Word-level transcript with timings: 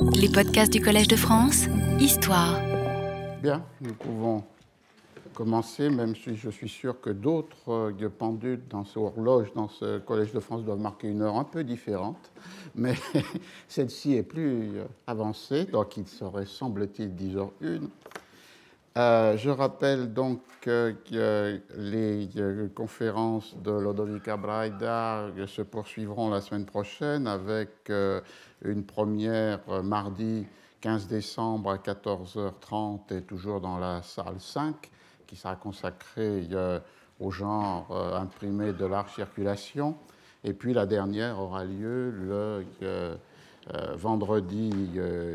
Les 0.00 0.28
podcasts 0.28 0.72
du 0.72 0.80
Collège 0.80 1.08
de 1.08 1.16
France, 1.16 1.66
Histoire. 2.00 2.60
Bien, 3.42 3.64
nous 3.80 3.94
pouvons 3.94 4.44
commencer, 5.34 5.90
même 5.90 6.14
si 6.14 6.36
je 6.36 6.50
suis 6.50 6.68
sûr 6.68 7.00
que 7.00 7.10
d'autres 7.10 7.70
euh, 7.70 8.08
pendules 8.08 8.60
dans 8.70 8.84
ce 8.84 8.98
horloge, 8.98 9.52
dans 9.54 9.68
ce 9.68 9.98
Collège 9.98 10.32
de 10.32 10.40
France, 10.40 10.64
doivent 10.64 10.80
marquer 10.80 11.08
une 11.08 11.22
heure 11.22 11.36
un 11.36 11.44
peu 11.44 11.64
différente. 11.64 12.30
Mais 12.74 12.94
celle-ci 13.68 14.14
est 14.14 14.22
plus 14.22 14.78
euh, 14.78 14.84
avancée, 15.06 15.64
donc 15.64 15.96
il 15.96 16.06
serait, 16.06 16.46
semble-t-il, 16.46 17.10
10h01. 17.10 17.88
Euh, 18.98 19.36
je 19.36 19.48
rappelle 19.48 20.12
donc 20.12 20.40
que 20.60 20.96
les 21.76 22.28
euh, 22.36 22.68
conférences 22.74 23.54
de 23.62 23.70
Lodovica 23.70 24.36
Braida 24.36 25.28
se 25.46 25.62
poursuivront 25.62 26.30
la 26.30 26.40
semaine 26.40 26.64
prochaine 26.64 27.28
avec 27.28 27.90
euh, 27.90 28.20
une 28.64 28.84
première 28.84 29.60
mardi 29.84 30.46
15 30.80 31.06
décembre 31.06 31.70
à 31.70 31.76
14h30 31.76 33.14
et 33.14 33.22
toujours 33.22 33.60
dans 33.60 33.78
la 33.78 34.02
salle 34.02 34.40
5 34.40 34.74
qui 35.28 35.36
sera 35.36 35.54
consacrée 35.54 36.48
au 37.20 37.30
genre 37.30 37.94
imprimé 38.16 38.72
de 38.72 38.84
l'art 38.84 39.10
circulation. 39.10 39.96
Et 40.42 40.54
puis 40.54 40.72
la 40.72 40.86
dernière 40.86 41.38
aura 41.38 41.64
lieu 41.64 42.10
le 42.10 42.64
vendredi 43.96 44.70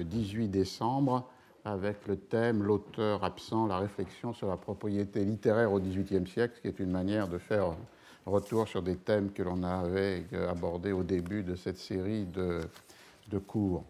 18 0.06 0.48
décembre 0.48 1.30
avec 1.66 2.08
le 2.08 2.18
thème 2.18 2.64
L'auteur 2.64 3.24
absent, 3.24 3.68
la 3.68 3.78
réflexion 3.78 4.34
sur 4.34 4.48
la 4.48 4.58
propriété 4.58 5.24
littéraire 5.24 5.72
au 5.72 5.80
XVIIIe 5.80 6.28
siècle, 6.28 6.60
qui 6.62 6.68
est 6.68 6.80
une 6.80 6.92
manière 6.92 7.28
de 7.28 7.38
faire 7.38 7.76
retour 8.26 8.68
sur 8.68 8.82
des 8.82 8.98
thèmes 8.98 9.32
que 9.32 9.44
l'on 9.44 9.64
avait 9.64 10.26
abordés 10.50 10.92
au 10.92 11.04
début 11.04 11.44
de 11.44 11.56
cette 11.56 11.78
série 11.78 12.26
de, 12.26 12.62
cours. 13.48 13.84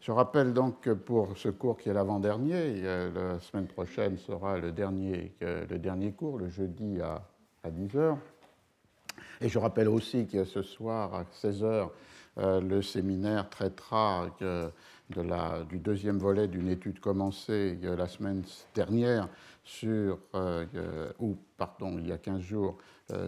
Je 0.00 0.12
rappelle 0.12 0.52
donc 0.52 0.80
que 0.80 0.90
pour 0.90 1.36
ce 1.36 1.48
cours 1.48 1.76
qui 1.76 1.88
est 1.88 1.92
l'avant-dernier, 1.92 2.82
la 2.82 3.40
semaine 3.40 3.66
prochaine 3.66 4.16
sera 4.16 4.58
le 4.58 4.70
dernier, 4.70 5.32
le 5.40 5.76
dernier 5.76 6.12
cours, 6.12 6.38
le 6.38 6.48
jeudi 6.48 7.00
à, 7.00 7.22
à 7.64 7.70
10h. 7.70 8.16
Et 9.40 9.48
je 9.48 9.58
rappelle 9.58 9.88
aussi 9.88 10.26
que 10.26 10.44
ce 10.44 10.62
soir 10.62 11.14
à 11.14 11.24
16h, 11.24 11.88
euh, 12.38 12.60
le 12.60 12.82
séminaire 12.82 13.48
traitera 13.48 14.28
du 15.68 15.78
deuxième 15.78 16.18
volet 16.18 16.48
d'une 16.48 16.68
étude 16.68 17.00
commencée 17.00 17.78
euh, 17.84 17.96
la 17.96 18.06
semaine 18.06 18.42
dernière 18.74 19.28
sur, 19.64 20.18
euh, 20.34 20.64
ou 21.18 21.36
pardon, 21.56 21.96
il 21.98 22.08
y 22.08 22.12
a 22.12 22.18
15 22.18 22.40
jours, 22.40 22.78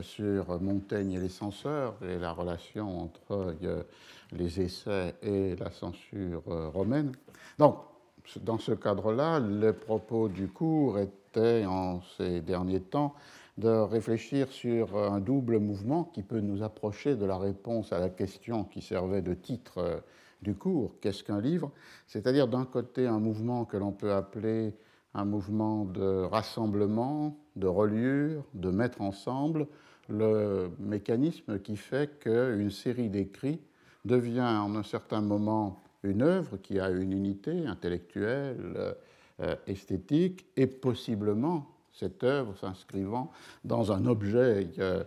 sur 0.00 0.60
Montaigne 0.60 1.14
et 1.14 1.18
les 1.18 1.28
censeurs 1.28 1.96
et 2.04 2.16
la 2.16 2.30
relation 2.30 3.00
entre 3.00 3.56
les 4.30 4.60
essais 4.60 5.16
et 5.22 5.56
la 5.56 5.72
censure 5.72 6.44
romaine. 6.72 7.10
Donc, 7.58 7.78
dans 8.42 8.58
ce 8.58 8.70
cadre-là, 8.70 9.40
le 9.40 9.72
propos 9.72 10.28
du 10.28 10.46
cours 10.46 11.00
était 11.00 11.64
en 11.66 12.00
ces 12.16 12.40
derniers 12.40 12.80
temps 12.80 13.14
de 13.58 13.68
réfléchir 13.68 14.50
sur 14.50 14.96
un 14.96 15.20
double 15.20 15.58
mouvement 15.58 16.04
qui 16.04 16.22
peut 16.22 16.40
nous 16.40 16.62
approcher 16.62 17.16
de 17.16 17.24
la 17.24 17.36
réponse 17.36 17.92
à 17.92 17.98
la 17.98 18.08
question 18.08 18.64
qui 18.64 18.80
servait 18.80 19.22
de 19.22 19.34
titre 19.34 19.78
euh, 19.78 20.00
du 20.42 20.54
cours, 20.54 20.96
qu'est-ce 21.00 21.22
qu'un 21.22 21.40
livre 21.40 21.70
C'est-à-dire 22.06 22.48
d'un 22.48 22.64
côté 22.64 23.06
un 23.06 23.20
mouvement 23.20 23.64
que 23.64 23.76
l'on 23.76 23.92
peut 23.92 24.12
appeler 24.12 24.74
un 25.14 25.24
mouvement 25.24 25.84
de 25.84 26.24
rassemblement, 26.24 27.36
de 27.56 27.66
reliure, 27.66 28.44
de 28.54 28.70
mettre 28.70 29.00
ensemble 29.00 29.66
le 30.08 30.70
mécanisme 30.78 31.60
qui 31.60 31.76
fait 31.76 32.18
qu'une 32.18 32.70
série 32.70 33.08
d'écrits 33.08 33.60
devient 34.04 34.40
en 34.40 34.74
un 34.74 34.82
certain 34.82 35.20
moment 35.20 35.80
une 36.02 36.22
œuvre 36.22 36.56
qui 36.56 36.80
a 36.80 36.90
une 36.90 37.12
unité 37.12 37.66
intellectuelle, 37.66 38.94
euh, 39.40 39.56
esthétique 39.66 40.46
et 40.56 40.66
possiblement 40.66 41.68
cette 41.92 42.24
œuvre 42.24 42.56
s'inscrivant 42.56 43.30
dans 43.64 43.92
un 43.92 44.06
objet 44.06 44.68
euh, 44.78 45.04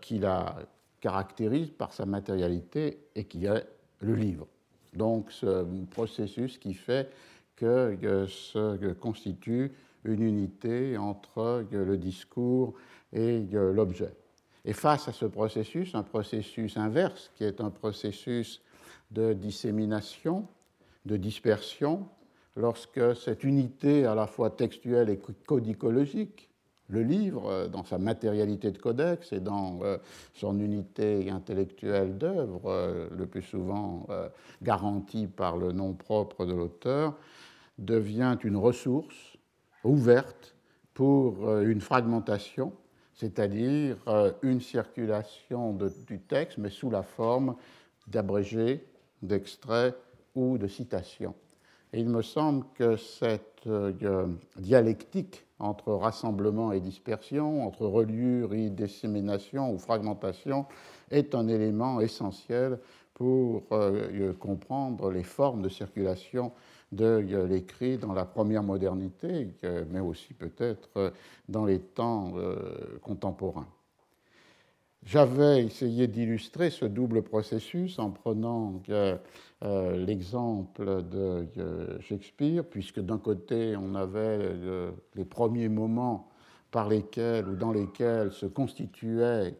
qui 0.00 0.18
la 0.18 0.56
caractérise 1.00 1.70
par 1.70 1.92
sa 1.92 2.06
matérialité 2.06 3.06
et 3.14 3.24
qui 3.24 3.46
est 3.46 3.66
le 4.00 4.14
livre. 4.14 4.46
Donc 4.94 5.30
ce 5.30 5.64
processus 5.90 6.58
qui 6.58 6.74
fait 6.74 7.10
que 7.56 8.26
se 8.26 8.92
constitue 8.94 9.72
une 10.04 10.22
unité 10.22 10.96
entre 10.96 11.64
le 11.70 11.96
discours 11.96 12.74
et 13.12 13.40
l'objet. 13.52 14.14
Et 14.64 14.72
face 14.72 15.08
à 15.08 15.12
ce 15.12 15.24
processus, 15.24 15.94
un 15.94 16.02
processus 16.02 16.76
inverse, 16.76 17.30
qui 17.34 17.44
est 17.44 17.60
un 17.60 17.70
processus 17.70 18.62
de 19.10 19.32
dissémination, 19.32 20.46
de 21.06 21.16
dispersion, 21.16 22.06
lorsque 22.56 23.16
cette 23.16 23.44
unité 23.44 24.04
à 24.04 24.14
la 24.14 24.26
fois 24.26 24.50
textuelle 24.50 25.08
et 25.08 25.18
codicologique, 25.46 26.49
le 26.90 27.02
livre, 27.02 27.46
euh, 27.46 27.68
dans 27.68 27.84
sa 27.84 27.98
matérialité 27.98 28.70
de 28.70 28.78
codex 28.78 29.32
et 29.32 29.40
dans 29.40 29.80
euh, 29.82 29.96
son 30.34 30.58
unité 30.58 31.30
intellectuelle 31.30 32.18
d'œuvre, 32.18 32.62
euh, 32.66 33.08
le 33.16 33.26
plus 33.26 33.42
souvent 33.42 34.06
garantie 34.62 35.26
par 35.26 35.56
le 35.56 35.72
nom 35.72 35.94
propre 35.94 36.44
de 36.44 36.52
l'auteur, 36.52 37.14
devient 37.78 38.36
une 38.44 38.56
ressource 38.56 39.36
ouverte 39.84 40.54
pour 40.92 41.58
une 41.60 41.80
fragmentation, 41.80 42.72
c'est-à-dire 43.14 43.96
une 44.42 44.60
circulation 44.60 45.78
du 46.06 46.20
texte, 46.20 46.58
mais 46.58 46.68
sous 46.68 46.90
la 46.90 47.02
forme 47.02 47.56
d'abrégés, 48.06 48.86
d'extraits 49.22 49.96
ou 50.34 50.58
de 50.58 50.66
citations. 50.66 51.34
Il 51.92 52.08
me 52.08 52.22
semble 52.22 52.64
que 52.74 52.96
cette 52.96 53.66
euh, 53.66 54.26
dialectique 54.56 55.44
entre 55.58 55.92
rassemblement 55.92 56.72
et 56.72 56.80
dispersion, 56.80 57.66
entre 57.66 57.86
reliure 57.86 58.54
et 58.54 58.70
dissémination 58.70 59.72
ou 59.72 59.78
fragmentation, 59.78 60.66
est 61.10 61.34
un 61.34 61.48
élément 61.48 62.00
essentiel 62.00 62.78
pour 63.12 63.64
euh, 63.72 64.32
comprendre 64.34 65.10
les 65.10 65.24
formes 65.24 65.62
de 65.62 65.68
circulation 65.68 66.52
de 66.92 67.04
euh, 67.04 67.46
l'écrit 67.46 67.98
dans 67.98 68.12
la 68.12 68.24
première 68.24 68.62
modernité, 68.62 69.48
mais 69.90 70.00
aussi 70.00 70.32
peut-être 70.32 71.12
dans 71.48 71.64
les 71.64 71.80
temps 71.80 72.32
contemporains. 73.02 73.66
J'avais 75.04 75.64
essayé 75.64 76.06
d'illustrer 76.08 76.68
ce 76.68 76.84
double 76.84 77.22
processus 77.22 77.98
en 77.98 78.10
prenant 78.10 78.82
euh, 78.90 79.16
l'exemple 79.96 81.02
de 81.02 81.98
Shakespeare, 82.00 82.64
puisque 82.64 83.00
d'un 83.00 83.18
côté, 83.18 83.74
on 83.76 83.94
avait 83.94 84.18
euh, 84.18 84.90
les 85.14 85.24
premiers 85.24 85.70
moments 85.70 86.28
par 86.70 86.88
lesquels 86.88 87.48
ou 87.48 87.56
dans 87.56 87.72
lesquels 87.72 88.30
se 88.30 88.46
constituait 88.46 89.56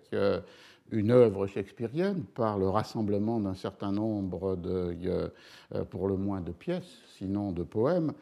une 0.92 1.10
œuvre 1.10 1.46
shakespearienne 1.46 2.24
par 2.34 2.58
le 2.58 2.68
rassemblement 2.68 3.40
d'un 3.40 3.54
certain 3.54 3.92
nombre 3.92 4.56
de, 4.56 4.96
euh, 5.06 5.84
pour 5.86 6.06
le 6.06 6.16
moins 6.16 6.40
de 6.40 6.52
pièces, 6.52 6.98
sinon 7.16 7.50
de 7.52 7.62
poèmes. 7.62 8.12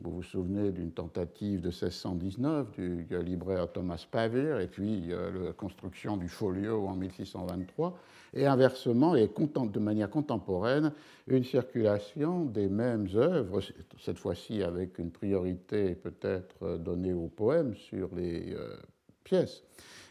Vous 0.00 0.10
vous 0.10 0.22
souvenez 0.22 0.72
d'une 0.72 0.92
tentative 0.92 1.60
de 1.60 1.68
1619 1.68 2.70
du 2.72 3.06
libraire 3.22 3.72
Thomas 3.72 4.04
Pavier 4.10 4.58
et 4.60 4.66
puis 4.66 5.08
la 5.08 5.52
construction 5.52 6.16
du 6.16 6.28
folio 6.28 6.86
en 6.86 6.94
1623, 6.94 7.98
et 8.34 8.46
inversement, 8.46 9.16
et 9.16 9.28
de 9.28 9.78
manière 9.78 10.10
contemporaine, 10.10 10.92
une 11.28 11.44
circulation 11.44 12.44
des 12.44 12.68
mêmes 12.68 13.08
œuvres, 13.14 13.60
cette 13.98 14.18
fois-ci 14.18 14.62
avec 14.62 14.98
une 14.98 15.10
priorité 15.10 15.94
peut-être 15.94 16.76
donnée 16.76 17.14
aux 17.14 17.28
poèmes 17.28 17.74
sur 17.74 18.14
les 18.14 18.52
euh, 18.52 18.76
pièces, 19.24 19.62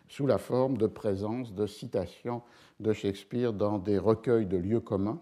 sous 0.07 0.25
la 0.25 0.39
forme 0.39 0.77
de 0.77 0.87
présence 0.87 1.53
de 1.53 1.67
citations 1.67 2.41
de 2.79 2.91
Shakespeare 2.91 3.53
dans 3.53 3.77
des 3.77 3.99
recueils 3.99 4.47
de 4.47 4.57
lieux 4.57 4.79
communs 4.79 5.21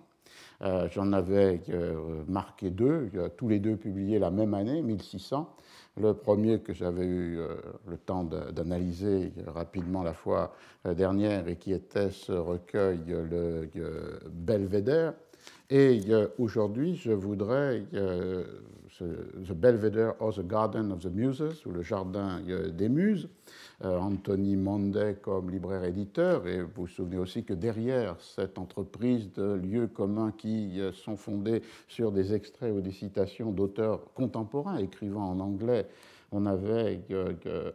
euh, 0.62 0.88
j'en 0.92 1.12
avais 1.14 1.62
euh, 1.70 2.24
marqué 2.28 2.70
deux, 2.70 3.10
tous 3.38 3.50
les 3.50 3.60
deux 3.60 3.76
publiés 3.76 4.20
la 4.20 4.32
même 4.32 4.54
année, 4.54 4.82
1600. 4.82 5.50
Le 6.00 6.14
premier 6.14 6.60
que 6.60 6.74
j'avais 6.74 7.06
eu 7.06 7.38
euh, 7.38 7.56
le 7.88 7.98
temps 7.98 8.24
d'analyser 8.24 9.34
rapidement 9.48 10.04
la 10.04 10.14
fois 10.14 10.56
dernière 10.86 11.48
et 11.48 11.56
qui 11.56 11.72
était 11.72 12.10
ce 12.10 12.32
recueil, 12.32 13.00
le 13.08 13.70
Belvedere. 14.32 15.14
Et 15.70 16.02
aujourd'hui, 16.38 16.96
je 16.96 17.12
voudrais 17.12 17.84
The 19.00 19.54
Belvedere 19.54 20.16
or 20.20 20.34
the 20.34 20.44
Garden 20.44 20.92
of 20.92 21.02
the 21.02 21.10
Muses, 21.10 21.66
ou 21.66 21.72
le 21.72 21.82
Jardin 21.82 22.42
des 22.72 22.90
Muses, 22.90 23.28
euh, 23.84 23.98
Anthony 23.98 24.56
Monday 24.56 25.18
comme 25.22 25.50
libraire-éditeur, 25.50 26.48
et 26.48 26.62
vous 26.62 26.70
vous 26.76 26.88
souvenez 26.88 27.18
aussi 27.18 27.44
que 27.44 27.54
derrière 27.54 28.16
cette 28.20 28.58
entreprise 28.58 29.32
de 29.34 29.54
lieux 29.54 29.88
communs 29.88 30.32
qui 30.32 30.80
euh, 30.80 30.92
sont 30.92 31.18
fondés 31.18 31.62
sur 31.88 32.12
des 32.12 32.34
extraits 32.34 32.74
ou 32.74 32.82
des 32.82 32.92
citations 32.92 33.52
d'auteurs 33.52 34.14
contemporains 34.14 34.78
écrivant 34.78 35.30
en 35.30 35.40
anglais, 35.40 35.88
on 36.32 36.46
avait 36.46 37.02
euh, 37.12 37.72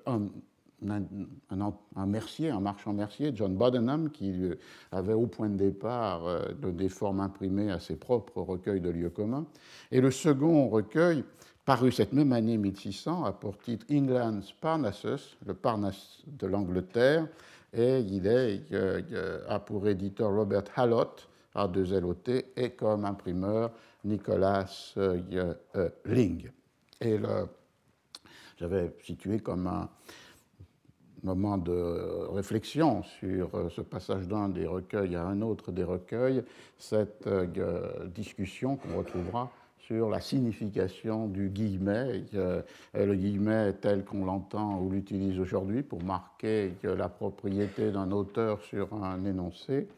un 0.86 2.06
mercier, 2.06 2.50
un 2.50 2.60
marchand 2.60 2.92
mercier, 2.92 3.32
John 3.34 3.56
Bodenham, 3.56 4.10
qui 4.10 4.50
avait 4.92 5.14
au 5.14 5.26
point 5.26 5.48
de 5.48 5.56
départ 5.56 6.22
des 6.62 6.88
formes 6.88 7.20
imprimées 7.20 7.70
à 7.70 7.80
ses 7.80 7.96
propres 7.96 8.40
recueils 8.40 8.80
de 8.80 8.90
lieux 8.90 9.10
communs. 9.10 9.46
Et 9.90 10.00
le 10.00 10.10
second 10.10 10.68
recueil, 10.68 11.24
paru 11.64 11.90
cette 11.90 12.12
même 12.12 12.32
année 12.32 12.56
1600, 12.56 13.24
a 13.24 13.32
pour 13.32 13.58
titre 13.58 13.86
England's 13.90 14.52
Parnassus, 14.52 15.36
le 15.46 15.54
Parnasse 15.54 16.22
de 16.26 16.46
l'Angleterre, 16.46 17.26
et 17.72 18.00
il 18.00 18.26
est, 18.26 18.62
a 19.48 19.58
pour 19.60 19.86
éditeur 19.88 20.32
Robert 20.32 20.64
Hallott, 20.76 21.28
A2LOT, 21.54 22.44
et 22.56 22.70
comme 22.70 23.04
imprimeur 23.04 23.70
Nicolas 24.04 24.94
euh, 24.96 25.20
euh, 25.76 25.88
Ling. 26.06 26.50
Et 27.00 27.18
j'avais 28.58 28.92
situé 29.04 29.38
comme 29.40 29.66
un 29.66 29.88
moment 31.22 31.58
de 31.58 32.26
réflexion 32.32 33.02
sur 33.02 33.54
euh, 33.54 33.68
ce 33.70 33.80
passage 33.80 34.28
d'un 34.28 34.48
des 34.48 34.66
recueils 34.66 35.16
à 35.16 35.24
un 35.24 35.42
autre 35.42 35.72
des 35.72 35.84
recueils, 35.84 36.42
cette 36.78 37.28
discussion 38.14 38.76
qu'on 38.76 38.98
retrouvera 38.98 39.50
sur 39.78 40.10
la 40.10 40.20
signification 40.20 41.26
du 41.26 41.48
guillemet, 41.48 42.24
le 42.32 43.14
guillemet 43.14 43.72
tel 43.72 44.04
qu'on 44.04 44.26
l'entend 44.26 44.80
ou 44.80 44.90
l'utilise 44.90 45.40
aujourd'hui 45.40 45.82
pour 45.82 46.02
marquer 46.02 46.72
la 46.82 47.08
propriété 47.08 47.90
d'un 47.90 48.12
auteur 48.12 48.60
sur 48.60 48.92
un 48.92 49.24
énoncé, 49.24 49.88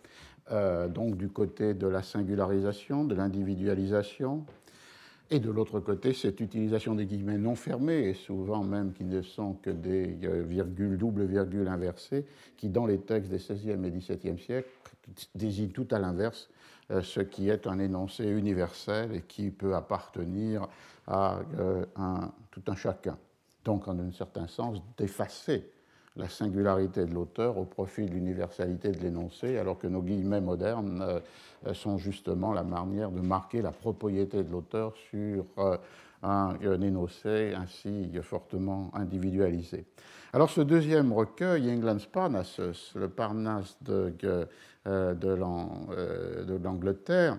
euh, 0.53 0.89
donc 0.89 1.17
du 1.17 1.29
côté 1.29 1.75
de 1.75 1.87
la 1.87 2.03
singularisation, 2.03 3.05
de 3.05 3.15
l'individualisation, 3.15 4.45
et 5.31 5.39
de 5.39 5.51
l'autre 5.51 5.79
côté, 5.79 6.13
cette 6.13 6.41
utilisation 6.41 6.95
des 6.95 7.07
guillemets 7.07 7.39
non 7.39 7.55
fermés, 7.55 8.09
et 8.09 8.15
souvent 8.15 8.65
même 8.65 8.93
qui 8.93 9.05
ne 9.05 9.23
sont 9.23 9.55
que 9.55 9.71
des 9.71 10.19
euh, 10.25 10.43
virgules, 10.43 10.99
double 10.99 11.25
virgules 11.25 11.69
inversées, 11.69 12.27
qui 12.57 12.69
dans 12.69 12.87
les 12.87 12.99
textes 12.99 13.31
des 13.31 13.39
XVIe 13.39 13.85
et 13.85 13.91
XVIIe 13.91 14.39
siècles 14.39 14.69
désignent 15.35 15.71
tout 15.71 15.87
à 15.93 15.99
l'inverse 15.99 16.51
euh, 16.91 17.03
ce 17.03 17.21
qui 17.21 17.49
est 17.49 17.69
un 17.69 17.79
énoncé 17.79 18.25
universel 18.25 19.15
et 19.15 19.23
qui 19.23 19.51
peut 19.51 19.75
appartenir 19.77 20.67
à 21.07 21.41
euh, 21.59 21.85
tout 22.51 22.63
un 22.67 22.75
chacun. 22.75 23.17
Donc, 23.65 23.87
en 23.87 23.99
un 23.99 24.11
certain 24.11 24.49
sens, 24.49 24.83
d'effacer 24.97 25.71
la 26.21 26.29
singularité 26.29 27.05
de 27.05 27.13
l'auteur 27.13 27.59
au 27.59 27.65
profit 27.65 28.07
de 28.07 28.13
l'universalité 28.13 28.91
de 28.93 29.01
l'énoncé, 29.01 29.59
alors 29.59 29.79
que 29.79 29.87
nos 29.87 30.03
guillemets 30.03 30.41
modernes 30.41 31.03
euh, 31.67 31.75
sont 31.75 31.99
justement 31.99 32.53
la 32.53 32.63
manière 32.63 33.11
de 33.11 33.21
marquer 33.21 33.63
la 33.63 33.73
propriété 33.73 34.45
de 34.45 34.51
l'auteur 34.51 34.95
sur 35.11 35.45
un, 36.23 36.55
énoncé 36.81 37.55
ainsi 37.57 38.11
fortement 38.23 38.91
individualisé. 38.95 39.85
Alors 40.33 40.51
ce 40.51 40.61
deuxième 40.61 41.13
recueil, 41.13 41.71
England's 41.73 42.07
Parnassus, 42.07 42.93
le 42.95 43.09
Parnasse 43.09 43.77
de, 43.83 44.15
euh, 44.25 44.45
euh, 44.87 45.15
de 46.45 46.55
l'Angleterre, 46.63 47.39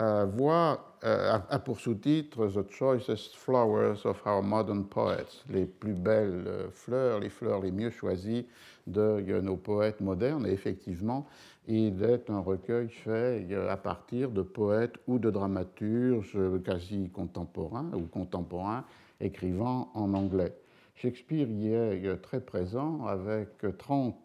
euh, 0.00 0.26
voit, 0.26 0.87
a 1.02 1.58
pour 1.58 1.80
sous-titre 1.80 2.48
The 2.48 2.70
Choicest 2.70 3.36
Flowers 3.36 4.04
of 4.04 4.22
Our 4.26 4.42
Modern 4.42 4.84
Poets, 4.84 5.44
les 5.48 5.66
plus 5.66 5.94
belles 5.94 6.68
fleurs, 6.72 7.20
les 7.20 7.28
fleurs 7.28 7.60
les 7.60 7.70
mieux 7.70 7.90
choisies 7.90 8.46
de 8.86 9.40
nos 9.40 9.56
poètes 9.56 10.00
modernes. 10.00 10.46
Et 10.46 10.52
effectivement, 10.52 11.26
il 11.66 12.02
est 12.02 12.30
un 12.30 12.40
recueil 12.40 12.88
fait 12.88 13.46
à 13.68 13.76
partir 13.76 14.30
de 14.30 14.42
poètes 14.42 14.94
ou 15.06 15.18
de 15.18 15.30
dramaturges 15.30 16.38
quasi 16.64 17.10
contemporains 17.10 17.90
ou 17.94 18.02
contemporains 18.02 18.84
écrivant 19.20 19.90
en 19.94 20.14
anglais. 20.14 20.54
Shakespeare 20.94 21.48
y 21.48 21.72
est 21.72 22.16
très 22.22 22.40
présent 22.40 23.06
avec 23.06 23.48
30 23.78 24.16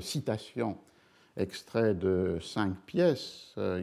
citations 0.00 0.76
extraits 1.36 1.98
de 1.98 2.38
cinq 2.40 2.76
pièces, 2.86 3.54
euh, 3.58 3.82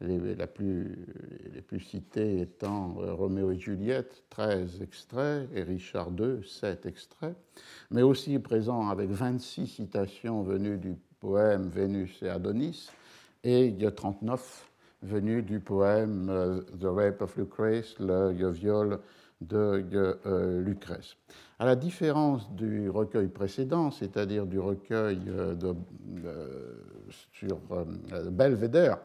les, 0.00 0.34
la 0.34 0.46
plus, 0.46 1.06
les 1.54 1.62
plus 1.62 1.80
citées 1.80 2.40
étant 2.40 2.96
euh, 3.00 3.14
Roméo 3.14 3.50
et 3.50 3.58
Juliette, 3.58 4.24
13 4.30 4.82
extraits, 4.82 5.48
et 5.54 5.62
Richard 5.62 6.10
II, 6.18 6.46
7 6.46 6.86
extraits, 6.86 7.36
mais 7.90 8.02
aussi 8.02 8.38
présent 8.38 8.88
avec 8.88 9.10
26 9.10 9.66
citations 9.66 10.42
venues 10.42 10.78
du 10.78 10.96
poème 11.20 11.68
Vénus 11.68 12.22
et 12.22 12.28
Adonis, 12.28 12.90
et 13.44 13.66
il 13.66 13.80
y 13.80 13.86
a 13.86 13.90
39 13.90 14.70
venues 15.02 15.42
du 15.42 15.60
poème 15.60 16.28
euh, 16.30 16.60
The 16.80 16.84
Rape 16.84 17.22
of 17.22 17.36
Lucrece, 17.36 17.96
le 17.98 18.50
viol 18.50 19.00
de 19.40 19.86
euh, 20.26 20.62
Lucrèce. 20.62 21.16
À 21.58 21.66
la 21.66 21.76
différence 21.76 22.50
du 22.52 22.90
recueil 22.90 23.28
précédent, 23.28 23.90
c'est-à-dire 23.90 24.46
du 24.46 24.58
recueil 24.58 25.20
euh, 25.28 25.54
de, 25.54 25.74
euh, 26.24 26.74
sur 27.32 27.58
Belvédère, 28.30 28.98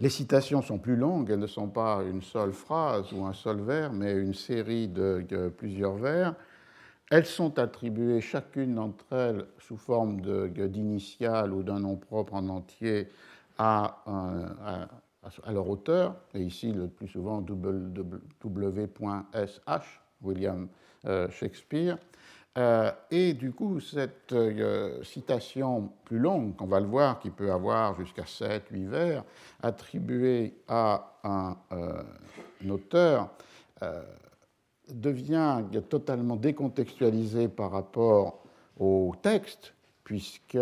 les 0.00 0.08
citations 0.10 0.62
sont 0.62 0.78
plus 0.78 0.96
longues, 0.96 1.30
elles 1.30 1.38
ne 1.38 1.46
sont 1.46 1.68
pas 1.68 2.02
une 2.02 2.22
seule 2.22 2.52
phrase 2.52 3.12
ou 3.12 3.24
un 3.24 3.32
seul 3.32 3.60
vers, 3.60 3.92
mais 3.92 4.12
une 4.12 4.34
série 4.34 4.88
de, 4.88 5.52
plusieurs 5.56 5.94
vers. 5.94 6.34
Elles 7.10 7.26
sont 7.26 7.58
attribuées, 7.58 8.20
chacune 8.20 8.74
d'entre 8.74 9.04
elles, 9.12 9.46
sous 9.58 9.76
forme 9.76 10.20
d'initiales 10.20 11.52
ou 11.52 11.62
d'un 11.62 11.80
nom 11.80 11.96
propre 11.96 12.34
en 12.34 12.48
entier, 12.48 13.08
à, 13.58 14.04
à 15.44 15.52
leur 15.52 15.68
auteur, 15.68 16.16
et 16.34 16.40
ici 16.40 16.72
le 16.72 16.88
plus 16.88 17.08
souvent 17.08 17.40
W.SH, 17.40 18.40
William 20.22 20.68
euh, 21.06 21.28
Shakespeare. 21.30 21.98
Euh, 22.56 22.90
et 23.10 23.34
du 23.34 23.52
coup, 23.52 23.78
cette 23.78 24.32
euh, 24.32 25.02
citation 25.04 25.92
plus 26.04 26.18
longue, 26.18 26.56
qu'on 26.56 26.66
va 26.66 26.80
le 26.80 26.86
voir, 26.86 27.20
qui 27.20 27.30
peut 27.30 27.52
avoir 27.52 27.94
jusqu'à 27.94 28.26
7, 28.26 28.68
8 28.70 28.84
vers, 28.86 29.24
attribuée 29.62 30.54
à 30.66 31.18
un, 31.24 31.56
auteur, 32.68 33.30
devient 34.88 35.62
totalement 35.88 36.34
décontextualisée 36.34 37.48
par 37.48 37.70
rapport 37.70 38.42
au 38.78 39.14
texte, 39.22 39.74
puisque 40.02 40.58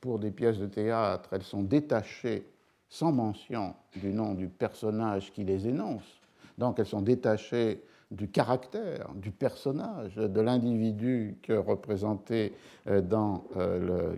pour 0.00 0.18
des 0.18 0.30
pièces 0.30 0.58
de 0.58 0.66
théâtre, 0.66 1.30
elles 1.32 1.42
sont 1.42 1.62
détachées 1.62 2.46
sans 2.90 3.12
mention 3.12 3.74
du 3.96 4.12
nom 4.12 4.34
du 4.34 4.48
personnage 4.48 5.32
qui 5.32 5.44
les 5.44 5.68
énonce. 5.68 6.20
Donc 6.58 6.78
elles 6.78 6.86
sont 6.86 7.00
détachées 7.00 7.82
du 8.10 8.28
caractère, 8.28 9.10
du 9.14 9.30
personnage, 9.30 10.16
de 10.16 10.40
l'individu 10.40 11.38
que 11.42 11.52
représenté 11.52 12.52
euh, 12.88 13.00
dans 13.00 13.44
euh, 13.56 14.16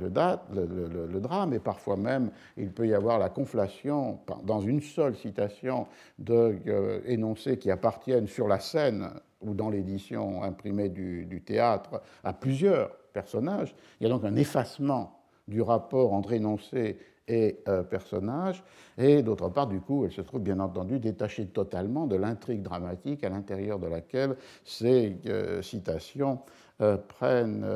le, 0.00 1.20
drame, 1.20 1.54
et 1.54 1.60
parfois 1.60 1.96
même 1.96 2.30
il 2.56 2.70
peut 2.70 2.86
y 2.86 2.94
avoir 2.94 3.18
la 3.20 3.28
conflation 3.28 4.18
dans 4.42 4.60
une 4.60 4.80
seule 4.80 5.16
citation 5.16 5.86
d'énoncés 6.18 7.52
euh, 7.52 7.56
qui 7.56 7.70
appartiennent 7.70 8.26
sur 8.26 8.48
la 8.48 8.58
scène 8.58 9.10
ou 9.40 9.54
dans 9.54 9.70
l'édition 9.70 10.42
imprimée 10.42 10.88
du, 10.88 11.24
du 11.26 11.42
théâtre 11.42 12.02
à 12.24 12.32
plusieurs 12.32 12.90
personnages. 13.12 13.74
Il 14.00 14.04
y 14.04 14.06
a 14.06 14.10
donc 14.10 14.24
un 14.24 14.36
effacement 14.36 15.20
du 15.46 15.62
rapport 15.62 16.12
entre 16.12 16.32
énoncé 16.32 16.98
et 17.28 17.60
euh, 17.68 17.82
personnage, 17.82 18.62
et 18.98 19.22
d'autre 19.22 19.48
part, 19.48 19.66
du 19.66 19.80
coup, 19.80 20.04
elle 20.04 20.12
se 20.12 20.20
trouve 20.20 20.40
bien 20.40 20.60
entendu 20.60 20.98
détachée 20.98 21.46
totalement 21.46 22.06
de 22.06 22.16
l'intrigue 22.16 22.62
dramatique 22.62 23.24
à 23.24 23.28
l'intérieur 23.28 23.78
de 23.78 23.86
laquelle 23.86 24.36
ces 24.64 25.16
euh, 25.26 25.62
citations 25.62 26.40
euh, 26.80 26.96
prennent, 26.96 27.66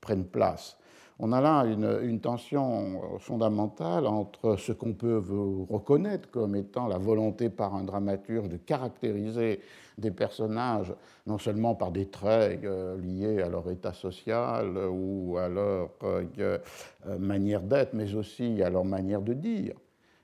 prennent 0.00 0.26
place. 0.26 0.76
On 1.20 1.32
a 1.32 1.40
là 1.40 1.64
une, 1.64 2.20
tension 2.20 3.18
fondamentale 3.18 4.06
entre 4.06 4.54
ce 4.54 4.70
qu'on 4.70 4.92
peut 4.92 5.20
reconnaître 5.68 6.30
comme 6.30 6.54
étant 6.54 6.86
la 6.86 6.98
volonté 6.98 7.50
par 7.50 7.74
un 7.74 7.82
dramaturge 7.82 8.48
de 8.48 8.56
caractériser 8.56 9.60
des 9.98 10.12
personnages 10.12 10.94
non 11.26 11.38
seulement 11.38 11.74
par 11.74 11.90
des 11.90 12.06
traits 12.06 12.64
euh, 12.64 12.96
liés 12.98 13.42
à 13.42 13.48
leur 13.48 13.68
état 13.70 13.92
social 13.92 14.76
ou 14.90 15.36
à 15.36 15.48
leur 15.48 15.90
euh, 16.04 16.24
euh, 16.38 17.18
manière 17.18 17.60
d'être, 17.60 17.92
mais 17.92 18.14
aussi 18.14 18.62
à 18.62 18.70
leur 18.70 18.84
manière 18.84 19.20
de 19.20 19.34
dire. 19.34 19.74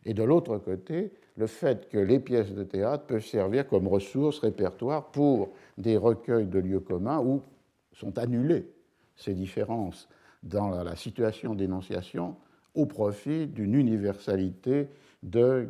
Et 0.07 0.15
de 0.15 0.23
l'autre 0.23 0.59
côté, 0.59 1.13
le 1.37 1.47
fait 1.47 1.89
que 1.89 1.99
les 1.99 2.21
pièces 2.21 2.53
de 2.53 2.63
théâtre 2.63 3.05
peuvent 3.07 3.25
servir 3.25 3.67
comme 3.67 3.89
ressources, 3.89 4.39
répertoire 4.39 5.11
pour 5.11 5.51
des 5.77 5.97
recueils 5.97 6.47
de 6.47 6.61
lieux 6.61 6.81
communs 6.81 7.21
où 7.21 7.43
sont 7.93 8.17
annulées 8.19 8.67
ces 9.17 9.35
différences 9.35 10.09
dans 10.43 10.83
la 10.83 10.95
situation 10.95 11.55
d'énonciation 11.55 12.37
au 12.75 12.87
profit 12.87 13.47
d'une 13.47 13.75
universalité 13.75 14.89
de 15.23 15.69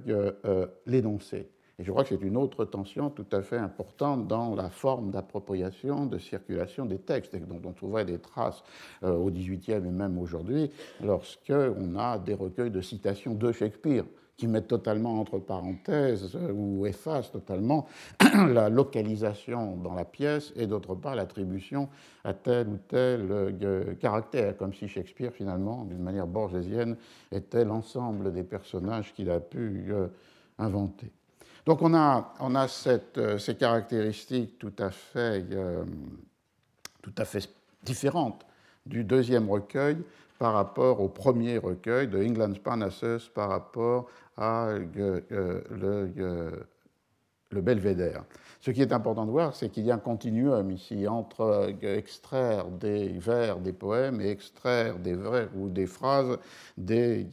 l'énoncé. 0.87 1.49
Et 1.78 1.85
je 1.85 1.90
crois 1.90 2.04
que 2.04 2.11
c'est 2.11 2.23
une 2.23 2.37
autre 2.37 2.64
tension 2.64 3.11
tout 3.11 3.26
à 3.33 3.43
fait 3.43 3.57
importante 3.57 4.28
dans 4.28 4.54
la 4.54 4.71
forme 4.71 5.11
d'appropriation, 5.11 6.07
de 6.07 6.19
circulation 6.19 6.87
des 6.87 6.99
textes, 6.99 7.35
dont 7.37 7.61
on 7.64 7.73
trouverait 7.73 8.04
des 8.04 8.19
traces 8.19 8.62
euh, 9.02 9.14
au 9.16 9.31
XVIIIe 9.31 9.76
et 9.87 9.90
même 9.90 10.19
aujourd'hui, 10.19 10.71
lorsqu'on 11.02 11.97
a 11.99 12.19
des 12.19 12.35
recueils 12.35 12.71
de 12.71 12.81
citations 12.81 13.35
de 13.35 13.50
Shakespeare 13.50 14.04
qui 14.37 14.49
mettent 14.49 14.69
totalement 14.69 15.21
entre 15.21 15.38
parenthèses 15.38 16.37
ou 16.52 16.87
effacent 16.87 17.31
totalement 17.31 17.87
la 18.35 18.69
localisation 18.69 19.76
dans 19.76 19.95
la 19.95 20.04
pièce 20.04 20.52
et 20.57 20.66
d'autre 20.66 20.95
part 20.95 21.14
l'attribution 21.14 21.88
à 22.25 22.35
tel 22.35 22.69
ou 22.69 22.78
tel 22.88 23.28
euh, 23.31 23.95
caractère, 23.95 24.57
comme 24.57 24.75
si 24.75 24.88
Shakespeare 24.88 25.33
finalement, 25.33 25.85
d'une 25.85 26.02
manière 26.02 26.26
borgésienne, 26.26 26.97
était 27.31 27.64
l'ensemble 27.64 28.33
des 28.33 28.43
personnages 28.43 29.12
qu'il 29.14 29.31
a 29.31 29.40
pu 29.40 29.87
euh, 29.90 30.09
inventer. 30.59 31.12
Donc 31.66 31.83
on 31.83 31.94
a, 31.94 32.35
on 32.40 32.54
a 32.54 32.66
euh, 33.16 33.38
ces 33.38 33.54
caractéristiques 33.56 34.59
tout 34.59 34.73
à 34.78 34.90
fait, 34.90 35.44
tout 37.02 37.14
à 37.16 37.25
fait 37.25 37.49
différentes 37.83 38.44
du 38.87 39.04
deuxième 39.04 39.50
recueil 39.50 39.97
par 40.38 40.54
rapport 40.54 41.00
au 41.00 41.09
premier 41.09 41.59
recueil 41.59 42.09
de 42.09 42.23
England's 42.23 42.59
Parnassus 42.59 43.30
par 43.33 43.50
rapport 43.50 44.06
à 44.37 44.66
euh, 44.66 45.21
euh, 45.33 45.61
euh, 45.73 46.50
le, 47.50 47.61
belvédère. 47.61 48.25
Ce 48.61 48.71
qui 48.71 48.83
est 48.83 48.92
important 48.92 49.26
de 49.26 49.30
voir, 49.30 49.54
c'est 49.54 49.68
qu'il 49.68 49.85
y 49.85 49.90
a 49.90 49.94
un 49.94 49.99
continuum 49.99 50.71
ici 50.71 51.06
entre 51.06 51.73
extraire 51.83 52.66
des 52.66 53.09
vers 53.18 53.59
des 53.59 53.73
poèmes 53.73 54.21
et 54.21 54.30
extraire 54.30 54.99
des 54.99 55.14
vers 55.14 55.49
ou 55.56 55.68
des 55.68 55.87
phrases 55.87 56.38
des, 56.76 57.26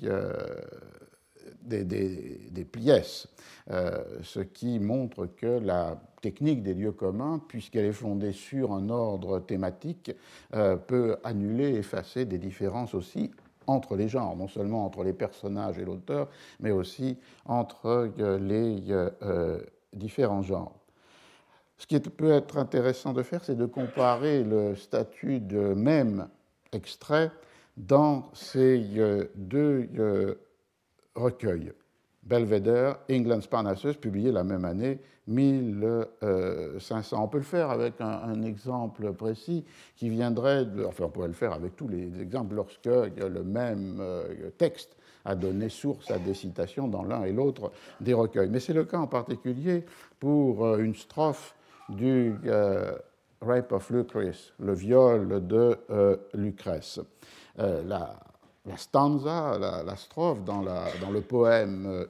des, 1.63 2.65
pièces, 2.71 3.27
ce 3.69 4.39
qui 4.39 4.79
montre 4.79 5.25
que 5.25 5.59
la 5.59 6.01
technique 6.21 6.63
des 6.63 6.73
lieux 6.73 6.91
communs, 6.91 7.41
puisqu'elle 7.47 7.85
est 7.85 7.93
fondée 7.93 8.33
sur 8.33 8.73
un 8.73 8.89
ordre 8.89 9.39
thématique, 9.39 10.11
peut 10.51 11.17
annuler, 11.23 11.75
effacer 11.75 12.25
des 12.25 12.37
différences 12.37 12.93
aussi 12.93 13.31
entre 13.67 13.95
les 13.95 14.07
genres, 14.07 14.35
non 14.35 14.47
seulement 14.47 14.85
entre 14.85 15.03
les 15.03 15.13
personnages 15.13 15.77
et 15.77 15.85
l'auteur, 15.85 16.27
mais 16.59 16.71
aussi 16.71 17.17
entre 17.45 18.11
euh, 18.19 18.37
les 18.39 18.91
euh, 18.91 19.09
euh, 19.23 19.59
différents 19.93 20.41
genres. 20.41 20.75
Ce 21.77 21.87
qui 21.87 21.99
peut 21.99 22.31
être 22.31 22.57
intéressant 22.57 23.13
de 23.13 23.23
faire, 23.23 23.43
c'est 23.43 23.55
de 23.55 23.65
comparer 23.65 24.43
le 24.43 24.75
statut 24.75 25.39
de 25.39 25.73
même 25.73 26.27
extrait 26.71 27.31
dans 27.75 28.29
ces 28.33 28.79
deux 29.35 29.89
recueils. 31.15 31.71
Belvedere, 32.23 32.99
England's 33.09 33.47
Parnassus, 33.47 33.95
publié 33.95 34.31
la 34.31 34.43
même 34.43 34.63
année, 34.63 34.99
1500. 35.27 37.23
On 37.23 37.27
peut 37.27 37.39
le 37.39 37.43
faire 37.43 37.71
avec 37.71 37.99
un, 37.99 38.43
exemple 38.43 39.11
précis 39.13 39.65
qui 39.95 40.09
viendrait, 40.09 40.67
enfin 40.85 41.05
on 41.05 41.09
pourrait 41.09 41.27
le 41.27 41.33
faire 41.33 41.53
avec 41.53 41.75
tous 41.75 41.87
les 41.87 42.21
exemples 42.21 42.55
lorsque 42.55 42.85
le 42.85 43.43
même 43.43 43.97
euh, 43.99 44.51
texte 44.57 44.95
a 45.25 45.35
donné 45.35 45.69
source 45.69 46.11
à 46.11 46.19
des 46.19 46.33
citations 46.33 46.87
dans 46.87 47.03
l'un 47.03 47.23
et 47.23 47.31
l'autre 47.31 47.71
des 47.99 48.13
recueils. 48.13 48.49
Mais 48.49 48.59
c'est 48.59 48.73
le 48.73 48.85
cas 48.85 48.97
en 48.99 49.07
particulier 49.07 49.85
pour 50.19 50.65
euh, 50.65 50.77
une 50.77 50.95
strophe 50.95 51.55
du 51.89 52.35
euh, 52.45 52.95
Rape 53.41 53.71
of 53.71 53.89
Lucrece, 53.89 54.53
le 54.59 54.73
viol 54.73 55.47
de 55.47 55.75
Lucrèce. 56.35 56.99
la, 57.57 58.15
la 58.65 58.77
stanza, 58.77 59.57
la, 59.57 59.95
strophe 59.95 60.43
dans, 60.43 60.61
le 60.61 61.21
poème 61.21 62.05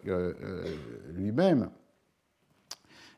lui-même 1.14 1.70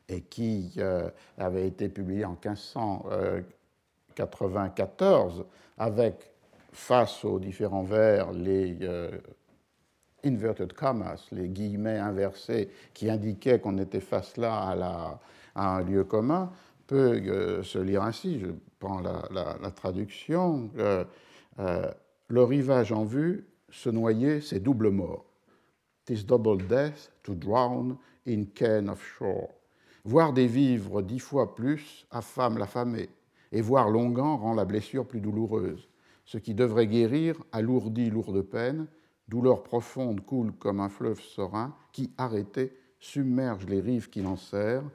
et 0.08 0.22
qui 0.22 0.72
euh, 0.78 1.10
avait 1.38 1.66
été 1.66 1.88
publié 1.88 2.24
en 2.24 2.38
1594 2.44 5.44
avec, 5.78 6.30
face 6.72 7.24
aux 7.24 7.38
différents 7.38 7.84
vers, 7.84 8.32
les 8.32 8.76
euh, 8.82 9.10
inverted 10.24 10.72
commas, 10.72 11.28
les 11.32 11.48
guillemets 11.48 11.98
inversés 11.98 12.70
qui 12.92 13.08
indiquaient 13.10 13.60
qu'on 13.60 13.78
était 13.78 14.00
face 14.00 14.36
là 14.36 15.20
à, 15.54 15.56
un 15.56 15.82
lieu 15.82 16.02
commun, 16.04 16.50
peut 16.86 17.22
euh, 17.26 17.62
se 17.62 17.78
lire 17.78 18.02
ainsi. 18.02 18.40
Je 18.40 18.48
prends 18.78 19.00
la 19.00 19.70
traduction. 19.70 20.68
Le 22.28 22.42
rivage 22.42 22.92
en 22.92 23.04
vue, 23.04 23.46
se 23.70 23.90
noyer, 23.90 24.40
c'est 24.40 24.60
double 24.60 24.90
mort. 24.90 25.24
Tis 26.04 26.24
double 26.24 26.66
death 26.66 27.10
to 27.22 27.34
drown 27.34 27.96
in 28.26 28.44
ken 28.54 28.88
of 28.88 29.02
shore. 29.02 29.50
Voir 30.04 30.32
des 30.32 30.46
vivres 30.46 31.02
dix 31.02 31.18
fois 31.18 31.54
plus 31.54 32.06
affame 32.10 32.58
l'affamé, 32.58 33.08
et 33.52 33.60
voir 33.60 33.88
longuant 33.88 34.36
rend 34.36 34.54
la 34.54 34.64
blessure 34.64 35.06
plus 35.06 35.20
douloureuse. 35.20 35.88
Ce 36.24 36.38
qui 36.38 36.54
devrait 36.54 36.86
guérir 36.86 37.36
alourdit 37.52 38.10
lourde 38.10 38.42
peine, 38.42 38.86
douleur 39.28 39.62
profonde 39.62 40.20
coule 40.24 40.52
comme 40.52 40.80
un 40.80 40.88
fleuve 40.88 41.20
serein 41.20 41.74
qui, 41.92 42.12
arrêté, 42.18 42.76
submerge 42.98 43.66
les 43.66 43.80
rives 43.80 44.08
qui 44.08 44.22
l'enserrent, 44.22 44.90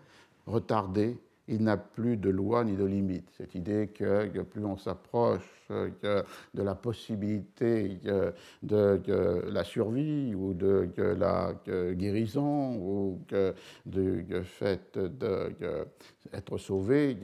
retardé, 0.45 1.17
il 1.49 1.63
n'a 1.63 1.77
plus 1.77 2.15
de 2.15 2.29
loi 2.29 2.63
ni 2.63 2.75
de 2.75 2.85
limite. 2.85 3.29
Cette 3.37 3.55
idée 3.55 3.87
que, 3.87 4.41
plus 4.43 4.63
on 4.63 4.77
s'approche 4.77 5.67
de 5.69 6.23
la 6.53 6.75
possibilité 6.75 7.99
de, 8.63 9.51
la 9.51 9.63
survie 9.63 10.33
ou 10.35 10.53
de 10.53 10.89
la 11.17 11.53
guérison 11.93 12.75
ou 12.77 13.19
du 13.85 14.25
fait 14.43 14.97
d'être 14.97 16.57
sauvé, 16.57 17.17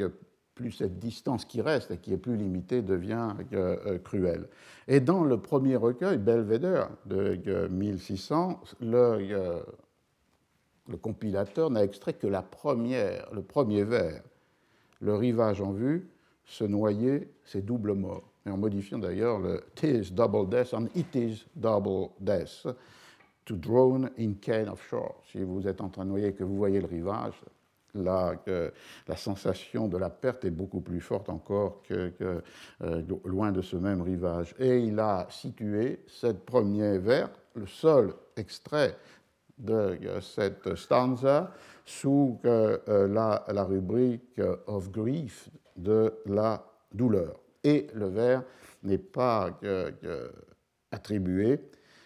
plus 0.56 0.72
cette 0.72 0.98
distance 1.00 1.46
qui 1.46 1.62
reste 1.62 1.92
et 1.92 1.98
qui 1.98 2.14
est 2.14 2.18
plus 2.18 2.38
limitée 2.38 2.82
devient 2.82 3.28
euh, 3.54 4.00
cruelle. 4.00 4.48
Et 4.88 5.02
dans 5.02 5.26
le 5.26 5.38
premier 5.38 5.76
recueil, 5.76 6.18
Belvedere, 6.18 6.90
de 7.06 7.68
1600, 7.68 8.62
le 8.80 9.62
le 10.88 10.98
compilateur 10.98 11.70
n'a 11.70 11.84
extrait 11.84 12.14
que 12.14 12.28
la 12.28 12.42
première, 12.42 13.28
le 13.34 13.42
premier 13.42 13.84
vers. 13.84 14.22
Le 15.02 15.16
rivage 15.16 15.62
en 15.62 15.72
vue, 15.72 16.08
se 16.46 16.64
noyer, 16.64 17.30
c'est 17.44 17.66
double 17.66 17.94
mort. 17.94 18.24
Et 18.46 18.50
en 18.50 18.58
modifiant 18.58 19.00
d'ailleurs 19.00 19.40
le 19.40 19.64
tis 19.74 20.12
double 20.12 20.48
death 20.50 20.74
en 20.74 20.86
it 20.96 21.16
is 21.16 21.46
double 21.56 22.10
death, 22.20 22.68
to 23.46 23.56
drone 23.56 24.12
in 24.20 24.34
cane 24.34 24.70
of 24.70 24.82
shore. 24.88 25.16
Si 25.32 25.42
vous 25.42 25.68
êtes 25.68 25.82
en 25.82 25.90
train 25.90 26.06
de 26.06 26.10
noyer 26.10 26.28
et 26.28 26.34
que 26.34 26.44
vous 26.44 26.56
voyez 26.56 26.80
le 26.80 26.88
rivage, 26.88 27.34
la, 27.96 28.36
la 29.08 29.16
sensation 29.16 29.88
de 29.88 29.98
la 29.98 30.10
perte 30.10 30.46
est 30.46 30.52
beaucoup 30.52 30.82
plus 30.82 31.00
forte 31.00 31.30
encore 31.30 31.82
que, 31.84 32.12
euh, 32.82 33.02
loin 33.24 33.52
de 33.52 33.62
ce 33.62 33.78
même 33.78 34.02
rivage. 34.02 34.54
Et 34.60 34.80
il 34.80 35.00
a 35.00 35.28
situé 35.30 36.02
cette 36.08 36.46
premier 36.46 36.98
vers, 36.98 37.30
le 37.56 37.66
seul 37.68 38.14
extrait 38.36 38.98
de 39.58 39.98
cette 40.22 40.76
stanza 40.76 41.52
sous 41.86 42.40
euh, 42.46 42.78
la, 43.08 43.64
rubrique 43.64 44.42
of 44.68 44.92
grief 44.92 45.50
de 45.76 46.14
la 46.26 46.66
douleur. 46.94 47.40
Et 47.64 47.88
le 47.94 48.08
vers 48.08 48.44
n'est 48.84 48.98
pas 48.98 49.50
attribué. 50.92 51.60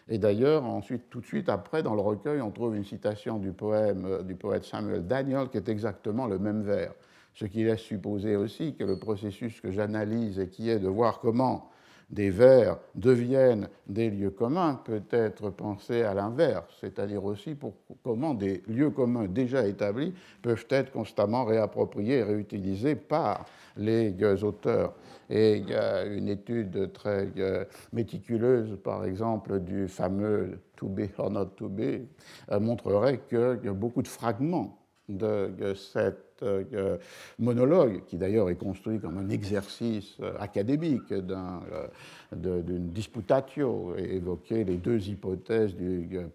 Et 0.09 0.17
d'ailleurs, 0.17 0.65
ensuite, 0.65 1.09
tout 1.09 1.21
de 1.21 1.25
suite 1.25 1.49
après, 1.49 1.83
dans 1.83 1.93
le 1.93 2.01
recueil, 2.01 2.41
on 2.41 2.49
trouve 2.49 2.75
une 2.75 2.83
citation 2.83 3.37
du 3.37 3.51
poème 3.51 4.05
euh, 4.05 4.23
du 4.23 4.35
poète 4.35 4.65
Samuel 4.65 5.05
Daniel 5.05 5.49
qui 5.49 5.57
est 5.57 5.69
exactement 5.69 6.25
le 6.25 6.39
même 6.39 6.63
vers. 6.63 6.93
Ce 7.35 7.45
qui 7.45 7.63
laisse 7.63 7.81
supposer 7.81 8.35
aussi 8.35 8.75
que 8.75 8.83
le 8.83 8.97
processus 8.97 9.61
que 9.61 9.71
j'analyse 9.71 10.39
et 10.39 10.49
qui 10.49 10.69
est 10.69 10.79
de 10.79 10.87
voir 10.87 11.19
comment 11.19 11.69
des 12.09 12.29
vers 12.29 12.77
deviennent 12.95 13.69
des 13.87 14.09
lieux 14.09 14.31
communs 14.31 14.81
peut 14.83 15.03
être 15.11 15.49
pensé 15.49 16.01
à 16.03 16.13
l'inverse, 16.13 16.73
c'est-à-dire 16.81 17.23
aussi 17.23 17.55
pour 17.55 17.73
comment 18.03 18.33
des 18.33 18.63
lieux 18.67 18.89
communs 18.89 19.27
déjà 19.27 19.67
établis 19.67 20.13
peuvent 20.41 20.65
être 20.69 20.91
constamment 20.91 21.45
réappropriés 21.45 22.17
et 22.17 22.23
réutilisés 22.23 22.95
par 22.95 23.45
les 23.77 24.15
auteurs. 24.43 24.93
Et 25.29 25.57
il 25.57 25.69
y 25.69 25.75
a 25.75 26.05
une 26.05 26.27
étude 26.27 26.91
très 26.91 27.27
euh, 27.37 27.65
méticuleuse, 27.93 28.77
par 28.83 29.05
exemple, 29.05 29.59
du 29.59 29.87
fameux 29.87 30.59
To 30.79 30.87
be 30.87 31.09
or 31.17 31.29
not 31.29 31.57
to 31.57 31.67
be, 31.67 32.07
euh, 32.51 32.59
montrerait 32.61 33.19
y 33.31 33.67
a 33.67 33.73
beaucoup 33.73 34.01
de 34.01 34.07
fragments 34.07 34.78
de 35.09 35.73
cette 35.75 36.29
euh, 36.43 36.97
monologue, 37.37 38.03
qui 38.05 38.17
d'ailleurs 38.17 38.49
est 38.49 38.55
construit 38.55 38.99
comme 38.99 39.17
un 39.17 39.29
exercice 39.29 40.17
euh, 40.21 40.33
académique 40.39 41.11
euh, 41.11 41.87
d'une 42.33 42.89
disputatio, 42.89 43.95
et 43.97 44.15
évoquer 44.15 44.63
les 44.63 44.77
deux 44.77 45.07
hypothèses 45.07 45.75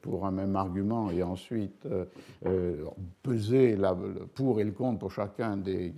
pour 0.02 0.26
un 0.26 0.30
même 0.30 0.56
argument 0.56 1.10
et 1.10 1.22
ensuite 1.22 1.86
peser 3.22 3.76
la, 3.76 3.96
pour 4.34 4.60
et 4.60 4.64
le 4.64 4.72
contre 4.72 4.98
pour 4.98 5.12
chacun 5.12 5.56
des, 5.56 5.92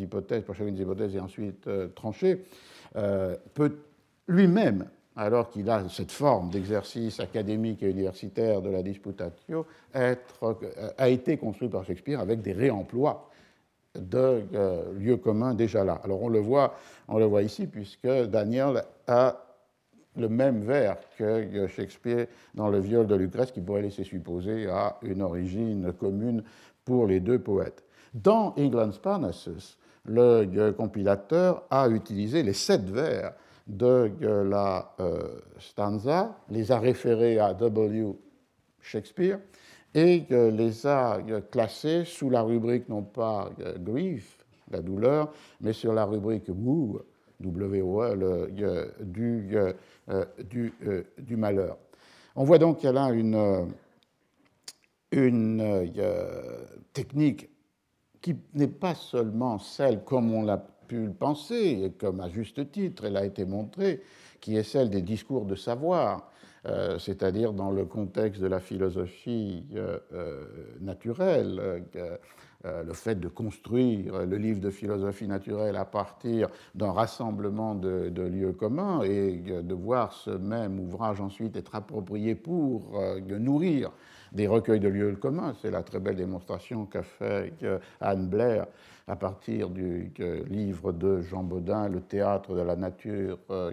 hypothèses, 0.00 0.44
pour 0.44 0.54
chacune 0.54 0.74
des 0.74 0.82
hypothèses 0.82 1.16
et 1.16 1.20
ensuite 1.20 1.68
trancher, 1.94 2.44
peut 3.54 3.78
lui-même 4.28 4.86
alors 5.16 5.48
qu'il 5.48 5.68
a 5.70 5.88
cette 5.88 6.12
forme 6.12 6.50
d'exercice 6.50 7.20
académique 7.20 7.82
et 7.82 7.90
universitaire 7.90 8.60
de 8.60 8.68
la 8.68 8.82
disputatio, 8.82 9.66
euh, 9.96 10.14
a 10.98 11.08
été 11.08 11.38
construit 11.38 11.68
par 11.68 11.84
Shakespeare 11.84 12.20
avec 12.20 12.42
des 12.42 12.52
réemplois 12.52 13.30
de 13.94 14.42
euh, 14.54 14.92
lieux 14.98 15.16
communs 15.16 15.54
déjà 15.54 15.84
là. 15.84 16.00
Alors 16.04 16.22
on 16.22 16.28
le 16.28 16.38
voit, 16.38 16.74
on 17.08 17.18
le 17.18 17.24
voit 17.24 17.42
ici 17.42 17.66
puisque 17.66 18.06
Daniel 18.06 18.84
a 19.06 19.42
le 20.18 20.28
même 20.28 20.60
vers 20.60 20.96
que 21.18 21.66
Shakespeare 21.66 22.26
dans 22.54 22.68
le 22.68 22.78
viol 22.78 23.06
de 23.06 23.14
Lucrèce, 23.14 23.52
qui 23.52 23.60
pourrait 23.60 23.82
laisser 23.82 24.04
supposer 24.04 24.66
à 24.66 24.98
une 25.02 25.22
origine 25.22 25.92
commune 25.92 26.42
pour 26.84 27.06
les 27.06 27.20
deux 27.20 27.38
poètes. 27.38 27.84
Dans 28.14 28.54
England's 28.56 28.98
Parnassus, 28.98 29.76
le 30.06 30.70
compilateur 30.70 31.64
a 31.70 31.88
utilisé 31.88 32.42
les 32.42 32.54
sept 32.54 32.88
vers 32.88 33.34
de 33.66 34.10
la 34.44 34.94
euh, 35.00 35.40
stanza, 35.58 36.38
les 36.50 36.70
a 36.70 36.78
référés 36.78 37.38
à 37.38 37.54
W. 37.54 38.16
Shakespeare 38.80 39.40
et 39.94 40.24
les 40.30 40.86
a 40.86 41.20
classés 41.50 42.04
sous 42.04 42.30
la 42.30 42.42
rubrique 42.42 42.88
non 42.88 43.02
pas 43.02 43.50
grief, 43.78 44.38
la 44.70 44.80
douleur, 44.80 45.32
mais 45.60 45.72
sur 45.72 45.92
la 45.92 46.04
rubrique 46.04 46.48
woo, 46.48 47.00
du, 47.40 47.50
euh, 50.08 50.24
du, 50.38 50.74
euh, 50.86 51.02
du, 51.18 51.36
malheur. 51.36 51.78
On 52.34 52.44
voit 52.44 52.58
donc 52.58 52.78
qu'il 52.78 52.86
y 52.86 52.90
a 52.90 52.92
là 52.92 53.10
une, 53.10 53.68
une 55.10 55.90
technique 56.92 57.50
qui 58.20 58.36
n'est 58.54 58.68
pas 58.68 58.94
seulement 58.94 59.58
celle 59.58 60.04
comme 60.04 60.32
on 60.32 60.42
l'a 60.42 60.64
pu 60.86 61.06
le 61.06 61.12
penser, 61.12 61.82
et 61.84 61.90
comme 61.90 62.20
à 62.20 62.28
juste 62.28 62.70
titre 62.70 63.04
elle 63.04 63.16
a 63.16 63.24
été 63.24 63.44
montrée, 63.44 64.02
qui 64.40 64.56
est 64.56 64.62
celle 64.62 64.90
des 64.90 65.02
discours 65.02 65.44
de 65.44 65.54
savoir, 65.54 66.30
euh, 66.66 66.98
c'est-à-dire 66.98 67.52
dans 67.52 67.70
le 67.70 67.84
contexte 67.84 68.40
de 68.42 68.46
la 68.46 68.58
philosophie 68.58 69.64
euh, 69.74 69.98
euh, 70.12 70.44
naturelle, 70.80 71.84
le 72.64 72.92
fait 72.94 73.14
de 73.14 73.28
construire 73.28 74.26
le 74.26 74.36
livre 74.38 74.58
de 74.58 74.70
philosophie 74.70 75.28
naturelle 75.28 75.76
à 75.76 75.84
partir 75.84 76.48
d'un 76.74 76.90
rassemblement 76.90 77.76
de, 77.76 78.08
de, 78.08 78.22
lieux 78.22 78.50
communs 78.50 79.02
et 79.02 79.36
de 79.36 79.74
voir 79.74 80.12
ce 80.12 80.30
même 80.30 80.80
ouvrage 80.80 81.20
ensuite 81.20 81.54
être 81.54 81.76
approprié 81.76 82.34
pour 82.34 83.00
nourrir 83.28 83.92
des 84.32 84.46
recueils 84.46 84.80
de 84.80 84.88
lieux 84.88 85.16
communs. 85.16 85.54
C'est 85.62 85.70
la 85.70 85.82
très 85.82 86.00
belle 86.00 86.16
démonstration 86.16 86.86
qu'a 86.86 87.02
fait 87.02 87.52
Anne 88.00 88.28
Blair 88.28 88.66
à 89.08 89.16
partir 89.16 89.70
du 89.70 90.12
livre 90.48 90.92
de 90.92 91.20
Jean 91.22 91.42
Baudin, 91.42 91.88
Le 91.88 92.00
théâtre 92.00 92.54
de 92.54 92.62
la 92.62 92.76
nature 92.76 93.38
euh, 93.50 93.72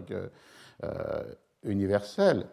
euh, 0.84 1.24
universelle, 1.64 2.46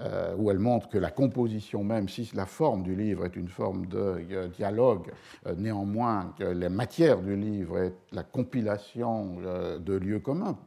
euh, 0.00 0.34
où 0.36 0.50
elle 0.50 0.58
montre 0.58 0.88
que 0.88 0.98
la 0.98 1.10
composition 1.10 1.82
même, 1.82 2.08
si 2.08 2.30
la 2.34 2.46
forme 2.46 2.82
du 2.82 2.94
livre 2.94 3.24
est 3.24 3.36
une 3.36 3.48
forme 3.48 3.86
de 3.86 4.48
dialogue, 4.54 5.12
néanmoins 5.56 6.34
que 6.38 6.44
la 6.44 6.68
matière 6.68 7.22
du 7.22 7.36
livre 7.36 7.78
est 7.78 7.94
la 8.12 8.22
compilation 8.22 9.36
de 9.78 9.92
lieux 9.94 10.20
communs 10.20 10.58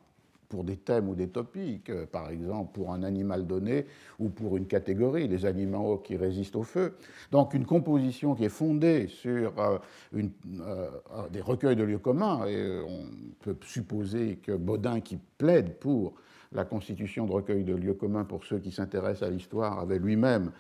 pour 0.50 0.64
des 0.64 0.78
thèmes 0.78 1.08
ou 1.08 1.16
des 1.16 1.30
topiques, 1.30 1.92
euh, 1.92 2.06
par 2.08 2.32
exemple 2.32 2.72
pour 2.74 2.92
un 2.92 3.04
animal 3.04 3.46
donné 3.46 3.86
ou 4.18 4.30
pour 4.30 4.58
une 4.58 4.66
catégorie, 4.66 5.28
les 5.28 5.46
animaux 5.46 5.98
qui 5.98 6.18
résistent 6.18 6.56
au 6.56 6.64
feu. 6.64 6.96
Donc 7.32 7.54
une 7.54 7.66
composition 7.66 8.34
qui 8.34 8.46
est 8.46 8.50
fondée 8.50 9.08
sur 9.08 9.54
euh, 9.60 9.78
euh, 10.16 10.90
des 11.32 11.42
recueils 11.42 11.76
de 11.76 11.84
lieux 11.84 12.00
communs, 12.00 12.48
et 12.48 12.82
on 12.86 13.06
peut 13.40 13.56
supposer 13.62 14.38
que 14.38 14.54
Baudin, 14.54 15.00
qui 15.00 15.20
plaide 15.38 15.76
pour 15.76 16.16
la 16.52 16.66
constitution 16.66 17.28
de 17.28 17.32
recueils 17.32 17.64
de 17.64 17.76
lieux 17.76 17.94
communs 17.94 18.26
pour 18.26 18.44
ceux 18.44 18.58
qui 18.58 18.72
s'intéressent 18.72 19.30
à 19.30 19.32
l'histoire, 19.32 19.80
avait 19.80 20.00
lui-même 20.00 20.52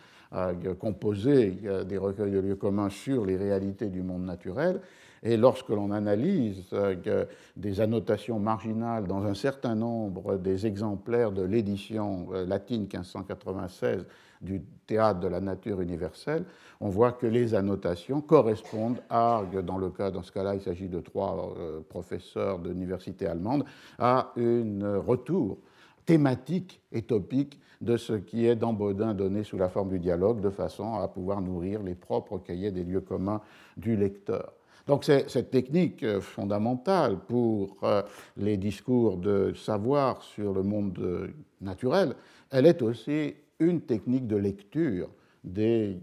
composé 0.77 1.57
des 1.87 1.97
recueils 1.97 2.31
de 2.31 2.37
lieux 2.37 2.55
communs 2.55 2.91
sur 2.91 3.25
les 3.25 3.35
réalités 3.35 3.87
du 3.87 4.03
monde 4.03 4.23
naturel. 4.23 4.79
Et 5.23 5.37
lorsque 5.37 5.69
l'on 5.69 5.91
analyse 5.91 6.63
euh, 6.73 7.25
des 7.55 7.81
annotations 7.81 8.39
marginales 8.39 9.07
dans 9.07 9.25
un 9.25 9.33
certain 9.33 9.75
nombre 9.75 10.37
des 10.37 10.65
exemplaires 10.65 11.31
de 11.31 11.41
l'édition 11.41 12.27
euh, 12.33 12.45
latine 12.45 12.81
1596 12.81 14.05
du 14.41 14.61
théâtre 14.87 15.19
de 15.19 15.27
la 15.27 15.41
nature 15.41 15.81
universelle, 15.81 16.45
on 16.79 16.87
voit 16.87 17.11
que 17.11 17.27
les 17.27 17.55
annotations 17.55 18.21
correspondent 18.21 19.01
à, 19.09 19.43
dans, 19.63 20.23
ce 20.23 20.31
cas-là, 20.31 20.55
il 20.55 20.61
s'agit 20.61 20.87
de 20.87 21.01
trois 21.01 21.53
euh, 21.57 21.81
professeurs 21.81 22.59
d'université 22.59 23.27
allemande, 23.27 23.65
à 23.97 24.31
un 24.37 24.97
retour 24.99 25.57
thématique 26.05 26.81
et 26.91 27.01
topique 27.01 27.59
de 27.81 27.97
ce 27.97 28.13
qui 28.13 28.45
est 28.45 28.55
dans 28.55 28.73
Baudin 28.73 29.13
donné 29.13 29.43
sous 29.43 29.57
la 29.57 29.69
forme 29.69 29.89
du 29.89 29.99
dialogue, 29.99 30.41
de 30.41 30.49
façon 30.49 30.95
à 30.95 31.07
pouvoir 31.07 31.41
nourrir 31.41 31.83
les 31.83 31.95
propres 31.95 32.37
cahiers 32.39 32.71
des 32.71 32.83
lieux 32.83 33.01
communs 33.01 33.41
du 33.77 33.95
lecteur. 33.95 34.53
Donc 34.89 35.03
cette 35.03 35.51
technique 35.51 36.01
euh, 36.01 36.19
fondamentale 36.19 37.19
pour 37.27 37.77
euh, 37.83 38.01
les 38.37 38.57
discours 38.57 39.17
de 39.17 39.53
savoir 39.53 40.23
sur 40.23 40.51
le 40.51 40.63
monde 40.63 40.97
euh, 40.99 41.27
naturel, 41.61 42.15
elle 42.49 42.65
est 42.65 42.81
aussi 42.81 43.35
une 43.59 43.81
technique 43.81 44.25
de 44.25 44.35
lecture 44.35 45.07
des 45.43 45.99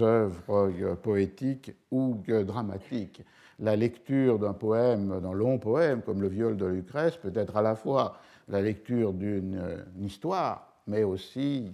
œuvres 0.00 0.96
poétiques 1.02 1.72
ou 1.90 2.16
dramatiques. 2.46 3.22
La 3.58 3.76
lecture 3.76 4.38
d'un 4.38 4.54
poème, 4.54 5.20
d'un 5.20 5.34
long 5.34 5.58
poème 5.58 6.00
comme 6.00 6.22
le 6.22 6.28
viol 6.28 6.56
de 6.56 6.64
Lucrèce, 6.64 7.18
peut 7.18 7.32
être 7.34 7.58
à 7.58 7.62
la 7.62 7.76
fois 7.76 8.16
la 8.48 8.62
lecture 8.62 9.12
d'une 9.12 9.60
histoire, 10.00 10.72
mais 10.86 11.04
aussi 11.04 11.72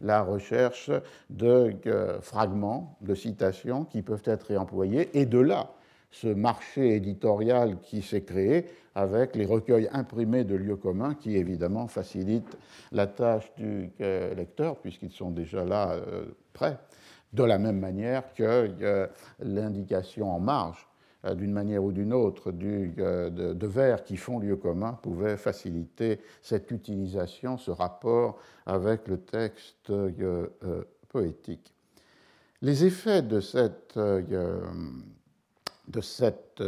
la 0.00 0.22
recherche 0.22 0.90
de 1.30 1.72
fragments, 2.20 2.98
de 3.00 3.14
citations 3.14 3.84
qui 3.84 4.02
peuvent 4.02 4.22
être 4.24 4.48
réemployés, 4.48 5.10
et 5.18 5.24
de 5.24 5.38
là 5.38 5.70
ce 6.10 6.28
marché 6.28 6.94
éditorial 6.94 7.80
qui 7.80 8.02
s'est 8.02 8.22
créé 8.22 8.66
avec 8.94 9.36
les 9.36 9.46
recueils 9.46 9.88
imprimés 9.92 10.44
de 10.44 10.54
lieux 10.54 10.76
communs 10.76 11.14
qui 11.14 11.36
évidemment 11.36 11.86
facilitent 11.86 12.56
la 12.92 13.06
tâche 13.06 13.52
du 13.56 13.90
lecteur 14.00 14.76
puisqu'ils 14.78 15.12
sont 15.12 15.30
déjà 15.30 15.64
là 15.64 15.92
euh, 15.92 16.24
prêts, 16.52 16.78
de 17.32 17.44
la 17.44 17.58
même 17.58 17.78
manière 17.78 18.32
que 18.34 19.08
l'indication 19.40 20.30
en 20.30 20.40
marge 20.40 20.88
euh, 21.24 21.34
d'une 21.34 21.52
manière 21.52 21.82
ou 21.82 21.90
d'une 21.90 22.12
autre 22.12 22.52
euh, 22.52 23.30
de, 23.30 23.52
de, 23.52 23.66
vers 23.66 24.04
qui 24.04 24.16
font 24.16 24.38
lieu 24.38 24.54
commun 24.54 24.92
pouvait 25.02 25.36
faciliter 25.36 26.20
cette 26.42 26.70
utilisation, 26.70 27.58
ce 27.58 27.72
rapport 27.72 28.38
avec 28.66 29.08
le 29.08 29.18
texte 29.18 29.90
euh, 29.90 30.46
poétique. 31.08 31.74
Les 32.62 32.84
effets 32.84 33.22
de 33.22 33.40
cette, 33.40 33.98
de 35.88 36.00
cette 36.00 36.62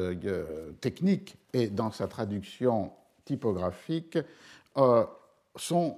technique 0.81 1.37
et 1.53 1.69
dans 1.69 1.91
sa 1.91 2.09
traduction 2.09 2.91
typographique 3.25 4.19
sont, 5.57 5.97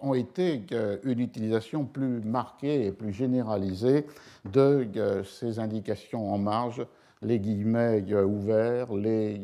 ont 0.00 0.14
été 0.14 0.62
une 1.02 1.20
utilisation 1.20 1.84
plus 1.84 2.20
marquée 2.20 2.86
et 2.86 2.92
plus 2.92 3.12
généralisée 3.12 4.06
de 4.44 4.86
ces 5.24 5.58
indications 5.58 6.32
en 6.32 6.38
marge 6.38 6.86
les 7.22 7.38
guillemets 7.38 8.02
ouverts, 8.12 8.92
les 8.94 9.38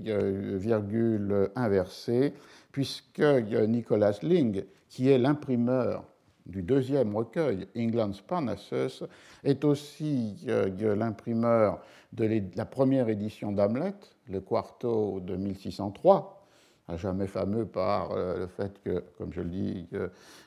virgules 0.57 1.51
inversées, 1.57 2.35
puisque 2.73 3.21
Nicolas 3.21 4.19
Ling, 4.23 4.64
qui 4.88 5.09
est 5.09 5.19
l'imprimeur 5.19 6.05
du 6.51 6.63
deuxième 6.63 7.17
recueil, 7.17 7.67
England's 7.77 8.21
Parnassus, 8.21 9.05
est 9.45 9.65
aussi 9.65 10.37
l'imprimeur 10.47 11.81
de 12.13 12.43
la 12.57 12.65
première 12.67 13.09
édition 13.09 13.53
d'Hamlet, 13.53 13.95
le 14.29 14.41
quarto 14.41 15.21
de 15.21 15.37
1603, 15.37 16.47
à 16.89 16.97
jamais 16.97 17.29
fameux 17.29 17.67
par 17.67 18.11
euh, 18.11 18.39
le 18.41 18.47
fait 18.49 18.81
que, 18.83 19.05
comme 19.17 19.33
je, 19.33 19.43
le 19.43 19.49
dis, 19.49 19.89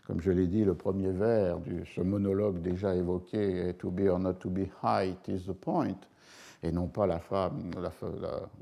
comme 0.05 0.19
je 0.19 0.31
l'ai 0.31 0.47
dit, 0.47 0.65
le 0.65 0.75
premier 0.75 1.11
vers 1.11 1.59
de 1.59 1.85
ce 1.95 2.01
monologue 2.01 2.61
déjà 2.61 2.95
évoqué 2.95 3.73
To 3.79 3.89
be 3.89 4.09
or 4.09 4.19
not 4.19 4.33
to 4.33 4.49
be 4.49 4.67
high, 4.83 5.15
is 5.27 5.45
the 5.47 5.53
point 5.53 5.97
et 6.63 6.71
non 6.71 6.87
pas 6.87 7.05
la, 7.05 7.19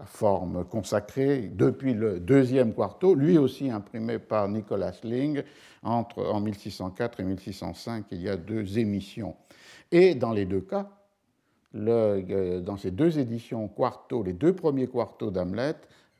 forme 0.05 0.65
consacrée, 0.65 1.51
depuis 1.53 1.93
le 1.93 2.19
deuxième 2.19 2.73
quarto, 2.73 3.13
lui 3.13 3.37
aussi 3.37 3.69
imprimé 3.69 4.19
par 4.19 4.47
Nicolas 4.49 4.93
Ling 5.03 5.43
entre, 5.83 6.25
en 6.25 6.39
1604 6.41 7.19
et 7.19 7.23
1605. 7.23 8.05
Il 8.11 8.21
y 8.21 8.29
a 8.29 8.37
deux 8.37 8.79
émissions. 8.79 9.35
Et 9.91 10.15
dans 10.15 10.31
les 10.31 10.45
deux 10.45 10.61
cas, 10.61 10.89
le, 11.73 12.59
dans 12.59 12.77
ces 12.77 12.91
deux 12.91 13.19
éditions 13.19 13.67
quarto, 13.67 14.23
les 14.23 14.33
deux 14.33 14.53
premiers 14.53 14.87
quartos 14.87 15.31
d'Hamlet, 15.31 15.75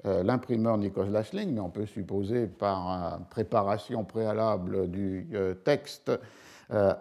euh, 0.06 0.24
l'imprimeur 0.24 0.78
Nicolas 0.78 1.24
Ling, 1.34 1.54
mais 1.54 1.60
on 1.60 1.70
peut 1.70 1.86
supposer 1.86 2.48
par 2.48 3.20
préparation 3.30 4.04
préalable 4.04 4.90
du 4.90 5.30
euh, 5.34 5.54
texte, 5.54 6.12
euh, 6.72 6.94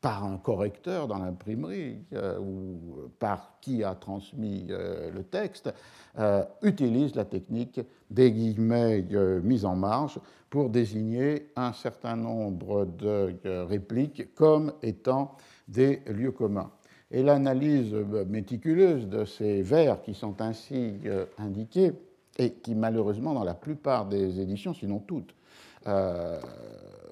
par 0.00 0.24
un 0.24 0.36
correcteur 0.36 1.08
dans 1.08 1.18
l'imprimerie 1.18 1.98
euh, 2.12 2.38
ou 2.38 3.10
par 3.18 3.58
qui 3.60 3.82
a 3.82 3.94
transmis 3.94 4.66
euh, 4.70 5.10
le 5.10 5.24
texte, 5.24 5.72
euh, 6.18 6.44
utilise 6.62 7.16
la 7.16 7.24
technique 7.24 7.80
des 8.10 8.30
guillemets 8.30 9.04
mis 9.42 9.64
en 9.64 9.74
marge 9.74 10.20
pour 10.50 10.70
désigner 10.70 11.50
un 11.56 11.72
certain 11.72 12.16
nombre 12.16 12.86
de 12.86 13.34
répliques 13.64 14.34
comme 14.34 14.72
étant 14.82 15.36
des 15.66 16.02
lieux 16.06 16.32
communs. 16.32 16.70
Et 17.10 17.22
l'analyse 17.22 17.92
méticuleuse 18.26 19.08
de 19.08 19.24
ces 19.24 19.62
vers 19.62 20.00
qui 20.02 20.14
sont 20.14 20.40
ainsi 20.40 20.94
indiqués, 21.38 21.92
et 22.38 22.52
qui 22.52 22.74
malheureusement 22.74 23.34
dans 23.34 23.44
la 23.44 23.54
plupart 23.54 24.06
des 24.06 24.40
éditions, 24.40 24.72
sinon 24.72 25.00
toutes, 25.00 25.34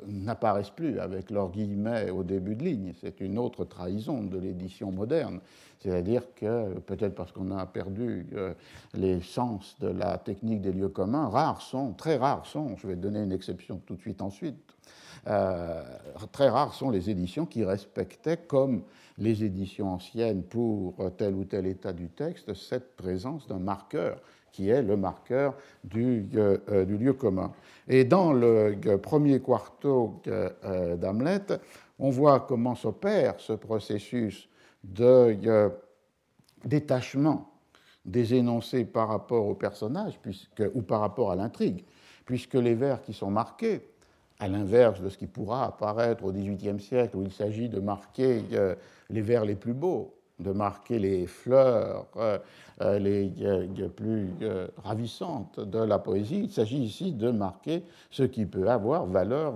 n'apparaissent 0.08 0.70
plus 0.70 0.98
avec 0.98 1.30
leurs 1.30 1.50
guillemets 1.50 2.10
au 2.10 2.22
début 2.22 2.56
de 2.56 2.64
ligne. 2.64 2.92
C'est 3.00 3.20
une 3.20 3.38
autre 3.38 3.64
trahison 3.64 4.22
de 4.22 4.38
l'édition 4.38 4.92
moderne. 4.92 5.40
C'est-à-dire 5.80 6.22
que, 6.34 6.78
peut-être 6.80 7.14
parce 7.14 7.32
qu'on 7.32 7.50
a 7.50 7.66
perdu 7.66 8.26
euh, 8.34 8.54
les 8.94 9.20
sens 9.20 9.76
de 9.80 9.88
la 9.88 10.18
technique 10.18 10.62
des 10.62 10.72
lieux 10.72 10.88
communs, 10.88 11.28
rares 11.28 11.60
sont, 11.60 11.92
très 11.92 12.16
rares 12.16 12.46
sont, 12.46 12.76
je 12.76 12.86
vais 12.86 12.96
donner 12.96 13.22
une 13.22 13.32
exception 13.32 13.80
tout 13.86 13.94
de 13.94 14.00
suite 14.00 14.22
ensuite, 14.22 14.56
euh, 15.26 15.82
très 16.32 16.48
rares 16.48 16.74
sont 16.74 16.90
les 16.90 17.10
éditions 17.10 17.46
qui 17.46 17.64
respectaient, 17.64 18.36
comme 18.36 18.82
les 19.18 19.44
éditions 19.44 19.92
anciennes 19.92 20.42
pour 20.42 20.94
tel 21.16 21.34
ou 21.34 21.44
tel 21.44 21.66
état 21.66 21.92
du 21.92 22.08
texte, 22.08 22.54
cette 22.54 22.96
présence 22.96 23.46
d'un 23.46 23.58
marqueur 23.58 24.20
qui 24.56 24.70
est 24.70 24.80
le 24.80 24.96
marqueur 24.96 25.54
du, 25.84 26.26
euh, 26.34 26.86
du, 26.86 26.96
lieu 26.96 27.12
commun. 27.12 27.52
Et 27.88 28.04
dans 28.04 28.32
le 28.32 28.96
premier 29.02 29.40
quarto 29.40 30.22
d'Hamlet, 30.98 31.42
on 31.98 32.08
voit 32.08 32.40
comment 32.40 32.74
s'opère 32.74 33.34
ce 33.38 33.52
processus 33.52 34.48
de 34.82 35.36
euh, 35.46 35.68
détachement 36.64 37.50
des 38.06 38.34
énoncés 38.34 38.86
par 38.86 39.08
rapport 39.08 39.46
au 39.46 39.54
personnage 39.54 40.18
ou 40.74 40.80
par 40.82 41.00
rapport 41.00 41.32
à 41.32 41.36
l'intrigue, 41.36 41.84
puisque 42.24 42.54
les 42.54 42.74
vers 42.74 43.02
qui 43.02 43.12
sont 43.12 43.30
marqués, 43.30 43.90
à 44.38 44.48
l'inverse 44.48 45.00
de 45.00 45.08
ce 45.08 45.16
qui 45.18 45.26
pourra 45.26 45.64
apparaître 45.64 46.24
au 46.24 46.32
XVIIIe 46.32 46.80
siècle, 46.80 47.16
où 47.16 47.22
il 47.22 47.32
s'agit 47.32 47.68
de 47.68 47.80
marquer 47.80 48.44
euh, 48.52 48.74
les 49.10 49.22
vers 49.22 49.44
les 49.44 49.54
plus 49.54 49.72
beaux, 49.72 50.14
de 50.38 50.52
marquer 50.52 50.98
les 50.98 51.26
fleurs 51.26 52.06
euh, 52.16 52.38
les 52.98 53.30
plus 53.96 54.30
ravissantes 54.84 55.60
de 55.60 55.78
la 55.78 55.98
poésie, 55.98 56.40
il 56.44 56.50
s'agit 56.50 56.82
ici 56.82 57.12
de 57.12 57.30
marquer 57.30 57.84
ce 58.10 58.22
qui 58.22 58.44
peut 58.44 58.68
avoir 58.68 59.06
valeur 59.06 59.54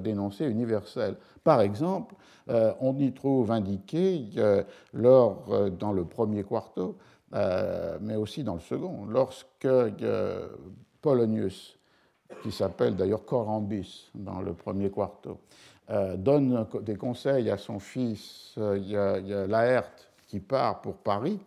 d'énoncé 0.00 0.46
universel. 0.46 1.16
Par 1.44 1.60
exemple, 1.60 2.14
euh, 2.48 2.72
on 2.80 2.96
y 2.98 3.12
trouve 3.12 3.50
indiqué 3.50 4.28
lors, 4.92 5.44
euh, 5.52 5.70
dans 5.70 5.92
le 5.92 6.04
premier 6.04 6.44
quarto, 6.44 6.96
euh, 7.34 7.98
mais 8.00 8.14
aussi 8.14 8.44
dans 8.44 8.54
le 8.54 8.60
second, 8.60 9.04
lorsque 9.06 9.68
Polonius, 11.02 11.78
qui 12.42 12.52
s'appelle 12.52 12.96
d'ailleurs 12.96 13.24
Corambis 13.24 14.10
dans 14.14 14.40
le 14.40 14.54
premier 14.54 14.90
quarto, 14.90 15.38
donne 16.18 16.66
des 16.82 16.96
conseils 16.96 17.48
à 17.48 17.56
son 17.58 17.78
fils 17.78 18.54
Laerte 18.56 20.05
qui 20.26 20.40
part 20.40 20.80
pour 20.80 20.96
Paris, 20.96 21.38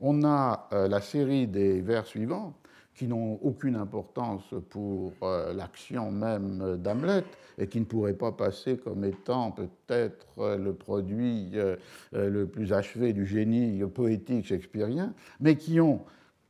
on 0.00 0.24
a 0.24 0.68
la 0.70 1.00
série 1.00 1.46
des 1.46 1.82
vers 1.82 2.06
suivants 2.06 2.54
qui 3.00 3.06
n'ont 3.06 3.38
aucune 3.42 3.76
importance 3.76 4.44
pour 4.68 5.14
euh, 5.22 5.54
l'action 5.54 6.10
même 6.10 6.76
d'Hamlet 6.76 7.24
et 7.56 7.66
qui 7.66 7.80
ne 7.80 7.86
pourraient 7.86 8.12
pas 8.12 8.30
passer 8.30 8.76
comme 8.76 9.06
étant 9.06 9.52
peut-être 9.52 10.26
euh, 10.36 10.58
le 10.58 10.74
produit 10.74 11.52
euh, 11.54 11.76
le 12.12 12.46
plus 12.46 12.74
achevé 12.74 13.14
du 13.14 13.24
génie 13.24 13.82
poétique 13.86 14.44
shakespearien, 14.44 15.14
mais 15.40 15.56
qui 15.56 15.80
ont, 15.80 16.02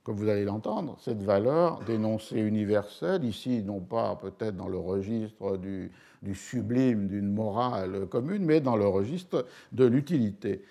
comme 0.02 0.16
vous 0.16 0.28
allez 0.28 0.44
l'entendre, 0.44 0.96
cette 0.98 1.22
valeur 1.22 1.84
d'énoncé 1.86 2.40
universel, 2.40 3.24
ici 3.24 3.62
non 3.62 3.78
pas 3.78 4.16
peut-être 4.16 4.56
dans 4.56 4.68
le 4.68 4.78
registre 4.78 5.56
du, 5.56 5.92
sublime 6.34 7.06
d'une 7.06 7.32
morale 7.32 8.06
commune, 8.06 8.44
mais 8.44 8.60
dans 8.60 8.76
le 8.76 8.88
registre 8.88 9.46
de 9.70 9.84
l'utilité. 9.84 10.64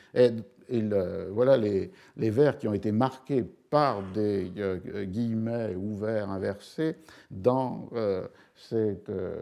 Voilà 1.32 1.58
les, 1.58 1.92
vers 2.18 2.58
qui 2.58 2.68
ont 2.68 2.74
été 2.74 2.92
marqués 2.92 3.44
par 3.70 4.02
des 4.14 4.52
euh, 4.58 5.06
guillemets 5.06 5.76
ouverts 5.76 6.30
inversés 6.30 6.96
dans 7.30 7.90
euh, 7.94 8.28
cette 8.56 9.10
euh, 9.10 9.36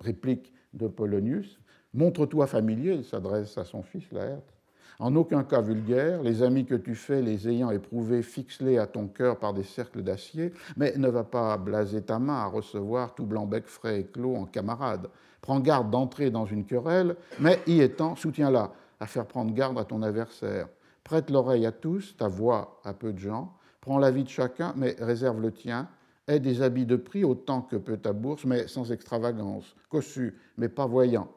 réplique 0.00 0.52
de 0.74 0.88
Polonius. 0.88 1.58
Montre-toi 1.94 2.46
familier, 2.46 2.94
il 2.94 3.04
s'adresse 3.04 3.56
à 3.56 3.64
son 3.64 3.82
fils 3.82 4.10
Laerte. 4.12 4.54
En 5.00 5.14
aucun 5.14 5.44
cas 5.44 5.60
vulgaire, 5.60 6.22
les 6.24 6.42
amis 6.42 6.64
que 6.64 6.74
tu 6.74 6.96
fais, 6.96 7.22
les 7.22 7.48
ayant 7.48 7.70
éprouvés, 7.70 8.22
fixe-les 8.22 8.78
à 8.78 8.86
ton 8.88 9.06
cœur 9.06 9.38
par 9.38 9.54
des 9.54 9.62
cercles 9.62 10.02
d'acier, 10.02 10.52
mais 10.76 10.92
ne 10.96 11.08
va 11.08 11.22
pas 11.22 11.56
blaser 11.56 12.02
ta 12.02 12.18
main 12.18 12.34
à 12.34 12.46
recevoir 12.46 13.14
tout 13.14 13.24
blanc-bec 13.24 13.66
frais 13.68 14.00
et 14.00 14.04
clos 14.04 14.34
en 14.34 14.44
camarade. 14.44 15.08
Prends 15.40 15.60
garde 15.60 15.90
d'entrer 15.90 16.32
dans 16.32 16.46
une 16.46 16.64
querelle, 16.64 17.14
mais 17.38 17.60
y 17.68 17.80
étant, 17.80 18.16
soutiens-la 18.16 18.72
à 19.00 19.06
faire 19.06 19.26
prendre 19.26 19.52
garde 19.52 19.78
à 19.78 19.84
ton 19.84 20.02
adversaire. 20.02 20.68
Prête 21.04 21.30
l'oreille 21.30 21.66
à 21.66 21.72
tous, 21.72 22.16
ta 22.16 22.28
voix 22.28 22.80
à 22.84 22.92
peu 22.92 23.12
de 23.12 23.18
gens, 23.18 23.58
Prends 23.80 23.98
la 23.98 24.10
vie 24.10 24.24
de 24.24 24.28
chacun, 24.28 24.74
mais 24.76 24.96
réserve 24.98 25.40
le 25.40 25.52
tien. 25.52 25.88
Aie 26.26 26.40
des 26.40 26.60
habits 26.60 26.84
de 26.84 26.96
prix 26.96 27.24
autant 27.24 27.62
que 27.62 27.76
peut 27.76 27.96
ta 27.96 28.12
bourse, 28.12 28.44
mais 28.44 28.66
sans 28.66 28.92
extravagance. 28.92 29.74
Cossu, 29.88 30.38
mais 30.58 30.68
pas 30.68 30.86
voyant. 30.86 31.28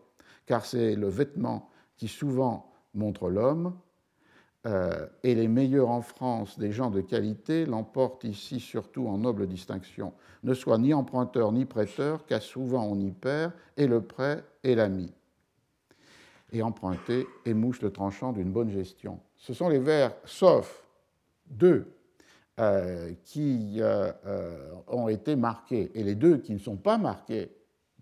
Car 0.45 0.65
c'est 0.65 0.95
le 0.95 1.07
vêtement 1.07 1.69
qui 1.95 2.07
souvent 2.07 2.73
montre 2.93 3.29
l'homme. 3.29 3.73
Euh, 4.67 5.07
et 5.23 5.33
les 5.33 5.47
meilleurs 5.47 5.89
en 5.89 6.01
France 6.01 6.59
des 6.59 6.71
gens 6.71 6.91
de 6.91 7.01
qualité 7.01 7.65
l'emportent 7.65 8.25
ici 8.25 8.59
surtout 8.59 9.07
en 9.07 9.19
noble 9.19 9.47
distinction. 9.47 10.13
Ne 10.43 10.53
sois 10.53 10.77
ni 10.77 10.93
emprunteur 10.93 11.51
ni 11.51 11.65
prêteur, 11.65 12.25
car 12.25 12.41
souvent 12.41 12.83
on 12.83 12.99
y 12.99 13.11
perd, 13.11 13.53
et 13.77 13.87
le 13.87 14.01
prêt 14.01 14.43
est 14.63 14.75
l'ami. 14.75 15.13
Et 16.51 16.61
emprunter 16.61 17.27
émouche 17.45 17.81
le 17.81 17.91
tranchant 17.91 18.33
d'une 18.33 18.51
bonne 18.51 18.69
gestion. 18.69 19.19
Ce 19.37 19.53
sont 19.53 19.69
les 19.69 19.79
vers, 19.79 20.13
sauf 20.25 20.85
deux 21.47 21.87
euh, 22.59 23.13
qui 23.23 23.77
euh, 23.79 24.11
euh, 24.25 24.71
ont 24.87 25.07
été 25.07 25.35
marqués. 25.35 25.89
Et 25.95 26.03
les 26.03 26.15
deux 26.15 26.37
qui 26.37 26.53
ne 26.53 26.59
sont 26.59 26.75
pas 26.75 26.97
marqués 26.97 27.49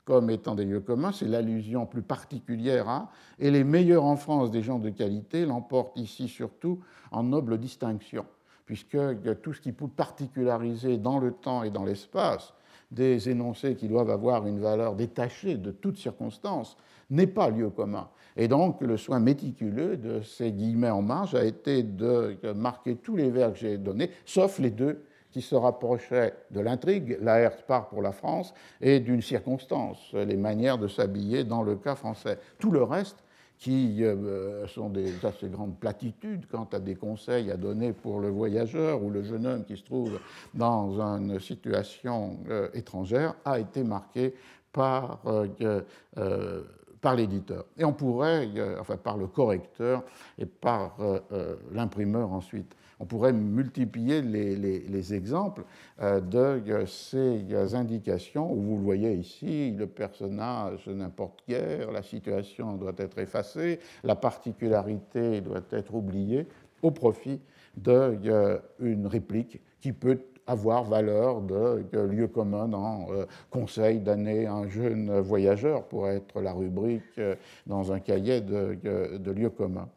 comme 0.03 0.29
étant 0.31 0.55
des 0.55 0.65
lieux 0.65 0.79
communs, 0.79 1.11
c'est 1.11 1.27
l'allusion 1.27 1.85
plus 1.85 2.01
particulière 2.01 2.89
à, 2.89 3.11
et 3.37 3.51
les 3.51 3.63
meilleurs 3.63 4.03
en 4.03 4.15
France 4.17 4.49
des 4.49 4.63
gens 4.63 4.79
de 4.79 4.89
qualité 4.89 5.45
l'emportent 5.45 5.97
ici 5.97 6.27
surtout 6.27 6.79
en 7.11 7.23
noble 7.23 7.59
distinction, 7.59 8.25
puisque 8.65 8.97
tout 9.43 9.53
ce 9.53 9.61
qui 9.61 9.71
peut 9.71 9.87
particulariser 9.87 10.97
dans 10.97 11.19
le 11.19 11.31
temps 11.31 11.61
et 11.61 11.69
dans 11.69 11.85
l'espace 11.85 12.53
des 12.91 13.29
énoncés 13.29 13.75
qui 13.75 13.87
doivent 13.87 14.09
avoir 14.09 14.47
une 14.47 14.59
valeur 14.59 14.95
détachée 14.95 15.55
de 15.55 15.71
toute 15.71 15.97
circonstance 15.97 16.77
n'est 17.09 17.27
pas 17.27 17.49
lieu 17.49 17.69
commun. 17.69 18.09
Et 18.37 18.47
donc, 18.47 18.81
le 18.81 18.97
soin 18.97 19.19
méticuleux 19.19 19.97
de 19.97 20.21
ces 20.21 20.51
guillemets 20.51 20.89
en 20.89 21.01
marge 21.01 21.35
a 21.35 21.43
été 21.43 21.83
de 21.83 22.37
marquer 22.55 22.95
tous 22.95 23.15
les 23.15 23.29
vers 23.29 23.53
que 23.53 23.59
j'ai 23.59 23.77
donnés, 23.77 24.11
sauf 24.25 24.59
les 24.59 24.69
deux 24.69 25.03
qui 25.31 25.41
se 25.41 25.55
rapprochaient 25.55 26.33
de 26.51 26.59
l'intrigue, 26.59 27.17
la 27.21 27.39
Hertz 27.39 27.61
part 27.67 27.89
pour 27.89 28.01
la 28.01 28.11
France, 28.11 28.53
et 28.81 28.99
d'une 28.99 29.21
circonstance, 29.21 30.13
les 30.13 30.37
manières 30.37 30.77
de 30.77 30.87
s'habiller 30.87 31.43
dans 31.43 31.61
le 31.61 31.75
cas 31.75 31.95
français. 31.95 32.39
Tout 32.57 32.71
le 32.71 32.81
reste, 32.81 33.23
qui 33.59 34.03
euh, 34.03 34.65
sont 34.67 34.89
des 34.89 35.25
assez 35.25 35.49
grandes 35.49 35.77
platitudes 35.77 36.45
quant 36.49 36.67
à 36.71 36.79
des 36.79 36.95
conseils 36.95 37.51
à 37.51 37.57
donner 37.57 37.93
pour 37.93 38.19
le 38.19 38.29
voyageur 38.29 39.03
ou 39.03 39.09
le 39.09 39.21
jeune 39.23 39.45
homme 39.45 39.65
qui 39.65 39.77
se 39.77 39.83
trouve 39.83 40.19
dans 40.53 40.99
une 40.99 41.39
situation 41.39 42.39
euh, 42.49 42.69
étrangère, 42.73 43.35
a 43.45 43.59
été 43.59 43.83
marqué 43.83 44.33
par 44.71 45.19
euh, 45.27 46.63
par 47.01 47.15
l'éditeur. 47.15 47.65
Et 47.77 47.85
on 47.85 47.93
pourrait, 47.93 48.49
euh, 48.55 48.77
enfin 48.79 48.97
par 48.97 49.17
le 49.17 49.27
correcteur 49.27 50.03
et 50.37 50.45
par 50.45 50.95
euh, 50.99 51.19
euh, 51.31 51.55
l'imprimeur 51.71 52.31
ensuite. 52.31 52.75
On 52.99 53.05
pourrait 53.05 53.33
multiplier 53.33 54.21
les, 54.21 55.13
exemples 55.13 55.63
de 56.01 56.61
ces 56.85 57.75
indications 57.75 58.51
où 58.51 58.61
vous 58.61 58.75
le 58.75 58.83
voyez 58.83 59.13
ici, 59.13 59.71
le 59.71 59.87
personnage 59.87 60.87
n'importe 60.87 61.41
guère, 61.47 61.91
la 61.91 62.03
situation 62.03 62.73
doit 62.73 62.93
être 62.97 63.19
effacée, 63.19 63.79
la 64.03 64.15
particularité 64.15 65.39
doit 65.39 65.63
être 65.71 65.95
oubliée 65.95 66.45
au 66.81 66.91
profit 66.91 67.39
d'une 67.77 69.07
réplique 69.07 69.61
qui 69.79 69.93
peut 69.93 70.19
avoir 70.49 70.83
valeur 70.83 71.41
de, 71.41 71.99
lieu 71.99 72.27
commun 72.27 72.67
dans 72.67 73.07
euh, 73.11 73.25
Conseil 73.51 73.99
d'année 73.99 74.47
un 74.47 74.67
jeune 74.67 75.19
voyageur 75.19 75.83
pour 75.83 76.07
être 76.09 76.41
la 76.41 76.53
rubrique 76.53 77.03
euh, 77.19 77.35
dans 77.67 77.91
un 77.91 77.99
cahier 77.99 78.41
de, 78.41 78.77
de 79.17 79.31
lieu 79.31 79.51
commun. 79.51 79.87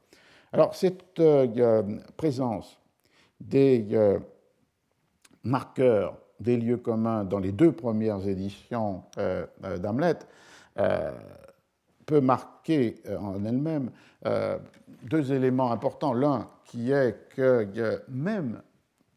Alors 0.53 0.75
cette 0.75 1.19
euh, 1.21 1.83
présence 2.19 2.79
des 3.49 3.87
marqueurs 5.45 6.17
des 6.41 6.57
lieux 6.57 6.77
communs 6.77 7.25
dans 7.25 7.39
les 7.39 7.53
deux 7.53 7.73
premières 7.73 8.27
éditions 8.27 9.05
d'Hamlet 9.81 10.19
peut 12.07 12.21
marquer 12.21 13.03
en 13.21 13.45
elle-même 13.45 13.91
deux 15.05 15.33
éléments 15.33 15.73
importants. 15.73 16.15
L'un 16.15 16.49
qui 16.65 16.91
est 16.91 17.29
que 17.35 18.03
même 18.09 18.63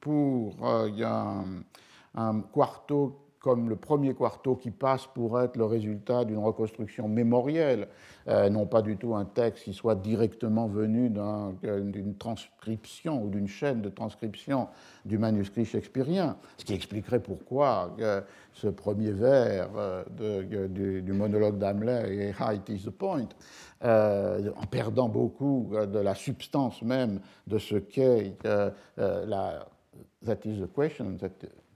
pour 0.05 0.55
euh, 0.63 1.33
un, 2.13 2.41
quarto 2.53 3.24
comme 3.45 3.69
le 3.69 3.75
premier 3.75 4.15
quarto 4.15 4.55
qui 4.55 4.71
passe 4.71 5.05
pour 5.05 5.39
être 5.39 5.55
le 5.55 5.65
résultat 5.65 6.25
d'une 6.25 6.39
reconstruction 6.39 7.07
mémorielle, 7.07 7.87
euh, 8.27 8.49
non 8.49 8.65
pas 8.65 8.81
du 8.81 8.97
tout 8.97 9.13
un 9.13 9.25
texte 9.25 9.65
qui 9.65 9.73
soit 9.75 9.93
directement 9.93 10.65
venu 10.65 11.11
d'une 11.11 12.15
transcription 12.17 13.21
ou 13.23 13.29
d'une 13.29 13.47
chaîne 13.47 13.83
de 13.83 13.89
transcription 13.89 14.67
du 15.05 15.19
manuscrit 15.19 15.63
shakespearien, 15.63 16.37
ce 16.57 16.65
qui 16.65 16.73
expliquerait 16.73 17.19
pourquoi 17.19 17.95
euh, 17.99 18.19
ce 18.51 18.67
premier 18.67 19.11
vers 19.11 19.69
euh, 19.77 20.03
du, 20.67 21.13
monologue 21.13 21.59
d'Hamlet 21.59 22.17
est 22.17 22.41
Height 22.41 22.67
is 22.69 22.83
the 22.85 22.89
point, 22.89 23.29
en 23.83 24.65
perdant 24.71 25.07
beaucoup 25.07 25.71
de 25.71 25.99
la 25.99 26.15
substance 26.15 26.81
même 26.81 27.19
de 27.45 27.59
ce 27.59 27.75
qu'est 27.75 28.33
la 28.95 29.67
That 30.25 30.43
is 30.45 30.59
the 30.59 30.67
question, 30.67 31.19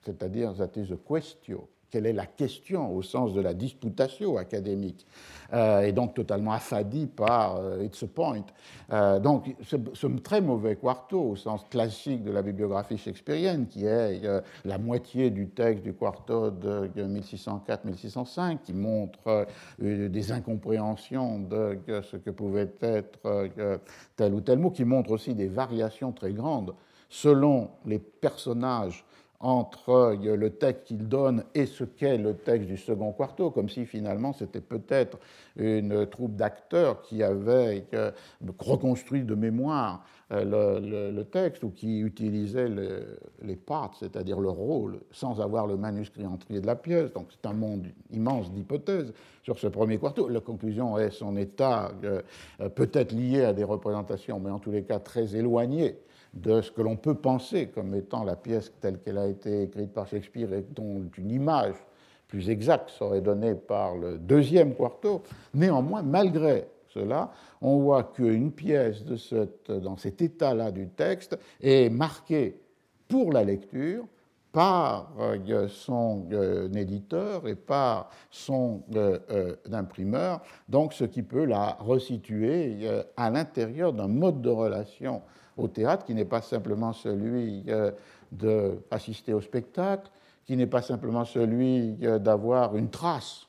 c'est-à-dire 0.09 0.53
that 0.55 0.71
is 0.75 0.91
a 0.91 0.97
question. 1.07 1.67
Quelle 1.91 2.05
est 2.05 2.13
la 2.13 2.27
question 2.27 2.95
au 2.95 3.01
sens 3.01 3.33
de 3.33 3.41
la 3.41 3.55
disputation 3.55 4.37
académique? 4.37 5.07
Euh, 5.53 5.81
Et 5.81 5.91
donc 5.91 6.13
totalement 6.13 6.51
affadi 6.51 7.07
par 7.07 7.57
euh, 7.57 7.83
It's 7.83 8.03
a 8.03 8.07
point. 8.07 8.43
Euh, 8.91 9.19
donc 9.19 9.55
ce, 9.63 10.07
très 10.21 10.41
mauvais 10.41 10.75
quarto 10.75 11.19
au 11.19 11.35
sens 11.35 11.65
classique 11.69 12.23
de 12.23 12.31
la 12.31 12.43
bibliographie 12.43 12.97
shakespearienne, 12.97 13.65
qui 13.65 13.85
est 13.85 14.21
la 14.65 14.77
moitié 14.77 15.31
du 15.31 15.47
texte 15.47 15.83
du 15.83 15.93
quarto 15.93 16.51
de 16.51 16.89
1604-1605, 16.95 18.59
qui 18.63 18.73
montre 18.73 19.47
des 19.79 20.31
incompréhensions 20.31 21.39
de 21.39 21.79
ce 22.03 22.17
que 22.17 22.29
pouvait 22.29 22.69
être 22.81 23.49
tel 24.15 24.33
ou 24.33 24.41
tel 24.41 24.59
mot, 24.59 24.69
qui 24.69 24.85
montre 24.85 25.11
aussi 25.11 25.33
des 25.33 25.47
variations 25.47 26.11
très 26.11 26.33
grandes 26.33 26.75
selon 27.09 27.71
les 27.85 27.97
personnages 27.97 29.03
entre 29.39 30.17
le 30.21 30.49
texte 30.49 30.85
qu'il 30.85 31.07
donne 31.07 31.43
et 31.55 31.65
ce 31.65 31.85
qu'est 31.85 32.17
le 32.17 32.35
texte 32.35 32.67
du 32.67 32.77
second 32.77 33.13
quarto, 33.13 33.51
comme 33.51 33.69
si 33.69 33.85
finalement 33.85 34.33
c'était 34.33 34.59
peut-être 34.59 35.17
une 35.55 36.05
troupe 36.07 36.35
d'acteurs 36.35 37.01
qui 37.01 37.23
avait 37.23 37.85
euh, 37.93 38.11
reconstruit 38.59 39.23
de 39.23 39.35
mémoire 39.35 40.03
euh, 40.31 41.11
le, 41.11 41.23
texte 41.23 41.63
ou 41.63 41.69
qui 41.69 41.99
utilisait 41.99 42.69
les 43.41 43.55
parts, 43.55 43.95
c'est-à-dire 43.99 44.39
le 44.39 44.49
rôle, 44.49 44.99
sans 45.11 45.41
avoir 45.41 45.67
le 45.67 45.77
manuscrit 45.77 46.25
entier 46.25 46.59
de 46.59 46.67
la 46.67 46.75
pièce. 46.75 47.13
Donc 47.13 47.27
c'est 47.31 47.47
un 47.47 47.53
monde 47.53 47.87
immense 48.11 48.51
d'hypothèses 48.51 49.13
sur 49.43 49.57
ce 49.57 49.67
premier 49.67 49.97
quarto. 49.97 50.27
La 50.27 50.39
conclusion 50.39 50.97
est 50.97 51.11
son 51.11 51.37
état 51.37 51.91
euh, 52.03 52.21
peut-être 52.69 53.13
lié 53.13 53.43
à 53.43 53.53
des 53.53 53.63
représentations, 53.63 54.39
mais 54.39 54.49
en 54.49 54.59
tous 54.59 54.71
les 54.71 54.83
cas 54.83 54.99
très 54.99 55.35
éloigné 55.35 55.97
de 56.33 56.61
ce 56.61 56.71
que 56.71 56.81
l'on 56.81 56.95
peut 56.95 57.15
penser 57.15 57.67
comme 57.67 57.95
étant 57.95 58.23
la 58.23 58.35
pièce 58.35 58.71
telle 58.79 58.99
qu'elle 58.99 59.17
a 59.17 59.27
été 59.27 59.63
écrite 59.63 59.93
par 59.93 60.07
Shakespeare 60.07 60.53
et 60.53 60.65
dont 60.75 61.09
une 61.17 61.31
image 61.31 61.75
plus 62.27 62.49
exacte 62.49 62.91
serait 62.91 63.21
donnée 63.21 63.55
par 63.55 63.97
le 63.97 64.17
deuxième 64.17 64.75
quarto. 64.75 65.23
Néanmoins, 65.53 66.03
malgré 66.03 66.67
cela, 66.87 67.31
on 67.61 67.79
voit 67.79 68.03
qu'une 68.03 68.51
pièce 68.51 69.03
dans 69.67 69.97
cet 69.97 70.21
état-là 70.21 70.71
du 70.71 70.87
texte 70.89 71.37
est 71.61 71.89
marquée 71.89 72.61
pour 73.07 73.33
la 73.33 73.43
lecture 73.43 74.05
par 74.51 75.11
euh, 75.19 75.67
son 75.67 76.27
euh, 76.31 76.71
éditeur 76.73 77.47
et 77.47 77.55
par 77.55 78.09
son 78.31 78.83
euh, 78.95 79.55
imprimeur, 79.71 80.41
donc 80.67 80.93
ce 80.93 81.03
qui 81.03 81.21
peut 81.21 81.45
la 81.45 81.77
resituer 81.79 82.87
à 83.15 83.29
l'intérieur 83.29 83.93
d'un 83.93 84.07
mode 84.07 84.41
de 84.41 84.49
relation 84.49 85.21
au 85.59 85.67
théâtre 85.67 86.05
qui 86.05 86.13
n'est 86.13 86.25
pas 86.25 86.41
simplement 86.41 86.93
celui 86.93 87.63
euh, 87.67 87.91
d'assister 88.31 89.33
au 89.33 89.41
spectacle, 89.41 90.09
qui 90.45 90.55
n'est 90.55 90.67
pas 90.67 90.81
simplement 90.81 91.25
celui 91.25 91.97
euh, 92.03 92.19
d'avoir 92.19 92.75
une 92.75 92.89
trace 92.89 93.47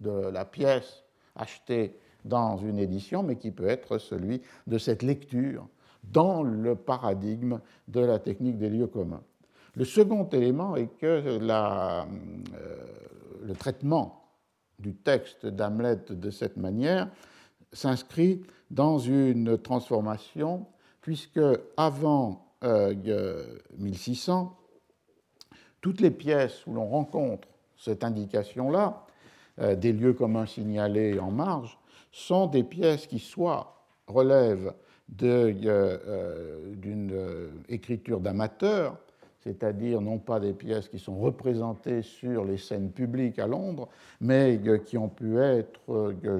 de 0.00 0.10
la 0.10 0.44
pièce 0.44 1.04
achetée 1.36 1.96
dans 2.24 2.56
une 2.56 2.78
édition, 2.78 3.22
mais 3.22 3.36
qui 3.36 3.50
peut 3.50 3.68
être 3.68 3.98
celui 3.98 4.42
de 4.66 4.78
cette 4.78 5.02
lecture 5.02 5.66
dans 6.04 6.42
le 6.42 6.74
paradigme 6.74 7.60
de 7.88 8.00
la 8.00 8.18
technique 8.18 8.58
des 8.58 8.70
lieux 8.70 8.86
communs. 8.86 9.22
Le 9.74 9.84
second 9.84 10.28
élément 10.30 10.76
est 10.76 10.88
que 10.98 11.06
euh, 11.06 12.04
le 13.42 13.54
traitement 13.54 14.24
du 14.78 14.94
texte 14.94 15.46
d'Hamlet 15.46 15.98
de 16.10 16.30
cette 16.30 16.56
manière 16.56 17.08
s'inscrit 17.72 18.42
dans 18.70 18.98
une 18.98 19.58
transformation 19.58 20.66
puisque 21.00 21.40
avant 21.76 22.46
1600, 22.62 24.42
euh, 24.42 25.56
toutes 25.80 26.00
les 26.00 26.10
pièces 26.10 26.66
où 26.66 26.74
l'on 26.74 26.86
rencontre 26.86 27.48
cette 27.76 28.04
indication-là, 28.04 29.06
euh, 29.60 29.74
des 29.74 29.92
lieux 29.92 30.12
communs 30.12 30.46
signalés 30.46 31.18
en 31.18 31.30
marge, 31.30 31.78
sont 32.12 32.46
des 32.46 32.64
pièces 32.64 33.06
qui 33.06 33.18
soit 33.18 33.86
relèvent 34.06 34.74
euh, 35.22 36.74
d'une 36.74 37.50
écriture 37.68 38.20
d'amateur, 38.20 38.98
c'est-à-dire 39.42 40.02
non 40.02 40.18
pas 40.18 40.38
des 40.38 40.52
pièces 40.52 40.88
qui 40.88 40.98
sont 40.98 41.18
représentées 41.18 42.02
sur 42.02 42.44
les 42.44 42.58
scènes 42.58 42.90
publiques 42.90 43.38
à 43.38 43.46
Londres, 43.46 43.88
mais 44.20 44.60
qui 44.84 44.98
ont 44.98 45.08
pu 45.08 45.38
être 45.38 45.80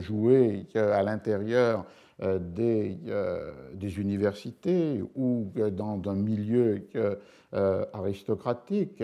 jouées 0.00 0.66
à 0.74 1.02
l'intérieur 1.02 1.80
euh, 1.80 1.84
des, 2.20 2.98
euh, 3.08 3.52
des, 3.74 3.98
universités 3.98 5.02
ou 5.14 5.50
dans 5.72 6.00
un 6.06 6.14
milieu 6.14 6.86
euh, 6.94 7.84
aristocratique. 7.92 9.02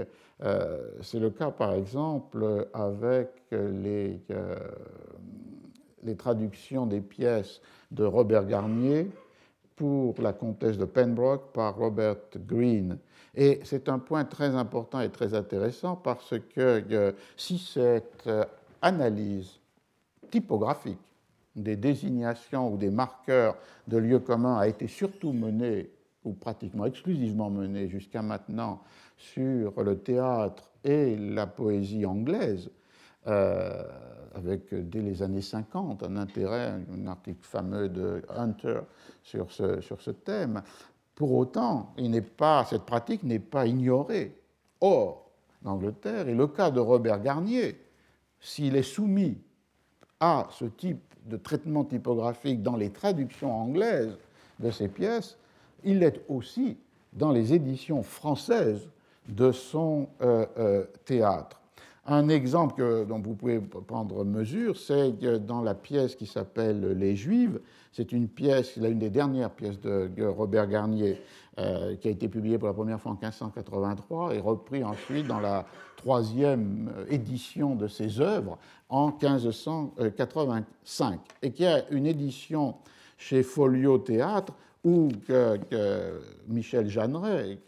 C'est 1.01 1.19
le 1.19 1.31
cas, 1.31 1.51
par 1.51 1.73
exemple, 1.73 2.69
avec 2.75 3.31
les, 3.51 4.21
les 6.03 6.17
traductions 6.17 6.85
des 6.85 7.01
pièces 7.01 7.61
de 7.91 8.05
Robert 8.05 8.47
Garnier 8.47 9.11
pour 9.77 10.15
la 10.21 10.35
comtesse 10.35 10.77
de 10.77 10.85
Pembroke 10.85 11.53
par 11.55 11.77
Robert 11.77 12.17
Greene. 12.47 12.99
Et 13.35 13.61
c'est 13.65 13.89
un 13.89 13.99
point 13.99 14.25
très 14.25 14.55
important 14.55 15.01
et 15.01 15.11
très 15.11 15.33
intéressant 15.33 15.97
parce 15.97 16.35
que 16.55 17.15
si 17.37 17.59
cette 17.59 18.29
analyse 18.83 19.59
typographique 20.31 20.99
des 21.57 21.77
désignations 21.77 22.73
ou 22.73 22.77
des 22.77 22.91
marqueurs 22.91 23.57
de 23.89 23.97
lieux 23.97 24.21
communs 24.21 24.59
a 24.59 24.69
été 24.69 24.87
surtout 24.87 25.33
mené, 25.33 25.91
ou 26.25 26.33
pratiquement 26.33 26.85
exclusivement 26.85 27.51
mené 27.51 27.89
jusqu'à 27.89 28.23
maintenant, 28.23 28.83
sur 29.17 29.83
le 29.83 29.99
théâtre 29.99 30.71
et 30.85 31.17
la 31.17 31.47
poésie 31.47 32.05
anglaise, 32.05 32.71
euh, 33.27 33.83
avec 34.35 34.73
dès 34.73 35.01
les 35.01 35.23
années 35.23 35.41
50 35.41 36.03
un 36.03 36.17
intérêt, 36.17 36.75
un 36.95 37.07
article 37.07 37.41
fameux 37.43 37.89
de 37.89 38.23
Hunter 38.29 38.81
sur 39.23 39.51
ce, 39.51 39.81
sur 39.81 40.01
ce 40.03 40.11
thème. 40.11 40.63
Pour 41.15 41.33
autant, 41.33 41.95
cette 42.69 42.83
pratique 42.83 43.23
n'est 43.23 43.39
pas 43.39 43.67
ignorée. 43.67 44.39
Or, 44.83 45.31
l'Angleterre, 45.65 46.29
et 46.29 46.35
le 46.35 46.47
cas 46.47 46.71
de 46.71 46.79
Robert 46.79 47.23
Garnier, 47.23 47.81
s'il 48.39 48.77
est 48.77 48.83
soumis 48.83 49.39
à 50.21 50.47
ce 50.51 50.67
type 50.67 51.16
de 51.27 51.37
traitement 51.37 51.85
typographique 51.85 52.63
dans 52.63 52.77
les 52.77 52.91
traductions 52.91 53.53
anglaises 53.53 54.17
de 54.61 54.71
ces 54.71 54.89
pièces, 54.89 55.37
il 55.85 55.99
l'est 55.99 56.23
aussi 56.29 56.77
dans 57.13 57.33
les 57.33 57.55
éditions 57.55 58.03
françaises 58.03 58.89
de 59.29 59.53
son 59.53 60.09
euh, 60.23 60.47
euh, 60.59 60.85
théâtre. 61.05 61.61
Un 62.09 62.29
exemple 62.29 63.05
dont 63.09 63.19
vous 63.19 63.35
pouvez 63.35 63.59
prendre 63.59 64.25
mesure, 64.25 64.77
c'est 64.77 65.19
dans 65.45 65.61
la 65.61 65.75
pièce 65.75 66.15
qui 66.15 66.27
s'appelle 66.27 66.97
Les 66.97 67.17
Juives. 67.17 67.59
C'est 67.91 68.13
une 68.13 68.29
pièce, 68.29 68.77
une 68.77 69.01
des 69.01 69.11
dernières 69.11 69.51
pièces 69.51 69.81
de 69.81 70.25
Robert 70.25 70.69
Garnier, 70.69 71.21
euh, 71.59 71.97
qui 71.97 72.07
a 72.07 72.13
été 72.13 72.29
publiée 72.29 72.59
pour 72.59 72.69
la 72.69 72.75
première 72.75 73.01
fois 73.01 73.11
en 73.13 73.17
1583 73.17 74.35
et 74.35 74.39
repris 74.39 74.85
ensuite 74.85 75.27
dans 75.27 75.41
la 75.41 75.67
troisième 75.97 76.93
édition 77.09 77.75
de 77.75 77.89
ses 77.89 78.21
œuvres 78.21 78.57
en 78.89 79.09
1585, 79.09 81.19
et 81.43 81.51
qui 81.51 81.67
a 81.67 81.89
une 81.91 82.07
édition 82.07 82.77
chez 83.19 83.43
Folio 83.43 83.99
Théâtre 83.99 84.53
où 84.85 85.09
Michel 86.47 86.89
Jeanneret, 86.89 87.59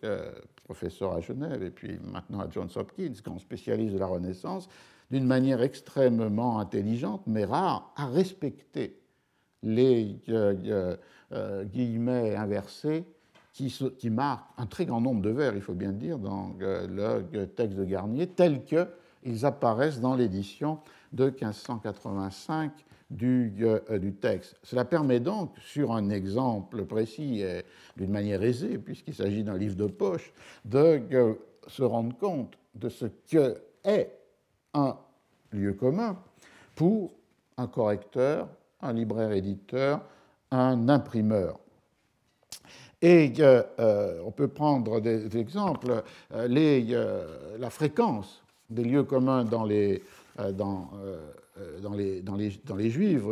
professeur 0.68 1.14
à 1.14 1.20
Genève 1.22 1.62
et 1.62 1.70
puis 1.70 1.98
maintenant 2.12 2.40
à 2.40 2.50
Johns 2.50 2.68
Hopkins, 2.76 3.14
grand 3.24 3.38
spécialiste 3.38 3.94
de 3.94 3.98
la 3.98 4.07
Renaissance, 4.07 4.68
d'une 5.11 5.24
manière 5.24 5.62
extrêmement 5.62 6.61
intelligente 6.61 7.22
mais 7.26 7.46
rare, 7.46 7.90
a 7.96 8.07
respecté 8.07 9.00
les 9.62 10.20
euh, 10.28 10.94
euh, 11.33 11.64
guillemets 11.64 12.37
inversés 12.37 13.07
qui, 13.54 14.11
marquent 14.11 14.46
un 14.59 14.66
très 14.66 14.85
grand 14.85 15.00
nombre 15.00 15.22
de 15.22 15.31
vers, 15.31 15.57
il 15.57 15.62
faut 15.62 15.74
bien 15.74 15.90
dire, 15.90 16.18
dans 16.18 16.54
euh, 16.61 17.22
le 17.33 17.46
texte 17.46 17.76
de 17.76 17.85
Garnier, 17.85 18.28
tels 18.28 18.62
qu'ils 18.62 19.46
apparaissent 19.46 20.00
dans 20.00 20.14
l'édition 20.14 20.78
de 21.12 21.24
1585 21.24 22.70
du, 23.11 23.55
euh, 23.62 23.99
du, 23.99 24.14
texte. 24.14 24.57
Cela 24.62 24.85
permet 24.85 25.21
donc, 25.21 25.55
sur 25.61 25.92
un 25.92 26.11
exemple 26.11 26.85
précis 26.85 27.40
et 27.40 27.64
d'une 27.97 28.11
manière 28.11 28.42
aisée, 28.42 28.79
puisqu'il 28.79 29.14
s'agit 29.14 29.44
d'un 29.44 29.57
livre 29.57 29.77
de 29.77 29.87
poche, 29.87 30.33
de 30.64 31.01
se 31.66 31.83
rendre 31.83 32.16
compte 32.16 32.59
de 32.75 32.88
ce 32.88 33.07
que 33.31 33.57
est 33.85 34.11
un 34.75 34.97
lieu 35.53 35.73
commun 35.73 36.18
pour 36.75 37.12
un 37.57 37.66
correcteur, 37.66 38.49
un 38.81 38.92
libraire-éditeur, 38.92 40.01
un 40.51 40.88
imprimeur. 40.88 41.59
Et 43.01 43.33
euh, 43.38 44.21
on 44.25 44.33
peut 44.33 44.49
prendre 44.49 45.01
des, 45.01 45.37
exemples. 45.37 46.03
Euh, 46.35 46.49
les, 46.49 46.88
euh, 46.90 47.57
la 47.59 47.71
fréquence 47.71 48.42
des 48.71 48.85
lieux 48.85 49.05
communs 49.05 49.44
dans 49.44 49.64
les, 49.64 50.03
dans, 50.55 50.90
dans 51.83 51.94
les, 51.94 52.22
dans 52.22 52.37
les, 52.37 52.53
dans 52.64 52.77
les 52.77 52.90
Juifs, 52.90 53.24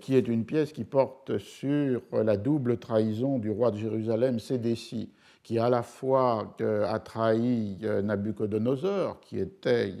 qui 0.00 0.14
est 0.16 0.28
une 0.28 0.44
pièce 0.44 0.72
qui 0.72 0.84
porte 0.84 1.38
sur 1.38 2.02
la 2.12 2.36
double 2.36 2.78
trahison 2.78 3.38
du 3.38 3.50
roi 3.50 3.70
de 3.70 3.78
Jérusalem, 3.78 4.38
Sédécie, 4.38 5.10
qui 5.46 5.60
à 5.60 5.68
la 5.68 5.84
fois 5.84 6.56
a 6.60 6.98
trahi 6.98 7.78
Nabucodonosor, 8.02 9.20
qui 9.20 9.38
était 9.38 9.94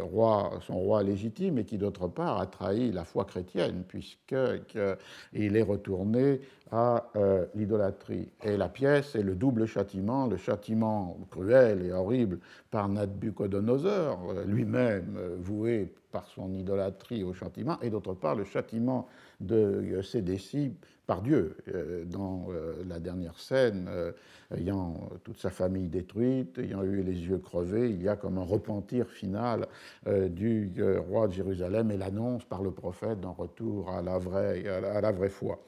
roi, 0.00 0.58
son 0.66 0.78
roi 0.78 1.02
légitime, 1.02 1.58
et 1.58 1.64
qui 1.64 1.76
d'autre 1.76 2.08
part 2.08 2.40
a 2.40 2.46
trahi 2.46 2.90
la 2.90 3.04
foi 3.04 3.26
chrétienne, 3.26 3.84
puisqu'il 3.86 5.56
est 5.56 5.62
retourné 5.62 6.40
à 6.72 7.10
euh, 7.16 7.44
l'idolâtrie. 7.54 8.30
Et 8.42 8.56
la 8.56 8.70
pièce 8.70 9.14
est 9.14 9.22
le 9.22 9.34
double 9.34 9.66
châtiment, 9.66 10.26
le 10.26 10.38
châtiment 10.38 11.18
cruel 11.30 11.82
et 11.84 11.92
horrible 11.92 12.38
par 12.70 12.88
Nabucodonosor, 12.88 14.30
euh, 14.30 14.44
lui-même 14.46 15.16
euh, 15.18 15.36
voué 15.38 15.92
par 16.10 16.26
son 16.26 16.52
idolâtrie 16.54 17.24
au 17.24 17.34
châtiment, 17.34 17.78
et 17.82 17.90
d'autre 17.90 18.14
part 18.14 18.36
le 18.36 18.44
châtiment 18.44 19.06
de 19.42 20.00
Sédécie 20.02 20.74
par 21.06 21.20
Dieu, 21.20 21.56
dans 22.06 22.46
la 22.86 23.00
dernière 23.00 23.38
scène, 23.38 23.90
ayant 24.56 25.10
toute 25.24 25.38
sa 25.38 25.50
famille 25.50 25.88
détruite, 25.88 26.58
ayant 26.58 26.82
eu 26.84 27.02
les 27.02 27.26
yeux 27.26 27.38
crevés, 27.38 27.90
il 27.90 28.02
y 28.02 28.08
a 28.08 28.14
comme 28.14 28.38
un 28.38 28.44
repentir 28.44 29.08
final 29.08 29.66
du 30.06 30.72
roi 31.08 31.26
de 31.26 31.32
Jérusalem 31.32 31.90
et 31.90 31.96
l'annonce 31.96 32.44
par 32.44 32.62
le 32.62 32.70
prophète 32.70 33.20
d'un 33.20 33.30
retour 33.30 33.90
à 33.90 34.00
la 34.00 34.18
vraie, 34.18 34.66
à 34.68 35.00
la 35.00 35.12
vraie 35.12 35.28
foi. 35.28 35.58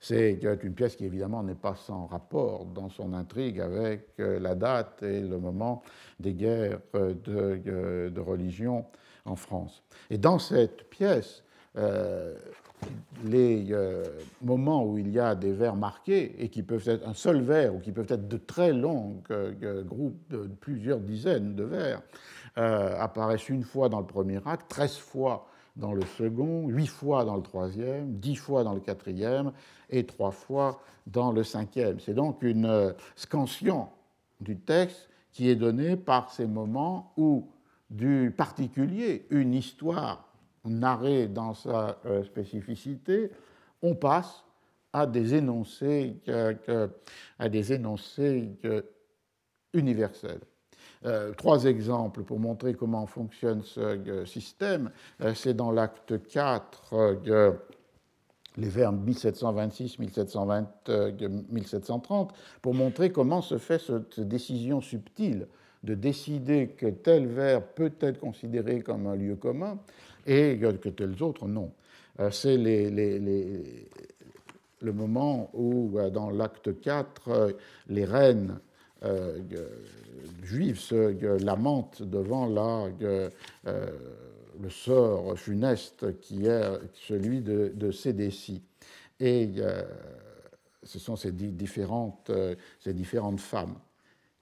C'est 0.00 0.40
une 0.62 0.74
pièce 0.74 0.94
qui 0.96 1.04
évidemment 1.04 1.42
n'est 1.42 1.54
pas 1.54 1.74
sans 1.74 2.06
rapport 2.06 2.66
dans 2.66 2.88
son 2.88 3.14
intrigue 3.14 3.60
avec 3.60 4.08
euh, 4.20 4.38
la 4.38 4.54
date 4.54 5.02
et 5.02 5.20
le 5.20 5.38
moment 5.38 5.82
des 6.20 6.34
guerres 6.34 6.78
euh, 6.94 7.14
euh, 7.28 8.10
de, 8.10 8.20
religion 8.20 8.84
en 9.24 9.34
France. 9.34 9.82
Et 10.10 10.18
dans 10.18 10.38
cette 10.38 10.88
pièce, 10.88 11.42
les 13.24 13.74
moments 14.42 14.84
où 14.84 14.96
il 14.96 15.10
y 15.10 15.18
a 15.18 15.34
des 15.34 15.52
vers 15.52 15.74
marqués 15.74 16.36
et 16.38 16.48
qui 16.48 16.62
peuvent 16.62 16.88
être 16.88 17.06
un 17.06 17.14
seul 17.14 17.40
vers 17.42 17.74
ou 17.74 17.80
qui 17.80 17.90
peuvent 17.90 18.10
être 18.10 18.28
de 18.28 18.36
très 18.36 18.72
longs 18.72 19.22
groupes 19.84 20.20
de 20.30 20.48
plusieurs 20.60 21.00
dizaines 21.00 21.56
de 21.56 21.64
vers 21.64 22.00
apparaissent 22.54 23.48
une 23.48 23.64
fois 23.64 23.88
dans 23.88 24.00
le 24.00 24.06
premier 24.06 24.38
acte, 24.46 24.68
treize 24.68 24.96
fois 24.96 25.48
dans 25.78 25.94
le 25.94 26.02
second, 26.02 26.68
huit 26.68 26.88
fois 26.88 27.24
dans 27.24 27.36
le 27.36 27.42
troisième, 27.42 28.18
dix 28.18 28.36
fois 28.36 28.64
dans 28.64 28.74
le 28.74 28.80
quatrième 28.80 29.52
et 29.90 30.04
trois 30.04 30.32
fois 30.32 30.80
dans 31.06 31.32
le 31.32 31.44
cinquième. 31.44 32.00
C'est 32.00 32.14
donc 32.14 32.42
une 32.42 32.66
euh, 32.66 32.92
scansion 33.16 33.88
du 34.40 34.58
texte 34.58 35.08
qui 35.32 35.48
est 35.48 35.56
donnée 35.56 35.96
par 35.96 36.30
ces 36.30 36.46
moments 36.46 37.12
où 37.16 37.48
du 37.90 38.34
particulier, 38.36 39.26
une 39.30 39.54
histoire 39.54 40.27
narrée 40.64 41.28
dans 41.28 41.54
sa 41.54 41.98
euh, 42.06 42.24
spécificité, 42.24 43.30
on 43.82 43.94
passe 43.94 44.44
à 44.92 45.06
des 45.06 45.34
énoncés, 45.34 46.16
universels. 49.74 50.40
Euh, 51.04 51.32
trois 51.34 51.64
exemples 51.66 52.24
pour 52.24 52.40
montrer 52.40 52.74
comment 52.74 53.06
fonctionne 53.06 53.62
ce 53.62 54.24
système. 54.24 54.90
C'est 55.34 55.54
dans 55.54 55.70
l'acte 55.70 56.26
4 56.26 57.18
les 58.58 58.68
vers 58.68 58.92
1726, 58.92 59.98
1720, 59.98 60.90
1730, 61.50 62.34
pour 62.60 62.74
montrer 62.74 63.10
comment 63.10 63.40
se 63.40 63.56
fait 63.56 63.78
cette 63.78 64.20
décision 64.20 64.80
subtile 64.80 65.46
de 65.84 65.94
décider 65.94 66.68
que 66.68 66.86
tel 66.86 67.28
vers 67.28 67.64
peut 67.64 67.92
être 68.00 68.18
considéré 68.18 68.82
comme 68.82 69.06
un 69.06 69.14
lieu 69.14 69.36
commun 69.36 69.78
et 70.28 70.58
que 70.58 70.90
tels 70.90 71.22
autres 71.22 71.48
non. 71.48 71.72
Euh, 72.20 72.30
c'est 72.30 72.56
le 74.80 74.92
moment 74.92 75.50
où, 75.54 75.98
euh, 75.98 76.10
dans 76.10 76.30
l'acte 76.30 76.80
4, 76.80 77.28
euh, 77.28 77.52
les 77.88 78.04
reines 78.04 78.60
juives 80.42 80.80
se 80.80 81.44
lamentent 81.44 82.02
devant 82.02 82.48
le 82.48 83.30
sort 84.70 85.38
funeste 85.38 86.18
qui 86.18 86.46
est 86.46 86.64
celui 87.06 87.40
de, 87.40 87.70
de 87.76 87.92
Sédécie. 87.92 88.60
Et 89.20 89.50
ce 90.82 90.98
sont 90.98 91.14
ces 91.14 91.30
différentes, 91.30 92.32
ces 92.80 92.92
différentes 92.92 93.38
femmes. 93.38 93.76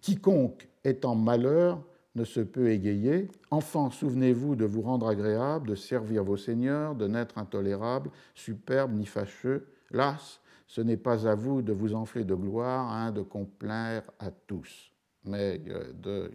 Quiconque 0.00 0.66
est 0.84 1.04
en 1.04 1.14
malheur 1.14 1.78
ne 2.16 2.24
se 2.24 2.40
peut 2.40 2.70
égayer. 2.70 3.28
Enfants, 3.50 3.90
souvenez-vous 3.90 4.56
de 4.56 4.64
vous 4.64 4.82
rendre 4.82 5.06
agréable, 5.06 5.68
de 5.68 5.74
servir 5.74 6.24
vos 6.24 6.36
seigneurs, 6.36 6.94
de 6.94 7.06
n'être 7.06 7.38
intolérable, 7.38 8.10
superbe 8.34 8.92
ni 8.92 9.06
fâcheux. 9.06 9.68
Las, 9.90 10.40
ce 10.66 10.80
n'est 10.80 10.96
pas 10.96 11.28
à 11.28 11.34
vous 11.34 11.62
de 11.62 11.72
vous 11.72 11.94
enfler 11.94 12.24
de 12.24 12.34
gloire, 12.34 12.90
hein, 12.90 13.12
de 13.12 13.22
complaire 13.22 14.02
à 14.18 14.30
tous, 14.30 14.90
mais 15.24 15.60
euh, 15.68 15.92
de 15.92 16.30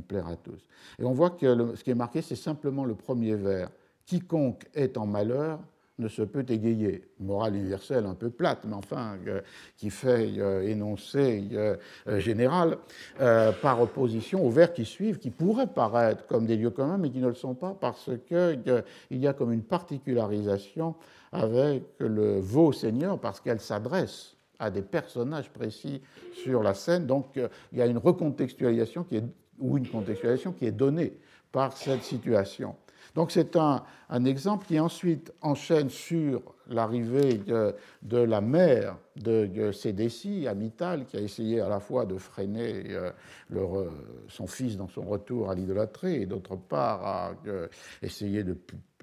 plaire 0.00 0.26
à 0.26 0.36
tous. 0.36 0.66
Et 0.98 1.04
on 1.04 1.12
voit 1.12 1.30
que 1.30 1.74
ce 1.74 1.84
qui 1.84 1.90
est 1.90 1.94
marqué, 1.94 2.22
c'est 2.22 2.36
simplement 2.36 2.84
le 2.84 2.94
premier 2.94 3.34
vers. 3.34 3.70
Quiconque 4.06 4.66
est 4.74 4.96
en 4.96 5.06
malheur 5.06 5.60
ne 5.98 6.08
se 6.08 6.22
peut 6.22 6.44
égayer. 6.48 7.04
Morale 7.20 7.56
universelle 7.56 8.06
un 8.06 8.14
peu 8.14 8.30
plate, 8.30 8.64
mais 8.64 8.74
enfin, 8.74 9.16
euh, 9.26 9.40
qui 9.76 9.90
fait 9.90 10.32
euh, 10.38 10.62
énoncer 10.62 11.48
euh, 11.52 11.76
général, 12.18 12.78
par 13.18 13.80
opposition 13.80 14.44
aux 14.44 14.50
vers 14.50 14.72
qui 14.72 14.84
suivent, 14.84 15.18
qui 15.18 15.30
pourraient 15.30 15.66
paraître 15.66 16.26
comme 16.26 16.46
des 16.46 16.56
lieux 16.56 16.70
communs, 16.70 16.98
mais 16.98 17.10
qui 17.10 17.18
ne 17.18 17.28
le 17.28 17.34
sont 17.34 17.54
pas, 17.54 17.76
parce 17.78 18.10
qu'il 18.26 18.84
y 19.10 19.26
a 19.26 19.32
comme 19.32 19.52
une 19.52 19.62
particularisation 19.62 20.94
avec 21.30 21.84
le 21.98 22.40
veau 22.40 22.72
Seigneur, 22.72 23.18
parce 23.18 23.40
qu'elle 23.40 23.60
s'adresse 23.60 24.36
à 24.58 24.70
des 24.70 24.82
personnages 24.82 25.50
précis 25.50 26.02
sur 26.34 26.62
la 26.62 26.74
scène. 26.74 27.06
Donc 27.06 27.38
il 27.72 27.78
y 27.78 27.82
a 27.82 27.86
une 27.86 27.98
recontextualisation 27.98 29.04
qui 29.04 29.16
est 29.16 29.24
ou 29.62 29.78
une 29.78 29.88
contextualisation 29.88 30.52
qui 30.52 30.66
est 30.66 30.72
donnée 30.72 31.12
par 31.50 31.76
cette 31.76 32.02
situation. 32.02 32.74
Donc 33.14 33.30
c'est 33.30 33.56
un, 33.56 33.84
exemple 34.24 34.66
qui 34.66 34.80
ensuite 34.80 35.32
enchaîne 35.42 35.90
sur 35.90 36.42
l'arrivée 36.68 37.34
de, 37.38 38.16
la 38.16 38.40
mère 38.40 38.96
de, 39.16 39.72
Sédécie, 39.72 40.46
Amital, 40.46 41.04
qui 41.04 41.16
a 41.16 41.20
essayé 41.20 41.60
à 41.60 41.68
la 41.68 41.80
fois 41.80 42.06
de 42.06 42.16
freiner 42.16 42.84
euh, 42.90 43.90
son 44.28 44.46
fils 44.46 44.76
dans 44.76 44.88
son 44.88 45.02
retour 45.02 45.50
à 45.50 45.54
l'idolâtrie 45.54 46.22
et 46.22 46.26
d'autre 46.26 46.56
part 46.56 47.06
à 47.06 47.32
euh, 47.46 47.68
essayer 48.02 48.44
de 48.44 48.56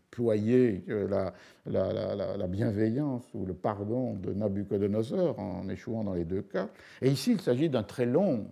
ployer 0.09 0.83
la, 0.87 1.33
la, 1.67 2.47
bienveillance 2.47 3.23
ou 3.35 3.45
le 3.45 3.53
pardon 3.53 4.15
de 4.15 4.33
Nabucodonosor 4.33 5.37
en 5.37 5.69
échouant 5.69 6.03
dans 6.03 6.15
les 6.15 6.25
deux 6.25 6.41
cas. 6.41 6.67
Et 7.01 7.09
ici, 7.11 7.33
il 7.33 7.41
s'agit 7.41 7.69
d'un 7.69 7.83
très 7.83 8.07
long 8.07 8.47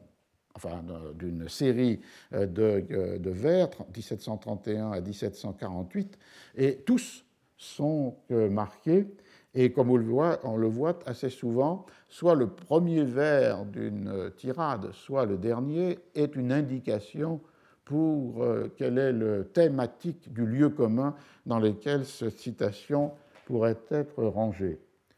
enfin 0.58 0.82
d'une 1.16 1.48
série 1.48 2.02
euh, 2.34 2.48
euh, 2.58 3.20
de, 3.20 3.30
vers, 3.30 3.70
1731 3.96 4.92
à 4.92 5.02
1748, 5.02 6.18
et 6.56 6.78
tous 6.78 7.24
sont 7.58 8.16
euh, 8.32 8.50
marqués, 8.50 9.08
et 9.54 9.72
comme 9.72 9.92
on 9.92 9.98
le, 9.98 10.06
voit, 10.06 10.40
on 10.44 10.58
le 10.58 10.68
voit 10.68 11.00
assez 11.06 11.30
souvent, 11.30 11.86
soit 12.10 12.36
le 12.36 12.48
premier 12.48 13.04
vers 13.04 13.66
d'une 13.66 14.32
tirade, 14.36 14.92
soit 14.94 15.26
le 15.26 15.38
dernier, 15.38 16.00
est 16.16 16.36
une 16.36 16.52
indication 16.52 17.40
pour 17.86 18.46
quelle 18.76 18.98
est 18.98 19.14
le 19.14 19.46
thématique 19.46 20.32
du 20.34 20.46
lieu 20.46 20.70
commun 20.70 21.16
dans 21.46 21.58
lequel 21.58 22.06
cette 22.06 22.38
citation 22.38 23.14
pourrait 23.46 23.80
être 23.90 24.22
rangée. 24.26 24.78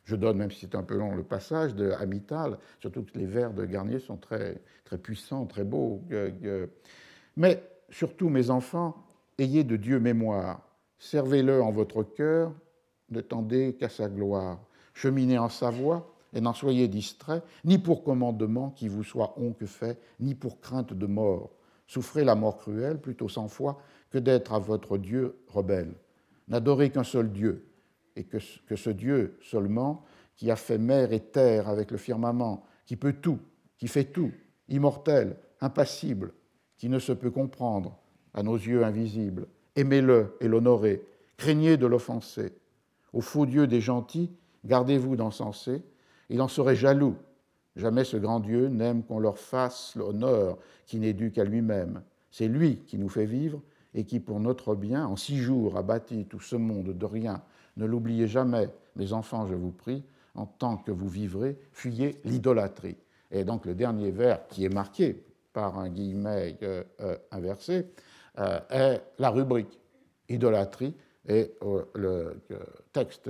Je 0.09 0.15
donne, 0.15 0.37
même 0.37 0.49
si 0.49 0.61
c'est 0.61 0.73
un 0.73 0.81
peu 0.81 0.97
long, 0.97 1.15
le 1.15 1.21
passage 1.21 1.75
de 1.75 1.91
Amital, 1.91 2.57
surtout 2.79 3.03
que 3.03 3.15
les 3.15 3.27
vers 3.27 3.53
de 3.53 3.63
Garnier 3.63 3.99
sont 3.99 4.17
très, 4.17 4.59
très 4.83 4.97
puissants, 4.97 5.45
très 5.45 5.63
beaux. 5.63 6.01
Mais 7.37 7.63
surtout, 7.91 8.29
mes 8.29 8.49
enfants, 8.49 9.05
ayez 9.37 9.63
de 9.63 9.75
Dieu 9.75 9.99
mémoire, 9.99 10.67
servez-le 10.97 11.61
en 11.61 11.69
votre 11.69 12.01
cœur, 12.01 12.51
ne 13.11 13.21
tendez 13.21 13.75
qu'à 13.75 13.87
sa 13.87 14.09
gloire. 14.09 14.57
Cheminez 14.95 15.37
en 15.37 15.47
sa 15.47 15.69
voie 15.69 16.11
et 16.33 16.41
n'en 16.41 16.53
soyez 16.53 16.87
distraits, 16.87 17.43
ni 17.63 17.77
pour 17.77 18.03
commandement 18.03 18.71
qui 18.71 18.87
vous 18.87 19.03
soit 19.03 19.35
honte 19.37 19.63
fait, 19.67 20.01
ni 20.19 20.33
pour 20.33 20.59
crainte 20.59 20.91
de 20.91 21.05
mort. 21.05 21.51
Souffrez 21.85 22.23
la 22.23 22.33
mort 22.33 22.57
cruelle 22.57 22.99
plutôt 22.99 23.29
sans 23.29 23.47
foi 23.47 23.79
que 24.09 24.17
d'être 24.17 24.53
à 24.53 24.59
votre 24.59 24.97
Dieu 24.97 25.37
rebelle. 25.47 25.93
N'adorez 26.47 26.89
qu'un 26.89 27.03
seul 27.03 27.31
Dieu, 27.31 27.68
et 28.19 28.25
que, 28.25 28.75
ce 28.75 28.89
Dieu 28.89 29.37
seulement, 29.41 30.03
qui 30.35 30.51
a 30.51 30.57
fait 30.57 30.77
mer 30.77 31.13
et 31.13 31.21
terre 31.21 31.69
avec 31.69 31.89
le 31.89 31.97
firmament, 31.97 32.65
qui 32.85 32.97
peut 32.97 33.13
tout, 33.13 33.39
qui 33.77 33.87
fait 33.87 34.03
tout, 34.03 34.31
immortel, 34.67 35.37
impassible, 35.61 36.33
qui 36.77 36.89
ne 36.89 36.99
se 36.99 37.13
peut 37.13 37.31
comprendre, 37.31 37.97
à 38.33 38.43
nos 38.43 38.55
yeux 38.55 38.83
invisibles. 38.83 39.47
Aimez-le 39.77 40.35
et 40.41 40.49
l'honorez, 40.49 41.01
craignez 41.37 41.77
de 41.77 41.87
l'offenser. 41.87 42.53
Au 43.13 43.21
faux 43.21 43.45
Dieu 43.45 43.67
des 43.67 43.79
gentils, 43.79 44.31
gardez-vous 44.65 45.15
d'encenser. 45.15 45.81
Il 46.29 46.41
en 46.41 46.49
serait 46.49 46.75
jaloux. 46.75 47.15
Jamais 47.77 48.03
ce 48.03 48.17
grand 48.17 48.41
Dieu 48.41 48.67
n'aime 48.67 49.03
qu'on 49.03 49.19
leur 49.19 49.37
fasse 49.37 49.95
l'honneur 49.95 50.57
qui 50.85 50.99
n'est 50.99 51.13
dû 51.13 51.31
qu'à 51.31 51.45
lui-même. 51.45 52.01
C'est 52.31 52.49
lui 52.49 52.79
qui 52.79 52.97
nous 52.97 53.09
fait 53.09 53.25
vivre 53.25 53.61
et 53.93 54.03
qui, 54.03 54.19
pour 54.19 54.41
notre 54.41 54.75
bien, 54.75 55.07
en 55.07 55.15
six 55.15 55.37
jours 55.37 55.77
a 55.77 55.83
bâti 55.83 56.25
tout 56.25 56.41
ce 56.41 56.57
monde 56.57 56.97
de 56.97 57.05
rien. 57.05 57.41
Ne 57.79 57.85
l'oubliez 57.85 58.27
jamais, 58.27 58.67
mes 58.97 59.13
enfants, 59.13 59.47
je 59.47 59.55
vous 59.55 59.71
prie, 59.71 60.03
en 60.35 60.45
tant 60.45 60.75
que 60.75 60.91
vous 60.91 61.07
vivrez, 61.07 61.57
fuyez 61.71 62.19
l'idolâtrie. 62.25 62.97
Et 63.31 63.45
donc 63.45 63.65
le 63.65 63.73
dernier 63.73 64.11
vers 64.11 64.45
qui 64.47 64.65
est 64.65 64.73
marqué 64.73 65.23
par 65.53 65.79
un 65.79 65.87
guillemet 65.87 66.57
euh, 66.61 66.83
euh, 66.99 67.15
inversé 67.31 67.87
euh, 68.37 68.59
est 68.69 69.01
la 69.17 69.29
rubrique 69.29 69.79
idolâtrie. 70.27 70.93
Et 71.25 71.53
le 71.95 72.41
texte 72.91 73.29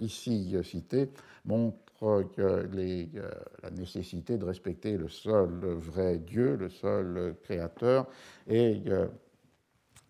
ici 0.00 0.54
cité 0.62 1.08
montre 1.46 2.24
la 2.36 3.70
nécessité 3.70 4.36
de 4.36 4.44
respecter 4.44 4.98
le 4.98 5.08
seul 5.08 5.48
vrai 5.48 6.18
Dieu, 6.18 6.56
le 6.56 6.68
seul 6.68 7.36
créateur, 7.42 8.06
et 8.48 8.82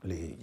les, 0.03 0.37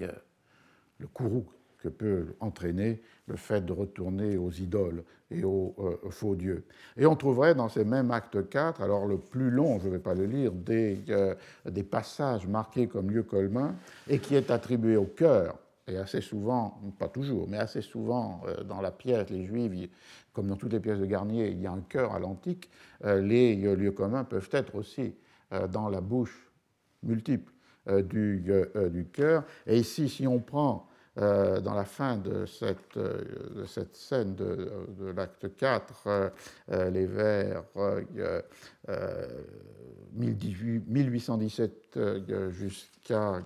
le 0.99 1.07
courroux 1.07 1.45
que 1.79 1.89
peut 1.89 2.35
entraîner 2.39 3.01
le 3.27 3.35
fait 3.37 3.65
de 3.65 3.73
retourner 3.73 4.37
aux 4.37 4.51
idoles 4.51 5.03
et 5.31 5.43
aux, 5.43 5.75
euh, 5.79 6.09
faux 6.09 6.35
dieux. 6.35 6.65
Et 6.97 7.05
on 7.05 7.15
trouverait 7.15 7.55
dans 7.55 7.69
ces 7.69 7.83
mêmes 7.83 8.11
actes 8.11 8.49
4, 8.49 8.81
alors 8.81 9.07
le 9.07 9.17
plus 9.17 9.49
long, 9.49 9.79
je 9.79 9.87
ne 9.87 9.93
vais 9.93 9.99
pas 9.99 10.13
le 10.13 10.25
lire, 10.25 10.51
des, 10.51 11.03
euh, 11.09 11.33
passages 11.89 12.47
marqués 12.47 12.87
comme 12.87 13.09
lieu 13.09 13.23
commun 13.23 13.75
et 14.07 14.19
qui 14.19 14.35
est 14.35 14.51
attribué 14.51 14.95
au 14.97 15.05
cœur. 15.05 15.57
Et 15.87 15.97
assez 15.97 16.21
souvent, 16.21 16.79
pas 16.97 17.07
toujours, 17.07 17.47
mais 17.47 17.57
assez 17.57 17.81
souvent 17.81 18.41
euh, 18.47 18.63
dans 18.63 18.81
la 18.81 18.91
pièce, 18.91 19.29
les 19.29 19.45
Juifs, 19.45 19.89
comme 20.33 20.47
dans 20.47 20.55
toutes 20.55 20.73
les 20.73 20.79
pièces 20.79 20.99
de 20.99 21.05
Garnier, 21.05 21.49
il 21.49 21.61
y 21.61 21.67
a 21.67 21.71
un 21.71 21.81
cœur 21.81 22.13
à 22.13 22.19
l'antique, 22.19 22.69
les 23.03 23.55
lieux 23.55 23.91
communs 23.91 24.25
peuvent 24.25 24.49
être 24.51 24.75
aussi 24.75 25.15
dans 25.71 25.87
la 25.87 26.01
bouche 26.01 26.51
multiple 27.03 27.53
du, 27.87 28.43
du 28.89 29.05
cœur. 29.05 29.45
Et 29.65 29.77
ici, 29.77 30.09
si 30.09 30.27
on 30.27 30.39
prend 30.39 30.89
euh, 31.17 31.61
dans 31.61 31.75
la 31.75 31.85
fin 31.85 32.17
de 32.17 32.45
cette, 32.45 32.97
euh, 32.97 33.65
scène 33.93 34.35
de, 34.35 34.69
de 34.99 35.11
l'acte 35.11 35.55
4, 35.55 36.07
euh, 36.07 36.29
les 36.89 37.05
vers 37.05 37.63
1817 40.17 41.97
jusqu'à. 42.49 43.39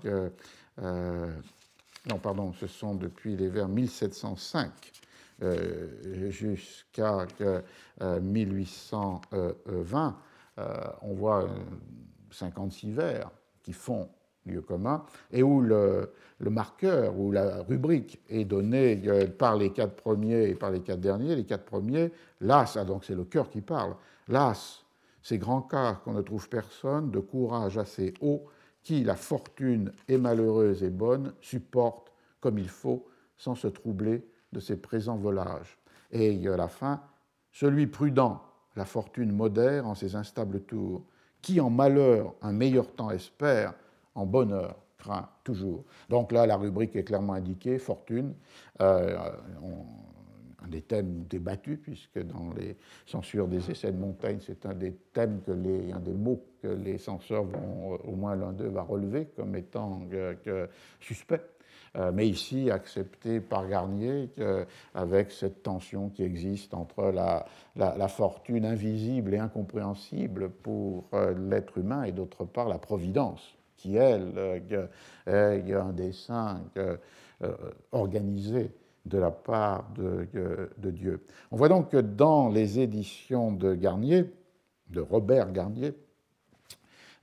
non, 0.82 2.17
pardon, 2.22 2.53
ce 2.53 2.65
sont 2.65 2.95
depuis 2.95 3.36
les 3.36 3.49
vers 3.49 3.67
1705 3.67 4.72
jusqu'à 6.11 7.28
1820, 8.01 10.17
on 11.01 11.13
voit 11.13 11.47
56 12.32 12.93
vers 12.93 13.30
qui 13.61 13.74
font 13.74 14.09
lieu 14.45 14.61
commun, 14.61 15.03
et 15.31 15.43
où 15.43 15.61
le, 15.61 16.11
marqueur 16.39 17.17
ou 17.17 17.31
la 17.31 17.63
rubrique 17.63 18.19
est 18.29 18.45
donnée 18.45 19.01
euh, 19.05 19.27
par 19.27 19.55
les 19.55 19.71
quatre 19.71 19.95
premiers 19.95 20.49
et 20.49 20.55
par 20.55 20.71
les 20.71 20.81
quatre 20.81 21.01
derniers. 21.01 21.35
Les 21.35 21.45
quatre 21.45 21.65
premiers, 21.65 22.11
las, 22.41 22.77
ah, 22.77 22.85
donc 22.85 23.05
c'est 23.05 23.15
le 23.15 23.25
cœur 23.25 23.49
qui 23.49 23.61
parle, 23.61 23.95
las, 24.27 24.83
ces 25.21 25.37
grands 25.37 25.61
cas 25.61 25.95
qu'on 26.03 26.13
ne 26.13 26.21
trouve 26.21 26.49
personne, 26.49 27.11
de 27.11 27.19
courage 27.19 27.77
assez 27.77 28.13
haut, 28.21 28.45
qui, 28.83 29.03
la 29.03 29.15
fortune 29.15 29.91
est 30.07 30.17
malheureuse 30.17 30.83
et 30.83 30.89
bonne, 30.89 31.33
supporte 31.41 32.13
comme 32.39 32.57
il 32.57 32.69
faut, 32.69 33.05
sans 33.37 33.55
se 33.55 33.67
troubler 33.67 34.25
de 34.53 34.59
ses 34.59 34.77
présents 34.77 35.17
volages. 35.17 35.77
Et 36.11 36.47
à 36.47 36.57
la 36.57 36.67
fin, 36.67 37.01
celui 37.51 37.87
prudent, 37.87 38.41
la 38.75 38.85
fortune 38.85 39.31
modère 39.31 39.87
en 39.87 39.95
ses 39.95 40.15
instables 40.15 40.61
tours, 40.61 41.03
qui 41.41 41.59
en 41.59 41.69
malheur 41.69 42.33
un 42.41 42.51
meilleur 42.51 42.91
temps 42.93 43.11
espère, 43.11 43.73
en 44.16 44.26
bonheur 44.26 44.76
craint 44.97 45.30
toujours. 45.43 45.86
Donc 46.10 46.32
là, 46.32 46.45
la 46.45 46.57
rubrique 46.57 46.95
est 46.95 47.03
clairement 47.03 47.34
indiquée, 47.34 47.80
fortune, 47.80 48.34
euh, 48.82 49.18
un 50.62 50.68
des 50.68 50.82
thèmes 50.82 51.24
débattus, 51.30 51.80
puisque 51.82 52.22
dans 52.22 52.51
les 52.57 52.76
censures 53.05 53.47
des 53.47 53.72
essais 53.72 53.91
de 53.91 53.97
Montaigne, 53.97 54.39
c'est 54.41 54.66
un 54.66 54.74
des 54.74 54.93
thèmes, 55.14 55.41
que 55.41 55.51
les, 55.51 55.91
un 55.91 55.99
des 55.99 56.14
mots 56.14 56.43
que 56.62 56.68
les 56.68 56.97
censeurs 56.97 57.45
vont, 57.45 57.95
au 58.03 58.16
moins 58.16 58.36
l'un 58.36 58.51
d'eux 58.51 58.68
va 58.68 58.82
relever 58.82 59.28
comme 59.36 59.55
étant 59.55 60.01
suspect. 60.99 61.41
Euh, 61.95 62.12
mais 62.14 62.28
ici 62.28 62.70
accepté 62.70 63.39
par 63.39 63.68
Garnier 63.68 64.30
avec 64.93 65.32
cette 65.32 65.64
tension 65.64 66.10
qui 66.10 66.22
existe 66.22 66.76
entre 66.76 67.12
la, 67.12 68.07
fortune 68.07 68.66
invisible 68.66 69.34
et 69.34 69.39
incompréhensible 69.39 70.49
pour 70.49 71.05
euh, 71.14 71.34
l'être 71.49 71.80
humain 71.80 72.03
et 72.03 72.12
d'autre 72.12 72.45
part 72.45 72.68
la 72.68 72.78
providence 72.78 73.59
qui, 73.80 73.95
elle, 73.95 74.34
euh, 74.36 74.88
est 75.27 75.73
un 75.73 75.93
dessin 75.93 76.61
euh, 76.77 76.97
organisé 77.91 78.71
de 79.05 79.17
la 79.17 79.32
part 79.32 79.89
de, 79.95 80.91
Dieu. 80.91 81.25
On 81.51 81.55
voit 81.55 81.69
donc 81.69 81.89
que 81.89 81.97
dans 81.97 82.49
les 82.49 82.80
éditions 82.80 83.51
de 83.51 83.73
Garnier, 83.73 84.25
de 84.89 84.99
Robert 84.99 85.51
Garnier, 85.51 85.93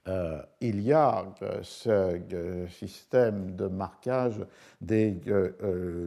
euh, 0.09 0.41
il 0.61 0.81
y 0.83 0.93
a 0.93 1.27
ce 1.63 2.67
système 2.71 3.55
de 3.57 3.67
marquage 3.67 4.41
des 4.81 5.21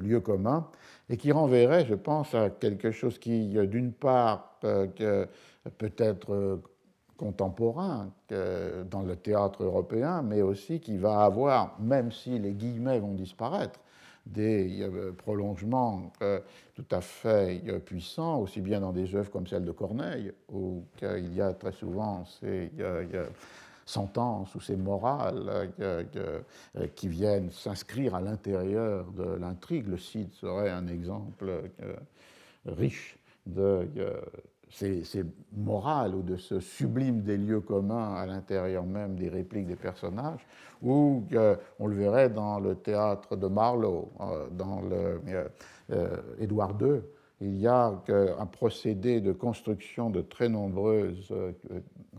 lieux 0.02 0.22
communs 0.22 0.70
et 1.10 1.18
qui 1.18 1.32
renverrait, 1.32 1.86
je 1.86 1.95
pense, 1.95 2.34
à 2.34 2.50
quelque 2.50 2.91
chose 2.91 3.20
qui, 3.20 3.56
d'une 3.68 3.91
part, 3.91 4.58
peut 4.62 5.93
être 5.97 6.62
contemporain 7.20 8.09
dans 8.30 9.01
le 9.01 9.15
théâtre 9.15 9.63
européen, 9.63 10.22
mais 10.22 10.41
aussi 10.41 10.80
qui 10.80 10.97
va 10.97 11.26
avoir, 11.26 11.78
même 11.80 12.11
si 12.11 12.39
les 12.39 12.53
guillemets 12.53 12.99
vont 12.99 13.13
disparaître, 13.13 13.80
des 14.26 14.82
euh, 14.82 15.11
prolongements 15.11 16.11
euh, 16.22 16.39
tout 16.76 16.86
à 16.91 17.01
fait 17.01 17.61
euh, 17.67 17.80
puissants, 17.80 18.39
aussi 18.39 18.61
bien 18.61 18.80
dans 18.80 18.93
des 18.93 19.15
œuvres 19.15 19.32
comme 19.32 19.47
celle 19.47 19.65
de 19.65 19.72
Corneille, 19.72 20.32
où 20.51 20.84
il 21.01 21.34
y 21.34 21.41
a 21.41 21.53
très 21.53 21.72
souvent 21.72 22.26
ces 22.26 22.72
sentences 23.86 24.53
ou 24.53 24.61
ces 24.61 24.76
morales 24.76 25.72
qui 26.95 27.07
viennent 27.07 27.51
s'inscrire 27.51 28.13
à 28.13 28.22
l'intérieur 28.22 29.11
de 29.11 29.24
l'intrigue. 29.24 29.88
Le 29.88 29.97
Cid 29.97 30.32
serait 30.34 30.70
un 30.70 30.88
exemple 30.88 31.72
riche 32.65 33.17
de 33.47 33.88
ces, 34.70 35.03
morales 35.55 36.15
ou 36.15 36.22
de 36.22 36.38
ce 36.38 36.59
sublime 36.59 37.22
des 37.22 37.38
lieux 37.38 37.61
communs 37.61 38.13
à 38.15 38.26
l'intérieur 38.26 38.86
même 38.86 39.15
des 39.15 39.30
répliques 39.30 39.67
des 39.67 39.76
personnages, 39.76 40.45
ou 40.82 41.24
on 41.80 41.88
le 41.88 41.95
verrait 41.95 42.30
dans 42.30 42.59
le 42.59 42.76
théâtre 42.76 43.36
de 43.36 43.47
Marlowe, 43.47 44.09
euh, 44.22 44.47
dans 44.51 44.82
le, 44.82 45.22
euh, 45.91 46.17
Édouard 46.39 46.78
II, 46.82 47.01
il 47.41 47.57
y 47.57 47.67
a 47.67 47.93
un 48.38 48.45
procédé 48.45 49.22
de 49.22 49.32
construction 49.32 50.09
de 50.09 50.22
très 50.22 50.49
nombreuses 50.49 51.30
euh, 51.32 51.51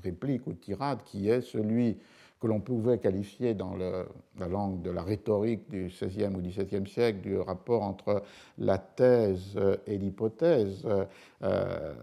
répliques 0.03 0.47
ou 0.47 0.55
tirades 0.55 1.03
qui 1.05 1.29
est 1.29 1.43
celui 1.43 1.99
que 2.41 2.47
l'on 2.47 2.61
pouvait 2.61 2.99
qualifier 2.99 3.53
dans 3.53 3.77
la 3.77 4.49
langue 4.49 4.81
de 4.81 4.91
la 4.91 5.03
rhétorique 5.03 5.69
du 5.69 5.89
XVIe 5.89 6.35
ou 6.35 6.41
XVIIe 6.41 6.89
siècle 6.89 7.21
du 7.21 7.37
rapport 7.37 7.83
entre 7.83 8.23
la 8.57 8.79
thèse 8.79 9.59
et 9.87 9.99
l'hypothèse. 9.99 10.87
Euh, 11.43 11.95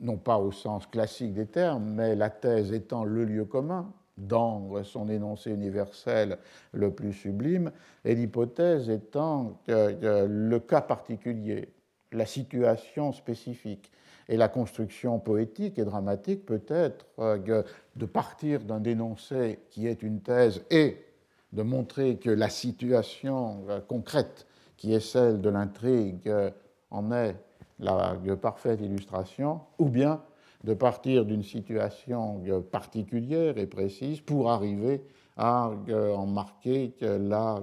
non 0.00 0.16
pas 0.16 0.38
au 0.38 0.52
sens 0.52 0.86
classique 0.86 1.32
des 1.32 1.46
termes, 1.46 1.94
mais 1.94 2.14
la 2.16 2.30
thèse 2.30 2.72
étant 2.72 3.04
le 3.04 3.24
lieu 3.24 3.44
commun 3.44 3.92
dans 4.18 4.82
son 4.84 5.08
énoncé 5.08 5.50
universel 5.50 6.38
le 6.72 6.92
plus 6.92 7.12
sublime, 7.12 7.72
et 8.04 8.14
l'hypothèse 8.14 8.90
étant 8.90 9.60
le 9.68 10.58
cas 10.58 10.82
particulier, 10.82 11.68
la 12.12 12.26
situation 12.26 13.12
spécifique. 13.12 13.90
Et 14.28 14.36
la 14.36 14.48
construction 14.48 15.18
poétique 15.18 15.78
et 15.78 15.84
dramatique 15.84 16.46
peut 16.46 16.62
être 16.68 17.06
euh, 17.18 17.62
de 17.96 18.06
partir 18.06 18.60
d'un 18.60 18.82
énoncé 18.84 19.58
qui 19.70 19.86
est 19.86 20.02
une 20.02 20.20
thèse 20.20 20.62
et 20.70 21.04
de 21.52 21.62
montrer 21.62 22.16
que 22.16 22.30
la 22.30 22.48
situation 22.48 23.64
euh, 23.68 23.80
concrète 23.80 24.46
qui 24.76 24.94
est 24.94 25.00
celle 25.00 25.40
de 25.40 25.48
l'intrigue 25.48 26.32
en 26.90 27.12
est 27.12 27.36
la 27.78 28.16
parfaite 28.40 28.80
illustration, 28.80 29.60
ou 29.78 29.88
bien 29.88 30.20
de 30.64 30.74
partir 30.74 31.24
d'une 31.24 31.42
situation 31.42 32.40
particulière 32.70 33.58
et 33.58 33.66
précise 33.66 34.20
pour 34.20 34.50
arriver 34.50 35.02
à 35.36 35.70
euh, 35.88 36.14
en 36.14 36.26
marquer 36.26 36.94
la 37.00 37.60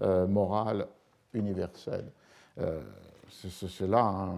euh, 0.00 0.26
morale 0.26 0.86
universelle. 1.32 2.10
Euh, 2.58 2.80
c'est 3.30 3.86
là 3.86 4.30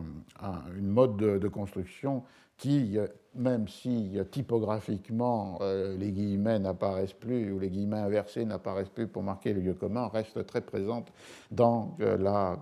une 0.76 0.88
mode 0.88 1.16
de, 1.16 1.48
construction 1.48 2.24
qui, 2.56 2.96
même 3.34 3.68
si 3.68 4.18
typographiquement 4.32 5.60
les 5.96 6.10
guillemets 6.10 6.58
n'apparaissent 6.58 7.12
plus 7.12 7.52
ou 7.52 7.60
les 7.60 7.68
guillemets 7.68 7.98
inversés 7.98 8.44
n'apparaissent 8.44 8.88
plus 8.88 9.06
pour 9.06 9.22
marquer 9.22 9.52
le 9.52 9.60
lieu 9.60 9.74
commun, 9.74 10.08
reste 10.08 10.44
très 10.46 10.62
présente 10.62 11.12
dans 11.52 11.96
la 12.00 12.56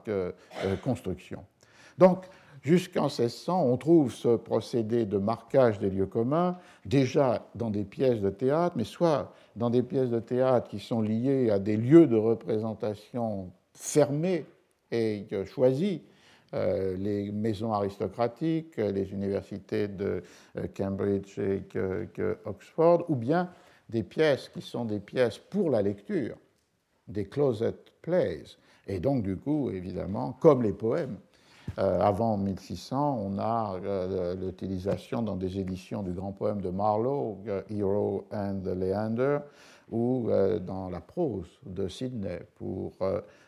construction. 0.83 1.43
Donc, 1.99 2.27
Jusqu'en 2.67 3.05
1600, 3.05 3.65
on 3.65 3.77
trouve 3.77 4.13
ce 4.13 4.35
procédé 4.35 5.07
de 5.07 5.19
marquage 5.19 5.79
des 5.79 5.89
lieux 5.89 6.07
communs 6.07 6.59
déjà 6.85 7.47
dans 7.55 7.71
des 7.71 7.85
pièces 7.85 8.21
de 8.21 8.29
théâtre, 8.29 8.75
mais 8.77 8.83
soit 8.83 9.33
dans 9.55 9.71
des 9.71 9.85
pièces 9.85 10.11
de 10.11 10.19
théâtre 10.19 10.67
qui 10.67 10.81
sont 10.81 11.01
liées 11.01 11.49
à 11.51 11.61
des 11.61 11.77
lieux 11.77 12.09
de 12.09 12.17
représentation 12.17 13.53
fermés 13.73 14.47
et 14.91 15.29
choisis, 15.45 16.01
euh, 16.55 16.97
les 16.97 17.31
maisons 17.31 17.73
aristocratiques, 17.73 18.79
les 18.79 19.13
universités 19.13 19.87
de 19.87 20.25
euh, 20.57 20.67
Cambridge 20.77 21.39
et 21.39 21.63
Oxford, 22.47 23.05
ou 23.09 23.15
bien 23.15 23.49
des 23.89 24.03
pièces 24.03 24.49
qui 24.49 24.61
sont 24.61 24.85
des 24.85 24.99
pièces 24.99 25.39
pour 25.39 25.71
la 25.71 25.83
lecture, 25.83 26.37
des 27.07 27.27
closet 27.27 27.77
plays, 28.03 28.43
et 28.89 28.99
donc 28.99 29.23
du 29.23 29.37
coup, 29.37 29.71
évidemment, 29.71 30.33
comme 30.41 30.65
les 30.65 30.73
poèmes, 30.73 31.19
euh, 31.79 32.01
avant 32.01 32.37
1600, 32.37 33.21
on 33.23 33.39
a 33.39 33.77
euh, 33.85 34.35
l'utilisation 34.35 35.23
dans 35.23 35.37
des 35.37 35.59
éditions 35.59 36.03
du 36.03 36.13
grand 36.13 36.33
poème 36.33 36.61
de 36.61 36.71
Marlowe, 36.71 37.39
euh, 37.49 37.63
Hero 37.71 38.27
and 38.33 38.63
Leander, 38.65 39.39
ou 39.91 40.29
dans 40.67 40.91
la 40.91 40.99
prose 40.99 41.47
de 41.65 41.87
Sidney 41.87 42.41
pour 42.57 42.95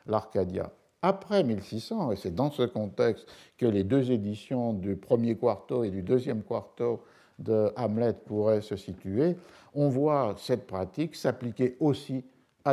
l'Arcadia. 0.07 0.71
Après 1.03 1.43
1600, 1.43 2.13
et 2.13 2.17
c'est 2.17 2.33
dans 2.33 2.53
ce 2.53 2.63
contexte 2.63 3.27
que 3.57 3.67
les 3.67 3.83
deux 3.83 4.13
éditions 4.13 4.73
du 4.73 4.95
premier 4.95 5.35
quarto 5.35 5.83
et 5.83 5.91
du 5.91 6.03
deuxième 6.03 6.45
quarto 6.45 7.03
de 7.41 7.73
Hamlet 7.77 8.13
pourraient 8.25 8.61
se 8.61 8.77
situer, 8.77 9.37
on 9.75 9.89
voit 9.89 10.37
cette 10.39 10.69
pratique 10.69 11.17
s'appliquer 11.17 11.77
aussi 11.81 12.25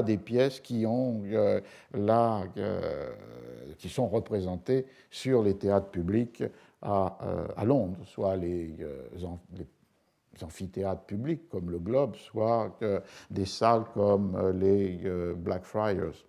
des 0.02 0.18
pièces 0.18 0.60
qui, 0.60 0.86
ont, 0.86 1.22
euh, 1.26 1.60
euh, 1.96 3.14
qui 3.78 3.90
sont 3.90 4.08
représentées 4.08 4.86
sur 5.10 5.44
les 5.44 5.56
théâtres 5.56 5.90
publics 5.90 6.44
à, 6.82 7.18
euh, 7.24 7.66
Londres, 7.66 8.00
soit 8.06 8.36
les, 8.36 8.76
les, 8.78 10.44
amphithéâtres 10.44 11.04
publics 11.04 11.48
comme 11.50 11.72
le 11.72 11.80
Globe, 11.80 12.16
soit 12.16 12.78
des 13.32 13.46
salles 13.46 13.86
comme 13.94 14.52
les 14.60 15.00
Blackfriars. 15.38 16.26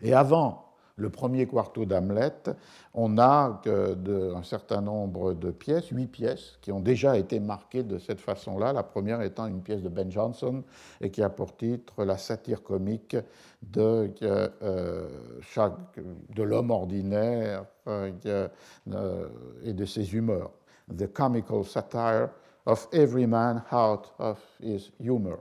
Et 0.00 0.14
avant 0.14 0.67
le 0.98 1.10
premier 1.10 1.46
quarto 1.46 1.84
d'Hamlet, 1.84 2.50
on 2.92 3.18
a 3.18 3.62
un 3.66 4.42
certain 4.42 4.80
nombre 4.80 5.32
de 5.32 5.50
pièces, 5.52 5.88
huit 5.90 6.08
pièces, 6.08 6.58
qui 6.60 6.72
ont 6.72 6.80
déjà 6.80 7.16
été 7.16 7.38
marquées 7.38 7.84
de 7.84 7.98
cette 7.98 8.20
façon-là. 8.20 8.72
La 8.72 8.82
première 8.82 9.22
étant 9.22 9.46
une 9.46 9.62
pièce 9.62 9.80
de 9.80 9.88
Ben 9.88 10.10
Jonson 10.10 10.64
et 11.00 11.10
qui 11.10 11.22
a 11.22 11.30
pour 11.30 11.56
titre 11.56 12.04
La 12.04 12.18
satire 12.18 12.62
comique 12.62 13.16
de, 13.62 14.12
euh, 14.22 15.08
de 16.34 16.42
l'homme 16.42 16.70
ordinaire 16.70 17.64
euh, 17.86 18.48
et 19.62 19.72
de 19.72 19.84
ses 19.84 20.14
humeurs. 20.14 20.50
The 20.96 21.06
comical 21.06 21.64
satire 21.64 22.30
of 22.66 22.88
every 22.92 23.26
man 23.26 23.62
out 23.70 24.12
of 24.18 24.38
his 24.60 24.90
humor. 24.98 25.38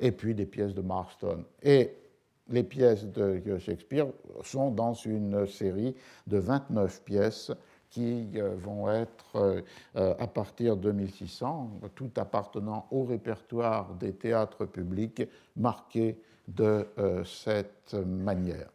Et 0.00 0.12
puis 0.12 0.34
des 0.34 0.46
pièces 0.46 0.74
de 0.74 0.82
Marston. 0.82 1.44
Et 1.62 1.96
les 2.48 2.62
pièces 2.62 3.04
de 3.04 3.58
Shakespeare 3.58 4.06
sont 4.42 4.70
dans 4.70 4.94
une 4.94 5.46
série 5.46 5.94
de 6.26 6.38
29 6.38 7.02
pièces 7.02 7.52
qui 7.90 8.28
euh, 8.36 8.54
vont 8.56 8.90
être, 8.90 9.36
euh, 9.36 10.14
à 10.18 10.26
partir 10.26 10.76
de 10.76 10.92
1600, 10.92 11.80
tout 11.94 12.10
appartenant 12.16 12.86
au 12.90 13.04
répertoire 13.04 13.94
des 13.94 14.12
théâtres 14.12 14.66
publics, 14.66 15.22
marquées 15.56 16.20
de 16.46 16.86
euh, 16.98 17.24
cette 17.24 17.94
manière. 17.94 18.68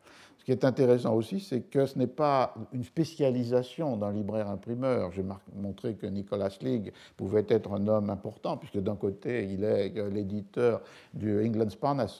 Ce 0.43 0.45
qui 0.47 0.51
est 0.51 0.65
intéressant 0.65 1.15
aussi, 1.15 1.39
c'est 1.39 1.61
que 1.61 1.85
ce 1.85 1.97
n'est 1.97 2.05
pas 2.05 2.53
une 2.73 2.83
spécialisation 2.83 3.95
d'un 3.95 4.11
libraire-imprimeur. 4.11 5.13
J'ai 5.13 5.23
montré 5.55 5.95
que 5.95 6.05
Nicolas 6.05 6.53
League 6.59 6.91
pouvait 7.15 7.45
être 7.47 7.71
un 7.71 7.87
homme 7.87 8.09
important, 8.09 8.57
puisque 8.57 8.79
d'un 8.79 8.97
côté, 8.97 9.45
il 9.45 9.63
est 9.63 9.93
l'éditeur 10.09 10.81
du 11.13 11.41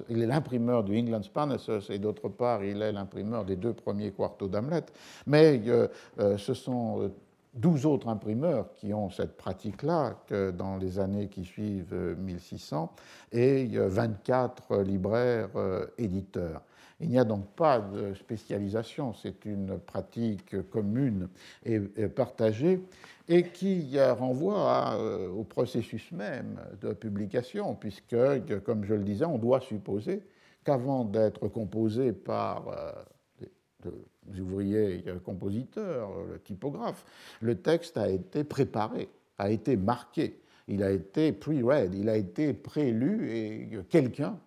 il 0.09 0.21
est 0.21 0.25
l'imprimeur 0.25 0.85
du 0.85 0.97
England 0.97 1.21
Sparnassus, 1.21 1.89
et 1.89 1.99
d'autre 1.99 2.29
part, 2.29 2.63
il 2.63 2.81
est 2.81 2.93
l'imprimeur 2.93 3.43
des 3.43 3.57
deux 3.57 3.73
premiers 3.73 4.11
quartos 4.11 4.47
d'Hamlet. 4.47 4.85
Mais 5.27 5.61
euh, 5.67 5.89
euh, 6.21 6.37
ce 6.37 6.53
sont 6.53 7.11
12 7.55 7.85
euh, 7.85 7.89
autres 7.89 8.07
imprimeurs 8.07 8.73
qui 8.75 8.93
ont 8.93 9.09
cette 9.09 9.35
pratique-là 9.35 10.15
dans 10.57 10.77
les 10.77 10.97
années 10.97 11.27
qui 11.27 11.43
suivent 11.43 12.15
1600 12.17 12.89
et 13.33 13.65
24 13.65 14.77
libraires 14.77 15.49
éditeurs. 15.97 16.61
Il 16.99 17.09
n'y 17.09 17.19
a 17.19 17.23
donc 17.23 17.47
pas 17.55 17.79
de 17.79 18.13
spécialisation, 18.13 19.13
c'est 19.13 19.45
une 19.45 19.77
pratique 19.79 20.55
commune 20.69 21.27
et 21.65 21.79
partagée 22.07 22.79
et 23.27 23.43
qui 23.43 23.99
renvoie 23.99 24.95
euh, 24.95 25.29
au 25.29 25.43
processus 25.43 26.11
même 26.11 26.59
de 26.81 26.93
publication, 26.93 27.75
puisque, 27.75 28.15
comme 28.63 28.83
je 28.83 28.93
le 28.93 29.03
disais, 29.03 29.25
on 29.25 29.37
doit 29.37 29.61
supposer 29.61 30.23
qu'avant 30.63 31.05
d'être 31.05 31.47
composé 31.47 32.11
par 32.11 32.67
euh, 32.67 33.91
des 34.25 34.39
ouvriers 34.39 35.03
compositeurs, 35.25 36.09
le 36.29 36.39
typographe, 36.39 37.05
le 37.41 37.55
texte 37.55 37.97
a 37.97 38.09
été 38.09 38.43
préparé, 38.43 39.09
a 39.37 39.49
été 39.49 39.75
marqué, 39.75 40.39
il 40.67 40.83
a 40.83 40.91
été 40.91 41.33
pre-read, 41.33 41.93
il 41.93 42.07
a 42.07 42.15
été 42.15 42.53
prélu 42.53 43.29
et 43.31 43.69
quelqu'un 43.89 44.37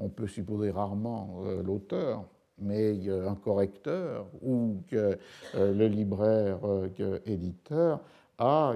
on 0.00 0.08
peut 0.08 0.26
supposer 0.26 0.70
rarement 0.70 1.42
euh, 1.44 1.62
l'auteur, 1.62 2.24
mais 2.58 3.08
un 3.08 3.34
correcteur 3.34 4.26
ou 4.42 4.82
que 4.88 5.18
euh, 5.54 5.74
le 5.74 5.86
libraire 5.86 6.58
euh, 6.64 7.18
éditeur 7.26 8.00
a 8.38 8.74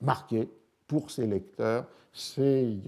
marqué 0.00 0.48
pour 0.86 1.10
ses 1.10 1.26
lecteurs 1.26 1.86
ces 2.12 2.78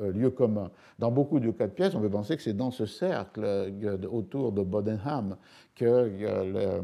lieux 0.00 0.30
communs. 0.30 0.72
Dans 0.98 1.12
beaucoup 1.12 1.38
de 1.38 1.52
cas 1.52 1.68
de 1.68 1.72
pièces, 1.72 1.94
on 1.94 2.00
peut 2.00 2.10
penser 2.10 2.36
que 2.36 2.42
c'est 2.42 2.56
dans 2.56 2.72
ce 2.72 2.84
cercle 2.84 3.70
autour 4.10 4.50
de 4.50 4.62
Bodenham 4.62 5.36
que 5.80 6.82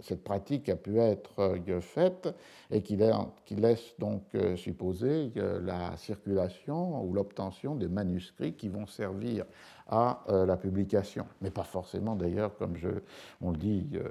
cette 0.00 0.24
pratique 0.24 0.68
a 0.68 0.76
pu 0.76 0.98
être 0.98 1.56
faite 1.80 2.28
et 2.70 2.82
qui 2.82 2.96
laisse 2.96 3.94
donc 3.98 4.22
euh, 4.34 4.56
supposer 4.56 5.32
la 5.62 5.96
circulation 5.96 7.04
ou 7.04 7.12
l'obtention 7.12 7.76
des 7.76 7.88
manuscrits 7.88 8.54
qui 8.54 8.68
vont 8.68 8.86
servir 8.86 9.44
à 9.88 10.24
euh, 10.28 10.46
la 10.46 10.56
publication. 10.56 11.26
Mais 11.40 11.50
pas 11.50 11.62
forcément 11.62 12.16
d'ailleurs, 12.16 12.56
comme 12.56 12.74
on 13.40 13.52
le 13.52 13.56
dit 13.56 13.88
euh, 13.94 14.08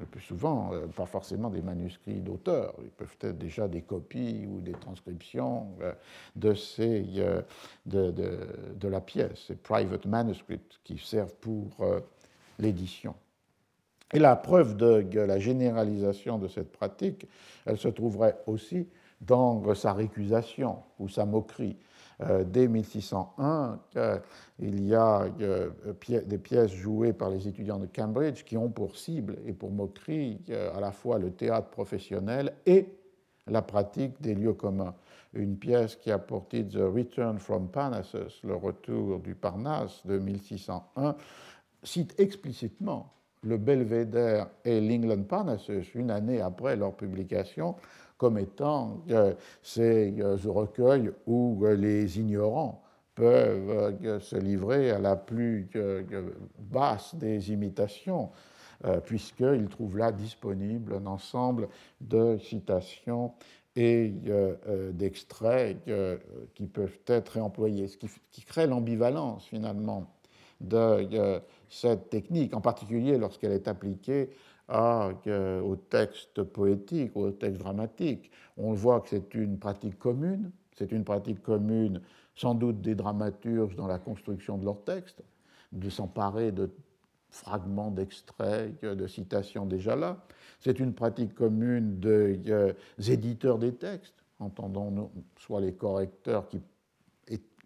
le 0.00 0.06
plus 0.06 0.20
souvent, 0.20 0.72
pas 0.96 1.06
forcément 1.06 1.48
des 1.48 1.62
manuscrits 1.62 2.20
d'auteurs. 2.20 2.74
Ils 2.82 2.90
peuvent 2.90 3.16
être 3.20 3.38
déjà 3.38 3.68
des 3.68 3.82
copies 3.82 4.46
ou 4.46 4.60
des 4.60 4.72
transcriptions 4.72 5.68
de, 6.34 6.54
de 7.86 8.88
la 8.88 9.00
pièce, 9.00 9.44
ces 9.46 9.54
private 9.54 10.06
manuscripts 10.06 10.80
qui 10.82 10.98
servent 10.98 11.36
pour 11.36 11.68
l'édition. 12.58 13.14
Et 14.12 14.18
la 14.18 14.36
preuve 14.36 14.76
de 14.76 15.20
la 15.20 15.38
généralisation 15.38 16.38
de 16.38 16.48
cette 16.48 16.70
pratique, 16.70 17.26
elle 17.64 17.78
se 17.78 17.88
trouverait 17.88 18.36
aussi 18.46 18.86
dans 19.22 19.74
sa 19.74 19.92
récusation 19.92 20.78
ou 20.98 21.08
sa 21.08 21.24
moquerie. 21.24 21.76
Euh, 22.20 22.44
dès 22.44 22.68
1601, 22.68 23.78
euh, 23.96 24.18
il 24.58 24.86
y 24.86 24.94
a 24.94 25.26
euh, 25.40 25.70
des 26.24 26.38
pièces 26.38 26.72
jouées 26.72 27.12
par 27.12 27.30
les 27.30 27.48
étudiants 27.48 27.78
de 27.78 27.86
Cambridge 27.86 28.44
qui 28.44 28.56
ont 28.56 28.68
pour 28.68 28.96
cible 28.96 29.38
et 29.46 29.52
pour 29.52 29.70
moquerie 29.70 30.40
à 30.74 30.80
la 30.80 30.92
fois 30.92 31.18
le 31.18 31.30
théâtre 31.30 31.68
professionnel 31.68 32.52
et 32.66 32.86
la 33.46 33.62
pratique 33.62 34.20
des 34.20 34.34
lieux 34.34 34.52
communs. 34.52 34.94
Une 35.34 35.56
pièce 35.56 35.96
qui 35.96 36.12
a 36.12 36.18
titre 36.18 36.78
The 36.78 36.94
Return 36.94 37.38
from 37.38 37.68
Parnassus, 37.68 38.42
le 38.44 38.54
retour 38.54 39.18
du 39.18 39.34
Parnasse 39.34 40.04
de 40.06 40.18
1601, 40.18 41.16
cite 41.82 42.18
explicitement 42.18 43.12
le 43.42 43.56
Belvédère 43.56 44.48
et 44.64 44.80
l'England 44.80 45.24
Parnassus, 45.24 45.90
une 45.94 46.10
année 46.10 46.40
après 46.40 46.76
leur 46.76 46.94
publication, 46.94 47.74
comme 48.16 48.38
étant 48.38 49.02
euh, 49.10 49.34
ces 49.62 50.14
euh, 50.20 50.36
recueils 50.46 51.10
où 51.26 51.60
euh, 51.64 51.74
les 51.74 52.20
ignorants 52.20 52.82
peuvent 53.16 54.20
se 54.20 54.36
livrer 54.36 54.90
à 54.90 54.98
la 54.98 55.16
plus 55.16 55.68
basse 56.58 57.14
des 57.14 57.52
imitations, 57.52 58.30
puisqu'ils 59.04 59.68
trouvent 59.68 59.98
là 59.98 60.12
disponible 60.12 60.94
un 60.94 61.04
ensemble 61.04 61.68
de 62.00 62.38
citations 62.38 63.34
et 63.76 64.14
d'extraits 64.92 65.76
qui 66.54 66.68
peuvent 66.68 66.98
être 67.06 67.28
réemployés, 67.34 67.88
ce 67.88 67.98
qui 67.98 68.44
crée 68.46 68.66
l'ambivalence 68.66 69.44
finalement 69.44 70.10
de 70.62 71.42
cette 71.72 72.10
technique, 72.10 72.54
en 72.54 72.60
particulier 72.60 73.16
lorsqu'elle 73.16 73.52
est 73.52 73.66
appliquée 73.66 74.30
au 74.68 75.76
texte 75.90 76.42
poétique 76.42 77.16
ou 77.16 77.22
au 77.22 77.30
texte 77.30 77.58
dramatique. 77.58 78.30
On 78.56 78.72
voit 78.72 79.00
que 79.00 79.08
c'est 79.08 79.34
une 79.34 79.58
pratique 79.58 79.98
commune, 79.98 80.50
c'est 80.76 80.92
une 80.92 81.04
pratique 81.04 81.42
commune 81.42 82.00
sans 82.34 82.54
doute 82.54 82.80
des 82.80 82.94
dramaturges 82.94 83.74
dans 83.74 83.86
la 83.86 83.98
construction 83.98 84.58
de 84.58 84.64
leurs 84.64 84.84
textes, 84.84 85.22
de 85.72 85.90
s'emparer 85.90 86.52
de 86.52 86.70
fragments 87.30 87.90
d'extraits, 87.90 88.82
de 88.82 89.06
citations 89.06 89.64
déjà 89.66 89.96
là. 89.96 90.18
C'est 90.60 90.78
une 90.78 90.92
pratique 90.92 91.34
commune 91.34 91.98
des 91.98 92.38
euh, 92.50 92.72
éditeurs 93.08 93.58
des 93.58 93.74
textes, 93.74 94.22
entendons 94.38 95.10
soit 95.38 95.60
les 95.60 95.72
correcteurs 95.72 96.48
qui 96.48 96.60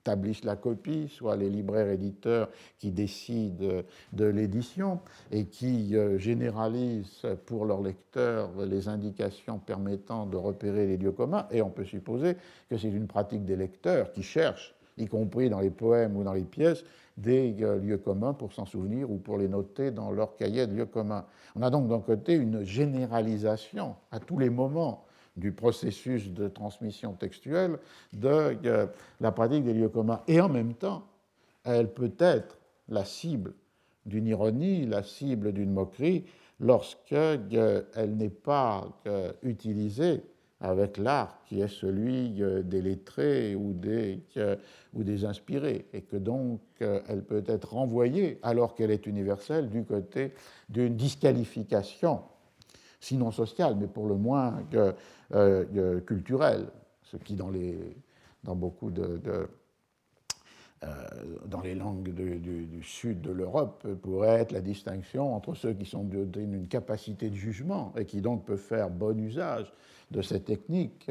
établissent 0.06 0.44
la 0.44 0.54
copie, 0.54 1.08
soit 1.08 1.34
les 1.34 1.50
libraires 1.50 1.88
éditeurs 1.88 2.48
qui 2.78 2.92
décident 2.92 3.82
de 4.12 4.24
l'édition 4.24 5.00
et 5.32 5.46
qui 5.46 5.96
euh, 5.96 6.16
généralisent 6.16 7.26
pour 7.44 7.64
leurs 7.64 7.82
lecteurs 7.82 8.50
les 8.64 8.86
indications 8.86 9.58
permettant 9.58 10.26
de 10.26 10.36
repérer 10.36 10.86
les 10.86 10.96
lieux 10.96 11.10
communs. 11.10 11.48
Et 11.50 11.60
on 11.60 11.70
peut 11.70 11.84
supposer 11.84 12.36
que 12.70 12.78
c'est 12.78 12.88
une 12.88 13.08
pratique 13.08 13.44
des 13.44 13.56
lecteurs 13.56 14.12
qui 14.12 14.22
cherchent, 14.22 14.76
y 14.96 15.06
compris 15.06 15.50
dans 15.50 15.60
les 15.60 15.70
poèmes 15.70 16.16
ou 16.16 16.22
dans 16.22 16.34
les 16.34 16.44
pièces, 16.44 16.84
des 17.16 17.56
euh, 17.62 17.78
lieux 17.78 17.98
communs 17.98 18.32
pour 18.32 18.52
s'en 18.52 18.64
souvenir 18.64 19.10
ou 19.10 19.16
pour 19.16 19.38
les 19.38 19.48
noter 19.48 19.90
dans 19.90 20.12
leur 20.12 20.36
cahier 20.36 20.68
de 20.68 20.74
lieux 20.76 20.86
communs. 20.86 21.24
On 21.56 21.62
a 21.62 21.70
donc 21.70 21.88
d'un 21.88 22.00
côté 22.00 22.34
une 22.34 22.62
généralisation 22.62 23.96
à 24.12 24.20
tous 24.20 24.38
les 24.38 24.50
moments 24.50 25.05
du 25.36 25.52
processus 25.52 26.30
de 26.30 26.48
transmission 26.48 27.12
textuelle 27.12 27.78
de 28.12 28.56
euh, 28.64 28.86
la 29.20 29.32
pratique 29.32 29.64
des 29.64 29.74
lieux 29.74 29.88
communs. 29.88 30.22
Et 30.28 30.40
en 30.40 30.48
même 30.48 30.74
temps, 30.74 31.06
elle 31.64 31.92
peut 31.92 32.14
être 32.18 32.58
la 32.88 33.04
cible 33.04 33.54
d'une 34.06 34.26
ironie, 34.26 34.86
la 34.86 35.02
cible 35.02 35.52
d'une 35.52 35.72
moquerie, 35.72 36.24
lorsqu'elle 36.60 37.48
euh, 37.54 37.82
n'est 38.06 38.30
pas 38.30 38.88
euh, 39.06 39.32
utilisée 39.42 40.22
avec 40.60 40.96
l'art 40.96 41.42
qui 41.44 41.60
est 41.60 41.68
celui 41.68 42.30
des 42.64 42.80
lettrés 42.80 43.54
ou 43.54 43.74
des, 43.74 44.22
ou 44.94 45.04
des 45.04 45.26
inspirés, 45.26 45.84
et 45.92 46.00
que 46.00 46.16
donc 46.16 46.60
elle 46.80 47.22
peut 47.24 47.44
être 47.46 47.74
renvoyée, 47.74 48.38
alors 48.42 48.74
qu'elle 48.74 48.90
est 48.90 49.06
universelle, 49.06 49.68
du 49.68 49.84
côté 49.84 50.32
d'une 50.70 50.96
disqualification 50.96 52.22
sinon 53.06 53.30
sociale, 53.30 53.76
mais 53.78 53.86
pour 53.86 54.08
le 54.08 54.16
moins 54.16 54.54
euh, 54.74 54.92
euh, 55.32 56.00
culturelle, 56.00 56.66
ce 57.04 57.16
qui 57.16 57.34
dans, 57.34 57.50
les, 57.50 57.78
dans 58.42 58.56
beaucoup 58.56 58.90
de, 58.90 59.20
euh, 60.82 60.88
dans 61.46 61.60
les 61.60 61.76
langues 61.76 62.12
du, 62.12 62.82
sud 62.82 63.20
de 63.20 63.30
l'Europe 63.30 63.86
pourrait 64.02 64.40
être 64.40 64.52
la 64.52 64.60
distinction 64.60 65.34
entre 65.34 65.54
ceux 65.54 65.72
qui 65.72 65.84
sont 65.84 66.02
d'une 66.02 66.66
capacité 66.66 67.30
de 67.30 67.36
jugement 67.36 67.92
et 67.96 68.04
qui 68.04 68.20
donc 68.20 68.44
peuvent 68.44 68.58
faire 68.58 68.90
bon 68.90 69.18
usage 69.18 69.72
de 70.10 70.22
cette 70.22 70.44
technique 70.44 71.08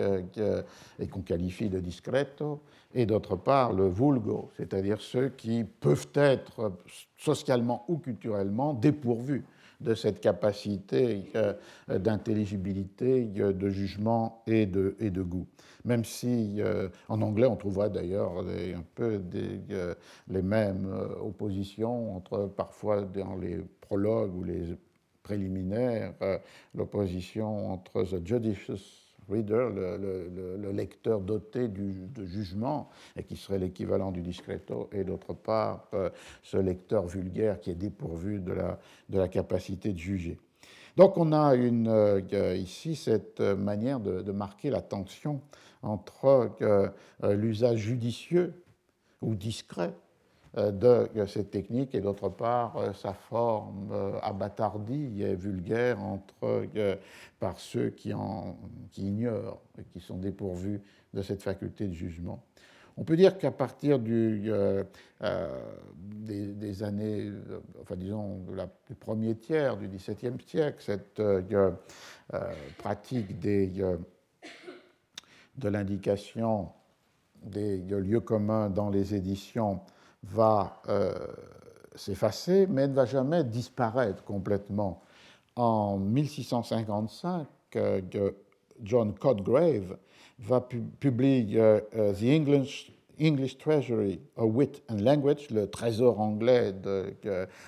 et 1.00 1.08
qu'on 1.08 1.22
qualifie 1.22 1.70
de 1.70 1.80
discreto, 1.82 2.62
et 2.94 3.06
d'autre 3.06 3.36
part 3.36 3.74
le 3.74 3.90
vulgo, 3.90 4.52
c'est-à-dire 4.56 5.02
ceux 5.02 5.30
qui 5.30 5.66
peuvent 5.66 6.08
être 6.14 6.72
socialement 7.18 7.84
ou 7.90 7.98
culturellement 7.98 8.74
dépourvus 8.74 9.44
de 9.82 9.94
cette 9.94 10.20
capacité 10.22 11.32
euh, 11.36 11.54
d'intelligibilité, 11.88 13.30
euh, 13.38 13.54
de 13.54 13.70
jugement 13.70 14.44
et 14.48 14.66
de, 14.66 15.22
goût. 15.22 15.48
Même 15.84 16.04
si 16.04 16.56
euh, 16.60 16.90
en 17.10 17.22
anglais 17.22 17.48
on 17.48 17.56
trouvera 17.56 17.90
d'ailleurs 17.90 18.40
un 18.40 18.84
peu 18.96 19.22
les 20.28 20.42
mêmes 20.42 20.88
oppositions 21.22 22.16
entre 22.16 22.48
parfois 22.48 23.02
dans 23.02 23.36
les 23.36 23.58
prologues 23.82 24.36
ou 24.36 24.44
les 24.44 24.76
préliminaires, 25.24 26.14
l'opposition 26.74 27.72
entre 27.72 28.04
the 28.04 28.26
judicious 28.26 29.05
reader, 29.30 29.70
le, 29.70 30.72
lecteur 30.72 31.22
doté 31.22 31.68
du, 31.68 32.08
de 32.08 32.26
jugement, 32.26 32.90
et 33.16 33.24
qui 33.24 33.36
serait 33.36 33.60
l'équivalent 33.60 34.12
du 34.12 34.22
discreto, 34.22 34.90
et 34.92 35.04
d'autre 35.04 35.34
part, 35.34 35.88
euh, 35.94 36.10
ce 36.44 36.58
lecteur 36.58 37.08
vulgaire 37.08 37.60
qui 37.60 37.72
est 37.72 37.76
dépourvu 37.76 38.40
de 38.40 38.54
la, 39.10 39.28
capacité 39.28 39.92
de 39.94 39.98
juger. 39.98 40.38
Donc 40.98 41.18
on 41.18 41.32
a 41.34 41.56
euh, 41.56 42.56
ici 42.58 42.96
cette 42.96 43.42
manière 43.42 44.00
de, 44.00 44.32
marquer 44.32 44.70
la 44.70 44.82
tension 44.82 45.42
entre 45.82 46.52
euh, 46.62 46.90
l'usage 47.34 47.80
judicieux 47.80 48.54
ou 49.22 49.36
discret 49.36 49.94
de 50.56 51.10
cette 51.28 51.52
technique 51.52 51.94
et 51.96 52.02
d'autre 52.02 52.30
part 52.30 52.78
euh, 52.78 52.94
sa 52.94 53.14
forme 53.14 53.90
euh, 53.92 54.18
abattardie 54.22 55.22
et 55.22 55.36
vulgaire 55.36 56.02
entre, 56.02 56.66
par 57.40 57.60
ceux 57.60 57.90
qui, 57.90 58.14
en, 58.14 58.56
qui 58.92 59.08
ignorent 59.08 59.62
et 59.78 59.84
qui 59.84 60.00
sont 60.00 60.18
dépourvus 60.18 60.82
de 61.14 61.22
cette 61.22 61.44
faculté 61.44 61.88
de 61.88 61.94
jugement. 61.94 62.42
On 62.98 63.04
peut 63.04 63.18
dire 63.18 63.38
qu'à 63.38 63.52
partir 63.52 64.00
du, 64.00 64.50
des, 66.00 66.84
années, 66.84 67.30
enfin 67.82 67.98
disons, 67.98 68.40
du 68.88 68.96
premier 68.96 69.36
tiers 69.36 69.76
du 69.76 69.90
XVIIe 69.90 70.38
siècle, 70.48 70.78
cette 70.80 71.22
pratique 72.78 73.38
des, 73.38 73.68
de 75.58 75.68
l'indication 75.68 76.70
des 77.44 77.80
lieux 77.80 78.22
communs 78.22 78.70
dans 78.70 78.90
les 78.90 79.14
éditions 79.14 79.82
va 80.32 80.82
euh, 80.90 81.14
s'effacer, 81.96 82.68
mais 82.68 82.88
ne 82.88 82.94
va 82.94 83.06
jamais 83.06 83.44
disparaître 83.44 84.24
complètement. 84.24 85.02
En 85.56 85.98
1655, 85.98 87.48
euh, 87.76 88.02
John 88.84 89.14
Codgrave 89.14 89.98
va 90.40 90.62
publier 90.62 91.60
euh, 91.60 92.14
The 92.14 92.24
English, 92.24 92.92
English, 93.22 93.58
Treasury 93.58 94.20
of 94.36 94.54
Wit 94.54 94.84
and 94.90 94.98
Language, 94.98 95.50
le 95.50 95.70
trésor 95.70 96.20
anglais 96.20 96.74
de 96.74 97.16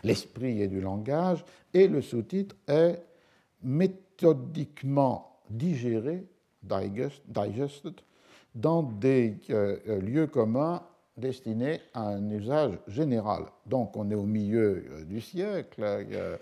l'esprit 0.04 0.62
et 0.62 0.68
du 0.68 0.82
langage, 0.82 1.46
et 1.74 1.88
le 1.88 2.02
sous-titre 2.02 2.56
est 2.68 3.02
méthodiquement 3.64 5.40
digéré, 5.50 6.26
digested, 6.62 7.94
dans 8.54 8.84
des 8.84 9.38
lieux 10.02 10.28
communs 10.28 10.82
destiné 11.18 11.82
à 11.94 12.02
un 12.02 12.30
usage 12.30 12.78
général. 12.88 13.46
Donc 13.66 13.98
on 13.98 14.10
est 14.12 14.16
au 14.16 14.26
milieu 14.26 14.86
euh, 14.90 15.04
du 15.04 15.20
siècle, 15.20 15.82
euh, 15.84 16.38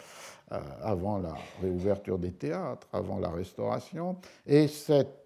euh, 0.52 0.60
avant 0.82 1.18
la 1.18 1.34
réouverture 1.62 2.20
des 2.20 2.34
théâtres, 2.34 2.88
avant 2.94 3.20
la 3.20 3.30
restauration, 3.30 4.18
et 4.46 4.68
cette 4.68 5.22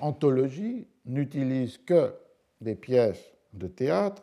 anthologie 0.00 0.86
n'utilise 1.04 1.76
que 1.76 2.14
des 2.62 2.74
pièces 2.74 3.22
de 3.52 3.66
théâtre 3.66 4.22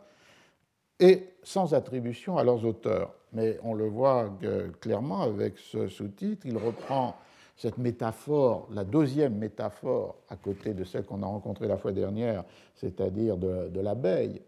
et 0.99 1.29
sans 1.43 1.75
attribution 1.75 2.39
à 2.39 2.43
leurs 2.43 2.65
auteurs. 2.65 3.13
Mais 3.31 3.59
on 3.61 3.75
le 3.75 3.85
voit 3.85 4.35
clairement 4.81 5.21
avec 5.21 5.59
ce 5.59 5.87
sous-titre, 5.87 6.47
il 6.47 6.57
reprend 6.57 7.15
cette 7.55 7.77
métaphore, 7.77 8.67
la 8.71 8.83
deuxième 8.83 9.35
métaphore, 9.35 10.15
à 10.29 10.35
côté 10.35 10.73
de 10.73 10.83
celle 10.83 11.05
qu'on 11.05 11.23
a 11.23 11.25
rencontrée 11.25 11.67
la 11.67 11.77
fois 11.77 11.91
dernière, 11.91 12.43
c'est-à-dire 12.75 13.37
de, 13.37 13.79
l'abeille. 13.79 14.41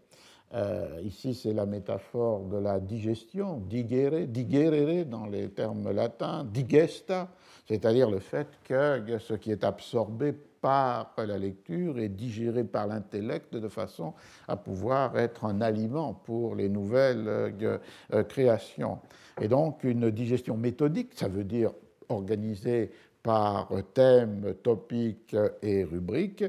Euh, 0.54 1.00
ici, 1.04 1.34
c'est 1.34 1.52
la 1.52 1.66
métaphore 1.66 2.40
de 2.44 2.58
la 2.58 2.80
digestion, 2.80 3.58
digere, 3.68 4.26
digerere 4.26 5.04
dans 5.06 5.26
les 5.26 5.50
termes 5.50 5.90
latins, 5.90 6.44
digesta, 6.44 7.28
c'est-à-dire 7.66 8.10
le 8.10 8.18
fait 8.18 8.48
que 8.64 9.18
ce 9.18 9.34
qui 9.34 9.50
est 9.50 9.64
absorbé 9.64 10.32
par 10.60 11.14
la 11.18 11.38
lecture 11.38 11.98
est 11.98 12.08
digéré 12.08 12.64
par 12.64 12.86
l'intellect 12.86 13.54
de 13.54 13.68
façon 13.68 14.14
à 14.48 14.56
pouvoir 14.56 15.16
être 15.18 15.44
un 15.44 15.60
aliment 15.60 16.14
pour 16.14 16.54
les 16.54 16.68
nouvelles 16.68 17.52
euh, 17.62 18.22
créations. 18.24 18.98
Et 19.40 19.48
donc 19.48 19.84
une 19.84 20.10
digestion 20.10 20.56
méthodique, 20.56 21.12
ça 21.14 21.28
veut 21.28 21.44
dire 21.44 21.70
organisé 22.08 22.90
par 23.22 23.68
thème, 23.94 24.54
topic 24.62 25.36
et 25.62 25.84
rubrique. 25.84 26.44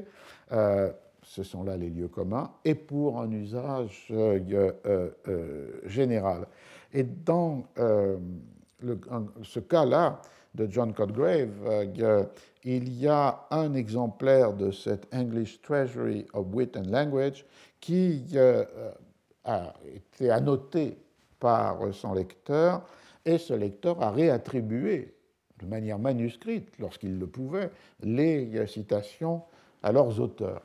Euh, 0.52 0.90
ce 1.22 1.42
sont 1.42 1.62
là 1.62 1.76
les 1.76 1.90
lieux 1.90 2.08
communs, 2.08 2.50
et 2.64 2.74
pour 2.74 3.20
un 3.20 3.30
usage 3.30 4.08
euh, 4.10 4.72
euh, 4.86 5.80
général. 5.86 6.46
Et 6.92 7.04
dans 7.04 7.64
ce 9.42 9.60
cas-là 9.60 10.22
de 10.54 10.66
John 10.68 10.92
Codgrave, 10.92 11.86
il 12.64 12.92
y 12.98 13.06
a 13.06 13.46
un 13.50 13.74
exemplaire 13.74 14.54
de 14.54 14.72
cette 14.72 15.06
English 15.14 15.62
Treasury 15.62 16.26
of 16.32 16.46
Wit 16.52 16.76
and 16.76 16.90
Language 16.90 17.44
qui 17.78 18.24
a 19.44 19.72
été 19.94 20.30
annoté 20.30 20.98
par 21.38 21.78
son 21.92 22.14
lecteur, 22.14 22.82
et 23.24 23.38
ce 23.38 23.54
lecteur 23.54 24.02
a 24.02 24.10
réattribué 24.10 25.14
de 25.64 25.70
manière 25.70 25.98
manuscrite, 25.98 26.68
lorsqu'ils 26.78 27.18
le 27.18 27.26
pouvaient, 27.26 27.70
les 28.02 28.66
citations 28.66 29.42
à 29.82 29.92
leurs 29.92 30.20
auteurs. 30.20 30.62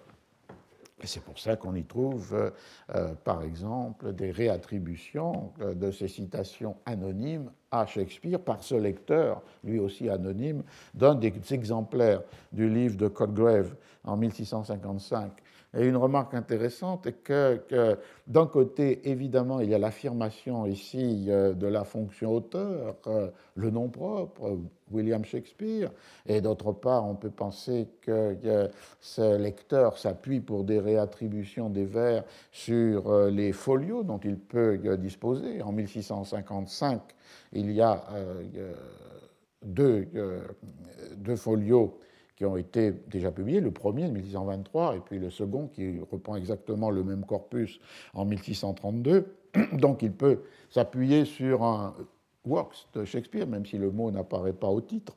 Et 1.04 1.08
c'est 1.08 1.22
pour 1.22 1.38
ça 1.38 1.58
qu'on 1.58 1.76
y 1.76 1.84
trouve, 1.84 2.52
euh, 2.96 3.14
par 3.24 3.44
exemple, 3.44 4.14
des 4.14 4.32
réattributions 4.32 5.52
euh, 5.62 5.74
de 5.74 5.92
ces 5.92 6.08
citations 6.08 6.78
anonymes 6.86 7.52
à 7.70 7.86
Shakespeare 7.86 8.40
par 8.40 8.64
ce 8.64 8.76
lecteur, 8.76 9.42
lui 9.64 9.78
aussi 9.78 10.10
anonyme, 10.10 10.64
d'un 10.94 11.16
des 11.16 11.34
exemplaires 11.52 12.22
du 12.54 12.70
livre 12.70 12.96
de 12.96 13.10
Codgrave 13.10 13.76
en 14.06 14.16
1655 14.16 15.32
et 15.76 15.86
une 15.86 15.98
remarque 15.98 16.34
intéressante 16.34 17.06
est 17.08 17.24
que, 17.24 17.98
d'un 18.28 18.48
côté, 18.48 19.10
évidemment, 19.10 19.60
il 19.60 19.70
y 19.70 19.76
a 19.76 19.78
l'affirmation 19.78 20.66
ici 20.66 21.26
euh, 21.28 21.54
de 21.54 21.68
la 21.68 21.84
fonction 21.84 22.34
auteur, 22.34 22.96
euh, 23.08 23.30
le 23.56 23.70
nom 23.70 23.90
propre, 23.90 24.58
William 24.92 25.26
Shakespeare, 25.26 25.92
et 26.28 26.42
d'autre 26.42 26.72
part, 26.72 27.06
on 27.06 27.16
peut 27.16 27.30
penser 27.30 27.90
que 28.02 28.38
ce 29.02 29.38
lecteur 29.38 29.98
s'appuie 29.98 30.40
pour 30.40 30.64
des 30.64 30.80
réattributions 30.80 31.70
des 31.70 31.86
vers 31.86 32.24
sur 32.52 33.10
euh, 33.10 33.30
les 33.30 33.52
folios 33.52 34.04
dont 34.04 34.20
il 34.20 34.38
peut 34.38 34.78
disposer. 34.98 35.62
En 35.62 35.72
1655, 35.72 37.02
il 37.54 37.72
y 37.72 37.82
a 37.82 38.04
deux, 39.64 40.08
deux 41.18 41.36
folios 41.36 41.98
qui 42.36 42.46
ont 42.46 42.58
été 42.58 42.92
déjà 43.08 43.32
publiés, 43.32 43.62
le 43.62 43.72
premier 43.72 44.06
en 44.06 44.12
1623 44.12 44.98
et 44.98 45.00
puis 45.00 45.20
le 45.20 45.30
second 45.30 45.68
qui 45.68 46.00
reprend 46.12 46.36
exactement 46.36 46.90
le 46.90 47.04
même 47.04 47.26
corpus 47.26 47.80
en 48.14 48.26
1632. 48.26 49.36
Donc 49.74 50.02
il 50.02 50.12
peut 50.12 50.42
s'appuyer 50.70 51.26
sur 51.26 51.64
un 51.64 51.96
works 52.46 52.88
de 52.94 53.06
Shakespeare, 53.06 53.48
même 53.48 53.66
si 53.66 53.78
le 53.78 53.92
mot 53.92 54.12
n'apparaît 54.12 54.54
pas 54.54 54.68
au 54.68 54.82
titre. 54.82 55.16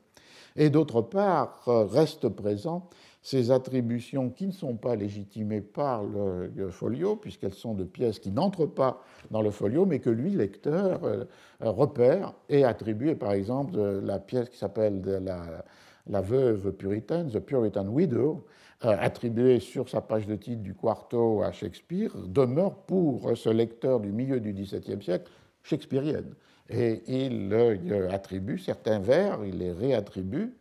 Et 0.55 0.69
d'autre 0.69 1.01
part, 1.01 1.61
restent 1.65 2.29
présents 2.29 2.89
ces 3.21 3.51
attributions 3.51 4.29
qui 4.29 4.47
ne 4.47 4.51
sont 4.51 4.75
pas 4.75 4.95
légitimées 4.95 5.61
par 5.61 6.03
le, 6.03 6.69
folio, 6.69 7.15
puisqu'elles 7.15 7.53
sont 7.53 7.73
de 7.73 7.83
pièces 7.83 8.19
qui 8.19 8.31
n'entrent 8.31 8.65
pas 8.65 9.03
dans 9.29 9.41
le 9.41 9.51
folio, 9.51 9.85
mais 9.85 9.99
que 9.99 10.09
lui, 10.09 10.31
lecteur, 10.31 11.03
euh, 11.03 11.25
repère 11.59 12.33
et 12.47 12.63
attribue, 12.63 13.15
par 13.15 13.33
exemple, 13.33 13.77
la 13.77 14.19
pièce 14.19 14.49
qui 14.49 14.57
s'appelle 14.57 15.01
la, 15.01 15.65
la 16.09 16.21
veuve 16.21 16.71
puritaine, 16.73 17.29
The 17.29 17.39
Puritan 17.39 17.87
Widow, 17.87 18.45
euh, 18.85 18.95
attribuée 18.99 19.59
sur 19.59 19.89
sa 19.89 20.01
page 20.01 20.25
de 20.25 20.35
titre 20.35 20.61
du 20.61 20.73
quarto 20.73 21.43
à 21.43 21.51
Shakespeare, 21.51 22.11
demeure 22.27 22.75
pour 22.75 23.37
ce 23.37 23.49
lecteur 23.49 23.99
du 23.99 24.11
milieu 24.11 24.39
du 24.39 24.53
XVIIe 24.53 25.01
siècle 25.01 25.31
shakespearienne. 25.63 26.33
Et 26.69 27.01
il 27.07 27.49
euh, 27.53 28.09
attribue 28.11 28.57
certains 28.57 28.99
vers, 28.99 29.39
il 29.45 29.57
les 29.57 29.71
réattribue 29.71 30.53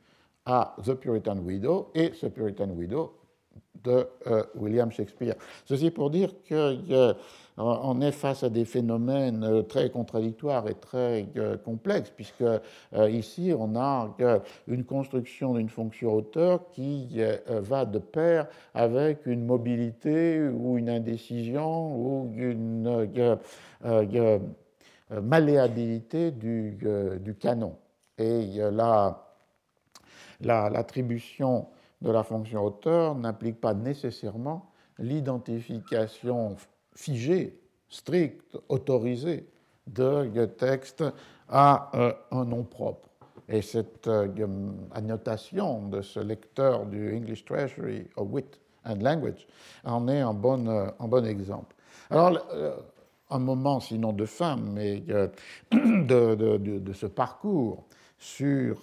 à 0.45 0.75
The 0.85 0.95
Puritan 0.95 1.39
Widow 1.39 1.91
et 1.95 2.11
The 2.11 2.29
Puritan 2.29 2.71
Widow 2.71 3.15
de 3.85 4.07
euh, 4.27 4.43
William 4.55 4.91
Shakespeare. 4.91 5.35
Ceci 5.65 5.91
pour 5.91 6.11
dire 6.11 6.31
qu'on 7.59 8.01
est 8.01 8.13
face 8.13 8.45
à 8.45 8.49
des 8.49 8.65
phénomènes 8.65 9.43
euh, 9.45 9.63
très 9.63 9.91
contradictoires 9.91 10.69
et 10.69 10.75
très 10.75 11.27
euh, 11.37 11.57
complexes, 11.57 12.13
puisque 12.15 12.45
ici 13.11 13.53
on 13.59 13.77
a 13.77 14.15
une 14.69 14.85
construction 14.85 15.55
d'une 15.55 15.69
fonction 15.69 16.15
auteur 16.15 16.71
qui 16.71 17.21
va 17.49 17.85
de 17.85 17.99
pair 17.99 18.47
avec 18.75 19.27
une 19.27 19.45
mobilité 19.45 20.49
ou 20.49 20.79
une 20.79 20.89
indécision 20.89 21.97
ou 21.97 22.33
une 22.37 23.09
malléabilité 25.11 26.31
du, 26.31 27.37
canon. 27.41 27.77
Et 28.19 28.59
l'attribution 30.41 31.67
de 32.01 32.11
la 32.11 32.23
fonction 32.23 32.65
auteur 32.65 33.15
n'implique 33.15 33.61
pas 33.61 33.75
nécessairement 33.75 34.71
l'identification 34.99 36.57
figée, 36.99 37.57
stricte, 37.89 38.59
autorisée 38.69 39.47
de 39.87 40.45
texte 40.47 41.05
à 41.49 41.91
euh, 41.95 42.13
un 42.33 42.45
nom 42.45 42.65
propre. 42.65 43.09
Et 43.49 43.63
cette 43.63 44.09
euh, 44.09 44.27
annotation 44.93 45.89
de 45.89 46.03
ce 46.03 46.19
lecteur 46.19 46.85
du 46.87 47.17
English 47.17 47.45
Treasury 47.45 48.09
of 48.17 48.29
Wit 48.31 48.61
and 48.85 48.97
Language 49.01 49.47
en 49.85 50.09
est 50.09 50.21
un 50.21 50.35
bon, 50.35 50.67
euh, 50.69 51.23
exemple. 51.25 51.77
Alors, 52.11 52.39
un 53.31 53.39
moment, 53.39 53.81
sinon 53.81 54.13
de 54.13 54.25
fin, 54.25 54.57
mais 54.57 55.01
de, 55.71 56.93
ce 56.93 57.07
parcours 57.07 57.85
sur 58.19 58.77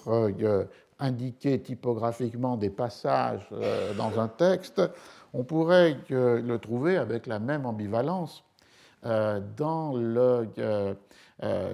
indiquer 1.00 1.60
typographiquement 1.60 2.56
des 2.56 2.70
passages 2.70 3.50
dans 3.98 4.20
un 4.20 4.28
texte, 4.28 4.82
on 5.38 5.44
pourrait 5.44 5.98
le 6.10 6.58
trouver 6.58 6.98
avec 6.98 7.28
la 7.28 7.40
même 7.40 7.66
ambivalence 7.66 8.44
euh, 9.06 9.40
dans 9.58 9.94
euh, 9.96 10.94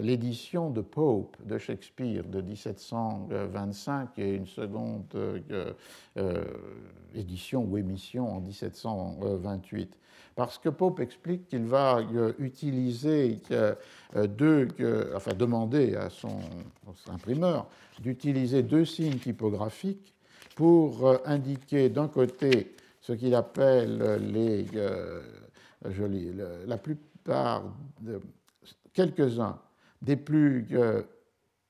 l'édition 0.01 0.70
de 0.70 0.82
Pope 0.82 1.38
de 1.45 1.57
Shakespeare 1.57 2.24
de 2.24 2.41
1725 2.41 4.18
et 4.18 4.34
une 4.34 4.47
seconde 4.47 5.05
édition 7.14 7.64
ou 7.64 7.78
émission 7.78 8.36
en 8.36 8.41
1728 8.41 9.97
parce 10.36 10.57
que 10.57 10.70
Pope 10.70 10.99
explique 10.99 11.47
qu'il 11.49 11.66
va 11.66 11.99
euh, 11.99 12.34
utiliser 12.39 13.39
euh, 13.51 13.76
deux, 14.28 14.68
enfin 15.16 15.34
demander 15.34 15.95
à 15.95 16.09
son, 16.09 16.39
imprimeur 17.09 17.68
d'utiliser 17.99 18.64
deux 18.64 18.86
signes 18.86 19.20
typographiques 19.20 20.14
pour 20.55 21.07
euh, 21.07 21.18
indiquer 21.26 21.89
d'un 21.89 22.07
côté 22.07 22.72
ce 23.02 23.14
qu'il 23.14 23.36
appelle 23.36 23.97
les, 24.32 24.66
je 25.89 26.04
lis, 26.04 26.32
la 26.66 26.78
plupart, 26.78 27.64
quelques-uns 28.93 29.60
des 30.02 30.16
plus 30.16 30.68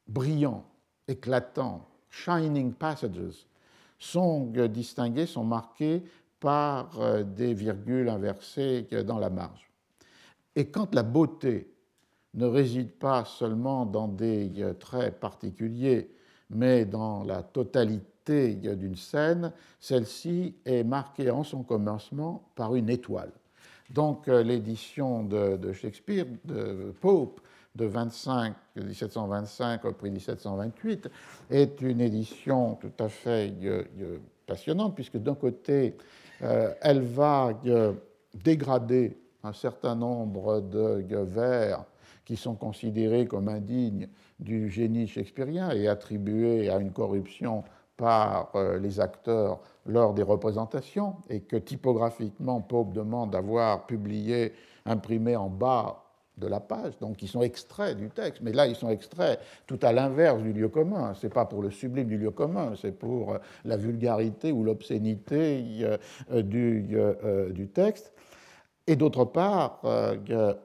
brillants, 0.08 0.66
éclatants, 1.08 1.88
shining 2.10 2.74
passages 2.74 3.48
sont 3.98 4.48
distingués, 4.68 5.26
sont 5.26 5.44
marqués 5.44 6.04
par 6.40 7.00
euh, 7.00 7.24
des 7.24 7.54
virgules 7.54 8.10
inversées 8.10 8.88
dans 9.06 9.20
la 9.20 9.30
marge. 9.30 9.72
Et 10.56 10.66
quand 10.70 10.94
la 10.96 11.04
beauté 11.04 11.72
ne 12.34 12.48
réside 12.48 12.94
pas 12.94 13.24
seulement 13.26 13.86
dans 13.86 14.08
des 14.08 14.52
euh, 14.58 14.74
traits 14.74 15.20
particuliers, 15.20 16.10
mais 16.50 16.84
dans 16.84 17.24
la 17.24 17.44
totalité 17.44 18.11
d'une 18.30 18.96
scène, 18.96 19.52
celle-ci 19.80 20.56
est 20.66 20.84
marquée 20.84 21.32
en 21.32 21.44
son 21.44 21.64
commencement 21.64 22.44
par 22.56 22.76
une 22.76 22.90
étoile. 22.90 23.32
Donc 23.90 24.28
euh, 24.28 24.44
l'édition 24.44 25.24
de, 25.24 25.74
Shakespeare, 25.74 26.26
de 26.46 26.94
Pope, 27.02 27.42
de 27.76 27.86
25, 27.86 28.54
1725 28.76 29.86
au 29.86 29.94
prix 29.94 30.12
1728, 30.12 31.10
est 31.50 31.82
une 31.82 32.02
édition 32.02 32.76
tout 32.76 32.92
à 33.00 33.10
fait 33.10 33.54
passionnante, 34.46 34.96
puisque 34.96 35.18
d'un 35.18 35.36
côté, 35.36 35.96
euh, 36.42 36.74
elle 36.82 37.02
va 37.02 37.52
euh, 37.66 37.94
dégrader 38.34 39.18
un 39.44 39.54
certain 39.54 39.96
nombre 39.96 40.62
de 40.62 41.18
vers 41.18 41.86
qui 42.26 42.38
sont 42.38 42.56
considérés 42.56 43.26
comme 43.26 43.50
indignes 43.50 44.08
du 44.40 44.70
génie 44.70 45.08
shakespearien 45.08 45.72
et 45.72 45.88
attribués 45.88 46.70
à 46.70 46.78
une 46.78 46.92
corruption 46.92 47.64
par 48.02 48.50
euh, 48.56 48.80
les 48.80 49.00
acteurs 49.00 49.60
lors 49.86 50.16
des 50.16 50.24
représentations, 50.24 51.18
et 51.30 51.42
que 51.42 51.56
typographiquement 51.56 52.60
Pope 52.60 52.94
demande 52.94 53.30
d'avoir 53.30 53.86
publié, 53.86 54.54
imprimé 54.88 55.36
en 55.36 55.50
bas 55.50 56.04
de 56.36 56.48
la 56.48 56.60
page, 56.60 56.98
donc 57.00 57.22
ils 57.22 57.28
sont 57.28 57.44
extraits 57.44 57.96
du 57.96 58.10
texte. 58.10 58.42
Mais 58.42 58.54
là, 58.54 58.66
ils 58.66 58.76
sont 58.76 58.90
extraits 58.90 59.40
tout 59.68 59.78
à 59.84 59.94
l'inverse 59.94 60.42
du 60.42 60.52
lieu 60.52 60.68
commun. 60.68 61.14
Ce 61.14 61.28
n'est 61.28 61.32
pas 61.32 61.46
pour 61.46 61.62
le 61.62 61.70
sublime 61.70 62.08
du 62.08 62.18
lieu 62.18 62.32
commun, 62.32 62.74
c'est 62.76 62.98
pour 62.98 63.34
euh, 63.34 63.38
la 63.66 63.78
vulgarité 63.78 64.52
ou 64.52 64.64
l'obscénité 64.64 65.64
euh, 66.32 66.42
du, 66.42 67.68
texte. 67.68 68.14
Et 68.88 68.96
d'autre 68.96 69.26
part, 69.26 69.84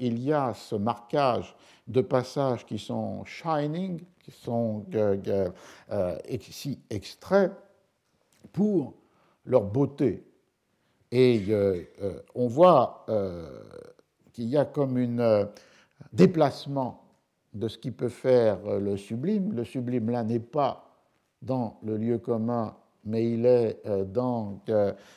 il 0.00 0.18
y 0.22 0.32
a 0.32 0.54
ce 0.54 0.74
marquage 0.74 1.54
de 1.86 2.00
passages 2.00 2.64
qui 2.64 2.78
sont 2.78 3.22
shining, 3.26 4.00
qui 4.26 4.32
sont 4.32 4.84
ici 6.28 6.80
extraits 6.90 7.52
pour 8.52 8.94
leur 9.44 9.62
beauté. 9.62 10.26
Et 11.12 11.46
on 12.34 12.48
voit 12.48 13.06
qu'il 14.36 14.50
y 14.50 14.58
a 14.58 14.66
comme 14.66 14.98
un 14.98 15.18
euh, 15.18 15.46
déplacement 16.12 17.04
de 17.54 17.68
ce 17.68 17.78
qui 17.78 17.90
peut 17.90 18.10
faire 18.10 18.58
euh, 18.66 18.78
le 18.78 18.98
sublime. 18.98 19.54
Le 19.54 19.64
sublime, 19.64 20.10
là, 20.10 20.22
n'est 20.22 20.38
pas 20.38 20.94
dans 21.40 21.78
le 21.82 21.96
lieu 21.96 22.18
commun, 22.18 22.76
mais 23.06 23.30
il 23.30 23.46
est 23.46 23.80
euh, 23.86 24.04
dans 24.04 24.60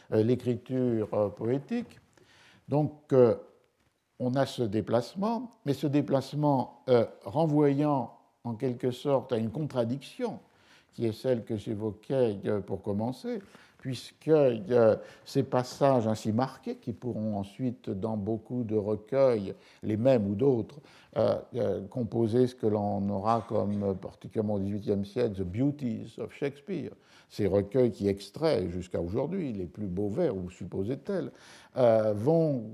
l'écriture 0.09 1.33
poétique. 1.35 1.99
Donc, 2.69 3.13
on 4.19 4.35
a 4.35 4.45
ce 4.45 4.63
déplacement, 4.63 5.51
mais 5.65 5.73
ce 5.73 5.87
déplacement 5.87 6.85
renvoyant 7.25 8.18
en 8.43 8.55
quelque 8.55 8.91
sorte 8.91 9.33
à 9.33 9.37
une 9.37 9.51
contradiction 9.51 10.39
qui 10.93 11.05
est 11.05 11.11
celle 11.11 11.43
que 11.43 11.55
j'évoquais 11.55 12.39
pour 12.65 12.81
commencer, 12.81 13.39
puisque 13.77 14.31
ces 15.23 15.43
passages 15.43 16.07
ainsi 16.07 16.31
marqués, 16.31 16.75
qui 16.75 16.91
pourront 16.93 17.37
ensuite, 17.37 17.89
dans 17.89 18.17
beaucoup 18.17 18.63
de 18.63 18.75
recueils, 18.75 19.53
les 19.83 19.97
mêmes 19.97 20.27
ou 20.27 20.35
d'autres, 20.35 20.79
euh, 21.17 21.35
euh, 21.55 21.87
composer 21.87 22.47
ce 22.47 22.55
que 22.55 22.67
l'on 22.67 23.07
aura 23.09 23.45
comme, 23.47 23.95
particulièrement 23.95 24.55
au 24.55 24.59
XVIIIe 24.59 25.05
siècle, 25.05 25.35
The 25.35 25.43
Beauties 25.43 26.15
of 26.17 26.33
Shakespeare, 26.33 26.91
ces 27.29 27.47
recueils 27.47 27.91
qui 27.91 28.07
extraient 28.07 28.69
jusqu'à 28.69 28.99
aujourd'hui 28.99 29.53
les 29.53 29.65
plus 29.65 29.87
beaux 29.87 30.09
vers, 30.09 30.35
ou 30.35 30.49
supposés 30.49 30.97
tels, 30.97 31.31
euh, 31.77 32.13
vont 32.13 32.65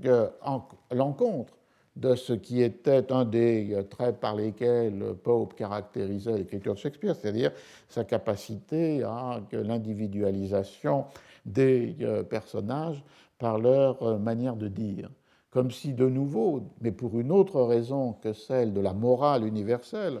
en 0.42 0.66
l'encontre 0.90 1.56
de 1.96 2.14
ce 2.14 2.34
qui 2.34 2.62
était 2.62 3.10
un 3.10 3.24
des 3.24 3.76
traits 3.90 4.20
par 4.20 4.36
lesquels 4.36 5.14
Pope 5.22 5.54
caractérisait 5.54 6.36
l'écriture 6.36 6.74
de 6.74 6.78
Shakespeare, 6.78 7.16
c'est-à-dire 7.16 7.52
sa 7.88 8.04
capacité 8.04 9.02
à 9.02 9.40
l'individualisation 9.52 11.06
des 11.46 11.96
euh, 12.02 12.22
personnages 12.22 13.02
par 13.38 13.58
leur 13.58 14.02
euh, 14.02 14.18
manière 14.18 14.56
de 14.56 14.68
dire. 14.68 15.10
Comme 15.50 15.70
si 15.70 15.94
de 15.94 16.06
nouveau, 16.06 16.62
mais 16.82 16.92
pour 16.92 17.18
une 17.18 17.32
autre 17.32 17.62
raison 17.62 18.12
que 18.12 18.34
celle 18.34 18.74
de 18.74 18.80
la 18.80 18.92
morale 18.92 19.46
universelle, 19.46 20.20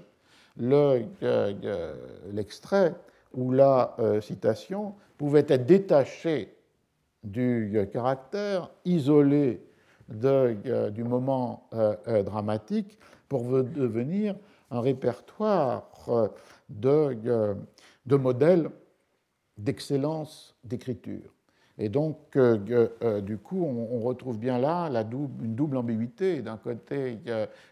euh, 0.62 1.02
l'extrait 2.32 2.94
ou 3.34 3.52
la 3.52 3.94
citation 4.22 4.94
pouvait 5.18 5.44
être 5.46 5.66
détaché 5.66 6.56
du 7.22 7.78
caractère, 7.92 8.70
isolé 8.86 9.60
euh, 10.08 10.90
du 10.90 11.02
moment 11.02 11.68
euh, 11.72 11.96
euh, 12.06 12.22
dramatique 12.22 12.96
pour 13.28 13.42
devenir 13.50 14.36
un 14.70 14.80
répertoire 14.80 15.90
de, 16.68 17.56
de 18.06 18.16
modèles 18.16 18.70
d'excellence 19.58 20.54
d'écriture. 20.62 21.32
Et 21.78 21.88
donc, 21.88 22.38
du 23.22 23.38
coup, 23.38 23.64
on, 23.64 24.00
retrouve 24.00 24.38
bien 24.38 24.58
là 24.58 24.88
une 25.12 25.54
double 25.54 25.76
ambiguïté. 25.76 26.40
D'un 26.40 26.56
côté, 26.56 27.18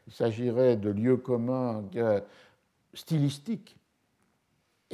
il 0.07 0.12
s'agirait 0.12 0.76
de 0.76 0.91
lieux 0.91 1.16
communs 1.16 1.85
stylistiques 2.93 3.76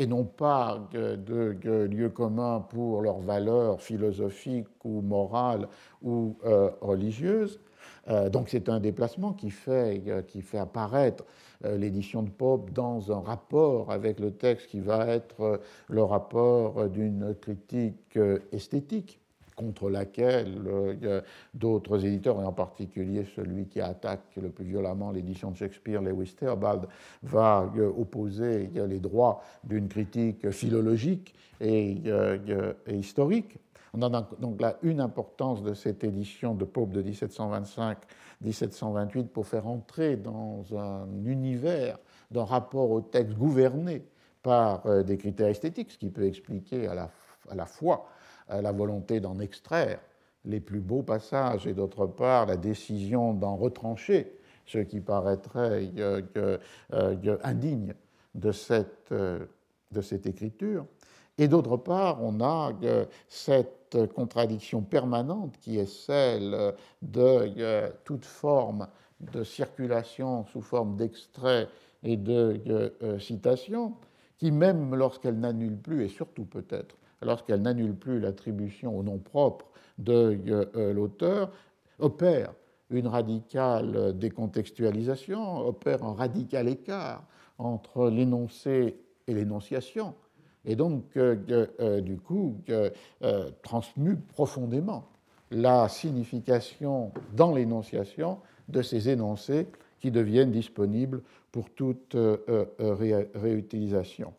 et 0.01 0.07
non 0.07 0.25
pas 0.25 0.89
de, 0.93 1.87
lieux 1.93 2.09
communs 2.09 2.61
pour 2.61 3.03
leurs 3.03 3.21
valeurs 3.21 3.83
philosophiques 3.83 4.83
ou 4.83 5.03
morales 5.03 5.69
ou 6.03 6.39
euh, 6.47 6.71
religieuses. 6.81 7.61
Euh, 8.09 8.31
donc 8.31 8.49
c'est 8.49 8.71
un 8.71 8.81
déplacement 8.81 9.35
qui 9.35 9.51
fait, 9.51 10.03
euh, 10.09 10.23
qui 10.23 10.41
fait 10.41 10.59
apparaître 10.59 11.25
l'édition 11.63 12.23
de 12.23 12.31
Pope 12.31 12.71
dans 12.71 13.13
un 13.13 13.21
rapport 13.21 13.93
avec 13.93 14.19
le 14.19 14.31
texte 14.31 14.69
qui 14.69 14.81
va 14.81 15.07
être 15.07 15.61
le 15.89 16.03
rapport 16.03 16.89
d'une 16.89 17.35
critique 17.35 18.19
esthétique 18.51 19.21
contre 19.61 19.91
laquelle 19.91 20.63
euh, 20.67 21.21
d'autres 21.53 22.07
éditeurs, 22.07 22.41
et 22.41 22.45
en 22.45 22.53
particulier 22.53 23.27
celui 23.37 23.67
qui 23.67 23.81
attaque 23.81 24.23
le 24.41 24.49
plus 24.49 24.65
violemment 24.65 25.11
l'édition 25.11 25.51
de 25.51 25.57
Shakespeare, 25.57 26.01
Lewis 26.01 26.35
Theobald, 26.39 26.87
va 27.23 27.71
euh, 27.77 27.89
opposer 27.89 28.71
les 28.75 28.99
droits 28.99 29.43
d'une 29.65 29.89
critique 29.89 30.51
philologique 30.51 31.35
et, 31.61 31.99
euh, 32.07 32.73
historique. 32.91 33.59
On 33.93 34.01
a 34.03 34.29
donc 34.39 34.61
là 34.61 34.79
une 34.83 35.01
importance 35.01 35.63
de 35.63 35.75
cette 35.75 36.05
édition 36.05 36.55
de 36.55 36.65
Pope 36.65 36.93
de 36.93 37.03
1725-1728 37.03 39.27
pour 39.27 39.47
faire 39.47 39.67
entrer 39.67 40.17
dans 40.17 40.65
un 40.77 41.07
univers 41.25 41.99
d'un 42.31 42.45
rapport 42.45 42.91
au 42.91 43.01
texte 43.01 43.37
gouverné 43.37 44.05
par 44.43 45.05
des 45.05 45.19
critères 45.19 45.49
esthétiques, 45.49 45.91
ce 45.91 45.99
qui 45.99 46.09
peut 46.09 46.25
expliquer 46.25 46.87
à 46.87 47.11
la 47.55 47.67
fois 47.67 48.07
la 48.51 48.73
volonté 48.73 49.21
d'en 49.21 49.39
extraire 49.39 50.01
les 50.45 50.61
plus 50.61 50.81
beaux 50.81 51.03
passages 51.03 51.67
et 51.67 51.75
d'autre 51.75 52.07
part 52.07 52.47
la 52.47 52.57
décision 52.57 53.35
d'en 53.35 53.57
retrancher 53.57 54.33
ce 54.67 54.79
qui 54.79 55.01
paraîtrait 55.01 55.91
euh, 55.99 56.23
euh, 56.93 57.39
indigne 57.43 57.95
de 58.35 58.53
cette, 58.53 59.13
euh, 59.13 59.45
de 59.91 60.01
cette 60.01 60.27
écriture. 60.27 60.87
Et 61.39 61.49
d'autre 61.49 61.77
part, 61.77 62.23
on 62.23 62.41
a 62.43 62.73
cette 63.29 63.97
contradiction 64.15 64.83
permanente 64.83 65.55
qui 65.61 65.79
est 65.79 65.91
celle 65.91 66.75
de 67.01 67.91
toute 68.05 68.27
forme 68.27 68.87
de 69.21 69.43
circulation 69.43 70.45
sous 70.47 70.61
forme 70.61 70.97
d'extrait 70.97 71.67
et 72.03 72.19
de 72.19 72.93
citation, 73.19 73.95
qui 74.37 74.51
même 74.51 74.95
lorsqu'elle 74.95 75.41
n'annule 75.41 75.79
plus, 75.79 76.05
et 76.05 76.09
surtout 76.09 76.45
peut-être 76.45 76.97
lorsqu'elle 77.23 77.63
n'annule 77.63 77.95
plus 77.95 78.21
l'attribution 78.21 78.99
au 78.99 79.03
nom 79.03 79.19
propre 79.19 79.67
de 79.99 80.39
euh, 80.49 80.93
l'auteur, 80.93 81.51
opère 81.99 82.53
une 82.91 83.07
radicale 83.07 84.19
décontextualisation, 84.19 85.59
opère 85.67 86.03
un 86.03 86.15
radical 86.15 86.69
écart 86.69 87.25
entre 87.59 88.09
l'énoncé 88.09 88.97
et 89.27 89.35
l'énonciation, 89.35 90.15
et 90.65 90.77
donc, 90.77 91.05
euh, 91.17 91.67
euh, 91.81 92.01
du 92.01 92.19
coup, 92.19 92.57
transmue 93.63 94.17
profondément 94.17 95.07
la 95.51 95.89
signification 95.89 97.13
dans 97.35 97.55
l'énonciation 97.55 98.39
de 98.69 98.83
ces 98.83 99.09
énoncés 99.09 99.67
qui 99.99 100.11
deviennent 100.11 100.53
disponibles 100.53 101.23
pour 101.51 101.71
toute 101.71 102.17
réutilisation. 103.35 104.33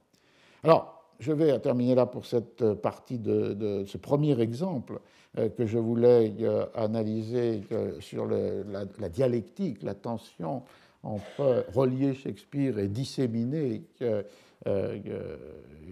Alors, 0.64 1.01
je 1.22 1.32
vais 1.32 1.58
terminer 1.60 1.96
là 1.96 2.06
pour 2.08 2.26
cette 2.26 2.74
partie 2.74 3.20
de, 3.20 3.86
ce 3.86 3.98
premier 3.98 4.40
exemple 4.42 5.00
euh, 5.38 5.50
que 5.50 5.66
je 5.66 5.78
voulais 5.78 6.34
euh, 6.42 6.66
analyser 6.76 7.62
euh, 7.72 8.00
sur 8.02 8.26
la, 8.26 9.10
dialectique, 9.10 9.84
la 9.84 9.94
tension 9.94 10.64
entre 11.04 11.66
relier 11.74 12.14
Shakespeare 12.16 12.78
et 12.80 12.88
disséminer 12.88 13.84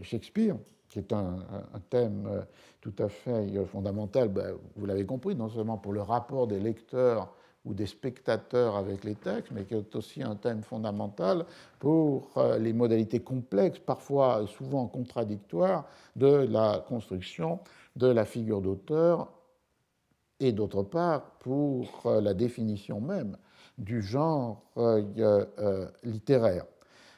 Shakespeare, 0.04 0.56
qui 0.88 1.00
est 1.00 1.14
un, 1.14 1.38
thème 1.90 2.46
tout 2.82 2.94
à 3.00 3.10
fait 3.10 3.48
fondamental, 3.66 4.30
ben, 4.30 4.54
vous 4.76 4.86
l'avez 4.86 5.06
compris, 5.06 5.36
non 5.36 5.50
seulement 5.50 5.78
pour 5.78 5.94
le 5.94 6.02
rapport 6.02 6.46
des 6.46 6.60
lecteurs 6.60 7.34
ou 7.66 7.74
des 7.74 7.86
spectateurs 7.86 8.76
avec 8.76 9.04
les 9.04 9.16
textes, 9.16 9.52
mais 9.52 9.66
qui 9.66 9.74
est 9.74 9.96
aussi 9.96 10.24
un 10.24 10.36
thème 10.36 10.64
fondamental 10.64 11.46
pour 11.80 12.30
euh, 12.38 12.58
les 12.58 12.74
modalités 12.74 13.20
complexes, 13.20 13.80
parfois 13.80 14.46
souvent 14.48 14.88
contradictoires, 14.88 15.86
de 16.16 16.48
la 16.50 16.84
construction 16.88 17.60
de 17.96 18.08
la 18.08 18.26
figure 18.26 18.62
d'auteur, 18.62 19.30
et 20.40 20.54
d'autre 20.54 20.84
part 20.84 21.32
pour 21.40 22.02
euh, 22.06 22.22
la 22.22 22.34
définition 22.34 23.02
même 23.02 23.36
du 23.78 24.02
genre 24.02 24.64
euh, 24.78 25.88
littéraire. 26.04 26.66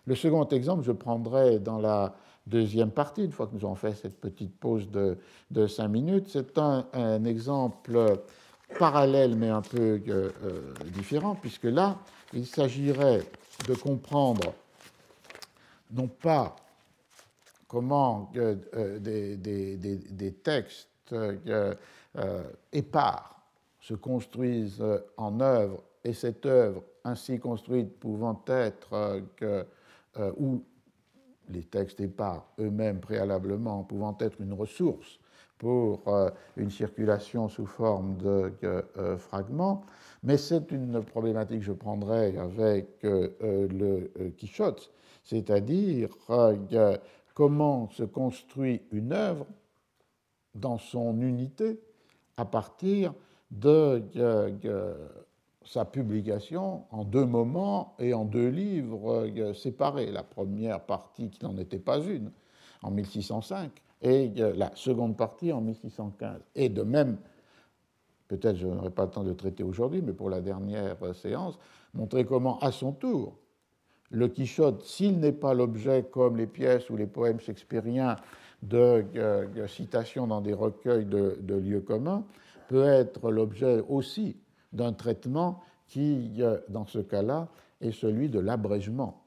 Le 0.05 0.15
second 0.15 0.47
exemple, 0.47 0.83
je 0.83 0.91
prendrai 0.91 1.59
dans 1.59 1.77
la 1.77 2.15
deuxième 2.47 2.89
partie, 2.89 3.23
une 3.23 3.31
fois 3.31 3.45
que 3.45 3.53
nous 3.53 3.63
avons 3.65 3.75
fait 3.75 3.93
cette 3.93 4.19
petite 4.19 4.59
pause 4.59 4.89
de, 4.89 5.67
cinq 5.67 5.87
minutes. 5.87 6.27
C'est 6.29 6.57
un 6.57 7.23
exemple 7.23 8.21
parallèle 8.77 9.35
mais 9.35 9.49
un 9.49 9.61
peu 9.61 10.01
euh, 10.07 10.31
euh, 10.43 10.73
différent, 10.85 11.35
puisque 11.35 11.65
là, 11.65 11.97
il 12.33 12.45
s'agirait 12.45 13.23
de 13.67 13.73
comprendre 13.75 14.53
non 15.91 16.07
pas 16.07 16.55
comment 17.67 18.31
euh, 18.35 18.99
des, 18.99 20.33
textes 20.43 21.15
épars 22.71 23.41
se 23.79 23.93
construisent 23.93 24.83
en 25.17 25.39
œuvre, 25.39 25.83
et 26.03 26.13
cette 26.13 26.45
œuvre 26.45 26.83
ainsi 27.03 27.39
construite 27.39 27.99
pouvant 27.99 28.43
être 28.47 29.21
ou 30.37 30.63
les 31.49 31.63
textes 31.63 31.99
épars 31.99 32.45
eux-mêmes 32.59 32.99
préalablement 32.99 33.83
pouvant 33.83 34.17
être 34.19 34.39
une 34.39 34.53
ressource 34.53 35.19
pour 35.61 36.07
euh, 36.07 36.31
une 36.57 36.71
circulation 36.71 37.47
sous 37.47 37.67
forme 37.67 38.17
de 38.17 38.51
euh, 38.63 39.15
fragments, 39.15 39.85
mais 40.23 40.35
c'est 40.35 40.71
une 40.71 41.03
problématique 41.03 41.59
que 41.59 41.65
je 41.65 41.71
prendrai 41.71 42.35
avec 42.35 42.87
euh, 43.03 43.29
le 43.69 44.31
Quichotte, 44.31 44.91
c'est-à-dire 45.23 46.09
comment 47.35 47.91
se 47.91 48.01
construit 48.01 48.81
une 48.91 49.13
œuvre 49.13 49.45
dans 50.55 50.79
son 50.79 51.21
unité 51.21 51.79
à 52.37 52.45
partir 52.45 53.13
de 53.51 54.01
sa 55.63 55.85
publication 55.85 56.85
en 56.89 57.03
deux 57.03 57.25
moments 57.25 57.93
et 57.99 58.15
en 58.15 58.25
deux 58.25 58.49
livres 58.49 59.27
séparés. 59.53 60.11
La 60.11 60.23
première 60.23 60.81
partie 60.83 61.29
qui 61.29 61.45
n'en 61.45 61.55
était 61.59 61.77
pas 61.77 61.99
une, 61.99 62.31
en 62.81 62.89
1605, 62.89 63.71
et 64.01 64.29
la 64.55 64.71
seconde 64.75 65.15
partie 65.15 65.51
en 65.51 65.61
1615. 65.61 66.41
Et 66.55 66.69
de 66.69 66.81
même, 66.81 67.17
peut-être 68.27 68.57
je 68.57 68.67
n'aurai 68.67 68.89
pas 68.89 69.05
le 69.05 69.11
temps 69.11 69.23
de 69.23 69.33
traiter 69.33 69.63
aujourd'hui, 69.63 70.01
mais 70.01 70.13
pour 70.13 70.29
la 70.29 70.41
dernière 70.41 70.97
séance, 71.15 71.59
montrer 71.93 72.25
comment, 72.25 72.59
à 72.59 72.71
son 72.71 72.93
tour, 72.93 73.37
le 74.09 74.27
Quichotte, 74.27 74.83
s'il 74.83 75.19
n'est 75.19 75.31
pas 75.31 75.53
l'objet, 75.53 76.03
comme 76.11 76.37
les 76.37 76.47
pièces 76.47 76.89
ou 76.89 76.97
les 76.97 77.07
poèmes 77.07 77.39
shakespeariens, 77.39 78.17
de, 78.61 79.03
citations 79.67 80.27
dans 80.27 80.41
des 80.41 80.53
recueils 80.53 81.05
de, 81.05 81.55
lieux 81.55 81.81
communs, 81.81 82.23
peut 82.67 82.85
être 82.85 83.31
l'objet 83.31 83.83
aussi 83.89 84.37
d'un 84.71 84.93
traitement 84.93 85.61
qui, 85.87 86.31
dans 86.69 86.85
ce 86.85 86.99
cas-là, 86.99 87.47
est 87.81 87.91
celui 87.91 88.29
de 88.29 88.39
l'abrégement 88.39 89.20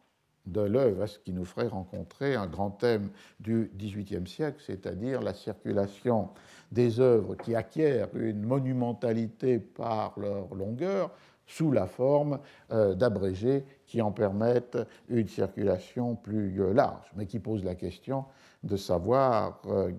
de 0.46 0.60
l'œuvre, 0.60 1.06
ce 1.06 1.18
qui 1.18 1.32
nous 1.32 1.44
ferait 1.44 1.68
rencontrer 1.68 2.34
un 2.34 2.46
grand 2.46 2.70
thème 2.70 3.10
du 3.40 3.70
XVIIIe 3.76 4.26
siècle, 4.26 4.62
c'est-à-dire 4.64 5.22
la 5.22 5.32
circulation 5.32 6.30
des 6.70 7.00
œuvres 7.00 7.34
qui 7.36 7.54
acquièrent 7.54 8.14
une 8.14 8.42
monumentalité 8.42 9.58
par 9.58 10.18
leur 10.18 10.54
longueur 10.54 11.10
sous 11.46 11.72
la 11.72 11.86
forme 11.86 12.40
euh, 12.72 12.94
d'abrégés 12.94 13.64
qui 13.86 14.00
en 14.00 14.12
permettent 14.12 14.78
une 15.08 15.28
circulation 15.28 16.16
plus 16.16 16.60
euh, 16.60 16.72
large, 16.72 17.10
mais 17.16 17.26
qui 17.26 17.38
pose 17.38 17.64
la 17.64 17.74
question 17.74 18.24
de 18.62 18.76
savoir 18.76 19.60
euh, 19.66 19.92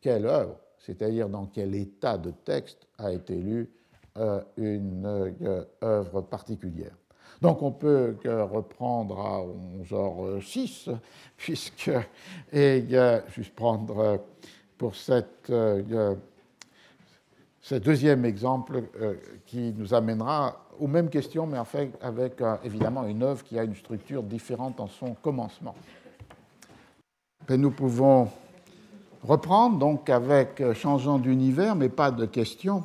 quelle 0.00 0.26
œuvre, 0.26 0.56
c'est-à-dire 0.78 1.28
dans 1.28 1.46
quel 1.46 1.74
état 1.74 2.16
de 2.16 2.30
texte 2.30 2.86
a 2.98 3.12
été 3.12 3.36
lue 3.36 3.70
une 4.56 5.34
œuvre 5.82 6.22
particulière. 6.22 6.96
Donc 7.40 7.62
on 7.62 7.70
peut 7.70 8.16
reprendre 8.24 9.18
à 9.18 9.42
11h06, 9.82 10.94
puisque, 11.36 11.90
et 12.52 12.84
juste 13.34 13.54
prendre 13.54 14.20
pour 14.76 14.94
cette, 14.94 15.50
ce 17.60 17.74
deuxième 17.74 18.24
exemple 18.24 18.82
qui 19.46 19.72
nous 19.76 19.94
amènera 19.94 20.64
aux 20.78 20.86
mêmes 20.86 21.08
questions, 21.08 21.46
mais 21.46 21.58
fait 21.64 21.90
avec 22.02 22.42
évidemment 22.64 23.04
une 23.06 23.22
œuvre 23.22 23.42
qui 23.44 23.58
a 23.58 23.64
une 23.64 23.76
structure 23.76 24.22
différente 24.22 24.80
en 24.80 24.86
son 24.86 25.14
commencement. 25.14 25.74
Et 27.48 27.56
nous 27.56 27.70
pouvons 27.70 28.28
reprendre 29.22 29.78
donc 29.78 30.08
avec 30.08 30.62
changeant 30.74 31.18
d'univers, 31.18 31.74
mais 31.74 31.88
pas 31.88 32.10
de 32.10 32.26
questions 32.26 32.84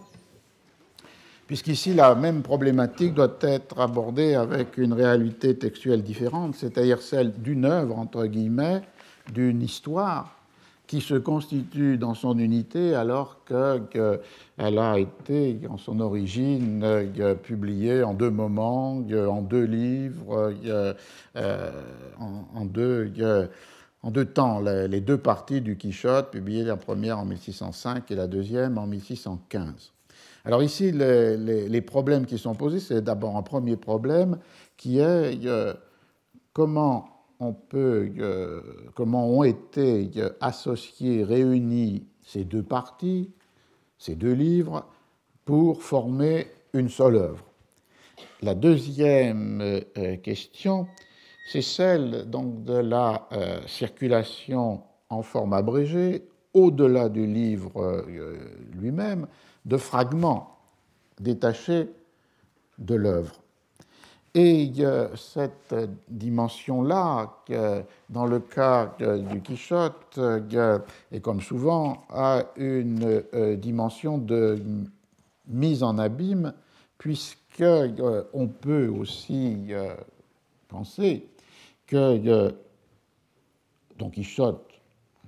puisqu'ici 1.47 1.93
la 1.93 2.15
même 2.15 2.41
problématique 2.41 3.13
doit 3.13 3.37
être 3.41 3.79
abordée 3.79 4.35
avec 4.35 4.77
une 4.77 4.93
réalité 4.93 5.55
textuelle 5.55 6.03
différente, 6.03 6.55
c'est-à-dire 6.55 7.01
celle 7.01 7.33
d'une 7.33 7.65
œuvre, 7.65 7.97
entre 7.97 8.25
guillemets, 8.25 8.81
d'une 9.33 9.61
histoire 9.61 10.35
qui 10.87 11.01
se 11.01 11.15
constitue 11.15 11.97
dans 11.97 12.13
son 12.13 12.37
unité 12.37 12.93
alors 12.93 13.39
qu'elle 13.45 14.79
a 14.79 14.99
été, 14.99 15.59
en 15.69 15.77
son 15.77 15.99
origine, 15.99 16.83
euh, 16.83 17.35
publiée 17.35 18.03
en 18.03 18.13
deux 18.13 18.29
moments, 18.29 18.97
en 18.97 19.41
deux 19.41 19.63
livres, 19.63 20.53
euh, 20.65 21.71
en, 22.19 22.65
deux, 22.65 23.11
en 24.03 24.11
deux 24.11 24.25
temps, 24.25 24.59
les 24.61 25.01
deux 25.01 25.17
parties 25.17 25.61
du 25.61 25.75
Quichotte, 25.75 26.29
publiées 26.31 26.63
la 26.63 26.77
première 26.77 27.19
en 27.19 27.25
1605 27.25 28.11
et 28.11 28.15
la 28.15 28.27
deuxième 28.27 28.77
en 28.77 28.85
1615. 28.85 29.94
Alors 30.45 30.61
ici, 30.61 30.91
les, 30.91 31.81
problèmes 31.81 32.27
qui 32.27 32.37
sont 32.37 32.53
posés, 32.53 32.79
c'est 32.79 33.01
d'abord 33.01 33.35
un 33.35 33.41
premier 33.41 33.77
problème 33.77 34.37
qui 34.77 34.99
est 34.99 35.43
euh, 35.45 35.73
comment 36.53 37.09
on 37.39 37.51
peut, 37.51 38.11
euh, 38.19 38.61
comment 38.93 39.27
ont 39.27 39.43
été 39.43 40.11
euh, 40.17 40.29
associés, 40.41 41.23
réunis 41.23 42.05
ces 42.21 42.43
deux 42.43 42.61
parties, 42.61 43.31
ces 43.97 44.13
deux 44.13 44.33
livres, 44.33 44.85
pour 45.45 45.81
former 45.81 46.45
une 46.73 46.89
seule 46.89 47.15
œuvre. 47.15 47.43
La 48.43 48.53
deuxième 48.53 49.81
question, 50.21 50.87
c'est 51.47 51.61
celle 51.61 52.29
donc 52.29 52.63
de 52.63 52.73
la 52.73 53.27
circulation 53.65 54.81
en 55.09 55.21
forme 55.21 55.53
abrégée 55.53 56.27
au-delà 56.53 57.09
du 57.09 57.25
livre 57.25 58.05
lui-même, 58.73 59.27
de 59.65 59.77
fragments 59.77 60.57
détachés 61.19 61.89
de 62.77 62.95
l'œuvre. 62.95 63.35
Et 64.37 64.69
cette 65.15 65.73
dimension-là, 66.09 67.37
dans 68.09 68.25
le 68.25 68.39
cas 68.41 68.93
du 68.99 69.41
Quichotte, 69.41 70.19
et 71.13 71.21
comme 71.21 71.39
souvent, 71.39 72.03
a 72.09 72.43
une 72.57 73.23
euh, 73.33 73.55
dimension 73.55 74.17
de 74.17 74.61
mise 75.47 75.83
en 75.83 75.97
abîme, 75.97 76.53
puisqu'on 76.97 77.63
euh, 77.63 78.47
peut 78.59 78.87
aussi 78.89 79.67
euh, 79.69 79.95
penser 80.67 81.29
que 81.87 82.53
Don 83.97 84.09
Quichotte 84.09 84.74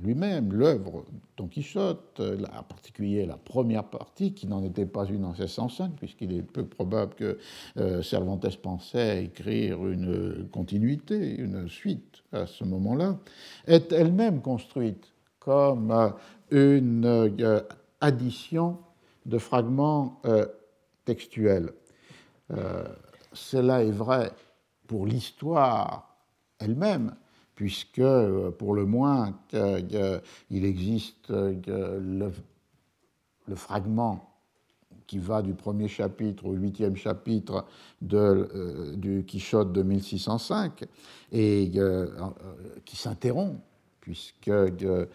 lui-même, 0.01 0.53
l'œuvre 0.53 1.05
Don 1.37 1.47
Quichotte, 1.47 2.19
en 2.19 2.63
particulier 2.63 3.25
la 3.25 3.37
première 3.37 3.83
partie, 3.83 4.33
qui 4.33 4.47
n'en 4.47 4.63
était 4.63 4.85
pas 4.85 5.05
une 5.05 5.25
en 5.25 5.33
1605, 5.33 5.93
puisqu'il 5.95 6.33
est 6.33 6.41
peu 6.41 6.65
probable 6.65 7.15
que 7.15 7.37
euh, 7.77 8.01
Cervantes 8.01 8.57
pensait 8.57 9.25
écrire 9.25 9.85
une 9.87 10.47
continuité, 10.51 11.35
une 11.35 11.67
suite 11.67 12.23
à 12.31 12.45
ce 12.45 12.63
moment-là, 12.63 13.17
est 13.65 13.91
elle-même 13.91 14.41
construite 14.41 15.13
comme 15.39 15.91
euh, 15.91 16.09
une 16.51 17.05
euh, 17.05 17.61
addition 18.01 18.79
de 19.25 19.37
fragments 19.37 20.21
textuels. 21.03 21.73
cela 23.33 23.83
est 23.83 23.91
vrai 23.91 24.31
pour 24.87 25.05
l'histoire 25.05 26.17
elle-même, 26.59 27.13
puisque, 27.57 27.97
euh, 27.97 28.51
pour 28.51 28.75
le 28.75 28.85
moins, 28.85 29.33
il 29.51 30.63
existe 30.63 31.29
le, 31.29 32.31
fragment 33.55 34.23
qui 35.07 35.17
va 35.17 35.41
du 35.41 35.53
premier 35.55 35.87
chapitre 35.87 36.45
au 36.45 36.51
huitième 36.51 36.95
chapitre 36.95 37.65
de, 38.01 38.17
euh, 38.17 38.95
du 38.95 39.23
Quichotte 39.25 39.73
de 39.73 39.81
1605, 39.81 40.83
et 41.31 41.71
euh, 41.77 42.07
qui 42.85 42.95
s'interrompt, 42.95 43.59
puisque 44.01 44.47
le, 44.47 45.09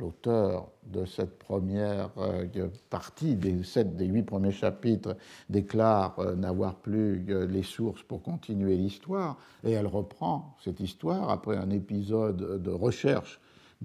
l'auteur 0.00 0.68
de 0.86 1.04
cette 1.04 1.38
première 1.38 2.10
euh, 2.18 2.46
partie, 2.88 3.36
des 3.36 3.62
sept 3.62 3.96
des 3.96 4.06
huit 4.06 4.22
premiers 4.22 4.52
chapitres, 4.52 5.16
déclare 5.48 6.18
euh, 6.18 6.34
n'avoir 6.34 6.76
plus 6.76 7.24
les 7.48 7.62
sources 7.62 8.02
pour 8.02 8.22
continuer 8.22 8.76
l'histoire, 8.76 9.38
et 9.62 9.72
elle 9.72 9.86
reprend 9.86 10.56
cette 10.64 10.80
histoire 10.80 11.30
après 11.30 11.56
un 11.56 11.70
épisode 11.70 12.62
de 12.62 12.70
recherche 12.70 13.40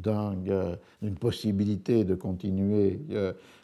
euh, 0.07 0.75
d'une 1.01 1.15
possibilité 1.15 2.03
de 2.03 2.15
continuer 2.15 2.99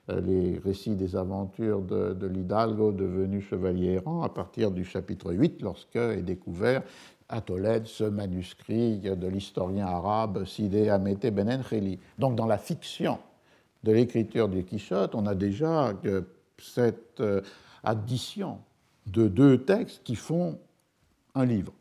les 0.08 0.60
récits 0.60 0.96
des 0.96 1.16
aventures 1.16 1.82
de, 1.82 2.14
de 2.14 2.28
l'Hidalgo 2.28 2.92
devenu 2.92 3.42
chevalier 3.42 3.94
errant 3.94 4.22
à 4.22 4.30
partir 4.30 4.72
du 4.72 4.86
chapitre 4.86 5.34
8, 5.34 5.62
lorsque 5.62 5.96
est 5.96 6.22
découvert 6.22 6.84
à 7.32 7.42
Tolède 7.42 7.88
ce 7.88 8.04
manuscrit 8.04 9.00
de 9.00 9.28
l'historien 9.28 9.88
arabe 9.88 10.46
Sidé 10.46 10.90
Amete 10.90 11.28
Ben 11.34 11.50
Encheli. 11.50 11.98
Donc 12.20 12.36
dans 12.36 12.46
la 12.46 12.58
fiction 12.58 13.18
de 13.84 13.92
l'écriture 13.92 14.50
du 14.50 14.64
Quichotte, 14.64 15.16
on 15.16 15.26
a 15.26 15.34
déjà 15.34 15.94
cette 16.60 17.22
euh, 17.22 17.42
addition 17.84 18.60
de 19.08 19.28
deux 19.28 19.64
textes 19.64 20.04
qui 20.04 20.16
font 20.16 20.60
un 21.34 21.46
livre. 21.46 21.74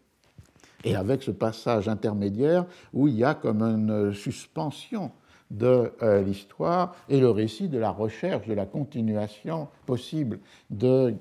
Et 0.85 0.97
avec 0.97 1.23
ce 1.23 1.31
passage 1.31 1.89
intermédiaire 1.89 2.65
où 2.95 3.07
il 3.09 3.17
y 3.17 3.25
a 3.25 3.35
comme 3.35 3.63
une 3.63 4.15
suspension 4.15 5.11
de 5.51 5.93
euh, 6.03 6.23
l'histoire 6.23 6.95
et 7.09 7.19
le 7.19 7.31
récit 7.31 7.69
de 7.69 7.79
la 7.79 7.91
recherche, 7.91 8.47
de 8.47 8.55
la 8.55 8.67
continuation 8.67 9.69
possible 9.87 10.39
de, 10.71 11.15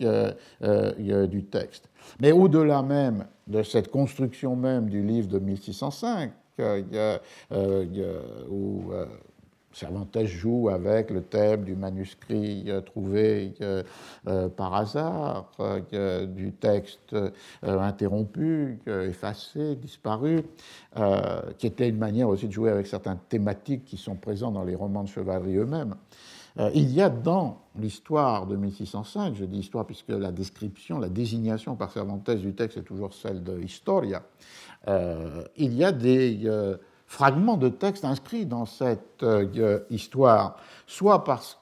euh, 0.61 1.27
du 1.27 1.45
texte. 1.45 1.89
Mais 2.19 2.31
au-delà 2.31 2.81
même 2.81 3.25
de 3.47 3.63
cette 3.63 3.89
construction 3.89 4.55
même 4.55 4.89
du 4.89 5.01
livre 5.01 5.27
de 5.27 5.39
1605, 5.39 6.31
euh, 6.59 7.17
où 8.49 8.91
euh, 8.91 9.05
Cervantes 9.79 10.25
joue 10.25 10.69
avec 10.69 11.09
le 11.09 11.21
thème 11.21 11.63
du 11.63 11.75
manuscrit 11.75 12.65
euh, 12.67 12.81
trouvé 12.81 13.53
par 14.57 14.75
hasard, 14.75 15.51
du 16.27 16.51
texte 16.53 17.15
interrompu, 17.63 18.79
effacé, 18.87 19.75
disparu, 19.75 20.43
qui 21.57 21.67
était 21.67 21.89
une 21.89 21.97
manière 21.97 22.29
aussi 22.29 22.47
de 22.47 22.51
jouer 22.51 22.69
avec 22.69 22.87
certaines 22.87 23.19
thématiques 23.29 23.85
qui 23.85 23.97
sont 23.97 24.15
présentes 24.15 24.53
dans 24.53 24.63
les 24.63 24.75
romans 24.75 25.03
de 25.03 25.09
chevalerie 25.09 25.57
eux-mêmes. 25.57 25.95
Euh, 26.57 26.71
il 26.73 26.91
y 26.91 27.01
a 27.01 27.09
dans 27.09 27.61
l'histoire 27.77 28.47
de 28.47 28.55
1605, 28.55 29.35
je 29.35 29.45
dis 29.45 29.59
histoire 29.59 29.85
puisque 29.85 30.09
la 30.09 30.31
description, 30.31 30.99
la 30.99 31.09
désignation 31.09 31.75
par 31.75 31.91
Cervantes 31.91 32.29
du 32.31 32.53
texte 32.53 32.77
est 32.77 32.83
toujours 32.83 33.13
celle 33.13 33.43
de 33.43 33.59
Historia, 33.61 34.23
euh, 34.87 35.43
il 35.55 35.73
y 35.73 35.83
a 35.83 35.91
des 35.91 36.41
euh, 36.45 36.77
fragments 37.09 37.57
de 37.57 37.67
texte 37.67 38.05
inscrits 38.05 38.45
dans 38.45 38.65
cette 38.65 39.25
histoire, 39.89 40.55
soit 40.87 41.23
parce, 41.23 41.59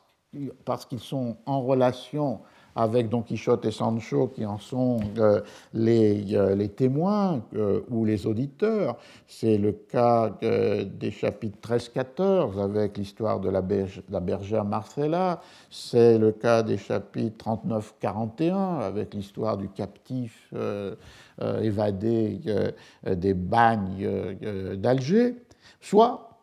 parce 0.66 0.86
qu'ils 0.86 1.00
sont 1.00 1.38
en 1.46 1.62
relation 1.62 2.42
avec 2.78 3.10
Don 3.10 3.24
Quichotte 3.24 3.66
et 3.66 3.72
Sancho 3.72 4.28
qui 4.28 4.46
en 4.46 4.60
sont 4.60 5.00
euh, 5.18 5.42
les, 5.74 6.36
euh, 6.36 6.56
les, 6.56 6.70
témoins 6.70 7.42
euh, 7.56 7.82
ou 7.90 8.06
les 8.06 8.28
auditeurs. 8.28 8.98
C'est 9.26 9.58
le 9.58 9.72
cas 9.72 10.32
des 10.40 11.12
chapitres 11.12 11.58
13-14 11.68 12.62
avec 12.62 12.98
l'histoire 12.98 13.40
de 13.40 13.50
la, 13.50 13.64
la, 14.10 14.20
bergère 14.20 14.64
Marcella. 14.64 15.42
C'est 15.72 16.20
le 16.20 16.32
cas 16.32 16.62
des 16.62 16.78
chapitres 16.78 17.46
39-41 18.02 18.82
avec 18.82 19.14
l'histoire 19.16 19.58
du 19.58 19.70
captif 19.70 20.54
évadé 21.62 22.40
des 23.06 23.34
bagnes 23.34 24.36
d'Alger. 24.76 25.36
Soit 25.82 26.40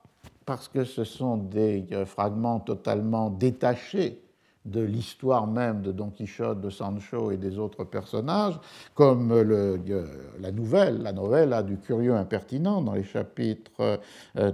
parce 0.46 0.68
que 0.68 0.84
ce 0.84 1.04
sont 1.04 1.36
des 1.36 1.86
fragments 2.06 2.60
totalement 2.60 3.30
détachés 3.30 4.20
de 4.64 4.80
l'histoire 4.80 5.46
même 5.46 5.82
de 5.82 5.92
Don 5.92 6.10
Quichotte, 6.10 6.60
de 6.60 6.70
Sancho 6.70 7.30
et 7.30 7.36
des 7.36 7.58
autres 7.58 7.84
personnages, 7.84 8.58
comme 8.94 9.32
la 10.40 10.52
nouvelle, 10.52 11.02
la 11.02 11.12
novella 11.12 11.62
du 11.62 11.76
curieux 11.76 12.14
impertinent 12.14 12.80
dans 12.80 12.94
les 12.94 13.04
chapitres 13.04 14.00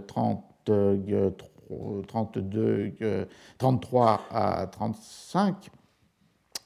30, 0.07 0.45
32, 2.09 2.93
33 3.59 4.21
à 4.31 4.67
35, 4.67 5.71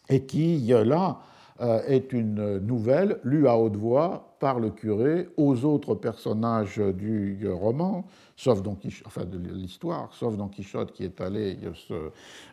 et 0.09 0.25
qui, 0.25 0.59
là, 0.69 1.19
euh, 1.19 1.34
est 1.61 2.13
une 2.13 2.59
nouvelle 2.59 3.21
lue 3.23 3.47
à 3.47 3.57
haute 3.57 3.77
voix 3.77 4.35
par 4.41 4.61
le 4.61 4.71
curé 4.71 5.29
aux 5.37 5.65
autres 5.65 5.95
personnages 5.95 6.79
du 6.79 7.49
roman, 7.49 8.05
sauf 8.37 8.61
Don 8.61 8.77
enfin 9.07 9.25
de 9.25 9.39
l'histoire, 9.39 10.13
sauf 10.13 10.37
Don 10.37 10.49
Quichotte 10.49 10.93
qui 10.93 11.05
est 11.05 11.21
allé 11.21 11.59
se, 11.75 11.95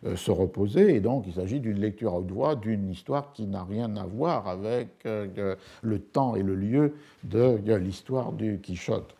euh, 0.06 0.16
se 0.16 0.32
reposer. 0.32 0.96
Et 0.96 1.00
donc 1.00 1.26
il 1.28 1.34
s'agit 1.34 1.60
d'une 1.60 1.80
lecture 1.80 2.14
à 2.14 2.20
haute 2.20 2.32
voix 2.32 2.56
d'une 2.56 2.90
histoire 2.90 3.34
qui 3.34 3.46
n'a 3.46 3.64
rien 3.64 3.96
à 3.98 4.06
voir 4.06 4.48
avec 4.48 5.06
euh, 5.06 5.56
le 5.82 6.00
temps 6.00 6.36
et 6.36 6.44
le 6.44 6.56
lieu 6.56 6.94
de 7.24 7.60
l'histoire 7.76 8.32
du 8.32 8.62
Quichotte. 8.62 9.16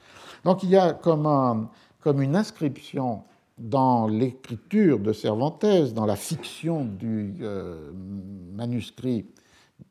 Donc 0.46 0.64
il 0.64 0.70
y 0.70 0.78
a 0.78 0.94
comme, 0.94 1.26
un, 1.26 1.70
comme 2.00 2.22
une 2.22 2.36
inscription 2.36 3.24
dans 3.58 4.08
l'écriture 4.08 5.00
de 5.00 5.14
Cervantes, 5.14 5.66
dans 5.94 6.06
la 6.06 6.16
fiction 6.16 6.86
du 6.86 7.36
manuscrit 8.54 9.26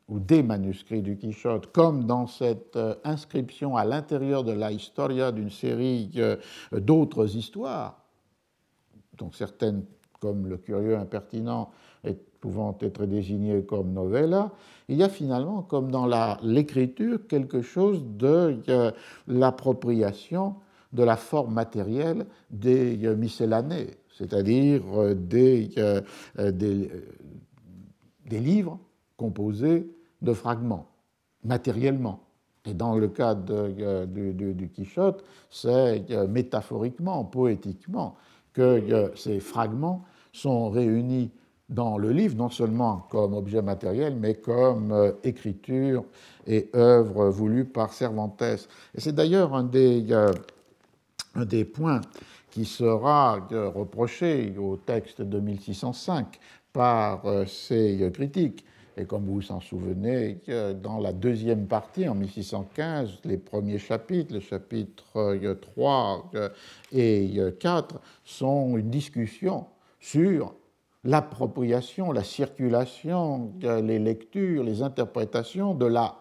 ou 0.07 0.19
des 0.19 0.43
manuscrits 0.43 1.01
du 1.01 1.17
Quichotte, 1.17 1.71
comme 1.71 2.05
dans 2.05 2.27
cette 2.27 2.75
euh, 2.75 2.95
inscription 3.03 3.77
à 3.77 3.85
l'intérieur 3.85 4.43
de 4.43 4.51
la 4.51 4.71
historia 4.71 5.31
d'une 5.31 5.49
série 5.49 6.11
euh, 6.17 6.35
d'autres 6.73 7.35
histoires, 7.35 8.03
dont 9.17 9.31
certaines, 9.31 9.85
comme 10.19 10.47
le 10.47 10.57
curieux 10.57 10.97
impertinent, 10.97 11.71
pouvant 12.41 12.75
être 12.81 13.05
désignées 13.05 13.63
comme 13.63 13.93
novella, 13.93 14.51
il 14.89 14.97
y 14.97 15.03
a 15.03 15.09
finalement, 15.09 15.61
comme 15.61 15.91
dans 15.91 16.07
l'écriture, 16.41 17.27
quelque 17.27 17.61
chose 17.61 18.03
de 18.03 18.59
euh, 18.67 18.91
l'appropriation 19.27 20.55
de 20.91 21.03
la 21.03 21.15
forme 21.15 21.53
matérielle 21.53 22.25
des 22.49 22.97
miscellanés, 23.15 23.91
c'est-à-dire 24.17 24.81
des 25.15 25.69
livres 28.29 28.79
composé 29.21 29.87
de 30.23 30.33
fragments, 30.33 30.87
matériellement. 31.43 32.21
Et 32.65 32.73
dans 32.73 32.95
le 32.95 33.07
cas 33.07 33.35
de, 33.35 34.05
du 34.53 34.69
Quichotte, 34.69 35.23
c'est 35.51 36.09
euh, 36.09 36.27
métaphoriquement, 36.27 37.23
poétiquement, 37.23 38.15
que 38.51 38.61
euh, 38.61 39.15
ces 39.15 39.39
fragments 39.39 40.03
sont 40.33 40.71
réunis 40.71 41.29
dans 41.69 41.99
le 41.99 42.11
livre, 42.11 42.35
non 42.35 42.49
seulement 42.49 43.05
comme 43.11 43.35
objet 43.35 43.61
matériel, 43.61 44.15
mais 44.19 44.33
comme 44.33 44.91
euh, 44.91 45.11
écriture 45.23 46.03
et 46.47 46.71
œuvre 46.73 47.29
voulue 47.29 47.65
par 47.65 47.93
Cervantes. 47.93 48.41
Et 48.41 48.99
c'est 48.99 49.13
d'ailleurs 49.13 49.53
un 49.53 49.63
des 49.63 50.05
points 51.65 52.01
qui 52.49 52.65
sera 52.65 53.47
reproché 53.51 54.55
au 54.57 54.77
texte 54.77 55.21
de 55.21 55.39
1605 55.39 56.39
par 56.73 57.23
ces 57.47 58.11
critiques, 58.13 58.65
et 58.97 59.05
comme 59.05 59.25
vous 59.25 59.35
vous 59.35 59.51
en 59.51 59.61
souvenez, 59.61 60.39
dans 60.81 60.99
la 60.99 61.13
deuxième 61.13 61.67
partie, 61.67 62.07
en 62.07 62.15
1615, 62.15 63.19
les 63.23 63.37
premiers 63.37 63.79
chapitres, 63.79 64.33
les 64.33 64.41
chapitres 64.41 65.37
3 65.61 66.31
euh, 66.35 66.49
et 66.91 67.39
4, 67.59 67.99
sont 68.23 68.77
une 68.77 68.89
discussion 68.89 69.67
sur 69.99 70.53
l'appropriation, 71.03 72.11
la 72.11 72.23
circulation, 72.23 73.51
les 73.61 73.99
lectures, 73.99 74.63
les 74.63 74.81
interprétations 74.83 75.73
de 75.73 75.85
la 75.85 76.15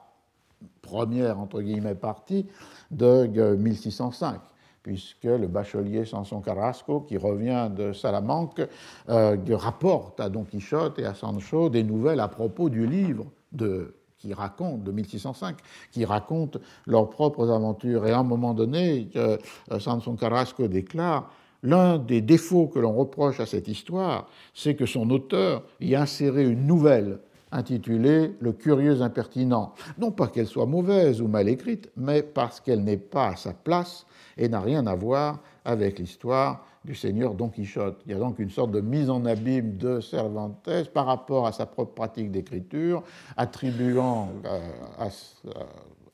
première, 0.81 1.39
entre 1.39 1.61
guillemets, 1.61 1.95
partie 1.95 2.47
de 2.91 3.27
1605 3.57 4.41
puisque 4.83 5.25
le 5.25 5.47
bachelier 5.47 6.05
Samson 6.05 6.41
Carrasco, 6.41 7.01
qui 7.01 7.17
revient 7.17 7.71
de 7.75 7.93
Salamanque, 7.93 8.63
euh, 9.09 9.37
rapporte 9.53 10.21
à 10.21 10.29
Don 10.29 10.45
Quichotte 10.45 10.99
et 10.99 11.05
à 11.05 11.15
Sancho 11.15 11.69
des 11.69 11.83
nouvelles 11.83 12.21
à 12.21 12.29
propos 12.29 12.69
du 12.69 12.87
livre 12.87 13.27
de, 13.53 13.95
qui 14.19 14.33
raconte, 14.33 14.83
de 14.83 14.93
1605, 14.93 15.57
qui 15.91 16.05
raconte 16.05 16.59
leurs 16.87 17.11
propres 17.11 17.51
aventures. 17.51 18.07
Et 18.07 18.13
à 18.13 18.19
un 18.19 18.25
moment 18.25 18.55
donné, 18.55 19.09
euh, 19.17 19.37
Samson 19.79 20.17
Carrasco 20.17 20.69
déclare 20.69 21.31
L'un 21.63 21.99
des 21.99 22.23
défauts 22.23 22.69
que 22.69 22.79
l'on 22.79 22.95
reproche 22.95 23.39
à 23.39 23.47
cette 23.47 23.69
histoire, 23.69 24.29
c'est 24.55 24.75
que 24.75 24.87
son 24.87 25.11
auteur 25.11 25.63
y 25.81 25.95
a 25.95 26.03
inséré 26.03 26.49
une 26.49 26.67
nouvelle 26.67 27.21
intitulée 27.53 28.37
Le 28.41 28.53
curieux 28.53 29.03
impertinent. 29.03 29.75
Non 29.99 30.11
pas 30.11 30.29
qu'elle 30.29 30.47
soit 30.47 30.67
mauvaise 30.67 31.21
ou 31.21 31.29
mal 31.29 31.49
écrite, 31.49 31.91
mais 31.97 32.23
parce 32.23 32.61
qu'elle 32.61 32.85
n'est 32.85 32.97
pas 32.97 33.29
à 33.29 33.37
sa 33.37 33.53
place 33.53 34.07
et 34.37 34.49
n'a 34.49 34.61
rien 34.61 34.87
à 34.87 34.95
voir 34.95 35.41
avec 35.65 35.99
l'histoire 35.99 36.65
du 36.85 36.95
seigneur 36.95 37.35
Don 37.35 37.49
Quichotte. 37.49 38.01
Il 38.07 38.13
y 38.13 38.15
a 38.15 38.19
donc 38.19 38.39
une 38.39 38.51
sorte 38.51 38.71
de 38.71 38.81
mise 38.81 39.11
en 39.11 39.25
abîme 39.27 39.77
de 39.77 40.01
Cervantes 40.01 40.69
par 40.95 41.07
rapport 41.07 41.47
à 41.47 41.53
sa 41.53 41.67
propre 41.67 41.95
pratique 41.95 42.31
d'écriture, 42.31 43.03
attribuant 43.37 44.31
euh, 44.47 44.61
à, 44.99 45.07
euh, 45.07 45.65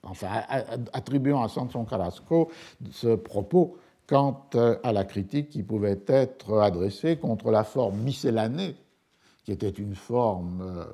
enfin, 0.02 0.28
attribuant 0.92 1.42
à 1.42 1.48
Sanson 1.48 1.84
Carrasco 1.84 2.50
ce 2.90 3.14
propos 3.14 3.76
quant 4.08 4.48
euh, 4.54 4.76
à 4.82 4.92
la 4.92 5.04
critique 5.04 5.50
qui 5.50 5.62
pouvait 5.62 6.00
être 6.06 6.58
adressée 6.58 7.16
contre 7.16 7.50
la 7.50 7.64
forme 7.64 7.98
miscellanée, 7.98 8.76
qui 9.44 9.52
était 9.52 9.70
une 9.70 9.94
forme 9.94 10.84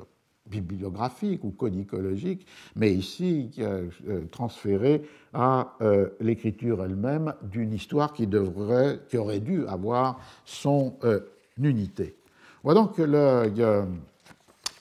bibliographique 0.46 1.44
ou 1.44 1.50
codicologique, 1.50 2.46
mais 2.76 2.92
ici 2.92 3.50
euh, 3.58 3.88
transféré 4.30 5.02
à 5.32 5.74
euh, 5.80 6.08
l'écriture 6.20 6.84
elle-même 6.84 7.34
d'une 7.42 7.72
histoire 7.72 8.12
qui, 8.12 8.26
devrait, 8.26 9.00
qui 9.08 9.18
aurait 9.18 9.40
dû 9.40 9.66
avoir 9.66 10.20
son 10.44 10.96
euh, 11.04 11.20
unité. 11.58 12.16
Donc 12.64 12.98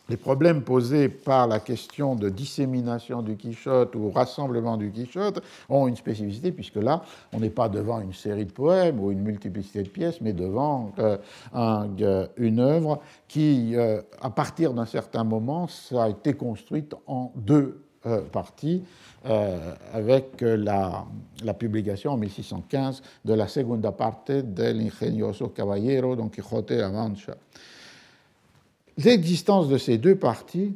les 0.10 0.18
problèmes 0.18 0.62
posés 0.62 1.08
par 1.10 1.48
la 1.48 1.60
question 1.60 2.16
de 2.16 2.30
dissémination 2.30 3.22
du 3.22 3.38
Quichotte 3.38 3.96
ou 3.96 4.12
rassemblement 4.12 4.76
du 4.76 4.92
Quichotte 4.92 5.42
ont 5.70 5.88
une 5.88 5.96
spécificité, 5.96 6.52
puisque 6.52 6.76
là, 6.76 7.04
on 7.32 7.40
n'est 7.40 7.50
pas 7.50 7.70
devant 7.70 8.02
une 8.02 8.14
série 8.14 8.46
de 8.46 8.52
poèmes 8.52 9.00
ou 9.00 9.12
une 9.12 9.22
multiplicité 9.22 9.84
de 9.84 9.90
pièces, 9.90 10.20
mais 10.20 10.34
devant 10.34 10.92
euh, 11.00 11.18
euh, 11.56 12.28
une 12.36 12.60
œuvre 12.60 13.00
qui, 13.28 13.76
euh, 13.76 14.02
à 14.22 14.30
partir 14.30 14.74
d'un 14.74 14.86
certain 14.86 15.24
moment, 15.24 15.68
ça 15.68 16.04
a 16.04 16.10
été 16.10 16.34
construite 16.34 16.94
en 17.08 17.32
deux 17.36 17.82
parties, 18.32 18.84
avec 19.94 20.42
la, 20.42 21.06
publication 21.60 22.14
en 22.14 22.18
1615 22.18 23.04
de 23.24 23.34
la 23.36 23.48
segunda 23.48 23.92
parte 23.92 24.32
del 24.32 24.82
ingenioso 24.82 25.50
caballero 25.50 26.16
Don 26.16 26.30
Quijote 26.30 26.74
de 26.74 26.82
la 26.82 26.90
Mancha. 26.90 27.36
L'existence 28.98 29.68
de 29.70 29.78
ces 29.78 29.98
deux 29.98 30.16
parties, 30.16 30.76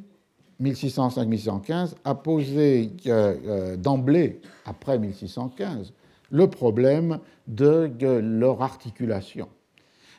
1605-1615, 0.62 1.96
a 2.04 2.16
posé 2.16 2.92
euh, 3.08 3.36
euh, 3.46 3.76
d'emblée, 3.76 4.42
après 4.66 4.98
1615, 4.98 5.92
le 6.32 6.50
problème 6.50 7.20
de, 7.48 7.92
leur 8.20 8.62
articulation. 8.62 9.50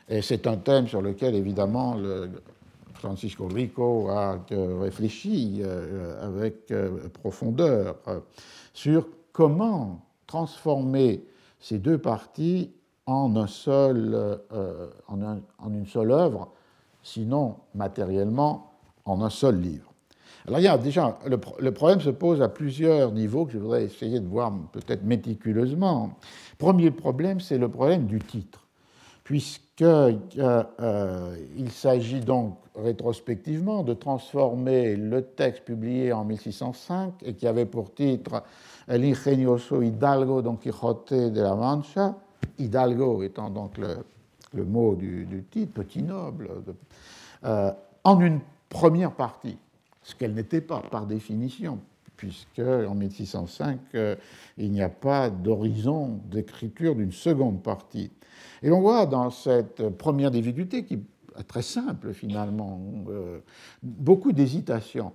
Et 0.09 0.21
c'est 0.21 0.47
un 0.47 0.57
thème 0.57 0.87
sur 0.87 1.01
lequel, 1.01 1.35
évidemment, 1.35 1.97
Francisco 2.93 3.47
Rico 3.47 4.09
a 4.09 4.39
euh, 4.51 4.79
réfléchi 4.79 5.61
avec 6.21 6.73
profondeur 7.13 7.97
sur 8.73 9.07
comment 9.33 10.01
transformer 10.27 11.25
ces 11.59 11.79
deux 11.79 11.97
parties 11.97 12.71
en 13.05 13.33
une 13.35 13.47
seule 13.47 14.15
œuvre 16.11 16.51
sinon 17.07 17.55
matériellement 17.73 18.73
en 19.05 19.21
un 19.21 19.29
seul 19.29 19.59
livre. 19.61 19.93
Alors 20.45 20.59
il 20.59 20.63
y 20.63 20.67
a 20.67 20.77
déjà, 20.77 21.17
le, 21.25 21.71
problème 21.71 22.01
se 22.01 22.09
pose 22.09 22.41
à 22.41 22.49
plusieurs 22.49 23.11
niveaux 23.11 23.45
que 23.45 23.53
je 23.53 23.57
voudrais 23.57 23.83
essayer 23.85 24.19
de 24.19 24.27
voir 24.27 24.53
peut-être 24.71 25.03
méticuleusement. 25.03 26.11
Premier 26.57 26.91
problème, 26.91 27.39
c'est 27.39 27.57
le 27.57 27.69
problème 27.69 28.05
du 28.05 28.19
titre, 28.19 28.65
puisqu'il 29.23 29.85
euh, 29.85 30.63
euh, 30.79 31.35
s'agit 31.69 32.21
donc 32.21 32.57
rétrospectivement 32.75 33.83
de 33.83 33.93
transformer 33.93 34.95
le 34.95 35.21
texte 35.21 35.63
publié 35.63 36.13
en 36.13 36.23
1605 36.25 37.13
et 37.23 37.33
qui 37.33 37.47
avait 37.47 37.65
pour 37.65 37.93
titre 37.93 38.43
El 38.87 39.03
Hidalgo 39.05 40.41
Don 40.41 40.55
Quijote 40.55 41.13
de 41.13 41.41
la 41.41 41.55
Mancha, 41.55 42.15
Hidalgo 42.57 43.23
étant 43.23 43.49
donc 43.49 43.77
le, 43.77 43.97
mot 44.63 44.95
du, 44.95 45.45
titre, 45.49 45.73
petit 45.73 46.01
noble, 46.01 46.49
euh, 47.43 47.71
en 48.03 48.19
une 48.19 48.39
première 48.69 49.13
partie, 49.13 49.57
ce 50.01 50.15
qu'elle 50.15 50.33
n'était 50.33 50.61
pas 50.61 50.81
par 50.81 51.05
définition, 51.05 51.79
puisque 52.15 52.59
en 52.59 52.95
1605, 52.95 53.79
il 54.57 54.71
n'y 54.71 54.81
a 54.81 54.89
pas 54.89 55.29
d'horizon 55.29 56.19
d'écriture 56.25 56.95
d'une 56.95 57.11
seconde 57.11 57.61
partie. 57.61 58.11
Et 58.63 58.69
l'on 58.69 58.81
voit 58.81 59.05
dans 59.05 59.29
cette 59.29 59.89
première 59.89 60.31
difficulté, 60.31 60.83
qui 60.83 60.95
est 60.95 61.01
très 61.43 61.61
simple 61.61 62.13
finalement, 62.13 62.81
euh, 63.09 63.39
beaucoup 63.83 64.31
d'hésitation. 64.31 65.13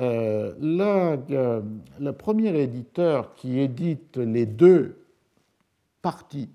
Euh, 0.00 0.54
euh, 0.60 1.62
le 2.00 2.12
premier 2.12 2.58
éditeur 2.60 3.34
qui 3.34 3.60
édite 3.60 4.16
les 4.16 4.44
deux 4.44 5.04
parties 6.02 6.50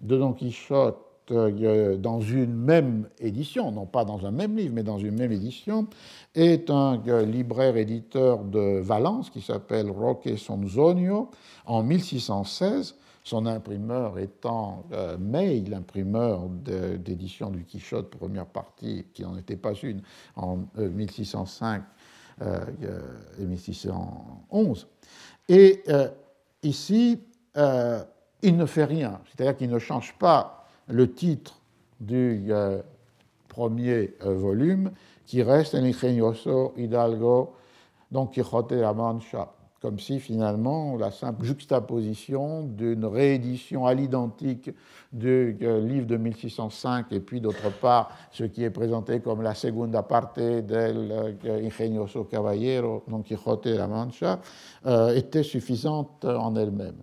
de 0.00 0.18
Don 0.18 0.32
Quichotte 0.34 0.98
dans 1.32 2.20
une 2.20 2.54
même 2.54 3.08
édition, 3.18 3.72
non 3.72 3.86
pas 3.86 4.04
dans 4.04 4.26
un 4.26 4.30
même 4.30 4.56
livre, 4.56 4.74
mais 4.74 4.82
dans 4.82 4.98
une 4.98 5.16
même 5.18 5.32
édition, 5.32 5.86
est 6.34 6.70
un 6.70 7.00
libraire 7.24 7.76
éditeur 7.76 8.44
de 8.44 8.80
Valence 8.80 9.30
qui 9.30 9.40
s'appelle 9.40 9.90
Roque 9.90 10.28
Sonzonio 10.36 11.30
en 11.66 11.82
1616 11.82 12.96
son 13.24 13.46
imprimeur 13.46 14.18
étant 14.18 14.84
euh, 14.92 15.16
May, 15.18 15.60
l'imprimeur 15.60 16.48
d'édition 16.48 17.50
du 17.50 17.64
Quichotte, 17.64 18.10
première 18.10 18.46
partie, 18.46 19.06
qui 19.14 19.22
n'en 19.22 19.36
était 19.36 19.56
pas 19.56 19.74
une, 19.74 20.02
en 20.36 20.58
1605 20.76 21.82
euh, 22.40 22.60
euh, 22.82 23.00
et 23.38 23.44
1611. 23.44 24.88
Et 25.48 25.82
ici, 26.62 27.20
il 27.54 28.56
ne 28.56 28.66
fait 28.66 28.84
rien, 28.84 29.20
c'est-à-dire 29.26 29.56
qu'il 29.56 29.70
ne 29.70 29.78
change 29.78 30.14
pas 30.18 30.61
le 30.92 31.12
titre 31.12 31.60
du 32.00 32.52
premier 33.48 34.14
volume, 34.20 34.92
qui 35.26 35.42
reste 35.42 35.74
ingenioso 35.74 36.74
Hidalgo 36.76 37.54
Don 38.10 38.26
Quijote 38.26 38.70
de 38.70 38.80
la 38.80 38.92
Mancha 38.92 39.52
comme 39.82 39.98
si 39.98 40.20
finalement 40.20 40.96
la 40.96 41.10
simple 41.10 41.44
juxtaposition 41.44 42.62
d'une 42.62 43.04
réédition 43.04 43.84
à 43.84 43.94
l'identique 43.94 44.70
du 45.12 45.58
euh, 45.60 45.80
livre 45.80 46.06
de 46.06 46.16
1605 46.16 47.06
et 47.10 47.18
puis 47.18 47.40
d'autre 47.40 47.68
part 47.80 48.16
ce 48.30 48.44
qui 48.44 48.62
est 48.62 48.70
présenté 48.70 49.18
comme 49.18 49.42
la 49.42 49.54
segunda 49.54 50.04
parte 50.04 50.38
del 50.38 51.34
euh, 51.44 51.66
ingenioso 51.66 52.24
caballero 52.24 53.02
Don 53.08 53.22
Quijote 53.22 53.66
de 53.66 53.76
la 53.76 53.88
Mancha 53.88 54.40
euh, 54.86 55.16
était 55.16 55.42
suffisante 55.42 56.24
en 56.24 56.54
elle-même. 56.54 57.02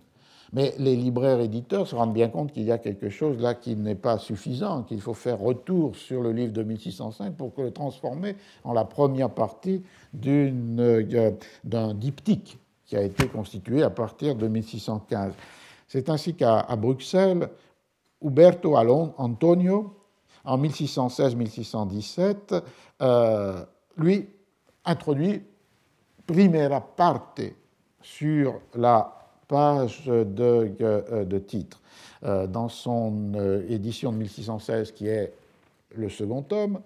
Mais 0.52 0.74
les 0.78 0.96
libraires 0.96 1.40
éditeurs 1.40 1.86
se 1.86 1.94
rendent 1.94 2.12
bien 2.12 2.28
compte 2.28 2.52
qu'il 2.52 2.64
y 2.64 2.72
a 2.72 2.78
quelque 2.78 3.08
chose 3.08 3.40
là 3.40 3.54
qui 3.54 3.76
n'est 3.76 3.94
pas 3.94 4.18
suffisant, 4.18 4.82
qu'il 4.82 5.00
faut 5.00 5.14
faire 5.14 5.38
retour 5.38 5.94
sur 5.94 6.22
le 6.22 6.32
livre 6.32 6.52
de 6.52 6.64
1605 6.64 7.36
pour 7.36 7.52
le 7.58 7.70
transformer 7.70 8.34
en 8.64 8.72
la 8.72 8.84
première 8.84 9.30
partie 9.30 9.84
d'un 10.12 11.94
diptyque 11.94 12.58
qui 12.84 12.96
a 12.96 13.02
été 13.02 13.28
constitué 13.28 13.84
à 13.84 13.90
partir 13.90 14.34
de 14.34 14.48
1615. 14.48 15.34
C'est 15.86 16.08
ainsi 16.08 16.34
qu'à 16.34 16.66
Bruxelles, 16.76 17.48
Uberto 18.20 18.76
Antonio, 18.76 19.94
en 20.44 20.58
1616-1617, 20.58 22.60
euh, 23.02 23.64
lui 23.96 24.28
introduit 24.84 25.42
primera 26.26 26.80
parte 26.80 27.40
sur 28.02 28.60
la 28.74 29.19
page 29.50 30.04
de, 30.06 30.72
euh, 30.80 31.24
de 31.24 31.38
titre. 31.38 31.80
Euh, 32.22 32.46
dans 32.46 32.68
son 32.68 33.34
édition 33.68 34.12
de 34.12 34.18
1616, 34.18 34.92
qui 34.92 35.08
est 35.08 35.32
le 35.96 36.08
second 36.08 36.42
tome, 36.42 36.80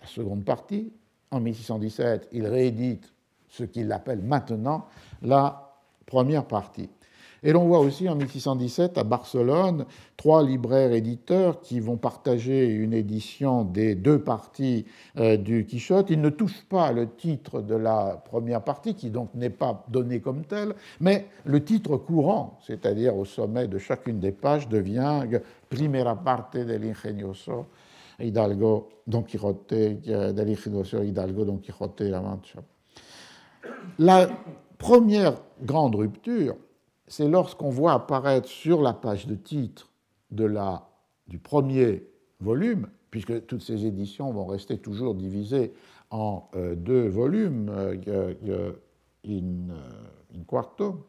la 0.00 0.06
seconde 0.06 0.44
partie, 0.44 0.92
en 1.32 1.40
1617, 1.40 2.28
il 2.32 2.46
réédite 2.46 3.12
ce 3.48 3.64
qu'il 3.64 3.90
appelle 3.90 4.20
maintenant 4.22 4.86
la 5.22 5.74
première 6.06 6.44
partie. 6.44 6.88
Et 7.44 7.52
l'on 7.52 7.66
voit 7.66 7.80
aussi 7.80 8.08
en 8.08 8.16
1617 8.16 8.96
à 8.96 9.04
Barcelone 9.04 9.84
trois 10.16 10.42
libraires 10.42 10.92
éditeurs 10.92 11.60
qui 11.60 11.78
vont 11.78 11.98
partager 11.98 12.64
une 12.64 12.94
édition 12.94 13.64
des 13.64 13.94
deux 13.94 14.18
parties 14.18 14.86
euh, 15.18 15.36
du 15.36 15.66
Quichotte. 15.66 16.08
Ils 16.08 16.22
ne 16.22 16.30
touchent 16.30 16.64
pas 16.64 16.90
le 16.90 17.10
titre 17.10 17.60
de 17.60 17.74
la 17.74 18.22
première 18.24 18.62
partie, 18.62 18.94
qui 18.94 19.10
donc 19.10 19.28
n'est 19.34 19.50
pas 19.50 19.84
donné 19.88 20.20
comme 20.20 20.46
tel, 20.46 20.74
mais 21.00 21.26
le 21.44 21.62
titre 21.62 21.98
courant, 21.98 22.58
c'est-à-dire 22.66 23.14
au 23.14 23.26
sommet 23.26 23.68
de 23.68 23.76
chacune 23.76 24.20
des 24.20 24.32
pages, 24.32 24.66
devient 24.66 25.24
Primera 25.68 26.16
parte 26.16 26.56
del 26.56 26.84
ingenioso 26.84 27.66
Hidalgo 28.18 28.88
Don 29.06 29.22
Quijote, 29.22 29.72
euh, 29.72 30.32
del 30.32 30.48
ingenioso 30.48 31.02
Hidalgo 31.02 31.44
Don 31.44 31.58
Quijote 31.58 32.00
la 32.00 32.22
Mancha. 32.22 32.60
La 33.98 34.28
première 34.78 35.34
grande 35.62 35.96
rupture, 35.96 36.56
c'est 37.06 37.28
lorsqu'on 37.28 37.70
voit 37.70 37.92
apparaître 37.92 38.48
sur 38.48 38.80
la 38.82 38.92
page 38.92 39.26
de 39.26 39.34
titre 39.34 39.90
du 40.30 41.38
premier 41.38 42.08
volume, 42.40 42.88
puisque 43.10 43.46
toutes 43.46 43.62
ces 43.62 43.86
éditions 43.86 44.32
vont 44.32 44.46
rester 44.46 44.78
toujours 44.78 45.14
divisées 45.14 45.72
en 46.10 46.48
euh, 46.54 46.74
deux 46.74 47.08
volumes, 47.08 47.68
euh, 47.70 48.72
in, 49.26 49.70
euh, 49.70 49.92
in, 50.34 50.44
quarto, 50.46 51.06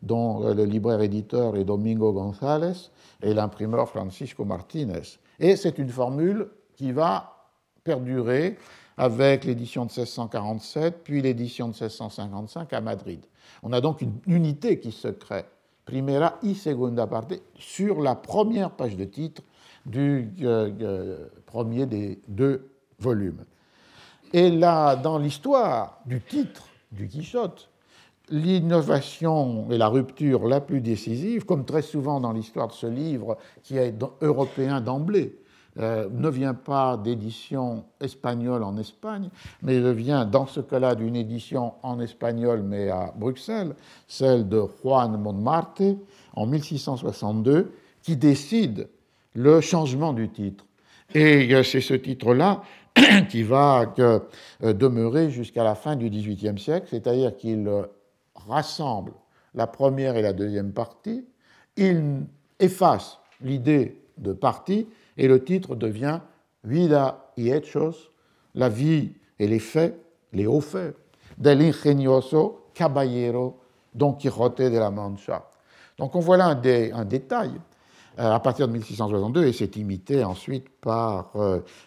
dont 0.02 0.44
euh, 0.44 0.54
le 0.54 0.66
libraire 0.66 1.02
éditeur 1.02 1.56
est 1.56 1.64
Domingo 1.64 2.12
González 2.12 2.90
et 3.22 3.34
l'imprimeur 3.34 3.90
Francisco 3.90 4.46
Martínez. 4.46 5.18
Et 5.40 5.56
c'est 5.56 5.78
une 5.78 5.90
formule 5.90 6.50
qui 6.76 6.92
va 6.92 7.34
perdurer 7.84 8.58
avec 8.98 9.46
l'édition 9.46 9.86
de 9.86 9.92
1647, 9.92 11.04
puis 11.04 11.22
l'édition 11.22 11.68
de 11.68 11.74
1655 11.74 12.74
à 12.74 12.82
Madrid. 12.82 13.24
On 13.64 13.72
a 13.72 13.80
donc 13.80 14.02
une 14.02 14.20
unité 14.26 14.80
qui 14.80 14.92
se 14.92 15.08
crée, 15.08 15.46
primera 15.88 16.38
y 16.44 16.54
segunda 16.54 17.08
parte, 17.08 17.42
sur 17.58 18.02
la 18.02 18.14
première 18.14 18.72
page 18.72 18.98
de 18.98 19.06
titre 19.06 19.42
du 19.86 20.30
euh, 20.42 20.70
euh, 20.82 21.28
premier 21.46 21.86
des 21.86 22.20
deux 22.28 22.70
volumes. 23.00 23.46
Et 24.34 24.52
là, 24.52 24.98
dans 24.98 25.18
l'histoire 25.18 26.02
du 26.06 26.20
titre 26.20 26.68
du 26.92 27.08
Quichotte, 27.08 27.70
l'innovation 28.30 29.72
et 29.72 29.78
la 29.78 29.88
rupture 29.88 30.46
la 30.46 30.60
plus 30.60 30.82
décisive, 30.82 31.46
comme 31.46 31.64
très 31.64 31.82
souvent 31.82 32.20
dans 32.20 32.34
l'histoire 32.34 32.68
de 32.68 32.74
ce 32.74 32.88
livre 32.88 33.38
qui 33.64 33.78
est 33.78 33.96
européen 34.22 34.82
d'emblée, 34.82 35.38
euh, 35.80 36.08
ne 36.12 36.30
vient 36.30 36.54
pas 36.54 36.98
d'édition 36.98 37.86
espagnole 38.02 38.64
en 38.64 38.78
Espagne, 38.78 39.30
mais 39.62 39.94
vient 39.94 40.26
dans 40.26 40.48
ce 40.48 40.60
cas-là 40.60 40.96
d'une 40.96 41.16
édition 41.16 41.74
en 41.84 42.00
espagnol 42.00 42.64
mais 42.64 42.90
à 42.90 43.14
Bruxelles, 43.16 43.76
celle 44.08 44.48
de 44.50 44.64
Juan 44.82 45.18
Montmarte 45.18 45.84
en 46.34 46.46
1662, 46.46 47.72
qui 48.02 48.18
décide 48.18 48.90
le 49.34 49.62
changement 49.62 50.14
du 50.14 50.30
titre. 50.30 50.66
Et 51.14 51.54
euh, 51.54 51.64
c'est 51.64 51.82
ce 51.82 51.94
titre-là 51.94 52.64
qui 53.30 53.44
va 53.44 53.94
euh, 54.00 54.20
demeurer 54.62 55.30
jusqu'à 55.30 55.64
la 55.64 55.76
fin 55.76 55.96
du 55.96 56.10
XVIIIe 56.10 56.58
siècle, 56.58 56.88
c'est-à-dire 56.90 57.38
qu'il 57.38 57.70
rassemble 58.36 59.14
la 59.54 59.68
première 59.68 60.16
et 60.16 60.22
la 60.22 60.34
deuxième 60.34 60.72
partie, 60.72 61.26
il 61.76 62.26
efface 62.60 63.20
l'idée 63.42 64.02
de 64.18 64.34
partie 64.34 64.88
et 65.18 65.28
le 65.28 65.44
titre 65.44 65.76
devient 65.76 66.20
Vida 66.64 67.32
y 67.38 67.50
Hechos, 67.50 68.12
la 68.56 68.70
vie 68.70 69.14
et 69.40 69.48
les 69.48 69.60
faits, 69.60 70.00
les 70.34 70.48
hauts 70.48 70.62
faits, 70.62 70.96
del 71.38 71.62
ingenioso 71.62 72.70
caballero 72.74 73.60
Don 73.94 74.14
Quijote 74.14 74.62
de 74.62 74.78
la 74.78 74.92
Mancha. 74.92 75.50
Donc 75.98 76.16
on 76.16 76.20
voit 76.20 76.38
là 76.38 76.48
un, 76.48 77.06
détail. 77.06 77.52
à 78.18 78.40
partir 78.40 78.68
de 78.68 78.74
1662 78.74 79.46
et 79.46 79.54
s'est 79.54 79.72
imité 79.76 80.24
ensuite 80.24 80.70
par 80.82 81.32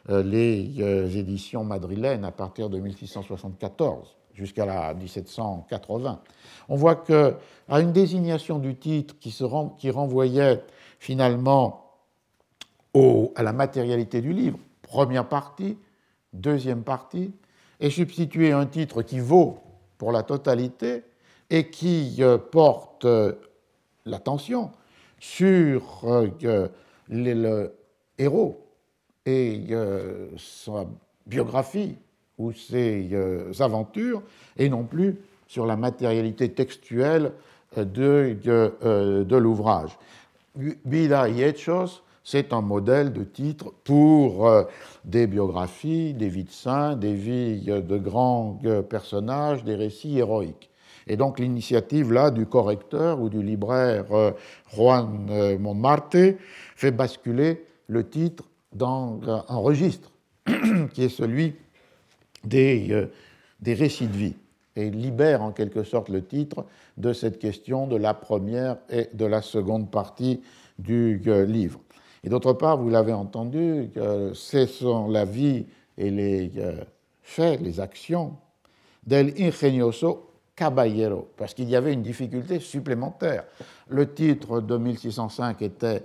les 0.09 1.17
éditions 1.17 1.65
madrilènes 1.65 2.25
à 2.25 2.33
partir 2.33 2.69
de 2.69 2.79
1674 2.79 4.17
jusqu'à 4.35 4.65
la 4.65 4.95
1780. 4.95 6.21
On 6.69 6.77
voit 6.77 6.97
que 6.97 7.35
à 7.69 7.81
une 7.81 7.93
désignation 7.93 8.59
du 8.59 8.77
titre 8.77 9.17
qui, 9.19 9.31
se 9.31 9.45
qui 9.79 9.91
renvoyait 9.91 10.63
finalement 10.99 11.90
à 12.95 13.43
la 13.43 13.53
matérialité 13.53 14.21
du 14.21 14.33
livre, 14.33 14.59
première 14.83 15.29
partie, 15.29 15.79
deuxième 16.33 16.83
partie, 16.83 17.33
est 17.79 17.91
substitué 17.91 18.53
un 18.53 18.67
titre 18.67 19.03
qui 19.03 19.21
vaut 19.21 19.59
pour 19.99 20.13
la 20.13 20.23
totalité 20.23 21.05
et 21.49 21.69
qui 21.69 22.17
euh, 22.21 22.39
porte 22.39 23.05
euh, 23.05 23.35
l'attention 24.07 24.71
sur 25.19 26.03
euh, 26.05 26.69
le 27.09 27.73
héros 28.19 28.67
et 29.27 29.67
sa 30.39 30.87
biographie 31.27 31.97
ou 32.39 32.53
ses 32.53 33.11
aventures, 33.61 34.23
et 34.57 34.69
non 34.69 34.85
plus 34.85 35.19
sur 35.47 35.67
la 35.67 35.77
matérialité 35.77 36.51
textuelle 36.53 37.33
de, 37.77 38.37
de 39.23 39.37
l'ouvrage. 39.37 39.99
Vida 40.57 41.29
y 41.29 41.43
c'est 42.25 42.53
un 42.53 42.61
modèle 42.61 43.13
de 43.13 43.25
titre 43.25 43.73
pour 43.85 44.47
euh, 44.47 44.65
des 45.05 45.27
biographies, 45.27 46.15
des 46.15 46.29
vies 46.29 46.45
de 46.45 46.51
saints, 46.51 46.97
des 46.97 47.15
vies 47.15 47.63
de 47.63 47.99
grands 47.99 48.59
euh, 48.65 48.83
personnages, 48.83 49.65
des 49.65 49.75
récits 49.75 50.19
héroïques. 50.19 50.71
Et 51.07 51.17
donc 51.17 51.39
l'initiative 51.39 52.13
là 52.13 52.31
du 52.31 52.47
correcteur 52.47 53.21
ou 53.21 53.29
du 53.29 53.43
libraire 53.43 54.05
euh, 54.13 54.33
Juan 54.75 55.59
Montmartre 55.59 56.37
fait 56.77 56.91
basculer 56.91 57.65
le 57.89 58.09
titre 58.09 58.45
dans 58.73 59.19
un 59.27 59.57
registre 59.57 60.13
qui 60.93 61.03
est 61.03 61.09
celui 61.09 61.57
des, 62.45 63.09
des 63.61 63.75
récits 63.75 64.07
de 64.07 64.17
vie 64.17 64.37
et 64.77 64.91
libère 64.91 65.43
en 65.43 65.51
quelque 65.51 65.83
sorte 65.83 66.09
le 66.09 66.25
titre 66.25 66.67
de 66.97 67.13
cette 67.13 67.41
question 67.41 67.89
de 67.89 67.97
la 67.97 68.15
première 68.15 68.77
et 68.89 69.09
de 69.13 69.25
la 69.25 69.43
seconde 69.43 69.91
partie 69.91 70.41
du 70.79 71.21
livre. 71.47 71.81
Et 72.23 72.29
d'autre 72.29 72.53
part, 72.53 72.77
vous 72.77 72.91
l'avez 72.91 73.13
entendu, 73.13 73.91
ce 74.35 74.67
sont 74.67 75.09
la 75.09 75.25
vie 75.25 75.67
et 76.01 76.11
les 76.11 76.53
euh, 76.57 76.83
faits, 77.23 77.61
les 77.61 77.79
actions 77.79 78.37
del 79.07 79.35
ingenioso 79.39 80.31
caballero, 80.57 81.29
parce 81.37 81.55
qu'il 81.55 81.69
y 81.69 81.77
avait 81.77 81.93
une 81.93 82.03
difficulté 82.03 82.59
supplémentaire. 82.59 83.45
Le 83.89 84.13
titre 84.13 84.61
de 84.61 84.77
1605 84.77 85.63
était 85.63 86.05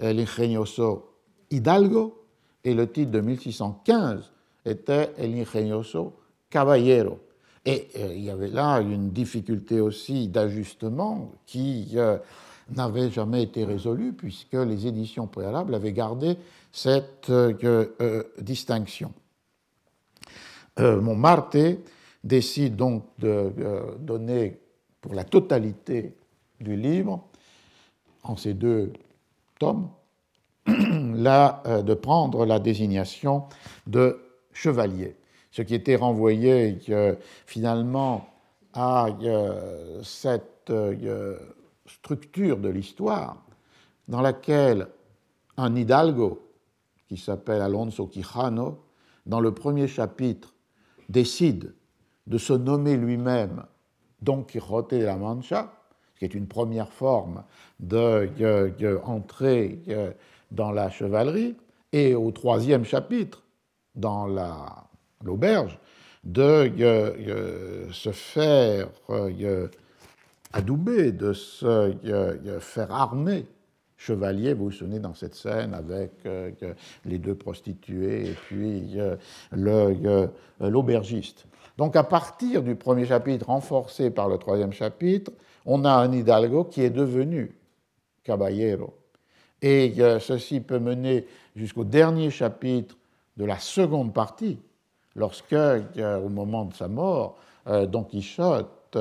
Ingenioso 0.00 1.10
Hidalgo, 1.50 2.22
et 2.64 2.74
le 2.74 2.90
titre 2.90 3.10
de 3.12 3.20
1615 3.20 4.32
était 4.64 5.12
El 5.18 5.34
Ingenioso 5.34 6.14
Caballero. 6.50 7.20
Et 7.66 7.88
euh, 7.98 8.12
il 8.14 8.24
y 8.24 8.30
avait 8.30 8.48
là 8.48 8.80
une 8.80 9.10
difficulté 9.10 9.80
aussi 9.80 10.28
d'ajustement 10.28 11.32
qui 11.46 11.92
euh, 11.94 12.18
n'avait 12.70 13.10
jamais 13.10 13.42
été 13.42 13.64
résolu 13.64 14.12
puisque 14.12 14.54
les 14.54 14.86
éditions 14.86 15.26
préalables 15.26 15.74
avaient 15.74 15.92
gardé 15.92 16.36
cette 16.72 17.30
euh, 17.30 17.54
euh, 18.00 18.22
distinction. 18.40 19.12
Euh, 20.80 21.00
Montmartre 21.00 21.78
décide 22.22 22.76
donc 22.76 23.04
de 23.18 23.52
donner 24.00 24.58
pour 25.00 25.14
la 25.14 25.24
totalité 25.24 26.14
du 26.60 26.74
livre, 26.74 27.22
en 28.22 28.36
ces 28.36 28.54
deux 28.54 28.92
tomes, 29.58 29.90
de 30.66 31.94
prendre 31.94 32.46
la 32.46 32.58
désignation 32.58 33.44
de 33.86 34.18
chevalier, 34.54 35.16
ce 35.50 35.60
qui 35.60 35.74
était 35.74 35.96
renvoyé 35.96 36.78
finalement 37.44 38.26
à 38.72 39.08
cette 40.02 40.72
structure 41.86 42.58
de 42.58 42.68
l'histoire 42.68 43.44
dans 44.08 44.20
laquelle 44.20 44.88
un 45.56 45.74
hidalgo 45.76 46.50
qui 47.08 47.16
s'appelle 47.16 47.62
Alonso 47.62 48.06
Quijano, 48.06 48.84
dans 49.26 49.40
le 49.40 49.52
premier 49.52 49.88
chapitre, 49.88 50.54
décide 51.08 51.74
de 52.26 52.38
se 52.38 52.52
nommer 52.52 52.96
lui-même 52.96 53.64
Don 54.22 54.42
Quixote 54.42 54.96
de 54.96 55.04
la 55.04 55.16
Mancha, 55.16 55.72
ce 56.14 56.18
qui 56.18 56.24
est 56.24 56.34
une 56.34 56.46
première 56.48 56.92
forme 56.92 57.44
d'entrée 57.80 58.22
dans 60.50 60.72
la 60.72 60.90
chevalerie, 60.90 61.56
et 61.92 62.14
au 62.14 62.30
troisième 62.32 62.84
chapitre, 62.84 63.42
dans 63.94 64.26
l'auberge, 65.22 65.78
de 66.24 66.72
se 67.92 68.12
faire 68.12 68.88
adoubé, 70.54 71.10
de 71.12 71.32
se 71.32 71.66
euh, 71.66 72.60
faire 72.60 72.92
armer 72.92 73.44
chevalier, 73.96 74.54
vous 74.54 74.66
vous 74.66 74.70
souvenez 74.70 75.00
dans 75.00 75.14
cette 75.14 75.34
scène 75.34 75.74
avec 75.74 76.12
euh, 76.26 76.50
les 77.04 77.18
deux 77.18 77.34
prostituées 77.34 78.28
et 78.28 78.32
puis 78.32 78.92
euh, 78.96 79.16
l'aubergiste. 80.60 81.46
Donc 81.76 81.96
à 81.96 82.04
partir 82.04 82.62
du 82.62 82.76
premier 82.76 83.06
chapitre, 83.06 83.46
renforcé 83.46 84.10
par 84.10 84.28
le 84.28 84.38
troisième 84.38 84.72
chapitre, 84.72 85.32
on 85.66 85.84
a 85.84 85.92
un 85.92 86.12
hidalgo 86.12 86.64
qui 86.64 86.82
est 86.82 86.90
devenu 86.90 87.56
caballero. 88.22 88.94
Et 89.60 89.94
ceci 90.20 90.60
peut 90.60 90.78
mener 90.78 91.26
jusqu'au 91.56 91.84
dernier 91.84 92.30
chapitre 92.30 92.96
de 93.38 93.46
la 93.46 93.58
seconde 93.58 94.12
partie, 94.12 94.58
lorsque, 95.16 95.54
au 95.54 96.28
moment 96.28 96.66
de 96.66 96.74
sa 96.74 96.86
mort, 96.86 97.38
Don 97.66 98.04
Quichotte 98.04 98.98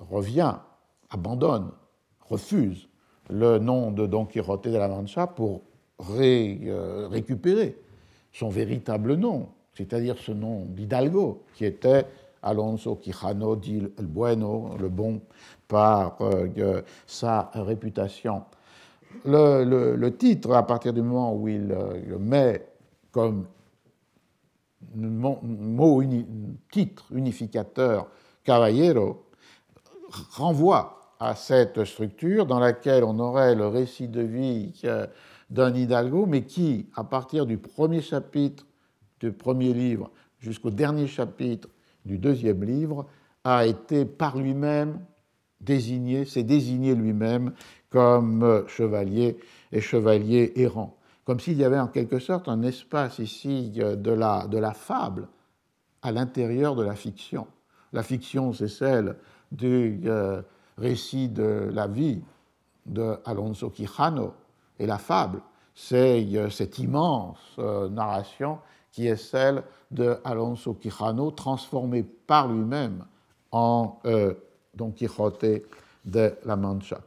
revient, 0.00 0.54
abandonne, 1.10 1.70
refuse 2.20 2.88
le 3.30 3.58
nom 3.58 3.90
de 3.90 4.06
Don 4.06 4.24
Quixote 4.24 4.68
de 4.68 4.76
la 4.76 4.88
Mancha 4.88 5.26
pour 5.26 5.62
euh, 6.10 7.08
récupérer 7.10 7.76
son 8.32 8.48
véritable 8.48 9.14
nom, 9.14 9.48
c'est-à-dire 9.74 10.16
ce 10.18 10.32
nom 10.32 10.64
d'Hidalgo, 10.66 11.42
qui 11.54 11.64
était 11.64 12.06
Alonso 12.42 12.96
Quijano 12.96 13.56
di 13.56 13.82
El 13.98 14.06
Bueno, 14.06 14.76
le 14.78 14.88
bon, 14.88 15.20
par 15.66 16.18
euh, 16.20 16.82
sa 17.06 17.50
réputation. 17.54 18.44
Le, 19.24 20.08
titre, 20.10 20.52
à 20.52 20.66
partir 20.66 20.92
du 20.92 21.02
moment 21.02 21.34
où 21.34 21.48
il 21.48 21.72
euh, 21.72 22.00
le 22.06 22.18
met 22.18 22.66
comme 23.10 23.46
mot, 24.94 26.02
titre 26.70 27.06
unificateur 27.12 28.06
Caballero, 28.44 29.27
renvoie 30.30 31.14
à 31.20 31.34
cette 31.34 31.84
structure 31.84 32.46
dans 32.46 32.58
laquelle 32.58 33.04
on 33.04 33.18
aurait 33.18 33.54
le 33.54 33.66
récit 33.66 34.08
de 34.08 34.22
vie 34.22 34.72
d'un 35.50 35.74
Hidalgo, 35.74 36.26
mais 36.26 36.42
qui, 36.42 36.88
à 36.94 37.04
partir 37.04 37.46
du 37.46 37.58
premier 37.58 38.00
chapitre 38.00 38.64
du 39.20 39.32
premier 39.32 39.72
livre 39.72 40.10
jusqu'au 40.38 40.70
dernier 40.70 41.06
chapitre 41.06 41.68
du 42.04 42.18
deuxième 42.18 42.62
livre, 42.62 43.06
a 43.44 43.66
été 43.66 44.04
par 44.04 44.38
lui-même 44.38 45.00
désigné, 45.60 46.24
s'est 46.24 46.44
désigné 46.44 46.94
lui-même 46.94 47.52
comme 47.90 48.64
chevalier 48.68 49.38
et 49.72 49.80
chevalier 49.80 50.52
errant. 50.56 50.96
Comme 51.24 51.40
s'il 51.40 51.58
y 51.58 51.64
avait 51.64 51.78
en 51.78 51.88
quelque 51.88 52.20
sorte 52.20 52.48
un 52.48 52.62
espace 52.62 53.18
ici 53.18 53.70
de 53.70 54.10
la, 54.10 54.46
de 54.46 54.58
la 54.58 54.72
fable 54.72 55.28
à 56.02 56.12
l'intérieur 56.12 56.76
de 56.76 56.84
la 56.84 56.94
fiction. 56.94 57.46
La 57.92 58.02
fiction, 58.02 58.52
c'est 58.52 58.68
celle 58.68 59.16
du 59.52 60.00
euh, 60.06 60.42
récit 60.76 61.28
de 61.28 61.70
la 61.72 61.86
vie 61.86 62.20
de 62.86 63.16
Alonso 63.24 63.70
Quijano 63.70 64.34
et 64.78 64.86
la 64.86 64.98
fable, 64.98 65.40
c'est 65.74 66.24
euh, 66.34 66.50
cette 66.50 66.78
immense 66.78 67.38
euh, 67.58 67.88
narration 67.88 68.58
qui 68.92 69.06
est 69.06 69.16
celle 69.16 69.62
de 69.90 70.16
Alonso 70.24 70.74
Quijano 70.74 71.30
transformée 71.30 72.02
par 72.02 72.48
lui-même 72.48 73.04
en 73.52 74.00
Don 74.74 74.90
Quixote 74.90 75.62
de 76.04 76.34
la 76.44 76.56
Mancha. 76.56 77.00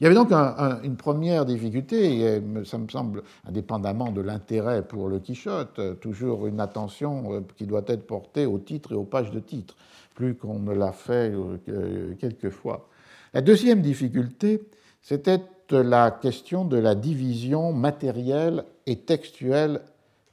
Il 0.00 0.04
y 0.04 0.06
avait 0.06 0.16
donc 0.16 0.32
une 0.32 0.96
première 0.96 1.44
difficulté, 1.44 2.18
et 2.18 2.42
ça 2.64 2.78
me 2.78 2.88
semble, 2.88 3.22
indépendamment 3.46 4.10
de 4.10 4.20
l'intérêt 4.20 4.82
pour 4.82 5.08
le 5.08 5.20
Quichotte, 5.20 6.00
toujours 6.00 6.46
une 6.46 6.58
attention 6.58 7.44
qui 7.56 7.66
doit 7.66 7.84
être 7.86 8.06
portée 8.06 8.46
au 8.46 8.58
titre 8.58 8.92
et 8.92 8.94
aux 8.96 9.04
pages 9.04 9.30
de 9.30 9.40
titre 9.40 9.76
plus 10.16 10.34
qu'on 10.34 10.58
ne 10.58 10.72
l'a 10.72 10.90
fait 10.90 11.32
euh, 11.32 12.14
quelquefois. 12.18 12.88
La 13.32 13.40
deuxième 13.42 13.82
difficulté, 13.82 14.68
c'était 15.00 15.40
la 15.70 16.10
question 16.10 16.64
de 16.64 16.76
la 16.76 16.96
division 16.96 17.72
matérielle 17.72 18.64
et 18.86 19.00
textuelle 19.00 19.82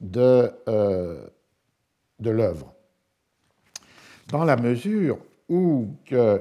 de, 0.00 0.50
euh, 0.68 1.24
l'œuvre. 2.20 2.74
Dans 4.30 4.44
la 4.44 4.56
mesure 4.56 5.18
où 5.48 5.86
euh, 6.12 6.38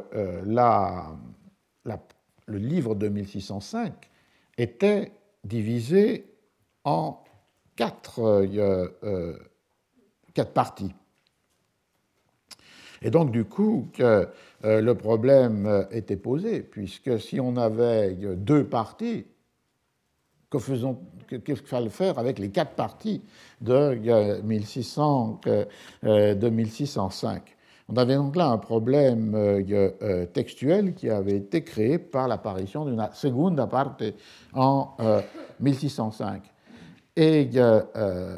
le 2.47 2.57
livre 2.57 2.95
de 2.95 3.09
1605 3.09 3.93
était 4.57 5.11
divisé 5.43 6.25
en 6.85 7.23
euh, 8.19 8.87
euh, 9.03 9.37
quatre 10.33 10.53
parties. 10.53 10.93
Et 13.03 13.11
donc, 13.11 13.31
du 13.31 13.45
coup, 13.45 13.87
que, 13.93 14.27
euh, 14.65 14.81
le 14.81 14.95
problème 14.95 15.87
était 15.91 16.15
posé, 16.15 16.61
puisque 16.61 17.19
si 17.19 17.39
on 17.39 17.57
avait 17.57 18.13
deux 18.13 18.63
parties, 18.63 19.25
qu'est-ce 20.49 21.59
qu'il 21.59 21.67
fallait 21.67 21.89
faire 21.89 22.17
avec 22.17 22.39
les 22.39 22.49
quatre 22.49 22.75
parties 22.75 23.21
de, 23.61 24.41
1600, 24.41 25.41
de 26.03 26.49
1605 26.49 27.55
on 27.89 27.97
avait 27.97 28.15
donc 28.15 28.35
là 28.35 28.47
un 28.47 28.57
problème 28.57 29.35
euh, 29.35 30.25
textuel 30.27 30.93
qui 30.93 31.09
avait 31.09 31.35
été 31.35 31.63
créé 31.63 31.97
par 31.97 32.27
l'apparition 32.27 32.85
d'une 32.85 33.05
seconde 33.13 33.67
parte 33.69 34.03
en 34.53 34.95
1605. 35.59 36.43
Et 37.15 37.49
euh, 37.55 38.37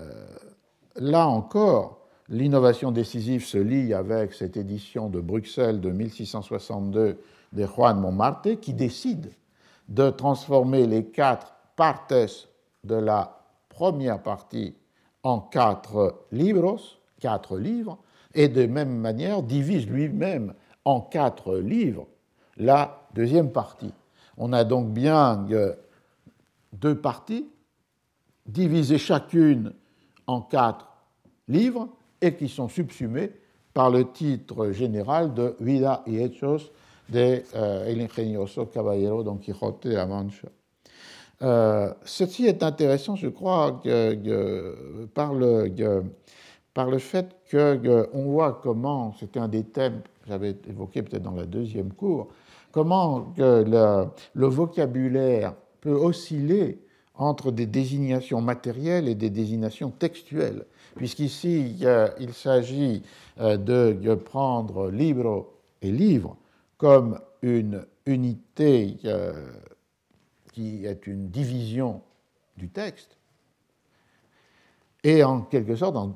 là 0.98 1.28
encore, 1.28 2.05
l'innovation 2.30 2.92
décisive 2.92 3.46
se 3.46 3.58
lie 3.58 3.94
avec 3.94 4.34
cette 4.34 4.58
édition 4.58 5.10
de 5.10 5.20
Bruxelles 5.20 5.82
de 5.82 5.92
1662 5.92 7.20
de 7.54 7.66
Juan 7.66 8.00
Montmartre 8.00 8.60
qui 8.60 8.74
décide 8.74 9.32
de 9.90 10.10
transformer 10.10 10.88
les 10.88 11.06
quatre 11.06 11.56
partes 11.76 12.48
de 12.84 12.96
la 12.96 13.40
première 13.70 14.22
partie 14.22 14.76
en 15.24 15.40
quatre 15.40 16.24
libros, 16.32 16.80
quatre 17.20 17.58
livres, 17.58 17.98
et 18.34 18.48
de 18.48 18.66
même 18.66 18.98
manière 18.98 19.44
divise 19.44 19.88
lui-même 19.88 20.54
en 20.84 21.02
quatre 21.02 21.56
livres 21.58 22.08
la 22.58 23.08
deuxième 23.14 23.52
partie. 23.52 23.94
On 24.38 24.54
a 24.54 24.64
donc 24.64 24.90
bien 24.90 25.46
euh, 25.52 25.74
deux 26.74 26.96
parties, 26.96 27.48
divisées 28.46 28.98
chacune 28.98 29.74
en 30.28 30.42
quatre 30.42 30.88
livres 31.48 31.90
et 32.22 32.36
qui 32.36 32.48
sont 32.48 32.70
subsumées 32.70 33.32
par 33.74 33.90
le 33.90 34.12
titre 34.12 34.72
général 34.72 35.34
de 35.34 35.56
Vida 35.60 36.04
y 36.08 36.18
Hechos 36.18 36.72
de 37.10 37.44
euh, 37.56 37.86
El 37.86 38.02
Ingenioso 38.02 38.66
Caballero 38.66 39.24
Don 39.24 39.36
Quijote 39.38 39.88
de 39.88 39.96
la 39.96 40.06
Mancha. 40.06 40.48
Euh, 41.42 41.94
ceci 42.06 42.46
est 42.46 42.64
intéressant, 42.64 43.16
je 43.16 43.28
crois, 43.28 43.82
par 45.14 45.34
le, 45.34 46.04
par 46.74 46.90
le 46.90 46.98
fait 46.98 47.36
qu'on 47.52 48.24
voit 48.24 48.60
comment, 48.64 49.14
c'était 49.20 49.40
un 49.40 49.48
des 49.48 49.64
thèmes 49.64 50.02
que 50.22 50.30
j'avais 50.30 50.56
évoqué 50.68 51.04
peut-être 51.04 51.24
dans 51.24 51.36
la 51.36 51.46
deuxième 51.46 51.92
cour, 51.94 52.30
comment 52.72 53.34
le, 53.38 54.08
vocabulaire 54.36 55.54
peut 55.82 55.94
osciller 55.94 56.80
entre 57.14 57.52
des 57.52 57.66
désignations 57.66 58.42
matérielles 58.42 59.08
et 59.08 59.16
des 59.16 59.30
désignations 59.30 59.90
textuelles, 59.90 60.66
puisqu'ici 60.96 61.78
il 62.20 62.34
s'agit 62.34 63.04
euh, 63.40 63.58
de 63.58 64.16
prendre 64.16 64.90
libro 64.90 65.54
et 65.82 65.92
livre 65.92 66.38
comme 66.78 67.20
une 67.42 67.86
unité 68.06 68.98
euh, 69.06 69.34
qui 70.54 70.86
est 70.86 71.08
une 71.08 71.30
division 71.30 72.02
du 72.58 72.70
texte, 72.70 73.18
et 75.04 75.24
en 75.24 75.42
quelque 75.42 75.76
sorte 75.76 75.98
en 75.98 76.16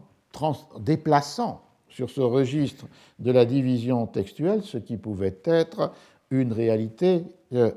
déplaçant 0.79 1.61
sur 1.89 2.09
ce 2.09 2.21
registre 2.21 2.87
de 3.19 3.31
la 3.31 3.45
division 3.45 4.07
textuelle 4.07 4.63
ce 4.63 4.77
qui 4.77 4.97
pouvait 4.97 5.37
être 5.43 5.91
une 6.31 6.53
réalité 6.53 7.23
euh, 7.53 7.71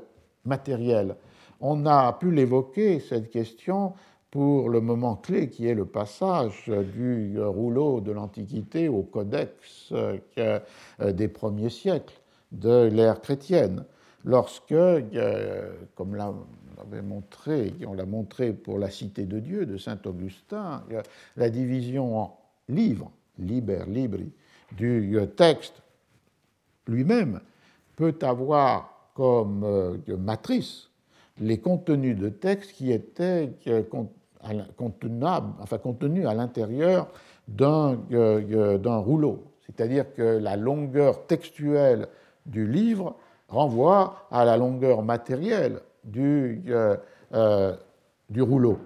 matérielle. 0.45 1.15
On 1.59 1.85
a 1.85 2.13
pu 2.13 2.31
l'évoquer, 2.31 2.99
cette 2.99 3.29
question, 3.29 3.93
pour 4.33 4.67
le 4.71 4.81
moment 4.81 5.15
clé 5.15 5.47
qui 5.47 5.67
est 5.67 5.75
le 5.75 5.85
passage 5.85 6.67
du 6.67 7.39
rouleau 7.39 8.01
de 8.01 8.11
l'Antiquité 8.11 8.89
au 8.89 9.03
codex 9.03 9.93
euh, 9.93 10.59
des 10.99 11.27
premiers 11.27 11.69
siècles 11.69 12.15
de 12.51 12.89
l'ère 12.91 13.21
chrétienne, 13.21 13.85
lorsque, 14.25 14.71
euh, 14.71 15.71
comme 15.93 16.15
l'a 16.15 16.33
montré, 17.03 17.75
on 17.85 17.93
l'a 17.93 18.07
montré 18.07 18.53
pour 18.53 18.79
la 18.79 18.89
Cité 18.89 19.25
de 19.25 19.39
Dieu 19.39 19.67
de 19.67 19.77
Saint 19.77 19.99
Augustin, 20.03 20.83
la 21.37 21.49
division 21.51 22.17
en 22.17 22.39
livre, 22.69 23.11
liber 23.37 23.83
libri, 23.85 24.31
du 24.71 25.15
texte 25.37 25.83
lui-même 26.87 27.39
peut 27.95 28.17
avoir 28.23 29.11
comme 29.13 29.63
euh, 29.63 29.97
matrice 30.17 30.89
les 31.39 31.59
contenus 31.59 32.17
de 32.17 32.29
texte 32.29 32.73
qui 32.73 32.91
étaient 32.91 33.51
contenables, 34.75 35.53
enfin, 35.61 35.77
contenus 35.77 36.27
à 36.27 36.33
l'intérieur 36.33 37.07
d'un 37.47 37.97
euh, 38.11 38.77
rouleau. 38.99 39.43
C'est-à-dire 39.65 40.13
que 40.13 40.37
la 40.37 40.55
longueur 40.55 41.25
textuelle 41.25 42.07
du 42.45 42.67
livre 42.67 43.15
renvoie 43.47 44.27
à 44.31 44.45
la 44.45 44.57
longueur 44.57 45.01
matérielle 45.01 45.79
du, 46.03 46.63
euh, 46.67 47.75
du 48.29 48.41
rouleau 48.41 48.77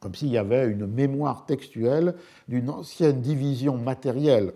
comme 0.00 0.14
s'il 0.14 0.28
y 0.28 0.38
avait 0.38 0.66
une 0.66 0.86
mémoire 0.86 1.44
textuelle 1.44 2.14
d'une 2.48 2.70
ancienne 2.70 3.20
division 3.20 3.76
matérielle 3.76 4.52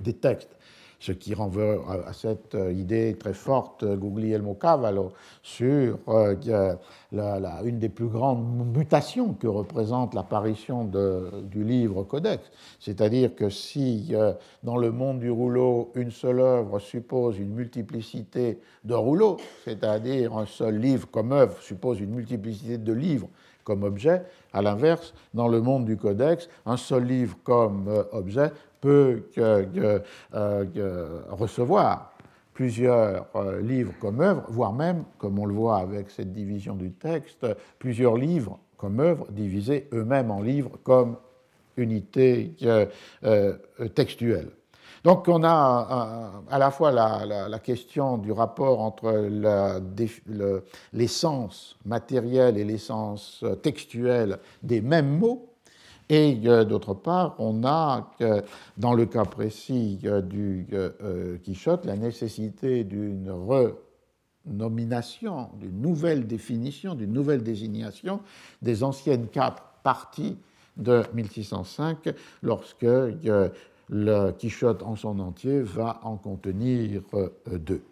des 0.00 0.12
textes, 0.12 0.55
ce 0.98 1.12
qui 1.12 1.34
renvoie 1.34 1.84
à 2.06 2.12
cette 2.12 2.54
euh, 2.54 2.72
idée 2.72 3.16
très 3.18 3.34
forte, 3.34 3.82
euh, 3.82 3.96
Guglielmo 3.96 4.54
Cavallo, 4.54 5.12
sur 5.42 5.98
euh, 6.08 6.34
une 7.64 7.78
des 7.78 7.88
plus 7.88 8.08
grandes 8.08 8.74
mutations 8.74 9.34
que 9.34 9.46
représente 9.46 10.14
l'apparition 10.14 10.84
du 10.84 11.64
livre 11.64 12.02
codex. 12.02 12.50
C'est-à-dire 12.80 13.34
que 13.34 13.48
si 13.48 14.12
dans 14.62 14.76
le 14.76 14.90
monde 14.90 15.20
du 15.20 15.30
rouleau, 15.30 15.90
une 15.94 16.10
seule 16.10 16.40
œuvre 16.40 16.78
suppose 16.78 17.38
une 17.38 17.54
multiplicité 17.54 18.58
de 18.84 18.94
rouleaux, 18.94 19.36
c'est-à-dire 19.64 20.36
un 20.36 20.46
seul 20.46 20.78
livre 20.78 21.08
comme 21.10 21.32
œuvre 21.32 21.60
suppose 21.62 22.00
une 22.00 22.14
multiplicité 22.14 22.78
de 22.78 22.92
livres 22.92 23.28
comme 23.64 23.82
objet. 23.82 24.22
À 24.52 24.62
l'inverse, 24.62 25.14
dans 25.34 25.48
le 25.48 25.60
monde 25.60 25.84
du 25.84 25.96
codex, 25.96 26.48
un 26.66 26.76
seul 26.76 27.04
livre 27.04 27.36
comme 27.44 27.88
objet 28.12 28.52
peut 28.80 29.24
euh, 29.38 30.00
recevoir 31.30 32.12
plusieurs 32.54 33.26
euh, 33.34 33.60
livres 33.60 33.92
comme 34.00 34.20
œuvre, 34.20 34.44
voire 34.48 34.72
même, 34.72 35.04
comme 35.18 35.38
on 35.38 35.44
le 35.44 35.54
voit 35.54 35.78
avec 35.78 36.10
cette 36.10 36.32
division 36.32 36.74
du 36.74 36.92
texte, 36.92 37.46
plusieurs 37.78 38.16
livres 38.16 38.58
comme 38.76 39.00
œuvre 39.00 39.26
divisés 39.30 39.88
eux-mêmes 39.92 40.30
en 40.30 40.40
livres 40.40 40.78
comme 40.82 41.16
unité 41.76 42.54
textuelle. 43.94 44.50
Donc 45.04 45.28
on 45.28 45.44
a 45.44 46.42
à 46.50 46.58
la 46.58 46.70
fois 46.70 46.90
la, 46.90 47.58
question 47.58 48.18
du 48.18 48.32
rapport 48.32 48.80
entre 48.80 49.28
l'essence 50.92 51.76
matérielle 51.84 52.58
et 52.58 52.64
l'essence 52.64 53.44
textuelle 53.62 54.38
des 54.62 54.80
mêmes 54.80 55.18
mots, 55.18 55.55
et 56.08 56.38
euh, 56.46 56.64
d'autre 56.64 56.94
part, 56.94 57.34
on 57.38 57.64
a, 57.64 58.12
dans 58.76 58.94
le 58.94 59.06
cas 59.06 59.24
précis 59.24 59.98
euh, 60.04 60.20
du 60.20 60.66
euh, 60.72 61.36
Quichotte, 61.38 61.84
la 61.84 61.96
nécessité 61.96 62.84
d'une 62.84 63.28
renomination, 64.46 65.48
d'une 65.58 65.80
nouvelle 65.80 66.28
définition, 66.28 66.94
d'une 66.94 67.12
nouvelle 67.12 67.42
désignation 67.42 68.20
des 68.62 68.84
anciennes 68.84 69.26
quatre 69.26 69.64
parties 69.82 70.38
de 70.76 71.02
1605, 71.14 72.14
lorsque 72.42 72.86
le 73.88 74.30
Quichotte 74.32 74.82
en 74.82 74.94
son 74.94 75.18
entier 75.18 75.60
va 75.60 76.00
en 76.02 76.16
contenir 76.16 77.02
deux. 77.50 77.82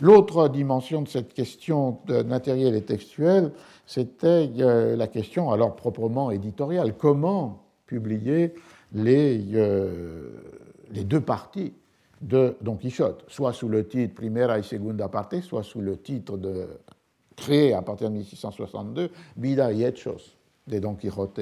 L'autre 0.00 0.48
dimension 0.48 1.02
de 1.02 1.08
cette 1.08 1.34
question 1.34 1.98
matérielle 2.26 2.74
et 2.76 2.82
textuelle, 2.82 3.52
c'était 3.86 4.50
euh, 4.58 4.96
la 4.96 5.06
question 5.06 5.50
alors 5.50 5.76
proprement 5.76 6.30
éditoriale. 6.30 6.96
Comment 6.96 7.64
publier 7.86 8.54
les, 8.92 9.40
euh, 9.54 10.30
les 10.90 11.04
deux 11.04 11.20
parties 11.20 11.72
de 12.20 12.56
Don 12.60 12.76
Quichotte, 12.76 13.24
soit 13.28 13.52
sous 13.52 13.68
le 13.68 13.86
titre 13.86 14.14
Primera 14.14 14.58
y 14.58 14.64
Segunda 14.64 15.08
Parte, 15.08 15.40
soit 15.40 15.62
sous 15.62 15.80
le 15.80 15.96
titre 15.96 16.36
de, 16.36 16.66
créé 17.36 17.74
à 17.74 17.82
partir 17.82 18.08
de 18.08 18.14
1662, 18.14 19.10
Vida 19.36 19.72
y 19.72 19.82
Hechos 19.82 20.36
de 20.66 20.78
Don 20.78 20.94
Quijote. 20.94 21.40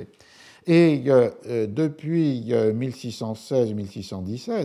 Et 0.67 1.05
euh, 1.07 1.67
depuis 1.67 2.51
1616-1617, 2.51 4.51
euh, 4.51 4.65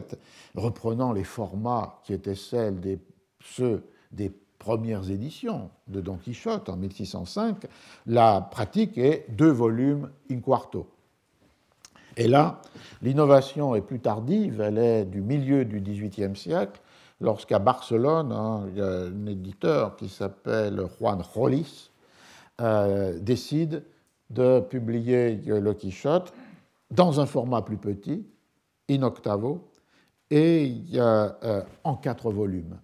reprenant 0.56 1.14
les 1.14 1.23
formats 1.23 2.02
qui 2.03 2.14
étaient 2.14 2.35
celles 2.35 2.80
des, 2.80 2.99
ceux 3.41 3.84
des 4.11 4.31
premières 4.66 5.12
éditions 5.12 5.70
de 5.88 6.02
Don 6.02 6.18
Quichotte 6.18 6.70
en 6.70 6.76
1605, 6.76 7.68
la 8.08 8.42
pratique 8.42 8.98
est 8.98 9.28
deux 9.30 9.52
volumes 9.52 10.10
in 10.32 10.40
quarto. 10.40 10.88
Et 12.18 12.28
là, 12.28 12.62
l'innovation 13.04 13.76
est 13.76 13.82
plus 13.82 14.00
tardive, 14.00 14.62
elle 14.62 14.80
est 14.80 15.06
du 15.06 15.22
milieu 15.22 15.66
du 15.66 15.82
XVIIIe 15.82 16.36
siècle, 16.36 16.82
lorsqu'à 17.22 17.60
Barcelone, 17.60 18.32
hein, 18.32 18.66
un 18.80 19.28
éditeur 19.28 19.98
qui 19.98 20.10
s'appelle 20.10 20.82
Juan 20.98 21.22
Rolis 21.22 21.92
décide 23.22 23.84
de 24.32 24.62
publier 24.62 25.36
le 25.46 25.74
Quichotte 25.76 26.34
dans 26.90 27.20
un 27.20 27.28
format 27.28 27.62
plus 27.62 27.78
petit, 27.78 28.26
in 28.90 29.04
octavo, 29.04 29.70
et 30.32 30.74
en 31.84 31.96
quatre 31.98 32.32
volumes. 32.32 32.80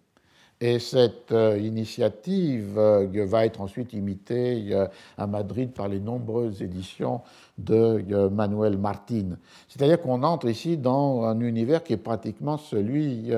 Et 0.64 0.78
cette 0.78 1.32
euh, 1.32 1.58
initiative 1.58 2.78
euh, 2.78 3.26
va 3.26 3.48
être 3.48 3.62
ensuite 3.62 3.94
imitée 3.94 4.68
euh, 4.70 4.86
à 5.18 5.26
Madrid 5.26 5.72
par 5.72 5.88
les 5.88 6.00
nombreuses 6.00 6.62
éditions 6.62 7.22
de 7.58 8.30
Manuel 8.30 8.78
Martin. 8.78 9.38
C'est-à-dire 9.68 10.00
qu'on 10.00 10.22
entre 10.22 10.48
ici 10.48 10.78
dans 10.78 11.24
un 11.24 11.40
univers 11.40 11.84
qui 11.84 11.94
est 11.94 11.98
pratiquement 11.98 12.58
celui 12.58 13.32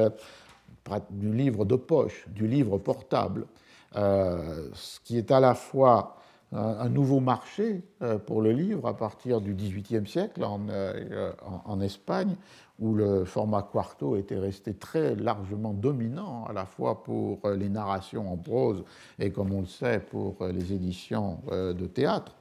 du 1.12 1.34
livre 1.34 1.66
de 1.66 1.76
poche, 1.76 2.26
du 2.30 2.48
livre 2.48 2.78
portable, 2.78 3.46
ce 3.94 5.00
qui 5.04 5.18
est 5.18 5.30
à 5.30 5.42
la 5.42 5.56
fois 5.56 6.16
un 6.56 6.90
nouveau 6.90 7.20
marché 7.20 7.84
pour 8.26 8.42
le 8.42 8.52
livre 8.52 8.88
à 8.88 8.96
partir 8.96 9.42
du 9.42 9.54
XVIIIe 9.54 10.08
siècle 10.08 10.44
en, 10.44 11.82
Espagne, 11.82 12.36
où 12.80 12.96
le 12.96 13.26
format 13.26 13.64
quarto 13.64 14.16
était 14.16 14.38
resté 14.38 14.74
très 14.74 15.16
largement 15.16 15.74
dominant, 15.74 16.46
à 16.46 16.54
la 16.54 16.66
fois 16.66 17.04
pour 17.04 17.40
euh, 17.46 17.56
les 17.56 17.70
narrations 17.70 18.32
en 18.32 18.38
prose 18.38 18.84
et, 19.20 19.32
comme 19.32 19.54
on 19.54 19.62
le 19.62 19.68
sait, 19.68 20.00
pour 20.00 20.36
euh, 20.42 20.52
les 20.52 20.74
éditions 20.74 21.40
euh, 21.52 21.74
de 21.74 21.86
théâtre. 21.86 22.36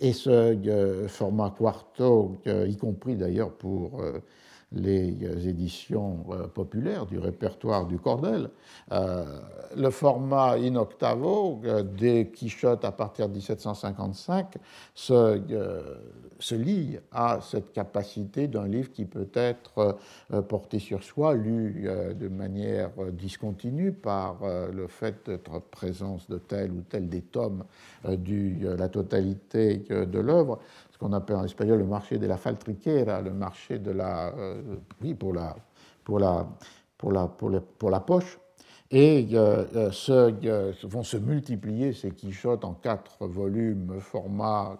Et 0.00 0.12
ce 0.12 1.06
format 1.08 1.50
quarto, 1.50 2.36
y 2.44 2.76
compris 2.76 3.16
d'ailleurs 3.16 3.52
pour 3.52 4.02
les 4.72 5.48
éditions 5.48 6.24
populaires 6.54 7.06
du 7.06 7.18
répertoire 7.18 7.86
du 7.86 7.98
Cordel. 7.98 8.50
le 8.90 9.90
format 9.90 10.52
in 10.58 10.76
octavo 10.76 11.60
des 11.98 12.30
Quichotte 12.30 12.84
à 12.84 12.92
partir 12.92 13.28
de 13.28 13.34
1755 13.34 14.54
se 14.94 15.40
se 16.40 16.54
lie 16.54 16.98
à 17.12 17.40
cette 17.42 17.72
capacité 17.72 18.48
d'un 18.48 18.66
livre 18.66 18.90
qui 18.90 19.04
peut 19.04 19.28
être 19.34 19.98
euh, 20.32 20.42
porté 20.42 20.78
sur 20.78 21.04
soi, 21.04 21.34
lu 21.34 21.84
euh, 21.86 22.14
de 22.14 22.28
manière 22.28 22.90
euh, 22.98 23.10
discontinue 23.10 23.92
par 23.92 24.38
le 24.72 24.86
fait 24.86 25.26
d'être 25.26 25.60
présence 25.70 26.28
de 26.28 26.38
tel 26.38 26.72
ou 26.72 26.82
tel 26.88 27.08
des 27.08 27.20
tomes 27.20 27.64
de 28.04 28.68
la 28.68 28.88
totalité 28.88 29.78
de 29.90 30.18
l'œuvre, 30.18 30.58
qu'on 31.00 31.12
appelle 31.14 31.36
en 31.36 31.44
espagnol 31.44 31.78
le 31.78 31.86
marché 31.86 32.18
de 32.18 32.26
la 32.26 32.36
faltriquera, 32.36 33.22
le 33.22 33.32
marché 33.32 33.78
de 33.78 33.90
la, 33.90 34.32
oui, 35.02 35.14
pour 35.14 35.32
la, 35.32 35.56
pour 36.04 36.18
la, 36.18 36.46
pour 36.98 37.10
la, 37.10 37.26
pour 37.26 37.50
pour 37.78 37.90
la 37.90 38.00
poche. 38.00 38.38
Et 38.92 39.28
se, 39.30 40.86
vont 40.86 41.04
se 41.04 41.16
multiplier 41.16 41.92
ces 41.92 42.10
quichottes 42.10 42.64
en 42.64 42.74
quatre 42.74 43.26
volumes, 43.28 44.00
format 44.00 44.78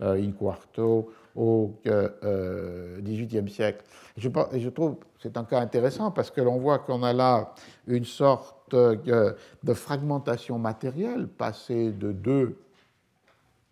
in 0.00 0.32
quarto 0.32 1.12
au 1.36 1.74
XVIIIe 1.84 3.48
siècle. 3.50 3.84
Je, 4.16 4.30
je 4.54 4.68
trouve 4.70 4.96
c'est 5.20 5.36
un 5.36 5.44
cas 5.44 5.60
intéressant 5.60 6.10
parce 6.10 6.30
que 6.30 6.40
l'on 6.40 6.58
voit 6.58 6.78
qu'on 6.78 7.02
a 7.02 7.12
là 7.12 7.54
une 7.86 8.06
sorte 8.06 8.74
de 8.74 9.74
fragmentation 9.74 10.58
matérielle, 10.58 11.28
passée 11.28 11.92
de 11.92 12.12
deux 12.12 12.58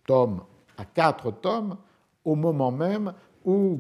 tomes 0.07 0.43
à 0.79 0.85
quatre 0.85 1.31
tomes, 1.31 1.77
au 2.25 2.35
moment 2.35 2.71
même 2.71 3.13
où 3.45 3.79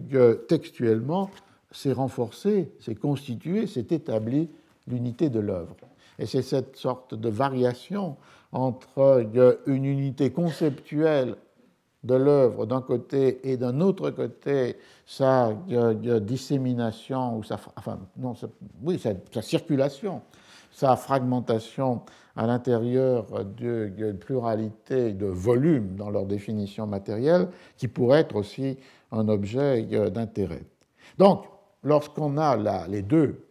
textuellement 0.49 1.31
c'est 1.71 1.93
renforcé, 1.93 2.73
c'est 2.81 2.95
constitué, 2.95 3.67
c'est 3.67 3.93
établi 3.93 4.51
l'unité 4.87 5.31
de 5.31 5.41
l'œuvre. 5.41 5.77
Et 6.19 6.27
c'est 6.27 6.43
cette 6.43 6.77
sorte 6.77 7.15
de 7.15 7.29
variation 7.29 8.17
entre 8.53 9.25
une 9.67 9.85
unité 9.85 10.31
conceptuelle 10.31 11.37
de 12.05 12.15
l'œuvre 12.15 12.67
d'un 12.67 12.83
côté 12.83 13.49
et 13.51 13.57
d'un 13.57 13.81
autre 13.81 14.11
côté 14.11 14.77
sa 15.07 15.53
dissémination 16.21 17.39
ou 17.39 17.43
sa, 17.45 17.59
enfin, 17.77 17.99
non, 18.17 18.35
oui, 18.83 18.99
sa, 18.99 19.43
circulation, 19.43 20.23
sa 20.71 20.97
fragmentation 20.97 22.03
à 22.37 22.47
l'intérieur 22.47 23.27
d'une 23.45 24.19
pluralité 24.19 25.13
de 25.13 25.27
volumes 25.27 25.97
dans 25.97 26.11
leur 26.11 26.27
définition 26.27 26.87
matérielle 26.87 27.49
qui 27.77 27.89
pourrait 27.89 28.21
être 28.21 28.37
aussi 28.37 28.79
un 29.11 29.29
objet 29.29 29.83
d'intérêt. 30.11 30.63
Donc, 31.19 31.45
lorsqu'on 31.83 32.39
a 32.39 32.87
les 32.89 33.03
deux 33.03 33.47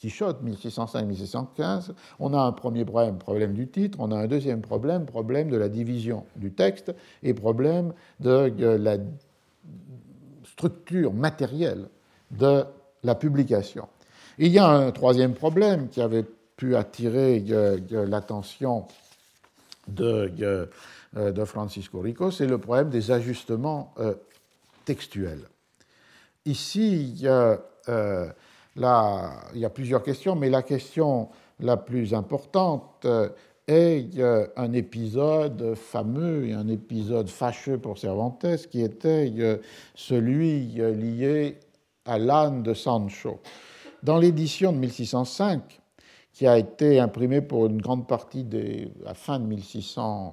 Quichotte, 0.00 0.42
1605-1615, 0.42 1.92
on 2.20 2.32
a 2.32 2.40
un 2.40 2.52
premier 2.52 2.86
problème, 2.86 3.18
problème 3.18 3.52
du 3.52 3.68
titre, 3.68 3.98
on 4.00 4.10
a 4.10 4.16
un 4.16 4.26
deuxième 4.26 4.62
problème, 4.62 5.04
problème 5.04 5.50
de 5.50 5.58
la 5.58 5.68
division 5.68 6.24
du 6.36 6.52
texte 6.52 6.94
et 7.22 7.34
problème 7.34 7.92
de, 8.18 8.50
la 8.76 8.96
structure 10.44 11.12
matérielle 11.12 11.88
de 12.30 12.64
la 13.02 13.14
publication. 13.14 13.88
Il 14.38 14.48
y 14.48 14.58
a 14.58 14.66
un 14.66 14.90
troisième 14.90 15.34
problème 15.34 15.88
qui 15.88 16.00
avait 16.00 16.24
pu 16.60 16.76
attirer 16.76 17.42
l'attention 17.90 18.86
de, 19.88 20.68
de, 21.14 21.44
Francisco 21.46 22.00
Rico, 22.00 22.30
c'est 22.30 22.46
le 22.46 22.58
problème 22.58 22.90
des 22.90 23.10
ajustements 23.10 23.94
euh, 23.98 24.12
textuels. 24.84 25.48
Ici, 26.44 27.00
il 27.00 27.20
y 27.22 27.28
a, 27.28 27.58
euh, 27.88 28.28
il 28.76 29.60
y 29.60 29.64
a 29.64 29.70
plusieurs 29.70 30.02
questions, 30.02 30.36
mais 30.36 30.50
la 30.50 30.62
question 30.62 31.30
la 31.60 31.78
plus 31.78 32.12
importante 32.12 33.06
euh, 33.06 33.30
est 33.66 34.18
euh, 34.18 34.46
un 34.56 34.74
épisode 34.74 35.74
fameux 35.76 36.46
et 36.46 36.52
un 36.52 36.68
épisode 36.68 37.30
fâcheux 37.30 37.78
pour 37.78 37.96
Cervantes, 37.96 38.44
qui 38.70 38.82
était 38.82 39.32
euh, 39.38 39.56
celui 39.94 40.66
lié 40.66 41.56
à 42.04 42.18
l'âne 42.18 42.62
de 42.62 42.74
Sancho. 42.74 43.40
Dans 44.02 44.18
l'édition 44.18 44.72
de 44.72 44.78
1605, 44.78 45.80
qui 46.40 46.46
a 46.46 46.56
été 46.56 46.98
imprimée 46.98 47.42
pour 47.42 47.66
une 47.66 47.82
grande 47.82 48.06
partie 48.06 48.44
de 48.44 48.88
la 49.04 49.12
fin 49.12 49.38
de 49.38 49.44
1600, 49.44 50.32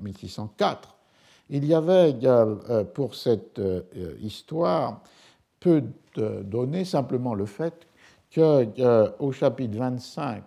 1604, 0.00 0.96
il 1.48 1.64
y 1.64 1.74
avait 1.74 2.14
pour 2.94 3.16
cette 3.16 3.60
histoire 4.20 5.02
peu 5.58 5.82
de 6.14 6.44
donner 6.44 6.84
simplement 6.84 7.34
le 7.34 7.46
fait 7.46 7.88
qu'au 8.32 8.40
euh, 8.40 9.32
chapitre 9.32 9.76
25, 9.76 10.44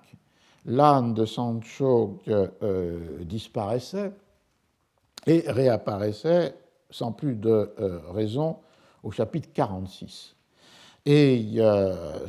l'âne 0.67 1.13
de 1.13 1.25
Sancho 1.25 2.21
euh, 2.29 3.25
disparaissait 3.25 4.13
et 5.27 5.43
réapparaissait 5.47 6.55
sans 6.89 7.11
plus 7.11 7.35
de 7.35 7.73
euh, 7.77 7.99
raison 8.11 8.55
au 9.03 9.11
chapitre 9.11 9.49
46. 9.53 10.32
Et 11.05 11.57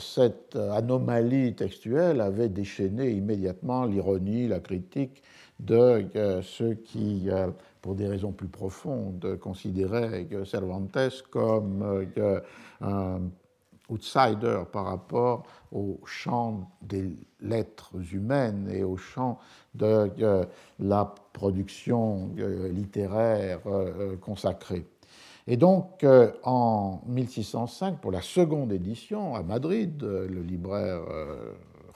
cette 0.01 0.57
anomalie 0.57 1.55
textuelle 1.55 2.21
avait 2.21 2.49
déchaîné 2.49 3.13
immédiatement 3.13 3.85
l'ironie, 3.85 4.49
la 4.49 4.59
critique 4.59 5.23
de 5.61 6.05
ceux 6.43 6.75
qui 6.75 7.31
pour 7.85 7.95
des 7.95 8.09
raisons 8.09 8.33
plus 8.33 8.49
profondes, 8.49 9.39
considérait 9.43 10.27
Cervantes 10.47 11.23
comme 11.31 11.83
euh, 12.17 12.41
un 12.81 13.21
outsider 13.91 14.63
par 14.73 14.87
rapport 14.87 15.43
au 15.71 16.01
champ 16.07 16.71
des 16.81 17.15
lettres 17.43 17.93
humaines 18.15 18.71
et 18.73 18.85
au 18.85 18.97
champ 18.97 19.39
de 19.75 20.11
euh, 20.23 20.47
la 20.79 21.15
production 21.35 22.31
euh, 22.39 22.73
littéraire 22.73 23.61
consacrée. 24.23 24.87
Et 25.47 25.57
donc, 25.57 26.07
en 26.43 27.03
1605, 27.07 28.01
pour 28.01 28.11
la 28.11 28.23
seconde 28.23 28.73
édition, 28.73 29.35
à 29.35 29.43
Madrid, 29.43 30.03
le 30.03 30.41
libraire 30.41 31.03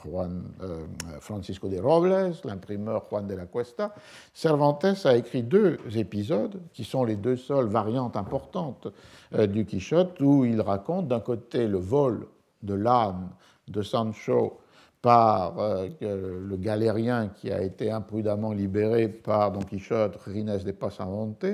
Juan 0.04 0.44
euh, 0.62 0.86
Francisco 1.20 1.68
de 1.68 1.78
Robles, 1.78 2.32
l'imprimeur 2.44 3.04
Juan 3.08 3.26
de 3.26 3.34
la 3.34 3.46
Cuesta, 3.46 3.94
Cervantes 4.32 5.04
a 5.04 5.16
écrit 5.16 5.42
deux 5.42 5.78
épisodes 5.96 6.60
qui 6.72 6.84
sont 6.84 7.04
les 7.04 7.16
deux 7.16 7.36
seules 7.36 7.66
variantes 7.66 8.16
importantes 8.16 8.88
euh, 9.34 9.46
du 9.46 9.64
Quichotte 9.64 10.20
où 10.20 10.44
il 10.44 10.60
raconte 10.60 11.08
d'un 11.08 11.20
côté 11.20 11.66
le 11.66 11.78
vol 11.78 12.26
de 12.62 12.74
l'âne 12.74 13.28
de 13.66 13.82
Sancho 13.82 14.60
par 15.02 15.58
euh, 15.58 15.88
le 16.00 16.56
galérien 16.56 17.28
qui 17.28 17.52
a 17.52 17.62
été 17.62 17.90
imprudemment 17.90 18.52
libéré 18.52 19.08
par 19.08 19.52
Don 19.52 19.60
Quichotte, 19.60 20.16
Rines 20.26 20.58
de 20.58 20.72
Pasamonte, 20.72 21.46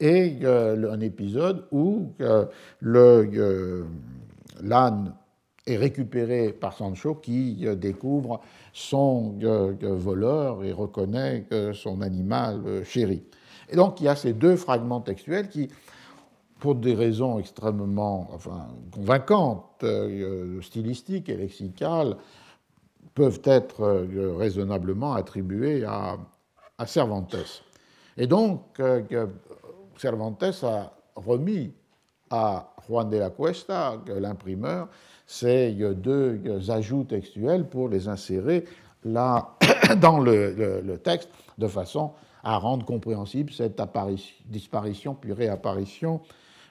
et 0.00 0.44
un 0.44 1.00
épisode 1.00 1.66
où 1.70 2.12
l'âne 2.80 3.54
est 5.66 5.76
récupéré 5.76 6.52
par 6.52 6.74
Sancho 6.74 7.14
qui 7.14 7.60
euh, 7.62 7.74
découvre 7.74 8.40
son 8.72 9.38
euh, 9.42 9.74
voleur 9.82 10.64
et 10.64 10.72
reconnaît 10.72 11.46
son 11.72 12.02
animal 12.02 12.60
euh, 12.66 12.84
chéri. 12.84 13.22
Et 13.70 13.76
donc 13.76 14.00
il 14.00 14.04
y 14.04 14.08
a 14.08 14.16
ces 14.16 14.34
deux 14.34 14.56
fragments 14.56 15.00
textuels 15.00 15.48
qui, 15.48 15.68
pour 16.60 16.74
des 16.74 16.94
raisons 16.94 17.38
extrêmement 17.38 18.28
enfin, 18.32 18.68
convaincantes, 18.92 19.84
stylistiques 20.62 21.28
et 21.28 21.36
lexicales, 21.36 22.16
peuvent 23.14 23.40
être 23.44 24.06
raisonnablement 24.36 25.14
attribués 25.14 25.84
à 25.84 26.18
à 26.78 26.86
Cervantes. 26.86 27.36
Et 28.16 28.26
donc, 28.26 28.80
Cervantes 29.98 30.42
a 30.62 30.92
remis 31.16 31.72
à 32.30 32.74
Juan 32.86 33.08
de 33.08 33.16
la 33.16 33.30
Cuesta, 33.30 33.96
l'imprimeur, 34.06 34.88
ces 35.26 35.72
deux 35.72 36.40
ajouts 36.68 37.04
textuels 37.04 37.66
pour 37.68 37.88
les 37.88 38.08
insérer 38.08 38.64
là, 39.04 39.56
dans 40.00 40.18
le, 40.18 40.96
texte 41.02 41.30
de 41.58 41.68
façon 41.68 42.12
à 42.42 42.58
rendre 42.58 42.84
compréhensible 42.84 43.52
cette 43.52 43.80
disparition 44.46 45.14
puis 45.14 45.32
réapparition 45.32 46.20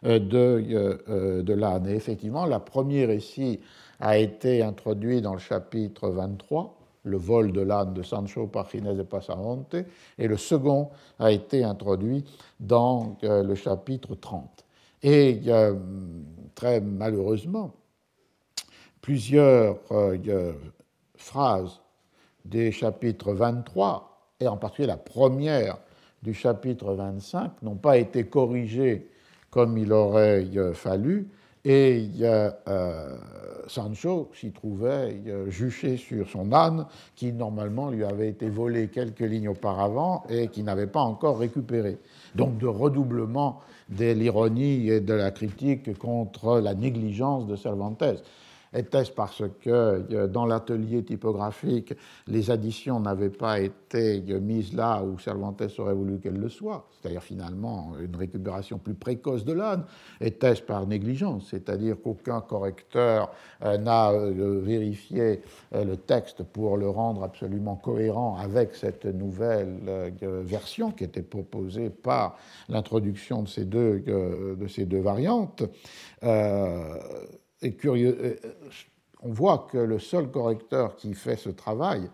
euh, 0.05 0.19
de, 0.19 0.37
euh, 0.37 0.97
euh, 1.09 1.43
de 1.43 1.53
l'âne. 1.53 1.87
Et 1.87 1.95
effectivement, 1.95 2.45
le 2.45 2.59
premier 2.59 3.05
récit 3.05 3.59
a 3.99 4.17
été 4.17 4.61
introduit 4.61 5.21
dans 5.21 5.33
le 5.33 5.39
chapitre 5.39 6.09
23, 6.09 6.77
le 7.03 7.17
vol 7.17 7.51
de 7.51 7.61
l'âne 7.61 7.93
de 7.93 8.01
Sancho 8.01 8.47
par 8.47 8.69
Ginés 8.69 8.95
de 8.95 9.03
Passamonte, 9.03 9.75
et 10.17 10.27
le 10.27 10.37
second 10.37 10.89
a 11.19 11.31
été 11.31 11.63
introduit 11.63 12.23
dans 12.59 13.17
le 13.21 13.55
chapitre 13.55 14.15
30. 14.15 14.65
Et 15.03 15.41
très 16.55 16.79
malheureusement, 16.79 17.73
plusieurs 19.01 19.79
phrases 21.15 21.81
des 22.45 22.71
chapitres 22.71 23.33
23, 23.33 24.31
et 24.39 24.47
en 24.47 24.57
particulier 24.57 24.87
la 24.87 24.97
première 24.97 25.77
du 26.21 26.33
chapitre 26.33 26.93
25, 26.93 27.61
n'ont 27.63 27.75
pas 27.75 27.97
été 27.97 28.27
corrigées 28.27 29.09
comme 29.49 29.77
il 29.77 29.91
aurait 29.91 30.45
fallu, 30.73 31.29
et 31.65 32.09
euh, 32.21 33.17
Sancho 33.67 34.29
s'y 34.33 34.51
trouvait 34.51 35.21
juché 35.47 35.97
sur 35.97 36.29
son 36.29 36.51
âne, 36.51 36.85
qui 37.15 37.31
normalement 37.31 37.89
lui 37.89 38.03
avait 38.03 38.29
été 38.29 38.49
volé 38.49 38.89
quelques 38.89 39.21
lignes 39.21 39.49
auparavant 39.49 40.23
et 40.29 40.47
qui 40.49 40.63
n'avait 40.63 40.87
pas 40.87 41.01
encore 41.01 41.39
récupéré. 41.39 41.97
Donc 42.35 42.57
de 42.57 42.67
redoublement 42.67 43.61
de 43.89 44.11
l'ironie 44.11 44.89
et 44.89 44.99
de 44.99 45.13
la 45.13 45.31
critique 45.31 45.97
contre 45.97 46.59
la 46.59 46.73
négligence 46.73 47.47
de 47.47 47.55
Cervantes. 47.55 48.03
Était-ce 48.73 49.11
parce 49.11 49.43
que 49.61 49.69
euh, 49.69 50.27
dans 50.27 50.45
l'atelier 50.45 51.03
typographique, 51.03 51.93
les 52.27 52.49
additions 52.49 52.99
n'avaient 52.99 53.29
pas 53.29 53.59
été 53.59 54.21
mises 54.41 54.73
là 54.73 55.03
où 55.03 55.19
Cervantes 55.19 55.61
aurait 55.77 55.93
voulu 55.93 56.19
qu'elles 56.19 56.39
le 56.39 56.49
soient, 56.49 56.87
c'est-à-dire 56.91 57.21
finalement 57.21 57.93
une 58.01 58.15
récupération 58.15 58.79
plus 58.79 58.95
précoce 58.95 59.45
de 59.45 59.53
l'âne. 59.53 59.83
Était-ce 60.21 60.61
par 60.63 60.87
négligence, 60.87 61.49
c'est-à-dire 61.51 61.97
qu'aucun 62.01 62.41
correcteur 62.41 63.31
euh, 63.63 63.77
n'a 63.77 64.11
euh, 64.11 64.59
vérifié 64.63 65.41
le 65.73 65.95
texte 65.95 66.43
pour 66.43 66.77
le 66.77 66.89
rendre 66.89 67.23
absolument 67.23 67.75
cohérent 67.75 68.37
avec 68.37 68.75
cette 68.75 69.05
nouvelle 69.05 70.13
version 70.21 70.91
qui 70.91 71.03
était 71.03 71.21
proposée 71.21 71.89
par 71.89 72.37
l'introduction 72.69 73.43
de, 73.43 73.47
ces 73.47 73.65
deux, 73.65 73.99
de 73.99 74.67
ces 74.67 74.85
deux 74.85 74.99
variantes 74.99 75.63
Euh, 77.63 78.35
on 79.21 79.31
voit 79.31 79.67
que 79.71 79.77
le 79.77 79.99
seul 79.99 80.29
correcteur 80.29 80.95
qui 80.95 81.13
fait 81.13 81.37
ce 81.37 81.49
travail 81.49 82.09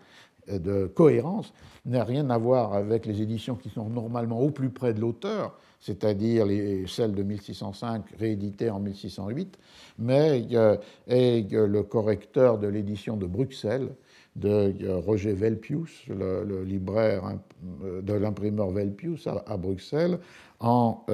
de 0.48 0.86
cohérence 0.86 1.52
n'a 1.86 2.04
rien 2.04 2.30
à 2.30 2.38
voir 2.38 2.74
avec 2.74 3.06
les 3.06 3.22
éditions 3.22 3.56
qui 3.56 3.68
sont 3.68 3.88
normalement 3.88 4.40
au 4.40 4.50
plus 4.50 4.70
près 4.70 4.94
de 4.94 5.00
l'auteur, 5.00 5.56
c'est-à-dire 5.80 6.46
celles 6.88 7.14
de 7.14 7.22
1605 7.22 8.04
rééditées 8.18 8.70
en 8.70 8.80
1608, 8.80 9.58
mais 9.98 10.46
est 11.08 11.52
le 11.52 11.82
correcteur 11.82 12.58
de 12.58 12.68
l'édition 12.68 13.16
de 13.16 13.26
Bruxelles 13.26 13.90
de 14.36 14.88
Roger 14.88 15.32
Velpius, 15.32 16.06
le, 16.08 16.62
libraire 16.64 17.38
de 18.02 18.12
l'imprimeur 18.12 18.70
Velpius 18.70 19.26
à, 19.26 19.56
Bruxelles, 19.56 20.18
en 20.60 21.04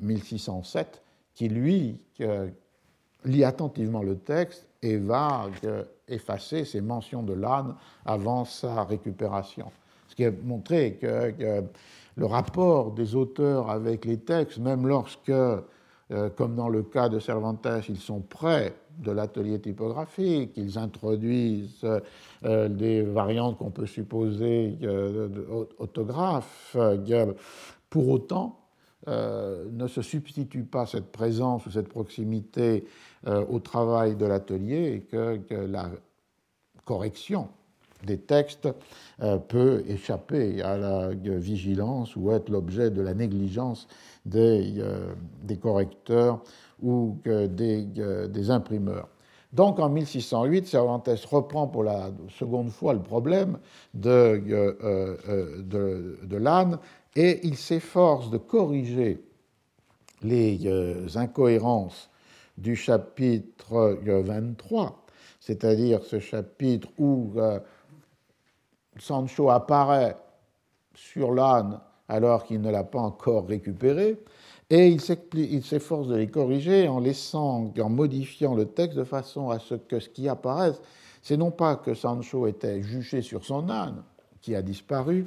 1607, 0.00 0.86
euh, 0.86 0.98
qui 1.34 1.48
lui 1.48 2.00
lit 3.24 3.44
attentivement 3.44 4.02
le 4.02 4.16
texte 4.16 4.66
et 4.82 4.96
va 4.96 5.46
effacer 6.08 6.64
ces 6.64 6.80
mentions 6.80 7.22
de 7.22 7.32
l'âne 7.32 7.74
avant 8.04 8.44
sa 8.44 8.84
récupération. 8.84 9.70
Ce 10.08 10.14
qui 10.14 10.24
a 10.24 10.32
montré 10.44 10.98
que, 11.00 11.64
le 12.16 12.26
rapport 12.26 12.92
des 12.92 13.14
auteurs 13.14 13.70
avec 13.70 14.04
les 14.04 14.18
textes, 14.18 14.58
même 14.58 14.86
lorsque, 14.86 15.30
euh, 15.30 15.62
comme 16.36 16.54
dans 16.54 16.68
le 16.68 16.82
cas 16.82 17.08
de 17.08 17.18
Cervantes, 17.18 17.66
ils 17.88 17.98
sont 17.98 18.20
près 18.20 18.74
de 18.98 19.10
l'atelier 19.10 19.58
typographique, 19.58 20.52
ils 20.56 20.78
introduisent 20.78 21.86
euh, 22.44 22.68
des 22.68 23.00
variantes 23.00 23.56
qu'on 23.56 23.70
peut 23.70 23.86
supposer 23.86 24.76
euh, 24.82 25.28
autographes, 25.78 26.76
pour 27.88 28.08
autant, 28.08 28.58
ne 29.06 29.86
se 29.88 30.00
substitue 30.00 30.62
pas 30.62 30.86
cette 30.86 31.10
présence 31.10 31.66
ou 31.66 31.70
cette 31.70 31.88
proximité 31.88 32.84
au 33.26 33.60
travail 33.60 34.16
de 34.16 34.26
l'atelier 34.26 34.94
et 34.94 35.00
que, 35.00 35.40
la 35.66 35.90
correction 36.84 37.48
des 38.04 38.18
textes 38.18 38.68
euh, 39.22 39.38
peut 39.38 39.84
échapper 39.88 40.62
à 40.62 40.76
la 40.76 41.10
vigilance 41.10 42.16
ou 42.16 42.32
être 42.32 42.48
l'objet 42.48 42.90
de 42.90 43.00
la 43.00 43.14
négligence 43.14 43.86
des, 44.26 44.74
euh, 44.78 45.14
correcteurs 45.60 46.42
ou 46.82 47.16
des, 47.24 47.84
des, 48.28 48.50
imprimeurs. 48.50 49.08
Donc 49.52 49.78
en 49.78 49.88
1608, 49.88 50.66
Cervantes 50.66 51.08
reprend 51.30 51.68
pour 51.68 51.84
la 51.84 52.10
seconde 52.28 52.70
fois 52.70 52.92
le 52.94 53.02
problème 53.02 53.58
de, 53.94 54.42
de, 55.62 56.18
de 56.24 56.36
l'âne 56.36 56.78
et 57.14 57.46
il 57.46 57.56
s'efforce 57.56 58.30
de 58.30 58.38
corriger 58.38 59.22
les 60.22 60.66
incohérences 61.14 62.10
du 62.58 62.76
chapitre 62.76 63.98
23, 64.04 65.04
c'est-à-dire 65.40 66.04
ce 66.04 66.20
chapitre 66.20 66.88
où 66.98 67.32
euh, 67.36 67.58
Sancho 68.98 69.50
apparaît 69.50 70.16
sur 70.94 71.32
l'âne 71.32 71.80
alors 72.08 72.44
qu'il 72.44 72.60
ne 72.60 72.70
l'a 72.70 72.84
pas 72.84 73.00
encore 73.00 73.46
récupéré, 73.46 74.18
et 74.70 74.88
il 74.88 75.00
s'efforce 75.62 76.08
de 76.08 76.16
les 76.16 76.28
corriger 76.28 76.88
en 76.88 76.98
laissant, 76.98 77.72
en 77.78 77.88
modifiant 77.88 78.54
le 78.54 78.66
texte 78.66 78.96
de 78.96 79.04
façon 79.04 79.50
à 79.50 79.58
ce 79.58 79.74
que 79.74 80.00
ce 80.00 80.08
qui 80.08 80.28
apparaisse, 80.28 80.80
c'est 81.22 81.36
non 81.36 81.50
pas 81.50 81.76
que 81.76 81.94
Sancho 81.94 82.46
était 82.46 82.82
juché 82.82 83.22
sur 83.22 83.44
son 83.44 83.68
âne, 83.68 84.02
qui 84.40 84.54
a 84.54 84.62
disparu, 84.62 85.26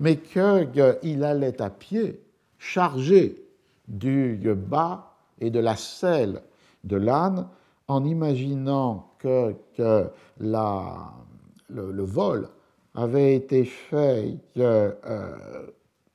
mais 0.00 0.16
qu'il 0.16 1.24
allait 1.24 1.62
à 1.62 1.70
pied, 1.70 2.20
chargé 2.58 3.44
du 3.86 4.38
bas 4.54 5.14
et 5.40 5.50
de 5.50 5.60
la 5.60 5.76
selle 5.76 6.42
de 6.86 6.96
l'âne 6.96 7.46
en 7.88 8.04
imaginant 8.04 9.10
que, 9.18 9.54
le, 11.68 12.02
vol 12.02 12.48
avait 12.94 13.34
été 13.34 13.64
fait 13.64 14.36
euh, 14.56 14.92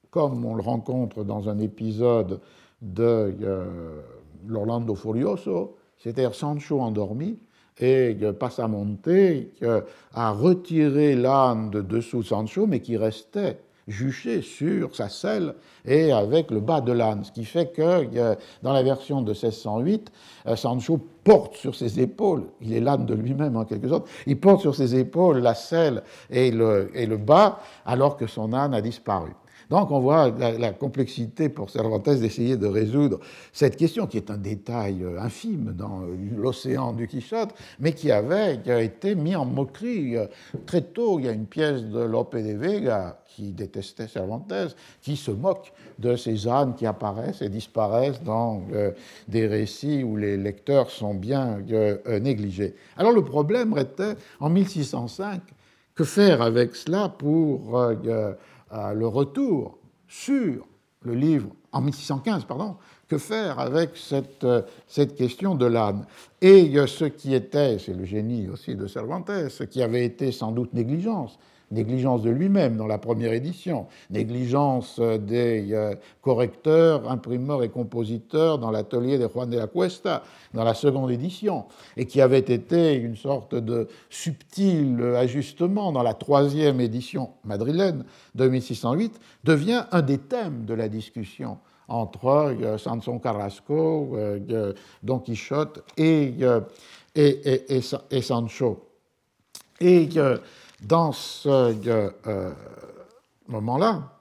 comme 0.09 0.45
on 0.45 0.55
le 0.55 0.61
rencontre 0.61 1.23
dans 1.23 1.49
un 1.49 1.59
épisode 1.59 2.39
de 2.81 3.35
euh, 3.41 4.01
l'Orlando 4.47 4.95
Furioso, 4.95 5.77
c'est-à-dire 5.97 6.33
Sancho 6.33 6.79
endormi, 6.79 7.37
et 7.79 8.15
Passamonte 8.39 9.09
a 10.13 10.31
retiré 10.31 11.15
l'âne 11.15 11.71
de 11.71 11.81
dessous 11.81 12.21
Sancho, 12.21 12.67
mais 12.67 12.79
qui 12.79 12.97
restait 12.97 13.59
juché 13.91 14.41
sur 14.41 14.95
sa 14.95 15.09
selle 15.09 15.53
et 15.85 16.11
avec 16.11 16.49
le 16.49 16.59
bas 16.59 16.81
de 16.81 16.91
l'âne, 16.91 17.23
ce 17.23 17.31
qui 17.31 17.45
fait 17.45 17.71
que 17.71 18.35
dans 18.63 18.73
la 18.73 18.83
version 18.83 19.21
de 19.21 19.31
1608, 19.31 20.11
euh, 20.47 20.55
Sancho 20.55 20.99
porte 21.23 21.55
sur 21.55 21.75
ses 21.75 21.99
épaules, 21.99 22.45
il 22.61 22.73
est 22.73 22.79
l'âne 22.79 23.05
de 23.05 23.13
lui-même 23.13 23.55
en 23.55 23.65
quelque 23.65 23.87
sorte, 23.87 24.07
il 24.25 24.39
porte 24.39 24.61
sur 24.61 24.75
ses 24.75 24.95
épaules 24.95 25.39
la 25.39 25.53
selle 25.53 26.03
et 26.29 26.51
le, 26.51 26.89
et 26.95 27.05
le 27.05 27.17
bas 27.17 27.59
alors 27.85 28.17
que 28.17 28.27
son 28.27 28.53
âne 28.53 28.73
a 28.73 28.81
disparu. 28.81 29.31
Donc 29.71 29.89
on 29.89 30.01
voit 30.01 30.29
la, 30.37 30.73
complexité 30.73 31.47
pour 31.47 31.69
Cervantes 31.69 32.03
d'essayer 32.03 32.57
de 32.57 32.67
résoudre 32.67 33.19
cette 33.53 33.77
question, 33.77 34.05
qui 34.05 34.17
est 34.17 34.29
un 34.29 34.37
détail 34.37 35.01
euh, 35.01 35.17
infime 35.21 35.73
dans 35.73 36.01
euh, 36.01 36.07
l'océan 36.35 36.91
du 36.91 37.07
Quichotte, 37.07 37.55
mais 37.79 37.93
qui 37.93 38.11
avait 38.11 38.59
été 38.83 39.15
mis 39.15 39.33
en 39.33 39.45
moquerie 39.45 40.17
euh, 40.17 40.25
très 40.65 40.81
tôt. 40.81 41.19
Il 41.19 41.25
y 41.25 41.29
a 41.29 41.31
une 41.31 41.45
pièce 41.45 41.85
de 41.85 42.01
Lope 42.01 42.35
de 42.35 42.51
Vega 42.51 43.21
qui 43.25 43.53
détestait 43.53 44.09
Cervantes, 44.09 44.75
qui 45.01 45.15
se 45.15 45.31
moque 45.31 45.71
de 45.99 46.17
ces 46.17 46.49
ânes 46.49 46.75
qui 46.75 46.85
apparaissent 46.85 47.41
et 47.41 47.47
disparaissent 47.47 48.21
dans 48.21 48.63
des 49.29 49.47
récits 49.47 50.03
où 50.03 50.17
les 50.17 50.35
lecteurs 50.35 50.89
sont 50.89 51.13
bien 51.13 51.59
négligés. 52.19 52.75
Alors 52.97 53.13
le 53.13 53.23
problème 53.23 53.77
était, 53.77 54.15
en 54.41 54.49
1605, 54.49 55.39
que 55.95 56.03
faire 56.03 56.41
avec 56.41 56.75
cela 56.75 57.07
pour 57.07 57.79
le 58.71 59.07
retour 59.07 59.77
sur 60.07 60.67
le 61.03 61.13
livre, 61.13 61.49
en 61.71 61.81
1615, 61.81 62.45
pardon, 62.45 62.75
que 63.07 63.17
faire 63.17 63.59
avec 63.59 63.91
cette, 63.95 64.43
euh, 64.43 64.61
cette 64.87 65.15
question 65.15 65.55
de 65.55 65.65
l'âne. 65.65 66.05
Et 66.41 66.71
ce 66.85 67.05
qui 67.05 67.33
était, 67.33 67.79
c'est 67.79 67.93
le 67.93 68.05
génie 68.05 68.47
aussi 68.49 68.75
de 68.75 68.87
Cervantes, 68.87 69.31
ce 69.49 69.63
qui 69.63 69.81
avait 69.81 70.05
été 70.05 70.31
sans 70.31 70.51
doute 70.51 70.73
négligence, 70.73 71.37
négligence 71.71 72.21
de 72.21 72.29
lui-même 72.29 72.77
dans 72.77 72.87
la 72.87 72.97
première 72.97 73.33
édition, 73.33 73.87
négligence 74.09 74.99
des 74.99 75.95
correcteurs, 76.21 77.09
imprimeurs 77.09 77.63
et 77.63 77.69
compositeurs 77.69 78.59
dans 78.59 78.71
l'atelier 78.71 79.17
de 79.17 79.27
Juan 79.27 79.49
de 79.49 79.57
la 79.57 79.67
Cuesta 79.67 80.23
dans 80.53 80.63
la 80.63 80.73
seconde 80.73 81.11
édition, 81.11 81.65
et 81.97 82.05
qui 82.05 82.21
avait 82.21 82.39
été 82.39 82.93
une 82.93 83.15
sorte 83.15 83.55
de 83.55 83.87
subtil 84.09 85.01
ajustement 85.17 85.91
dans 85.91 86.03
la 86.03 86.13
troisième 86.13 86.79
édition 86.81 87.31
madrilène 87.43 88.03
de 88.35 88.47
1608, 88.47 89.19
devient 89.43 89.85
un 89.91 90.01
des 90.01 90.17
thèmes 90.17 90.65
de 90.65 90.73
la 90.73 90.89
discussion 90.89 91.57
entre 91.87 92.55
Sanson 92.77 93.19
Carrasco, 93.19 94.17
Don 95.03 95.19
Quichotte 95.19 95.83
et 95.97 96.33
Sancho. 98.21 98.87
Et 99.81 100.07
dans 100.81 101.11
ce 101.11 101.75
euh, 102.27 102.51
moment-là, 103.47 104.11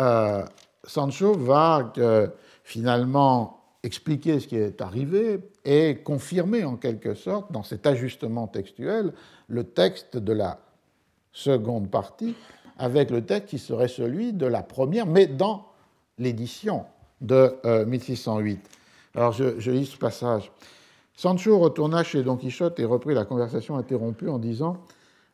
euh, 0.00 0.44
Sancho 0.84 1.34
va 1.34 1.92
euh, 1.98 2.28
finalement 2.62 3.60
expliquer 3.82 4.40
ce 4.40 4.46
qui 4.46 4.56
est 4.56 4.80
arrivé 4.80 5.40
et 5.64 5.96
confirmer 5.96 6.64
en 6.64 6.76
quelque 6.76 7.14
sorte, 7.14 7.52
dans 7.52 7.62
cet 7.62 7.86
ajustement 7.86 8.46
textuel, 8.46 9.12
le 9.48 9.64
texte 9.64 10.16
de 10.16 10.32
la 10.32 10.58
seconde 11.32 11.90
partie 11.90 12.34
avec 12.78 13.10
le 13.10 13.24
texte 13.24 13.50
qui 13.50 13.58
serait 13.58 13.88
celui 13.88 14.32
de 14.32 14.46
la 14.46 14.62
première, 14.62 15.06
mais 15.06 15.26
dans 15.26 15.66
l'édition 16.18 16.84
de 17.20 17.54
1608. 17.86 18.60
Alors 19.14 19.32
je, 19.32 19.70
lis 19.70 19.86
ce 19.86 19.96
passage. 19.96 20.50
Sancho 21.14 21.58
retourna 21.58 22.02
chez 22.02 22.22
Don 22.22 22.36
Quichotte 22.36 22.80
et 22.80 22.84
reprit 22.84 23.14
la 23.14 23.24
conversation 23.24 23.76
interrompue 23.76 24.28
en 24.28 24.38
disant 24.38 24.78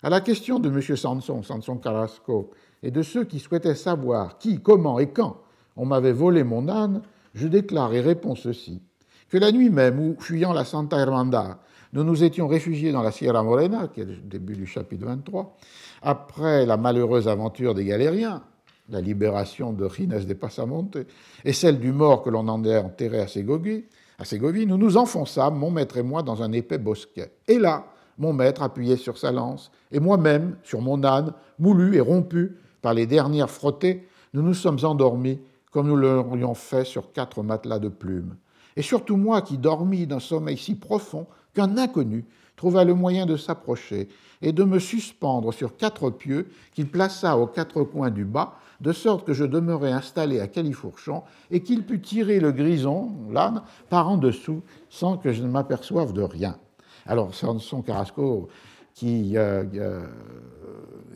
à 0.03 0.11
la 0.11 0.21
question 0.21 0.59
de 0.59 0.69
M. 0.69 0.97
Sanson, 0.97 1.43
Sanson 1.43 1.77
Carrasco, 1.77 2.51
et 2.83 2.91
de 2.91 3.03
ceux 3.03 3.25
qui 3.25 3.39
souhaitaient 3.39 3.75
savoir 3.75 4.39
qui, 4.39 4.61
comment 4.61 4.99
et 4.99 5.11
quand 5.11 5.43
on 5.77 5.87
m'avait 5.87 6.13
volé 6.13 6.45
mon 6.45 6.69
âne, 6.69 7.03
je 7.35 7.47
déclare 7.47 7.93
et 7.95 8.01
réponds 8.01 8.35
ceci 8.35 8.83
que 9.29 9.39
la 9.39 9.53
nuit 9.53 9.71
même 9.71 10.01
où, 10.01 10.17
fuyant 10.19 10.53
la 10.53 10.65
Santa 10.65 10.99
Hermandad, 10.99 11.57
nous 11.93 12.05
nous 12.05 12.23
étions 12.25 12.49
réfugiés 12.49 12.93
dans 12.93 13.03
la 13.03 13.13
Sierra 13.13 13.43
Morena, 13.43 13.89
qui 13.89 14.01
est 14.01 14.05
le 14.05 14.17
début 14.17 14.55
du 14.55 14.67
chapitre 14.67 15.07
23, 15.07 15.57
après 16.03 16.67
la 16.67 16.77
malheureuse 16.77 17.29
aventure 17.29 17.75
des 17.75 17.85
galériens, 17.85 18.43
la 18.89 19.01
libération 19.01 19.73
de 19.73 19.89
Gines 19.89 20.25
de 20.25 20.35
Pasamonte, 20.35 20.99
et 21.45 21.53
celle 21.53 21.79
du 21.79 21.93
mort 21.93 22.23
que 22.23 22.31
l'on 22.31 22.49
en 22.49 22.65
a 22.65 22.81
enterré 22.81 23.21
à 23.21 23.25
à 23.25 24.25
Ségovie, 24.25 24.67
nous 24.67 24.77
nous 24.77 24.97
enfonçâmes, 24.97 25.57
mon 25.57 25.71
maître 25.71 25.97
et 25.97 26.03
moi, 26.03 26.23
dans 26.23 26.43
un 26.43 26.53
épais 26.53 26.79
bosquet. 26.79 27.33
Et 27.49 27.59
là, 27.59 27.87
mon 28.21 28.35
maître 28.35 28.63
appuyé 28.63 28.97
sur 28.97 29.19
sa 29.19 29.33
lance, 29.33 29.73
et 29.91 29.99
moi-même 29.99 30.57
sur 30.63 30.81
mon 30.81 31.03
âne, 31.03 31.33
moulu 31.59 31.97
et 31.97 32.01
rompu 32.01 32.57
par 32.83 32.95
les 32.95 33.07
dernières 33.07 33.51
frottées, 33.51 34.07
nous 34.35 34.43
nous 34.43 34.55
sommes 34.55 34.79
endormis 34.85 35.41
comme 35.73 35.89
nous 35.89 35.97
l'aurions 35.97 36.55
fait 36.55 36.85
sur 36.85 37.13
quatre 37.13 37.43
matelas 37.43 37.79
de 37.79 37.89
plumes. 37.89 38.37
Et 38.77 38.83
surtout 38.83 39.17
moi 39.17 39.41
qui 39.41 39.59
dormis 39.59 40.07
d'un 40.07 40.21
sommeil 40.21 40.57
si 40.57 40.75
profond 40.75 41.27
qu'un 41.55 41.79
inconnu 41.79 42.25
trouva 42.57 42.85
le 42.85 42.95
moyen 42.95 43.25
de 43.25 43.37
s'approcher 43.37 44.09
et 44.43 44.53
de 44.53 44.65
me 44.65 44.79
suspendre 44.79 45.53
sur 45.53 45.77
quatre 45.77 46.11
pieux 46.11 46.49
qu'il 46.75 46.89
plaça 46.89 47.39
aux 47.39 47.47
quatre 47.47 47.83
coins 47.85 48.11
du 48.11 48.25
bas, 48.25 48.55
de 48.81 48.93
sorte 48.93 49.27
que 49.27 49.33
je 49.33 49.45
demeurais 49.45 49.93
installé 49.93 50.41
à 50.41 50.47
califourchon 50.47 51.23
et 51.51 51.63
qu'il 51.63 51.85
put 51.85 52.01
tirer 52.01 52.39
le 52.39 52.53
grison, 52.53 53.13
l'âne, 53.31 53.63
par 53.89 54.09
en 54.09 54.19
dessous 54.19 54.63
sans 54.91 55.17
que 55.17 55.33
je 55.33 55.43
ne 55.43 55.49
m'aperçoive 55.49 56.13
de 56.13 56.23
rien. 56.23 56.59
Alors, 57.07 57.35
Sanson 57.35 57.83
Carrasco, 57.83 58.49
qui, 58.95 59.37
euh, 59.37 59.65
euh, 59.77 60.07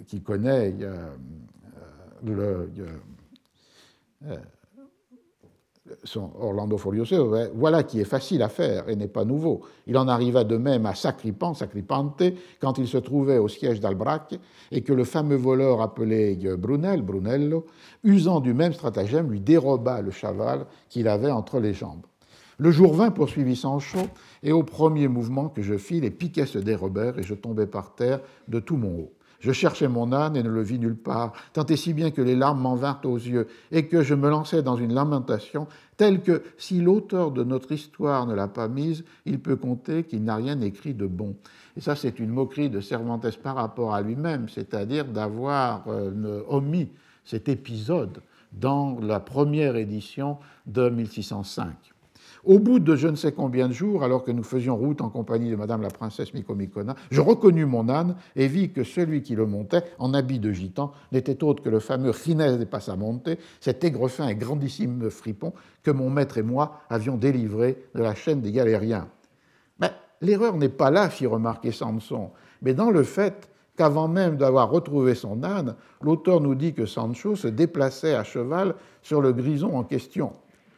qui 0.06 0.20
connaît 0.22 0.74
euh, 0.80 1.10
Orlando 6.40 6.78
Furioso, 6.78 7.36
voilà 7.54 7.82
qui 7.82 8.00
est 8.00 8.04
facile 8.04 8.42
à 8.42 8.48
faire 8.48 8.88
et 8.88 8.96
n'est 8.96 9.08
pas 9.08 9.26
nouveau. 9.26 9.60
Il 9.86 9.98
en 9.98 10.08
arriva 10.08 10.44
de 10.44 10.56
même 10.56 10.86
à 10.86 10.94
Sacripan, 10.94 11.52
Sacripante, 11.52 12.22
quand 12.58 12.78
il 12.78 12.88
se 12.88 12.96
trouvait 12.96 13.36
au 13.36 13.48
siège 13.48 13.80
d'Albrac 13.80 14.34
et 14.72 14.80
que 14.80 14.94
le 14.94 15.04
fameux 15.04 15.36
voleur 15.36 15.82
appelé 15.82 16.36
Brunel, 16.56 17.02
Brunello, 17.02 17.66
usant 18.02 18.40
du 18.40 18.54
même 18.54 18.72
stratagème, 18.72 19.30
lui 19.30 19.40
déroba 19.40 20.00
le 20.00 20.10
cheval 20.10 20.64
qu'il 20.88 21.06
avait 21.06 21.30
entre 21.30 21.60
les 21.60 21.74
jambes. 21.74 22.06
Le 22.58 22.70
jour 22.70 22.94
vint, 22.94 23.10
poursuivit 23.10 23.56
Sancho, 23.56 23.98
et 24.42 24.52
au 24.52 24.62
premier 24.62 25.08
mouvement 25.08 25.48
que 25.48 25.62
je 25.62 25.76
fis, 25.76 26.00
les 26.00 26.10
piquets 26.10 26.46
se 26.46 26.58
dérobèrent 26.58 27.18
et 27.18 27.22
je 27.22 27.34
tombai 27.34 27.66
par 27.66 27.94
terre 27.94 28.20
de 28.48 28.60
tout 28.60 28.76
mon 28.76 29.00
haut. 29.00 29.12
Je 29.40 29.52
cherchai 29.52 29.88
mon 29.88 30.12
âne 30.12 30.36
et 30.36 30.42
ne 30.42 30.48
le 30.48 30.62
vis 30.62 30.78
nulle 30.78 30.96
part, 30.96 31.32
tant 31.52 31.66
et 31.66 31.76
si 31.76 31.92
bien 31.92 32.10
que 32.10 32.22
les 32.22 32.36
larmes 32.36 32.60
m'en 32.62 32.76
vinrent 32.76 33.02
aux 33.04 33.18
yeux, 33.18 33.46
et 33.72 33.88
que 33.88 34.02
je 34.02 34.14
me 34.14 34.30
lançai 34.30 34.62
dans 34.62 34.76
une 34.76 34.94
lamentation 34.94 35.66
telle 35.96 36.22
que, 36.22 36.42
si 36.56 36.80
l'auteur 36.80 37.30
de 37.30 37.44
notre 37.44 37.72
histoire 37.72 38.26
ne 38.26 38.34
l'a 38.34 38.48
pas 38.48 38.68
mise, 38.68 39.04
il 39.26 39.40
peut 39.40 39.56
compter 39.56 40.04
qu'il 40.04 40.24
n'a 40.24 40.36
rien 40.36 40.60
écrit 40.60 40.94
de 40.94 41.06
bon. 41.06 41.36
Et 41.76 41.80
ça, 41.80 41.94
c'est 41.94 42.20
une 42.20 42.30
moquerie 42.30 42.70
de 42.70 42.80
Cervantes 42.80 43.36
par 43.38 43.56
rapport 43.56 43.94
à 43.94 44.00
lui-même, 44.00 44.48
c'est-à-dire 44.48 45.04
d'avoir 45.04 45.84
euh, 45.88 46.42
omis 46.48 46.88
cet 47.24 47.48
épisode 47.48 48.22
dans 48.52 48.98
la 49.00 49.20
première 49.20 49.76
édition 49.76 50.38
de 50.66 50.88
1605. 50.88 51.93
Au 52.44 52.58
bout 52.58 52.78
de 52.78 52.94
je 52.94 53.08
ne 53.08 53.16
sais 53.16 53.32
combien 53.32 53.68
de 53.68 53.72
jours, 53.72 54.04
alors 54.04 54.22
que 54.22 54.30
nous 54.30 54.42
faisions 54.42 54.76
route 54.76 55.00
en 55.00 55.08
compagnie 55.08 55.50
de 55.50 55.56
Madame 55.56 55.80
la 55.80 55.88
princesse 55.88 56.34
Micomicona, 56.34 56.94
je 57.10 57.22
reconnus 57.22 57.66
mon 57.66 57.88
âne 57.88 58.16
et 58.36 58.48
vis 58.48 58.70
que 58.70 58.84
celui 58.84 59.22
qui 59.22 59.34
le 59.34 59.46
montait, 59.46 59.82
en 59.98 60.12
habit 60.12 60.40
de 60.40 60.52
gitan, 60.52 60.92
n'était 61.10 61.42
autre 61.42 61.62
que 61.62 61.70
le 61.70 61.80
fameux 61.80 62.12
Ginés 62.12 62.58
de 62.58 62.64
Passamonte, 62.64 63.30
cet 63.60 63.82
aigrefin 63.82 64.28
et 64.28 64.34
grandissime 64.34 65.08
fripon 65.08 65.54
que 65.82 65.90
mon 65.90 66.10
maître 66.10 66.36
et 66.36 66.42
moi 66.42 66.80
avions 66.90 67.16
délivré 67.16 67.82
de 67.94 68.02
la 68.02 68.14
chaîne 68.14 68.42
des 68.42 68.52
galériens. 68.52 69.08
Mais 69.80 69.92
l'erreur 70.20 70.58
n'est 70.58 70.68
pas 70.68 70.90
là, 70.90 71.08
fit 71.08 71.26
remarquer 71.26 71.72
Samson, 71.72 72.30
mais 72.60 72.74
dans 72.74 72.90
le 72.90 73.04
fait 73.04 73.48
qu'avant 73.76 74.06
même 74.06 74.36
d'avoir 74.36 74.70
retrouvé 74.70 75.14
son 75.14 75.42
âne, 75.44 75.76
l'auteur 76.02 76.42
nous 76.42 76.54
dit 76.54 76.74
que 76.74 76.84
Sancho 76.84 77.36
se 77.36 77.48
déplaçait 77.48 78.14
à 78.14 78.22
cheval 78.22 78.74
sur 79.02 79.22
le 79.22 79.32
grison 79.32 79.76
en 79.76 79.82
question. 79.82 80.34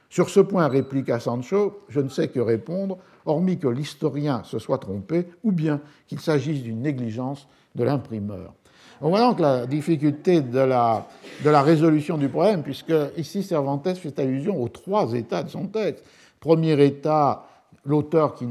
Sur 0.08 0.30
ce 0.30 0.40
point, 0.40 0.68
répliqua 0.68 1.20
Sancho, 1.20 1.80
je 1.88 2.00
ne 2.00 2.08
sais 2.08 2.28
que 2.28 2.40
répondre, 2.40 2.98
hormis 3.24 3.58
que 3.58 3.68
l'historien 3.68 4.42
se 4.44 4.58
soit 4.58 4.78
trompé, 4.78 5.26
ou 5.42 5.52
bien 5.52 5.80
qu'il 6.06 6.20
s'agisse 6.20 6.62
d'une 6.62 6.80
négligence 6.80 7.48
de 7.74 7.84
l'imprimeur. 7.84 8.54
On 9.00 9.10
voit 9.10 9.20
donc 9.20 9.40
la 9.40 9.66
difficulté 9.66 10.40
de 10.40 10.58
la, 10.58 11.06
résolution 11.44 12.16
du 12.16 12.28
problème, 12.28 12.62
puisque 12.62 12.94
ici 13.16 13.42
Cervantes 13.42 13.94
fait 13.94 14.18
allusion 14.18 14.62
aux 14.62 14.68
trois 14.68 15.12
états 15.12 15.42
de 15.42 15.50
son 15.50 15.66
texte. 15.66 16.04
Premier 16.40 16.82
état, 16.82 17.44
l'auteur 17.84 18.34
qui, 18.34 18.46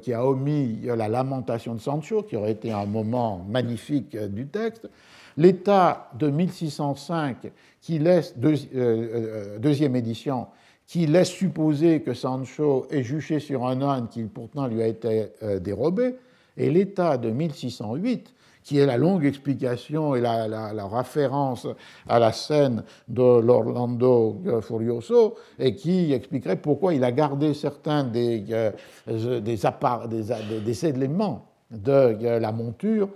qui 0.00 0.12
a 0.14 0.24
omis 0.24 0.80
la 0.84 1.08
lamentation 1.08 1.74
de 1.74 1.80
Sancho, 1.80 2.22
qui 2.22 2.36
aurait 2.36 2.52
été 2.52 2.72
un 2.72 2.86
moment 2.86 3.44
magnifique 3.48 4.16
du 4.16 4.46
texte. 4.46 4.88
L'état 5.36 6.10
de 6.18 6.30
1605, 6.30 7.50
qui 7.80 7.98
laisse, 7.98 8.34
euh, 8.42 8.56
euh, 8.74 9.58
deuxième 9.58 9.96
édition, 9.96 10.46
qui 10.90 11.06
laisse 11.06 11.28
supposer 11.28 12.02
que 12.02 12.14
Sancho 12.14 12.88
est 12.90 13.04
juché 13.04 13.38
sur 13.38 13.64
un 13.64 13.80
âne 13.80 14.08
qui 14.08 14.24
pourtant 14.24 14.66
lui 14.66 14.82
a 14.82 14.88
été 14.88 15.28
euh, 15.40 15.60
dérobé, 15.60 16.16
et 16.56 16.68
l'état 16.68 17.16
de 17.16 17.30
1608, 17.30 18.34
qui 18.64 18.78
est 18.78 18.86
la 18.86 18.96
longue 18.96 19.24
explication 19.24 20.16
et 20.16 20.20
la, 20.20 20.88
référence 20.88 21.68
à 22.08 22.18
la 22.18 22.32
scène 22.32 22.82
de 23.06 23.40
l'Orlando 23.40 24.42
Furioso, 24.62 25.36
et 25.60 25.76
qui 25.76 26.12
expliquerait 26.12 26.56
pourquoi 26.56 26.92
il 26.92 27.04
a 27.04 27.12
gardé 27.12 27.54
certains 27.54 28.02
des, 28.02 28.44
euh, 28.50 29.40
des, 29.40 30.86
éléments 30.86 31.46
de 31.70 31.92
euh, 31.92 32.40
la 32.40 32.50
monture 32.50 33.10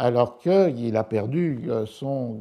alors 0.00 0.38
qu'il 0.38 0.96
a 0.96 1.02
perdu 1.02 1.68
son 1.84 2.38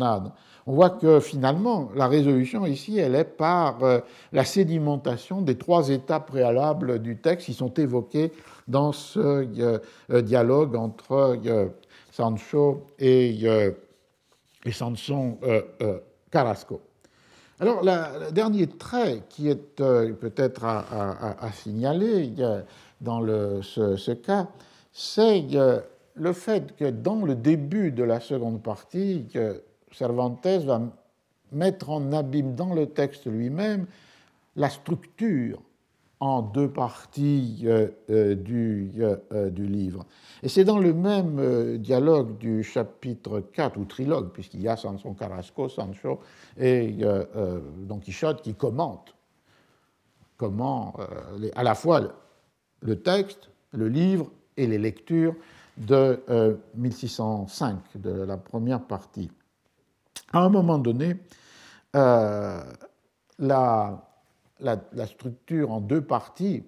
âne 0.00 0.32
on 0.70 0.72
voit 0.72 0.90
que 0.90 1.18
finalement, 1.18 1.90
la 1.96 2.06
résolution 2.06 2.64
ici, 2.64 2.96
elle 2.96 3.16
est 3.16 3.24
par 3.24 3.82
euh, 3.82 3.98
la 4.30 4.44
sédimentation 4.44 5.42
des 5.42 5.58
trois 5.58 5.88
étapes 5.88 6.28
préalables 6.28 7.00
du 7.00 7.16
texte 7.16 7.46
qui 7.46 7.54
sont 7.54 7.74
évoqués 7.74 8.30
dans 8.68 8.92
ce 8.92 9.18
euh, 9.18 9.78
euh, 10.12 10.22
dialogue 10.22 10.76
entre 10.76 11.40
Sancho 12.12 12.86
et, 13.00 13.44
et 14.64 14.70
Sanson 14.70 15.38
Carrasco. 16.30 16.80
Alors, 17.58 17.80
le 17.82 18.30
dernier 18.30 18.68
trait 18.68 19.22
qui 19.28 19.48
est 19.48 19.76
peut-être 19.76 20.64
à, 20.64 21.50
signaler 21.52 22.32
dans 23.00 23.20
ce, 23.62 23.96
ce, 23.96 24.12
cas, 24.12 24.46
c'est 24.92 25.44
le 26.14 26.32
fait 26.32 26.76
que 26.76 26.90
dans 26.90 27.24
le 27.24 27.34
début 27.34 27.90
de 27.90 28.04
la 28.04 28.20
seconde 28.20 28.62
partie, 28.62 29.26
Cervantes 29.92 30.46
va 30.46 30.82
mettre 31.52 31.90
en 31.90 32.12
abîme 32.12 32.54
dans 32.54 32.74
le 32.74 32.86
texte 32.86 33.26
lui-même 33.26 33.86
la 34.56 34.68
structure 34.68 35.60
en 36.20 36.42
deux 36.42 36.68
parties 36.68 37.66
du, 38.08 38.90
du, 38.90 39.66
livre. 39.66 40.04
Et 40.42 40.50
c'est 40.50 40.64
dans 40.64 40.78
le 40.78 40.92
même 40.92 41.78
dialogue 41.78 42.36
du 42.36 42.62
chapitre 42.62 43.40
4, 43.40 43.78
ou 43.78 43.86
trilogue, 43.86 44.28
puisqu'il 44.30 44.60
y 44.60 44.68
a 44.68 44.76
Sanson 44.76 45.14
Carrasco, 45.14 45.70
Sancho 45.70 46.20
et 46.58 46.94
Don 47.78 47.98
Quichotte 48.00 48.42
qui 48.42 48.54
commentent 48.54 49.14
comment 50.36 50.94
à 51.54 51.62
la 51.62 51.74
fois 51.74 52.02
le 52.82 53.00
texte, 53.00 53.48
le 53.72 53.88
livre 53.88 54.30
et 54.58 54.66
les 54.66 54.78
lectures 54.78 55.34
de 55.78 56.20
1605, 56.74 57.78
de 57.96 58.10
la 58.10 58.36
première 58.36 58.82
partie. 58.82 59.30
À 60.32 60.40
un 60.40 60.48
moment 60.48 60.78
donné, 60.78 61.16
euh, 61.96 62.62
la, 63.38 64.06
structure 65.06 65.72
en 65.72 65.80
deux 65.80 66.02
parties, 66.02 66.62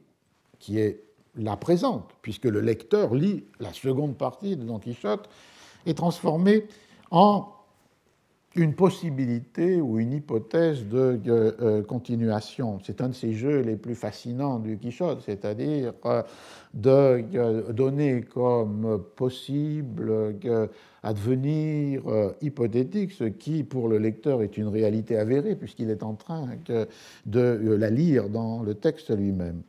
qui 0.59 0.79
est 0.79 1.05
la 1.37 1.57
présente, 1.57 2.11
puisque 2.23 2.45
le 2.45 2.61
lecteur 2.61 3.15
lit 3.15 3.45
la 3.61 3.73
seconde 3.73 4.17
partie 4.17 4.57
de 4.57 4.65
Don 4.65 4.79
Quichotte, 4.79 5.29
est 5.87 5.95
transformée 5.95 6.67
en 7.11 7.53
une 8.55 8.75
possibilité 8.75 9.81
ou 9.81 9.99
une 9.99 10.13
hypothèse 10.13 10.87
de 10.87 11.19
euh, 11.27 11.83
continuation. 11.83 12.79
C'est 12.83 13.01
un 13.01 13.09
de 13.09 13.15
ces 13.15 13.33
jeux 13.33 13.61
les 13.61 13.77
plus 13.77 13.95
fascinants 13.95 14.59
du 14.59 14.77
Quichotte, 14.77 15.23
c'est-à-dire 15.25 15.95
euh, 16.05 16.23
de 16.75 17.25
euh, 17.35 17.73
donner 17.73 18.23
comme 18.23 19.03
possible 19.17 20.39
advenir 21.03 22.03
hypothétique 22.41 23.13
ce 23.13 23.25
qui, 23.25 23.65
pour 23.65 23.89
le 23.89 23.99
lecteur, 23.99 24.43
est 24.43 24.57
une 24.57 24.69
réalité 24.69 25.17
avérée, 25.17 25.57
puisqu'il 25.57 25.91
est 25.91 26.03
en 26.03 26.15
train 26.15 26.49
de 27.27 27.77
la 27.77 27.91
lire 27.91 28.29
dans 28.29 28.63
le 28.63 28.75
texte 28.75 29.11
lui-même. 29.11 29.63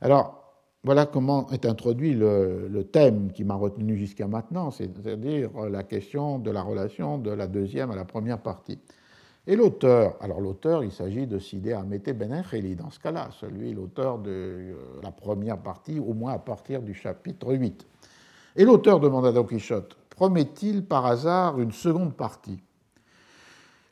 Alors, 0.00 0.46
voilà 0.86 1.04
comment 1.04 1.50
est 1.50 1.66
introduit 1.66 2.14
le, 2.14 2.84
thème 2.92 3.32
qui 3.32 3.42
m'a 3.42 3.56
retenu 3.56 3.96
jusqu'à 3.96 4.28
maintenant, 4.28 4.70
c'est-à-dire 4.70 5.50
la 5.68 5.82
question 5.82 6.38
de 6.38 6.52
la 6.52 6.62
relation 6.62 7.18
de 7.18 7.32
la 7.32 7.48
deuxième 7.48 7.90
à 7.90 7.96
la 7.96 8.04
première 8.04 8.38
partie. 8.38 8.78
Et 9.48 9.56
l'auteur, 9.56 10.16
alors 10.20 10.40
l'auteur, 10.40 10.84
il 10.84 10.92
s'agit 10.92 11.26
de 11.26 11.40
Sidé 11.40 11.72
Amete 11.72 12.16
Benencheli, 12.16 12.76
dans 12.76 12.90
ce 12.90 13.00
cas-là, 13.00 13.30
celui, 13.40 13.74
l'auteur 13.74 14.18
de 14.18 14.30
euh, 14.30 14.74
la 15.02 15.10
première 15.10 15.58
partie, 15.58 15.98
au 15.98 16.14
moins 16.14 16.34
à 16.34 16.38
partir 16.38 16.82
du 16.82 16.94
chapitre 16.94 17.52
8. 17.52 17.84
Et 18.54 18.64
l'auteur 18.64 19.00
demanda 19.00 19.28
à 19.28 19.32
Don 19.32 19.42
Quichotte, 19.44 19.96
promet-il 20.16 20.84
par 20.84 21.06
hasard 21.06 21.60
une 21.60 21.72
seconde 21.72 22.14
partie 22.14 22.58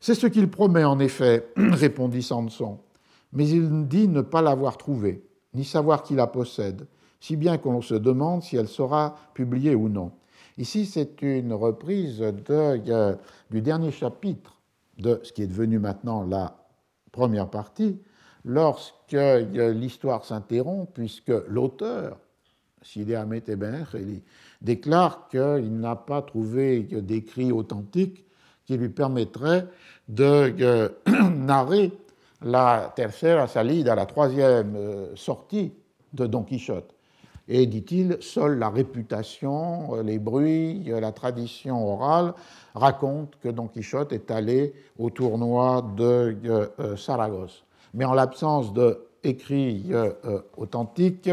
C'est 0.01 0.15
ce 0.15 0.27
qu'il 0.27 0.51
promet 0.51 0.85
en 0.85 0.99
effet, 0.99 1.49
répondit 1.57 2.23
Sanson, 2.23 2.81
mais 3.33 3.49
il 3.49 3.87
dit 3.87 4.09
ne 4.09 4.23
pas 4.23 4.43
l'avoir 4.43 4.77
trouvée 4.77 5.25
ni 5.55 5.65
savoir 5.65 6.03
qui 6.03 6.15
la 6.15 6.27
possède, 6.27 6.87
si 7.21 7.37
bien 7.37 7.59
qu'on 7.59 7.81
se 7.81 7.95
demande 7.95 8.43
si 8.43 8.57
elle 8.57 8.69
sera 8.69 9.17
publiée 9.35 9.75
ou 9.75 9.89
non. 9.89 10.11
Ici, 10.59 10.85
c'est 10.87 11.23
une 11.23 11.53
reprise 11.53 12.19
de, 12.19 13.17
du 13.51 13.63
dernier 13.63 13.91
chapitre 13.91 14.61
de 14.99 15.21
ce 15.23 15.33
qui 15.33 15.43
est 15.43 15.47
devenu 15.47 15.79
maintenant 15.79 16.25
la 16.25 16.57
première 17.13 17.49
partie, 17.49 18.01
lorsque 18.45 19.13
l'histoire 19.13 20.25
s'interrompt, 20.25 20.93
puisque 20.93 21.33
l'auteur, 21.49 22.19
déclare 24.65 25.29
qu'il 25.29 25.79
n'a 25.79 25.95
pas 25.95 26.23
trouvé 26.23 26.81
d'écrit 26.81 27.53
authentique 27.53 28.25
qui 28.67 28.77
lui 28.77 28.89
permettrait 28.89 29.67
de 30.09 30.91
narrer 31.31 31.93
la 32.43 32.93
tercera 32.95 33.47
salida, 33.47 33.95
la 33.95 34.07
troisième 34.07 34.75
euh, 34.77 35.17
sortie 35.17 35.73
de 36.13 36.27
Don 36.27 36.43
Quichotte. 36.43 36.95
Et, 37.47 37.67
dit-il, 37.67 38.19
seule 38.21 38.59
la 38.59 38.71
réputation, 38.71 39.97
euh, 39.97 40.03
les 40.03 40.19
bruits, 40.19 40.85
euh, 40.89 41.01
la 41.01 41.13
tradition 41.13 41.87
orale 41.87 42.35
racontent 42.75 43.37
que 43.43 43.49
Don 43.49 43.67
Quichotte 43.67 44.13
est 44.13 44.31
allé 44.31 44.75
au 44.99 45.11
tournoi 45.11 45.85
de 45.97 46.37
Saragosse. 46.97 47.65
Mais 47.95 48.05
en 48.05 48.15
l'absence 48.15 48.73
d'écrits 49.25 49.91
authentiques, 50.57 51.31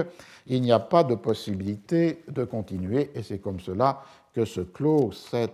il 0.48 0.62
n'y 0.62 0.72
a 0.72 0.80
pas 0.80 1.04
de 1.04 1.16
possibilité 1.16 2.24
de 2.28 2.44
continuer, 2.44 3.12
et 3.14 3.22
c'est 3.22 3.40
comme 3.40 3.60
cela 3.60 4.02
que 4.34 4.46
se 4.46 4.62
clôt 4.62 5.12
cette 5.12 5.54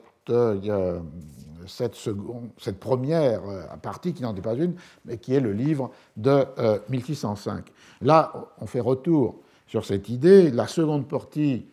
seconde, 1.95 2.49
cette 2.57 2.79
première 2.79 3.41
euh, 3.47 3.63
partie, 3.81 4.13
qui 4.13 4.23
n'en 4.23 4.35
est 4.35 4.41
pas 4.41 4.53
une, 4.53 4.75
mais 5.05 5.17
qui 5.17 5.33
est 5.33 5.39
le 5.39 5.53
livre 5.53 5.91
de 6.15 6.45
1605. 6.89 7.57
Euh, 7.57 7.61
Là, 8.01 8.31
on 8.59 8.67
fait 8.67 8.79
retour 8.79 9.39
sur 9.67 9.85
cette 9.85 10.09
idée. 10.09 10.51
La 10.51 10.67
seconde 10.67 11.07
partie 11.07 11.65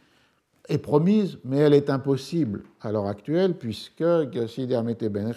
est 0.69 0.79
promise, 0.79 1.39
mais 1.45 1.59
elle 1.59 1.75
est 1.75 1.91
impossible 1.91 2.63
à 2.81 2.91
l'heure 2.91 3.07
actuelle, 3.07 3.55
puisque 3.55 4.05
Sidi 4.49 4.75
Ahmed 4.75 4.97
Ben 5.11 5.33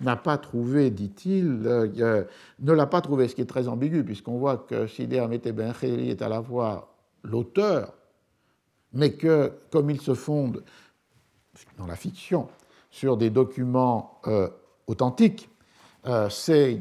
n'a 0.00 0.16
pas 0.16 0.36
trouvé, 0.36 0.90
dit-il, 0.90 1.62
euh, 1.64 2.24
ne 2.60 2.72
l'a 2.72 2.86
pas 2.86 3.00
trouvé, 3.00 3.28
ce 3.28 3.34
qui 3.34 3.40
est 3.40 3.46
très 3.46 3.68
ambigu, 3.68 4.04
puisqu'on 4.04 4.38
voit 4.38 4.58
que 4.58 4.86
Sidi 4.86 5.18
Ahmed 5.18 5.42
Ben 5.54 5.72
est 5.82 6.20
à 6.20 6.28
la 6.28 6.42
fois 6.42 6.94
l'auteur, 7.22 7.94
mais 8.92 9.12
que, 9.12 9.52
comme 9.70 9.88
il 9.88 10.00
se 10.00 10.14
fonde 10.14 10.62
dans 11.78 11.86
la 11.86 11.96
fiction 11.96 12.48
sur 12.90 13.16
des 13.16 13.30
documents 13.30 14.20
euh, 14.26 14.48
authentiques, 14.86 15.48
euh, 16.06 16.28
c'est 16.28 16.80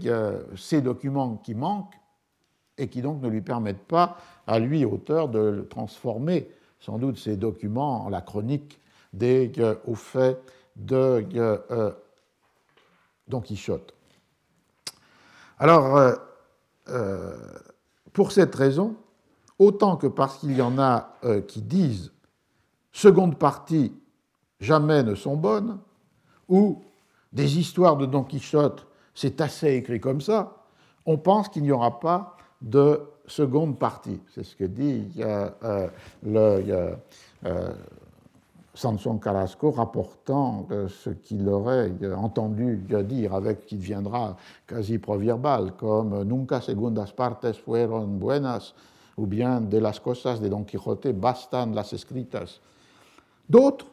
ces 0.55 0.81
documents 0.81 1.37
qui 1.37 1.53
manquent 1.53 1.95
et 2.77 2.87
qui 2.87 3.01
donc 3.01 3.21
ne 3.21 3.29
lui 3.29 3.41
permettent 3.41 3.87
pas 3.87 4.17
à 4.47 4.59
lui, 4.59 4.83
auteur, 4.83 5.29
de 5.29 5.67
transformer 5.69 6.49
sans 6.79 6.97
doute 6.97 7.17
ces 7.17 7.37
documents 7.37 8.05
en 8.05 8.09
la 8.09 8.21
chronique 8.21 8.79
des 9.13 9.51
au 9.85 9.95
fait 9.95 10.39
de 10.75 11.25
Don 13.27 13.41
Quichotte. 13.41 13.93
Alors, 15.57 16.15
pour 18.13 18.31
cette 18.31 18.55
raison, 18.55 18.95
autant 19.57 19.97
que 19.97 20.07
parce 20.07 20.37
qu'il 20.37 20.55
y 20.55 20.61
en 20.61 20.79
a 20.79 21.15
qui 21.47 21.61
disent 21.61 22.11
seconde 22.91 23.37
partie 23.37 23.93
jamais 24.59 25.03
ne 25.03 25.15
sont 25.15 25.35
bonnes, 25.37 25.79
ou 26.47 26.81
des 27.31 27.59
histoires 27.59 27.97
de 27.97 28.05
Don 28.05 28.23
Quichotte, 28.23 28.87
c'est 29.13 29.41
assez 29.41 29.73
écrit 29.75 29.99
comme 29.99 30.21
ça, 30.21 30.65
on 31.05 31.17
pense 31.17 31.49
qu'il 31.49 31.63
n'y 31.63 31.71
aura 31.71 31.99
pas 31.99 32.37
de 32.61 33.01
seconde 33.27 33.77
partie. 33.77 34.19
C'est 34.33 34.43
ce 34.43 34.55
que 34.55 34.65
dit 34.65 35.07
euh, 35.19 35.49
euh, 35.63 35.87
le, 36.23 36.95
euh, 37.45 37.73
Sanson 38.73 39.17
Carrasco 39.17 39.71
rapportant 39.71 40.67
ce 40.87 41.09
qu'il 41.09 41.47
aurait 41.49 41.91
entendu 42.15 42.77
dire 43.03 43.33
avec 43.33 43.65
qui 43.65 43.75
deviendra 43.75 44.37
quasi 44.65 44.99
proverbal, 44.99 45.73
comme 45.73 46.23
Nunca 46.23 46.61
segundas 46.61 47.11
partes 47.11 47.51
fueron 47.53 48.07
buenas, 48.19 48.73
ou 49.17 49.25
bien 49.25 49.59
De 49.59 49.79
las 49.79 49.99
cosas 49.99 50.39
de 50.39 50.47
Don 50.47 50.63
Quijote 50.63 51.11
bastan 51.11 51.73
las 51.73 51.91
escritas. 51.91 52.61
D'autres, 53.49 53.87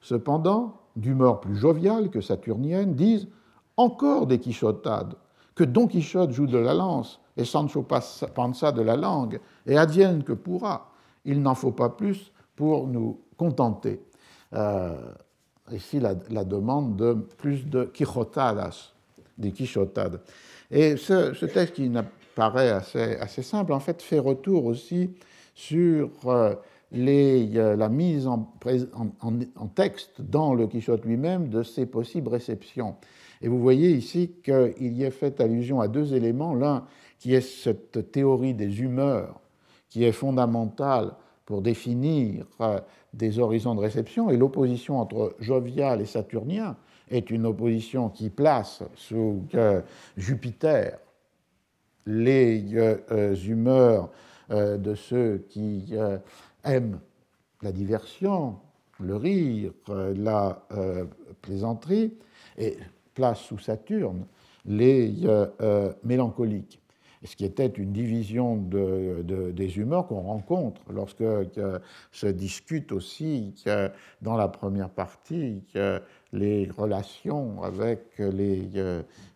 cependant, 0.00 0.80
d'humeur 0.96 1.40
plus 1.40 1.56
joviale 1.56 2.08
que 2.08 2.22
saturnienne, 2.22 2.94
disent 2.94 3.28
encore 3.76 4.26
des 4.26 4.38
quichotades, 4.38 5.16
que 5.54 5.64
Don 5.64 5.86
Quichotte 5.86 6.32
joue 6.32 6.46
de 6.46 6.58
la 6.58 6.74
lance 6.74 7.20
et 7.36 7.44
Sancho 7.44 7.82
Panza 7.82 8.72
de 8.72 8.82
la 8.82 8.96
langue, 8.96 9.40
et 9.66 9.76
advienne 9.76 10.22
que 10.22 10.32
pourra. 10.32 10.92
Il 11.24 11.42
n'en 11.42 11.54
faut 11.54 11.72
pas 11.72 11.88
plus 11.88 12.32
pour 12.54 12.86
nous 12.86 13.20
contenter. 13.36 14.00
Euh, 14.52 14.94
ici, 15.72 15.98
la, 15.98 16.14
demande 16.44 16.96
de 16.96 17.14
plus 17.14 17.66
de 17.66 17.84
quichotadas, 17.84 18.92
des 19.36 19.50
quichotades. 19.50 20.20
Et 20.70 20.96
ce, 20.96 21.44
texte 21.46 21.74
qui 21.74 21.90
paraît 22.34 22.70
assez, 22.70 23.42
simple, 23.42 23.72
en 23.72 23.80
fait, 23.80 24.00
fait 24.02 24.18
retour 24.18 24.66
aussi 24.66 25.10
sur 25.54 26.10
euh, 26.26 26.54
la 26.92 27.88
mise 27.88 28.26
en, 28.26 28.48
texte 29.74 30.20
dans 30.20 30.54
le 30.54 30.66
Quichotte 30.66 31.04
lui-même 31.04 31.48
de 31.48 31.62
ses 31.62 31.86
possibles 31.86 32.28
réceptions. 32.28 32.96
Et 33.42 33.48
vous 33.48 33.58
voyez 33.60 33.90
ici 33.90 34.32
qu'il 34.42 34.92
y 34.92 35.04
est 35.04 35.10
fait 35.10 35.40
allusion 35.40 35.80
à 35.80 35.88
deux 35.88 36.14
éléments. 36.14 36.54
L'un 36.54 36.86
qui 37.18 37.34
est 37.34 37.40
cette 37.40 38.12
théorie 38.12 38.54
des 38.54 38.80
humeurs, 38.80 39.40
qui 39.88 40.04
est 40.04 40.12
fondamentale 40.12 41.12
pour 41.46 41.62
définir 41.62 42.46
euh, 42.60 42.80
des 43.12 43.38
horizons 43.38 43.74
de 43.74 43.80
réception, 43.80 44.30
et 44.30 44.36
l'opposition 44.36 44.98
entre 44.98 45.34
jovial 45.40 46.00
et 46.00 46.06
saturnien 46.06 46.76
est 47.10 47.30
une 47.30 47.46
opposition 47.46 48.08
qui 48.08 48.30
place 48.30 48.82
sous 48.94 49.42
euh, 49.54 49.80
Jupiter 50.16 50.98
les 52.06 52.64
euh, 52.74 53.34
humeurs 53.36 54.10
de 54.50 54.94
ceux 54.94 55.46
qui 55.48 55.94
aime 56.64 57.00
la 57.62 57.72
diversion, 57.72 58.56
le 59.00 59.16
rire, 59.16 59.72
la 59.88 60.62
plaisanterie, 61.40 62.12
et 62.58 62.76
place 63.14 63.40
sous 63.40 63.58
Saturne 63.58 64.26
les 64.66 65.24
euh, 65.24 65.46
euh, 65.60 65.92
mélancoliques. 66.02 66.80
ce 67.24 67.36
qui 67.36 67.44
était 67.44 67.66
une 67.66 67.92
division 67.92 68.56
des 68.56 69.78
humeurs 69.78 70.06
qu'on 70.06 70.22
rencontre 70.22 70.82
lorsque 70.92 71.24
se 72.12 72.26
discute 72.26 72.92
aussi 72.92 73.54
dans 74.20 74.36
la 74.36 74.48
première 74.48 74.90
partie 74.90 75.62
les 76.32 76.68
relations 76.76 77.62
avec 77.62 78.18
les, 78.18 78.68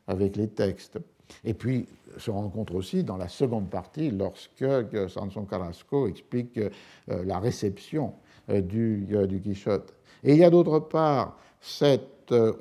avec 0.06 0.36
les 0.36 0.48
textes. 0.48 0.98
Et 1.44 1.54
puis 1.54 1.86
se 2.16 2.30
rencontre 2.30 2.74
aussi 2.74 3.04
dans 3.04 3.16
la 3.16 3.28
seconde 3.28 3.68
partie 3.70 4.10
lorsque 4.10 4.64
Sanson 5.08 5.44
Carrasco 5.44 6.08
explique 6.08 6.58
euh, 6.58 6.70
la 7.06 7.38
réception 7.38 8.14
euh, 8.50 8.60
du, 8.60 9.06
du 9.28 9.40
Quichotte. 9.40 9.94
Et 10.24 10.32
il 10.32 10.38
y 10.38 10.44
a 10.44 10.50
d'autre 10.50 10.78
part 10.80 11.38
cette 11.60 12.32
euh, 12.32 12.52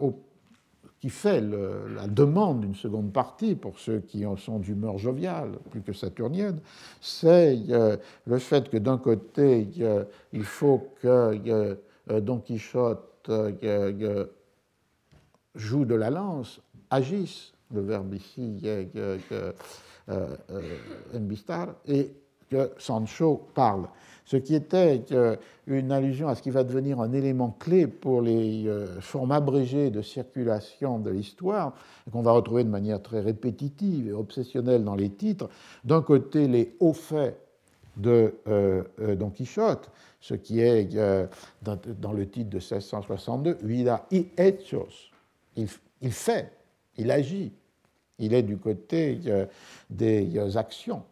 qui 1.00 1.10
fait 1.10 1.42
la 1.42 2.08
demande 2.08 2.62
d'une 2.62 2.76
seconde 2.76 3.14
partie 3.14 3.56
pour 3.56 3.78
ceux 3.80 4.00
qui 4.00 4.26
sont 4.38 4.60
d'humeur 4.60 4.98
joviale, 4.98 5.52
plus 5.70 5.82
que 5.82 5.94
saturnienne, 5.94 6.60
c'est 7.02 7.60
euh, 7.70 7.98
le 8.26 8.40
fait 8.40 8.70
que 8.70 8.78
d'un 8.78 8.98
côté, 8.98 9.68
il 10.34 10.44
faut 10.44 10.90
que 11.02 11.40
euh, 11.48 11.76
Don 12.22 12.40
Quichotte 12.40 13.30
euh, 13.30 14.26
joue 15.54 15.86
de 15.86 15.96
la 15.96 16.10
lance, 16.10 16.60
agisse, 16.90 17.54
le 17.72 17.82
verbe 17.82 18.16
ici, 18.16 18.64
embistar, 21.14 21.76
et 21.86 22.12
que 22.50 22.72
Sancho 22.78 23.50
parle 23.54 23.88
ce 24.28 24.36
qui 24.36 24.56
était 24.56 25.06
une 25.68 25.92
allusion 25.94 26.28
à 26.28 26.36
ce 26.36 26.42
qui 26.42 26.50
va 26.50 26.66
devenir 26.66 27.00
un 27.00 27.14
élément 27.14 27.56
clé 27.60 27.88
pour 27.88 28.22
les 28.22 28.68
euh, 28.68 29.00
formes 29.00 29.32
abrégées 29.32 29.90
de 29.90 30.02
circulation 30.02 31.00
de 31.00 31.10
l'histoire, 31.10 31.74
qu'on 32.12 32.22
va 32.24 32.34
retrouver 32.34 32.66
de 32.66 32.70
manière 32.70 33.02
très 33.02 33.22
répétitive 33.22 34.10
et 34.10 34.12
obsessionnelle 34.12 34.84
dans 34.84 34.96
les 34.96 35.10
titres. 35.10 35.50
D'un 35.86 36.02
côté, 36.02 36.50
les 36.50 36.76
hauts 36.82 36.92
faits 36.92 37.40
de 37.96 38.36
euh, 38.50 38.84
euh, 39.00 39.16
Don 39.16 39.30
Quichotte, 39.30 39.90
ce 40.20 40.34
qui 40.34 40.60
est 40.60 40.94
dans, 41.62 42.12
le 42.12 42.30
titre 42.30 42.50
de 42.50 42.58
1662, 42.58 43.60
Vida 43.64 44.06
y 44.12 44.26
hechos. 44.36 45.10
Il, 45.56 45.70
il 46.02 46.12
fait, 46.12 46.52
il 46.98 47.12
agit, 47.12 47.54
il 48.20 48.34
est 48.34 48.44
du 48.44 48.58
côté 48.58 49.22
des 49.90 50.58
actions. 50.58 51.04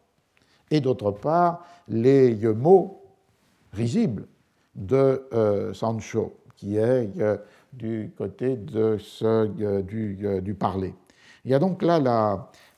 Et 0.70 0.82
d'autre 0.82 1.12
part, 1.12 1.66
les 1.88 2.36
mots 2.36 3.05
de 4.76 5.28
euh, 5.34 5.74
Sancho, 5.74 6.38
qui 6.56 6.78
est 6.78 7.10
euh, 7.20 7.38
du 7.74 8.12
côté 8.18 8.56
de 8.56 8.98
ce, 8.98 9.26
euh, 9.26 9.82
du, 10.42 10.54
parler. 10.54 10.94
Il 11.44 11.52
y 11.52 11.54
a 11.54 11.60
donc 11.60 11.84
là, 11.84 12.00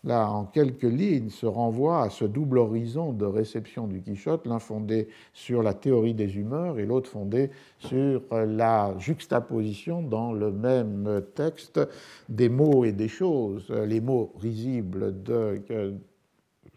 là, 0.04 0.30
en 0.30 0.46
quelques 0.46 0.84
lignes, 0.84 1.30
ce 1.30 1.46
renvoi 1.46 2.04
à 2.04 2.10
ce 2.10 2.26
double 2.26 2.58
horizon 2.58 3.14
de 3.14 3.26
réception 3.26 3.88
du 3.88 4.02
Quichotte, 4.02 4.46
l'un 4.46 4.60
fondé 4.60 5.08
sur 5.34 5.64
la 5.64 5.74
théorie 5.74 6.14
des 6.14 6.38
humeurs 6.38 6.78
et 6.78 6.86
l'autre 6.86 7.10
fondé 7.10 7.50
sur 7.80 8.22
la 8.32 8.94
juxtaposition 9.00 10.02
dans 10.02 10.34
le 10.34 10.52
même 10.52 11.22
texte 11.34 11.80
des 12.28 12.50
mots 12.50 12.84
et 12.84 12.92
des 12.92 13.08
choses. 13.08 13.70
Les 13.70 14.02
mots 14.02 14.34
risibles 14.42 15.24
de 15.24 15.62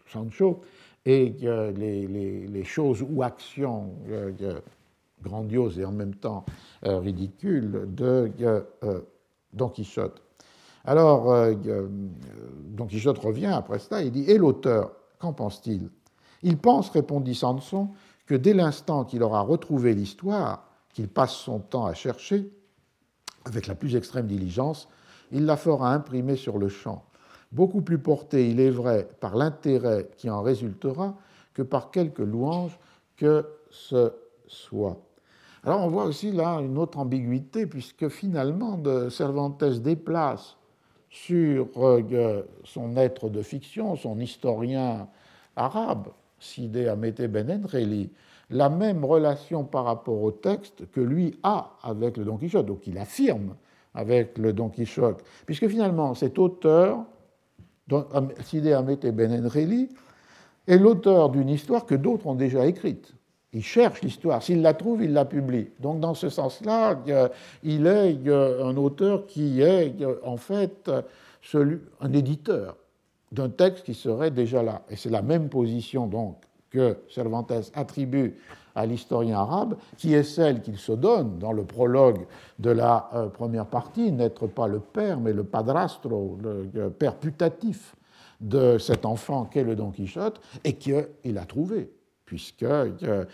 Sancho 0.07 0.61
et 1.05 1.35
les, 1.75 2.07
les, 2.47 2.63
choses 2.63 3.03
ou 3.07 3.23
actions 3.23 3.93
euh, 4.09 4.59
grandioses 5.23 5.79
et 5.79 5.85
en 5.85 5.91
même 5.91 6.15
temps 6.15 6.45
euh, 6.85 6.99
ridicules 6.99 7.87
de 7.87 8.31
euh, 8.41 9.01
Don 9.53 9.69
Quichotte. 9.69 10.21
Alors, 10.83 11.47
Don 11.55 12.87
Quichotte 12.87 13.19
revient 13.19 13.47
après 13.53 13.77
cela, 13.77 14.01
il 14.01 14.11
dit 14.11 14.23
Et 14.23 14.39
l'auteur, 14.39 14.91
qu'en 15.19 15.31
pense-t-il? 15.31 15.89
Il 16.41 16.57
pense, 16.57 16.89
répondit 16.89 17.35
Sanson, 17.35 17.89
que 18.25 18.33
dès 18.33 18.53
l'instant 18.53 19.05
qu'il 19.05 19.21
aura 19.21 19.41
retrouvé 19.41 19.93
l'histoire, 19.93 20.65
qu'il 20.89 21.07
passe 21.07 21.33
son 21.33 21.59
temps 21.59 21.85
à 21.85 21.93
chercher, 21.93 22.51
avec 23.45 23.67
la 23.67 23.75
plus 23.75 23.95
extrême 23.95 24.25
diligence, 24.25 24.87
il 25.31 25.45
la 25.45 25.55
fera 25.55 25.93
imprimer 25.93 26.35
sur 26.35 26.57
le 26.57 26.67
champ 26.67 27.03
beaucoup 27.51 27.81
plus 27.81 27.99
porté, 27.99 28.49
il 28.49 28.59
est 28.59 28.69
vrai, 28.69 29.07
par 29.19 29.35
l'intérêt 29.35 30.09
qui 30.17 30.29
en 30.29 30.41
résultera 30.41 31.15
que 31.53 31.61
par 31.61 31.91
quelque 31.91 32.23
louange 32.23 32.77
que 33.17 33.45
ce 33.69 34.13
soit. 34.47 34.97
Alors 35.63 35.81
on 35.81 35.87
voit 35.87 36.05
aussi 36.05 36.31
là 36.31 36.55
une 36.55 36.77
autre 36.77 36.97
ambiguïté, 36.97 37.67
puisque 37.67 38.09
finalement 38.09 38.79
Cervantes 39.09 39.63
déplace 39.63 40.57
sur 41.09 41.67
euh, 41.77 42.41
son 42.63 42.95
être 42.95 43.29
de 43.29 43.41
fiction, 43.41 43.95
son 43.95 44.19
historien 44.19 45.07
arabe, 45.55 46.07
Sidé 46.39 46.87
Amete 46.87 47.27
Ben 47.27 47.51
Enreli, 47.51 48.09
la 48.49 48.69
même 48.69 49.05
relation 49.05 49.63
par 49.63 49.85
rapport 49.85 50.21
au 50.21 50.31
texte 50.31 50.89
que 50.91 51.01
lui 51.01 51.37
a 51.43 51.77
avec 51.83 52.17
le 52.17 52.25
Don 52.25 52.37
Quichotte, 52.37 52.65
donc 52.65 52.87
il 52.87 52.97
affirme 52.97 53.55
avec 53.93 54.37
le 54.37 54.53
Don 54.53 54.69
Quichotte, 54.69 55.23
puisque 55.45 55.67
finalement 55.67 56.13
cet 56.15 56.39
auteur 56.39 57.05
Sidé 58.45 58.73
Ahmed 58.73 58.99
Ben 59.13 59.31
Enreli 59.33 59.89
est 60.67 60.77
l'auteur 60.77 61.29
d'une 61.29 61.49
histoire 61.49 61.85
que 61.85 61.95
d'autres 61.95 62.27
ont 62.27 62.35
déjà 62.35 62.65
écrite. 62.65 63.13
Il 63.53 63.63
cherche 63.63 64.01
l'histoire. 64.01 64.41
S'il 64.41 64.61
la 64.61 64.73
trouve, 64.73 65.03
il 65.03 65.11
la 65.11 65.25
publie. 65.25 65.69
Donc, 65.79 65.99
dans 65.99 66.13
ce 66.13 66.29
sens-là, 66.29 66.97
il 67.63 67.85
est 67.85 68.29
un 68.29 68.77
auteur 68.77 69.25
qui 69.27 69.61
est 69.61 69.93
en 70.23 70.37
fait 70.37 70.89
un 71.53 72.13
éditeur 72.13 72.77
d'un 73.31 73.49
texte 73.49 73.85
qui 73.85 73.93
serait 73.93 74.31
déjà 74.31 74.63
là. 74.63 74.83
Et 74.89 74.95
c'est 74.95 75.09
la 75.09 75.21
même 75.21 75.49
position 75.49 76.07
donc 76.07 76.37
que 76.69 76.97
Cervantes 77.09 77.51
attribue 77.73 78.35
à 78.75 78.85
l'historien 78.85 79.39
arabe, 79.39 79.75
qui 79.97 80.13
est 80.13 80.23
celle 80.23 80.61
qu'il 80.61 80.77
se 80.77 80.91
donne 80.91 81.39
dans 81.39 81.51
le 81.51 81.63
prologue 81.63 82.25
de 82.59 82.69
la 82.69 83.09
euh, 83.13 83.27
première 83.27 83.65
partie, 83.65 84.11
n'être 84.11 84.47
pas 84.47 84.67
le 84.67 84.79
père, 84.79 85.19
mais 85.19 85.33
le 85.33 85.43
padrastro, 85.43 86.37
le 86.41 86.89
père 86.89 87.15
putatif 87.15 87.95
de 88.41 88.77
cet 88.77 89.05
enfant 89.05 89.45
qu'est 89.45 89.63
le 89.63 89.75
Don 89.75 89.91
Quichotte, 89.91 90.41
et 90.63 90.73
qu'il 90.73 91.37
a 91.37 91.45
trouvé, 91.45 91.91
puisque 92.25 92.63
euh, 92.63 93.25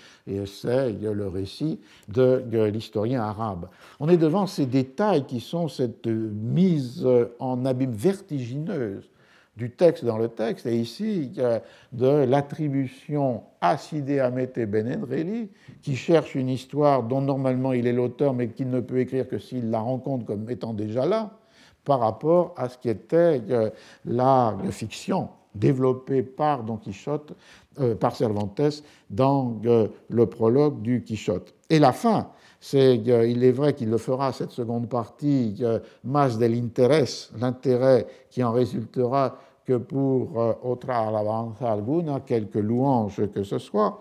c'est 0.45 0.91
le 0.91 1.27
récit 1.27 1.79
de, 2.09 2.43
l'historien 2.65 3.21
arabe. 3.21 3.69
On 3.99 4.09
est 4.09 4.17
devant 4.17 4.47
ces 4.47 4.65
détails 4.65 5.25
qui 5.25 5.39
sont 5.39 5.67
cette 5.67 6.07
mise 6.07 7.07
en 7.39 7.65
abîme 7.65 7.93
vertigineuse 7.93 9.09
du 9.57 9.71
texte 9.71 10.05
dans 10.05 10.17
le 10.17 10.29
texte, 10.29 10.67
et 10.67 10.77
ici 10.77 11.33
de 11.91 12.07
l'attribution 12.07 13.43
à 13.59 13.77
Sidé 13.77 14.19
Hamete 14.19 14.59
Ben 14.69 14.87
qui 15.81 15.95
cherche 15.95 16.35
une 16.35 16.49
histoire 16.49 17.03
dont 17.03 17.21
normalement 17.21 17.73
il 17.73 17.87
est 17.87 17.93
l'auteur, 17.93 18.33
mais 18.33 18.49
qu'il 18.49 18.69
ne 18.69 18.79
peut 18.79 18.99
écrire 18.99 19.27
que 19.27 19.39
s'il 19.39 19.71
la 19.71 19.79
rencontre 19.79 20.25
comme 20.25 20.49
étant 20.49 20.73
déjà 20.73 21.05
là, 21.05 21.31
par 21.87 22.01
rapport 22.01 22.53
à 22.57 22.67
ce 22.67 22.77
qui 22.77 22.89
était 22.89 23.41
euh, 23.49 23.69
la 24.03 24.57
fiction 24.71 25.29
développée 25.55 26.21
par 26.21 26.63
Don 26.63 26.75
Quichotte, 26.75 27.31
euh, 27.79 27.95
par 27.95 28.13
Cervantes, 28.13 28.83
dans 29.09 29.57
euh, 29.65 29.87
le 30.09 30.25
prologue 30.25 30.81
du 30.81 31.01
Quichotte. 31.01 31.53
Et 31.69 31.79
la 31.79 31.93
fin, 31.93 32.29
c'est, 32.59 32.97
il 32.97 33.43
est 33.43 33.51
vrai 33.51 33.73
qu'il 33.73 33.89
le 33.89 33.97
fera, 33.97 34.33
cette 34.33 34.51
seconde 34.51 34.89
partie, 34.89 35.63
mas 36.03 36.37
del 36.37 36.55
interés, 36.55 37.29
l'intérêt 37.39 38.05
qui 38.29 38.43
en 38.43 38.51
résultera 38.51 39.37
que 39.67 39.73
pour 39.73 40.39
euh, 40.39 40.53
otra 40.63 41.09
alabanza 41.09 41.69
alguna, 41.69 42.21
quelque 42.21 42.57
louange 42.57 43.21
que 43.33 43.43
ce 43.43 43.59
soit, 43.59 43.99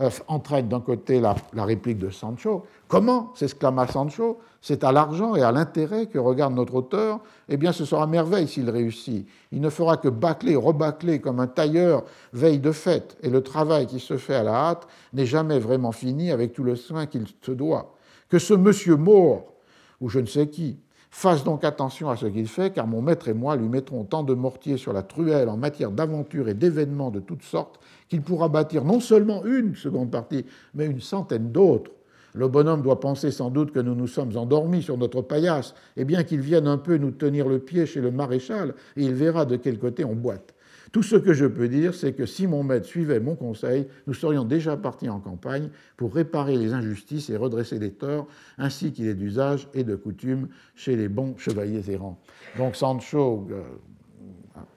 euh, 0.00 0.10
entraîne 0.26 0.66
d'un 0.66 0.80
côté 0.80 1.20
la, 1.20 1.36
réplique 1.54 1.98
de 1.98 2.10
Sancho. 2.10 2.66
Comment 2.88 3.32
s'exclama 3.36 3.86
Sancho 3.86 4.40
C'est 4.60 4.82
à 4.82 4.90
l'argent 4.90 5.36
et 5.36 5.42
à 5.42 5.52
l'intérêt 5.52 6.06
que 6.06 6.18
regarde 6.18 6.52
notre 6.54 6.74
auteur. 6.74 7.20
Eh 7.48 7.56
bien, 7.56 7.70
ce 7.70 7.84
sera 7.84 8.08
merveille 8.08 8.48
s'il 8.48 8.68
réussit. 8.68 9.28
Il 9.52 9.60
ne 9.60 9.70
fera 9.70 9.98
que 9.98 10.08
bâcler, 10.08 10.56
rebâcler 10.56 11.20
comme 11.20 11.38
un 11.38 11.46
tailleur 11.46 12.02
veille 12.32 12.58
de 12.58 12.72
fête. 12.72 13.16
Et 13.22 13.30
le 13.30 13.40
travail 13.40 13.86
qui 13.86 14.00
se 14.00 14.16
fait 14.16 14.34
à 14.34 14.42
la 14.42 14.54
hâte 14.54 14.88
n'est 15.12 15.26
jamais 15.26 15.60
vraiment 15.60 15.92
fini 15.92 16.32
avec 16.32 16.54
tout 16.54 16.64
le 16.64 16.74
soin 16.74 17.06
qu'il 17.06 17.26
se 17.40 17.52
doit. 17.52 17.94
Que 18.28 18.40
ce 18.40 18.54
monsieur 18.54 18.96
mort, 18.96 19.52
ou 20.00 20.08
je 20.08 20.18
ne 20.18 20.26
sais 20.26 20.48
qui, 20.48 20.80
Fasse 21.16 21.44
donc 21.44 21.62
attention 21.62 22.10
à 22.10 22.16
ce 22.16 22.26
qu'il 22.26 22.48
fait, 22.48 22.72
car 22.72 22.88
mon 22.88 23.00
maître 23.00 23.28
et 23.28 23.34
moi 23.34 23.54
lui 23.54 23.68
mettrons 23.68 24.02
tant 24.02 24.24
de 24.24 24.34
mortiers 24.34 24.76
sur 24.76 24.92
la 24.92 25.02
truelle 25.02 25.48
en 25.48 25.56
matière 25.56 25.92
d'aventures 25.92 26.48
et 26.48 26.54
d'événements 26.54 27.12
de 27.12 27.20
toutes 27.20 27.44
sortes 27.44 27.78
qu'il 28.08 28.20
pourra 28.20 28.48
bâtir 28.48 28.84
non 28.84 28.98
seulement 28.98 29.44
une 29.44 29.76
seconde 29.76 30.10
partie, 30.10 30.44
mais 30.74 30.86
une 30.86 31.00
centaine 31.00 31.52
d'autres. 31.52 31.92
Le 32.34 32.48
bonhomme 32.48 32.82
doit 32.82 32.98
penser 32.98 33.30
sans 33.30 33.50
doute 33.50 33.70
que 33.70 33.78
nous 33.78 33.94
nous 33.94 34.08
sommes 34.08 34.36
endormis 34.36 34.82
sur 34.82 34.98
notre 34.98 35.22
paillasse, 35.22 35.76
et 35.96 36.04
bien 36.04 36.24
qu'il 36.24 36.40
vienne 36.40 36.66
un 36.66 36.78
peu 36.78 36.96
nous 36.96 37.12
tenir 37.12 37.48
le 37.48 37.60
pied 37.60 37.86
chez 37.86 38.00
le 38.00 38.10
maréchal, 38.10 38.74
et 38.96 39.04
il 39.04 39.14
verra 39.14 39.44
de 39.44 39.54
quel 39.54 39.78
côté 39.78 40.04
on 40.04 40.16
boite. 40.16 40.52
Tout 40.94 41.02
ce 41.02 41.16
que 41.16 41.32
je 41.32 41.46
peux 41.46 41.66
dire, 41.66 41.92
c'est 41.92 42.12
que 42.12 42.24
si 42.24 42.46
mon 42.46 42.62
maître 42.62 42.86
suivait 42.86 43.18
mon 43.18 43.34
conseil, 43.34 43.88
nous 44.06 44.14
serions 44.14 44.44
déjà 44.44 44.76
partis 44.76 45.08
en 45.08 45.18
campagne 45.18 45.68
pour 45.96 46.14
réparer 46.14 46.56
les 46.56 46.72
injustices 46.72 47.30
et 47.30 47.36
redresser 47.36 47.80
les 47.80 47.90
torts, 47.90 48.28
ainsi 48.58 48.92
qu'il 48.92 49.08
est 49.08 49.14
d'usage 49.14 49.66
et 49.74 49.82
de 49.82 49.96
coutume 49.96 50.46
chez 50.76 50.94
les 50.94 51.08
bons 51.08 51.36
chevaliers 51.36 51.90
errants. 51.90 52.20
Donc 52.56 52.76
Sancho, 52.76 53.48
euh, 53.50 53.62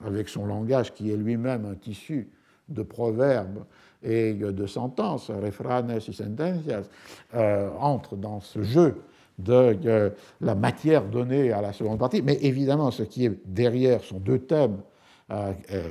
avec 0.04 0.28
son 0.28 0.44
langage 0.44 0.92
qui 0.92 1.12
est 1.12 1.16
lui-même 1.16 1.64
un 1.64 1.76
tissu 1.76 2.28
de 2.68 2.82
proverbes 2.82 3.64
et 4.02 4.34
de 4.34 4.66
sentences, 4.66 5.30
refranes 5.30 6.00
y 6.04 6.12
sentencias, 6.12 6.90
euh, 7.36 7.70
entre 7.78 8.16
dans 8.16 8.40
ce 8.40 8.64
jeu 8.64 8.96
de 9.38 10.10
la 10.40 10.56
matière 10.56 11.04
donnée 11.04 11.52
à 11.52 11.62
la 11.62 11.72
seconde 11.72 12.00
partie. 12.00 12.22
Mais 12.22 12.38
évidemment, 12.42 12.90
ce 12.90 13.04
qui 13.04 13.26
est 13.26 13.40
derrière 13.46 14.02
sont 14.02 14.18
deux 14.18 14.40
thèmes 14.40 14.78
euh, 14.78 14.78
euh, 14.78 14.97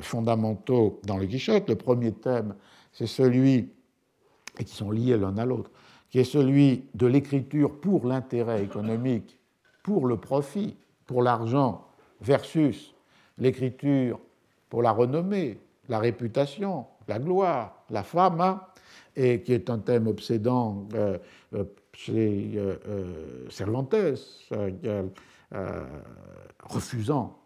fondamentaux 0.02 1.00
dans 1.04 1.18
le 1.18 1.26
Quichotte. 1.26 1.70
Le 1.70 1.76
premier 1.76 2.12
thème, 2.12 2.56
c'est 2.92 3.08
celui, 3.08 3.72
et 4.60 4.64
qui 4.64 4.76
sont 4.76 4.92
liés 4.92 5.18
l'un 5.18 5.38
à 5.38 5.46
l'autre, 5.46 5.70
qui 6.10 6.20
est 6.20 6.24
celui 6.24 6.86
de 6.96 7.06
l'écriture 7.06 7.80
pour 7.80 8.06
l'intérêt 8.06 8.64
économique, 8.64 9.38
pour 9.84 10.08
le 10.08 10.18
profit, 10.18 10.76
pour 11.06 11.22
l'argent, 11.22 11.88
versus 12.22 12.94
l'écriture 13.38 14.20
pour 14.70 14.82
la 14.82 14.92
renommée, 14.92 15.60
la 15.90 16.00
réputation, 16.00 16.86
la 17.08 17.20
gloire, 17.20 17.84
la 17.90 18.04
fama, 18.04 18.48
hein, 18.48 18.62
et 19.16 19.42
qui 19.42 19.54
est 19.54 19.70
un 19.70 19.80
thème 19.80 20.08
obsédant 20.08 20.88
euh, 20.94 21.18
euh, 21.54 21.64
chez 21.94 22.52
euh, 22.56 23.50
Cervantes, 23.50 23.96
refusant 26.64 27.37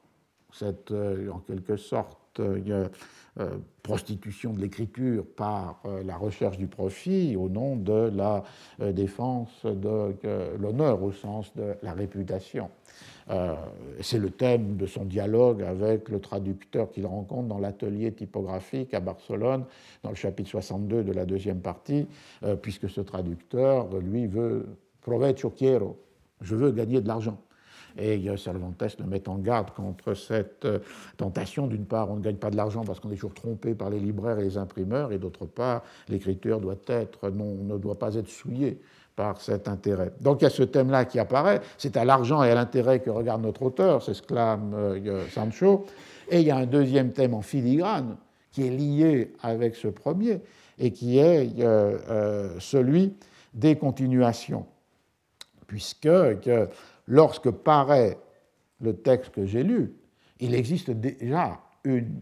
cette, 0.53 0.91
en 0.91 1.39
quelque 1.39 1.77
sorte, 1.77 2.41
prostitution 3.83 4.53
de 4.53 4.59
l'écriture 4.61 5.25
par 5.25 5.83
la 6.05 6.15
recherche 6.15 6.57
du 6.57 6.67
profit 6.67 7.35
au 7.35 7.49
nom 7.49 7.75
de 7.75 8.09
la 8.13 8.43
défense 8.79 9.65
de 9.65 10.15
l'honneur 10.57 11.03
au 11.03 11.11
sens 11.11 11.53
de 11.55 11.75
la 11.81 11.93
réputation. 11.93 12.69
Euh, 13.29 13.55
c'est 14.01 14.17
le 14.17 14.29
thème 14.29 14.75
de 14.77 14.85
son 14.85 15.05
dialogue 15.05 15.61
avec 15.61 16.09
le 16.09 16.19
traducteur 16.19 16.91
qu'il 16.91 17.05
rencontre 17.05 17.47
dans 17.47 17.59
l'atelier 17.59 18.11
typographique 18.11 18.93
à 18.93 18.99
Barcelone, 18.99 19.65
dans 20.03 20.09
le 20.09 20.15
chapitre 20.15 20.49
62 20.49 21.03
de 21.03 21.11
la 21.11 21.25
deuxième 21.25 21.61
partie, 21.61 22.07
euh, 22.43 22.55
puisque 22.55 22.89
ce 22.89 23.01
traducteur, 23.01 23.87
lui, 23.99 24.27
veut 24.27 24.65
provecho 25.01 25.49
quiero, 25.49 25.97
je 26.41 26.55
veux 26.55 26.71
gagner 26.71 27.01
de 27.01 27.07
l'argent. 27.07 27.39
Et 27.97 28.21
Cervantes 28.37 28.83
le 28.99 29.05
met 29.05 29.27
en 29.27 29.37
garde 29.37 29.71
contre 29.71 30.13
cette 30.13 30.65
euh, 30.65 30.79
tentation. 31.17 31.67
D'une 31.67 31.85
part, 31.85 32.09
on 32.09 32.15
ne 32.15 32.21
gagne 32.21 32.35
pas 32.35 32.49
de 32.49 32.57
l'argent 32.57 32.83
parce 32.83 32.99
qu'on 32.99 33.11
est 33.11 33.15
toujours 33.15 33.33
trompé 33.33 33.73
par 33.75 33.89
les 33.89 33.99
libraires 33.99 34.39
et 34.39 34.43
les 34.43 34.57
imprimeurs, 34.57 35.11
et 35.11 35.17
d'autre 35.17 35.45
part, 35.45 35.83
l'écriture 36.09 36.59
doit 36.59 36.75
être, 36.87 37.29
non, 37.29 37.55
ne 37.55 37.77
doit 37.77 37.99
pas 37.99 38.15
être 38.15 38.29
souillée 38.29 38.79
par 39.15 39.41
cet 39.41 39.67
intérêt. 39.67 40.11
Donc 40.21 40.41
il 40.41 40.45
y 40.45 40.47
a 40.47 40.49
ce 40.49 40.63
thème-là 40.63 41.05
qui 41.05 41.19
apparaît, 41.19 41.61
c'est 41.77 41.97
à 41.97 42.05
l'argent 42.05 42.43
et 42.43 42.49
à 42.49 42.55
l'intérêt 42.55 42.99
que 42.99 43.09
regarde 43.09 43.41
notre 43.41 43.63
auteur, 43.63 44.01
s'exclame 44.01 44.73
euh, 44.73 45.27
Sancho, 45.29 45.85
et 46.29 46.39
il 46.39 46.47
y 46.47 46.51
a 46.51 46.57
un 46.57 46.65
deuxième 46.65 47.11
thème 47.11 47.33
en 47.33 47.41
filigrane 47.41 48.15
qui 48.51 48.65
est 48.65 48.69
lié 48.69 49.33
avec 49.41 49.75
ce 49.75 49.87
premier 49.87 50.41
et 50.79 50.91
qui 50.91 51.19
est 51.19 51.59
euh, 51.59 51.97
euh, 52.09 52.59
celui 52.59 53.13
des 53.53 53.75
continuations, 53.75 54.65
puisque 55.67 56.09
lorsque 57.11 57.51
paraît 57.51 58.17
le 58.79 58.95
texte 58.95 59.31
que 59.31 59.45
j'ai 59.45 59.63
lu, 59.63 59.93
il 60.39 60.55
existe 60.55 60.89
déjà 60.91 61.59
une 61.83 62.21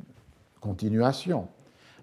continuation. 0.59 1.47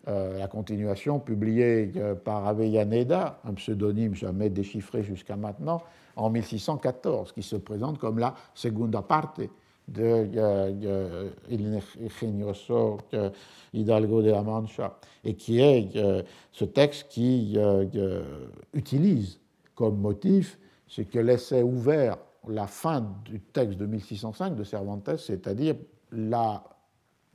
Euh, 0.06 0.38
la 0.38 0.46
continuation 0.46 1.18
publiée 1.18 1.90
euh, 1.96 2.14
par 2.14 2.46
Avellaneda, 2.46 3.40
un 3.44 3.54
pseudonyme 3.54 4.14
jamais 4.14 4.50
déchiffré 4.50 5.02
jusqu'à 5.02 5.34
maintenant, 5.34 5.82
en 6.14 6.30
1614, 6.30 7.32
qui 7.32 7.42
se 7.42 7.56
présente 7.56 7.98
comme 7.98 8.20
la 8.20 8.36
segunda 8.54 9.02
parte 9.02 9.40
de 9.88 10.28
euh, 10.36 11.30
Il 11.50 11.80
Ingenioso 12.00 12.98
Hidalgo 13.74 14.22
de 14.22 14.30
la 14.30 14.42
Mancha, 14.42 14.96
et 15.24 15.34
qui 15.34 15.60
est 15.60 15.90
ce 16.52 16.64
texte 16.64 17.08
qui 17.08 17.58
utilise 18.72 19.40
comme 19.74 19.98
motif 19.98 20.56
ce 20.86 21.02
que 21.02 21.18
laissait 21.18 21.62
ouvert 21.62 22.16
la 22.48 22.66
fin 22.66 23.01
du 23.24 23.40
texte 23.40 23.78
de 23.78 23.86
1605 23.86 24.55
de 24.55 24.64
Cervantes, 24.64 25.16
c'est-à-dire 25.16 25.77
le 26.10 26.59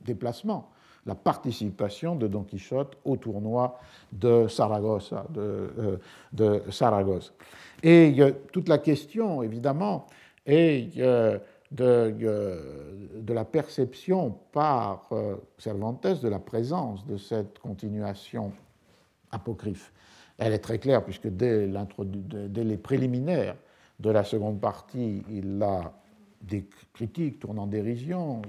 déplacement 0.00 0.72
la 1.06 1.14
participation 1.14 2.16
de 2.16 2.26
Don 2.28 2.44
Quichotte 2.44 2.96
au 3.04 3.16
tournoi 3.16 3.78
de 4.12 4.28
euh, 4.28 4.48
Saragosse. 6.70 7.32
Et 7.82 8.16
toute 8.52 8.68
la 8.68 8.78
question, 8.78 9.42
évidemment, 9.42 10.06
est 10.46 10.96
euh, 10.98 11.38
de, 11.72 13.32
la 13.32 13.44
perception 13.44 14.38
par 14.52 15.08
euh, 15.12 15.36
Cervantes 15.58 16.22
de 16.22 16.28
la 16.28 16.38
présence 16.38 17.04
de 17.06 17.16
cette 17.16 17.58
continuation 17.58 18.52
apocryphe. 19.32 19.92
Elle 20.38 20.52
est 20.52 20.58
très 20.58 20.78
claire, 20.78 21.04
puisque 21.04 21.28
dès, 21.28 21.68
dès 22.48 22.64
les 22.64 22.76
préliminaires 22.76 23.56
de 24.02 24.10
la 24.10 24.24
seconde 24.24 24.60
partie, 24.60 25.22
il 25.30 25.62
a 25.62 25.92
des 26.42 26.68
critiques 26.92 27.38
tournant 27.38 27.68
dérision 27.68 28.42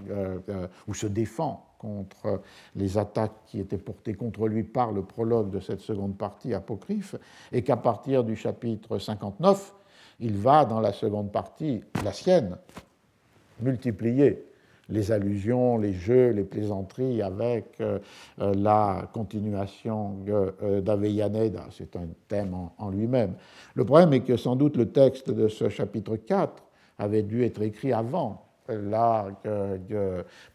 ou 0.87 0.93
se 0.95 1.05
défend 1.05 1.67
contre 1.77 2.41
les 2.75 2.97
attaques 2.97 3.45
qui 3.45 3.59
étaient 3.59 3.77
portées 3.77 4.15
contre 4.15 4.47
lui 4.47 4.63
par 4.63 4.91
le 4.91 5.03
prologue 5.03 5.51
de 5.51 5.59
cette 5.59 5.81
seconde 5.81 6.17
partie 6.17 6.53
apocryphe, 6.53 7.15
et 7.51 7.61
qu'à 7.61 7.77
partir 7.77 8.23
du 8.23 8.35
chapitre 8.35 8.97
59, 8.97 9.75
il 10.21 10.37
va, 10.37 10.65
dans 10.65 10.79
la 10.79 10.93
seconde 10.93 11.31
partie, 11.31 11.83
la 12.03 12.13
sienne, 12.13 12.57
multiplier 13.59 14.45
les 14.93 15.11
allusions, 15.11 15.77
les 15.77 15.93
jeux, 15.93 16.29
les 16.29 16.43
plaisanteries 16.43 17.21
avec 17.21 17.65
euh, 17.81 17.99
euh, 18.39 18.53
la 18.53 19.09
continuation 19.11 20.17
euh, 20.29 20.81
d'Avellaneda. 20.81 21.65
C'est 21.71 21.95
un 21.95 22.07
thème 22.27 22.55
en 22.77 22.89
lui-même. 22.89 23.33
Le 23.73 23.83
problème 23.83 24.13
est 24.13 24.21
que 24.21 24.37
sans 24.37 24.55
doute 24.55 24.77
le 24.77 24.91
texte 24.91 25.31
de 25.31 25.47
ce 25.47 25.67
chapitre 25.69 26.15
4 26.15 26.63
avait 26.99 27.23
dû 27.23 27.43
être 27.43 27.61
écrit 27.61 27.91
avant 27.91 28.45
la 28.69 29.27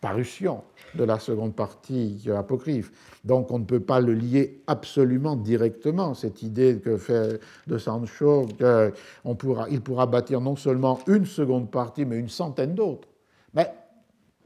parution 0.00 0.62
de 0.94 1.04
la 1.04 1.18
seconde 1.18 1.54
partie 1.54 2.26
apocryphe. 2.34 2.90
Donc 3.22 3.50
on 3.50 3.58
ne 3.58 3.64
peut 3.64 3.80
pas 3.80 4.00
le 4.00 4.14
lier 4.14 4.62
absolument 4.66 5.36
directement, 5.36 6.14
cette 6.14 6.42
idée 6.42 6.80
que 6.82 6.96
fait 6.96 7.38
de 7.66 7.76
Sancho 7.76 8.46
qu'il 8.46 9.36
pourra, 9.36 9.66
pourra 9.84 10.06
bâtir 10.06 10.40
non 10.40 10.56
seulement 10.56 11.00
une 11.06 11.26
seconde 11.26 11.70
partie, 11.70 12.06
mais 12.06 12.16
une 12.16 12.30
centaine 12.30 12.74
d'autres. 12.74 13.08
Mais 13.52 13.70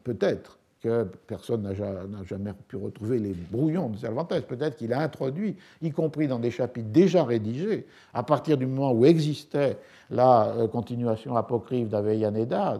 peut-être 0.04 0.58
que 0.82 1.04
personne 1.28 1.62
n'a 1.62 2.24
jamais 2.24 2.52
pu 2.66 2.76
retrouver 2.76 3.20
les 3.20 3.34
brouillons 3.34 3.88
de 3.90 3.98
Cervantes. 3.98 4.34
Peut-être 4.48 4.76
qu'il 4.76 4.92
a 4.92 5.00
introduit, 5.00 5.56
y 5.80 5.92
compris 5.92 6.26
dans 6.26 6.40
des 6.40 6.50
chapitres 6.50 6.88
déjà 6.88 7.24
rédigés, 7.24 7.86
à 8.12 8.24
partir 8.24 8.58
du 8.58 8.66
moment 8.66 8.92
où 8.92 9.04
existait 9.04 9.78
la 10.10 10.48
euh, 10.48 10.66
continuation 10.66 11.36
apocryphe 11.36 11.88
d'Avellaneda, 11.88 12.78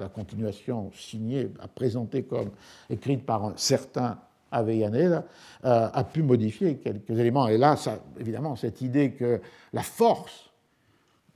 la 0.00 0.08
continuation 0.08 0.90
signée, 0.92 1.48
présentée 1.76 2.24
comme 2.24 2.50
écrite 2.90 3.24
par 3.24 3.44
un 3.44 3.52
certain 3.54 4.18
Avellaneda, 4.50 5.24
euh, 5.64 5.88
a 5.92 6.04
pu 6.04 6.24
modifier 6.24 6.78
quelques 6.78 7.10
éléments. 7.10 7.46
Et 7.46 7.58
là, 7.58 7.76
évidemment, 8.18 8.56
cette 8.56 8.80
idée 8.80 9.12
que 9.12 9.40
la 9.72 9.82
force 9.82 10.50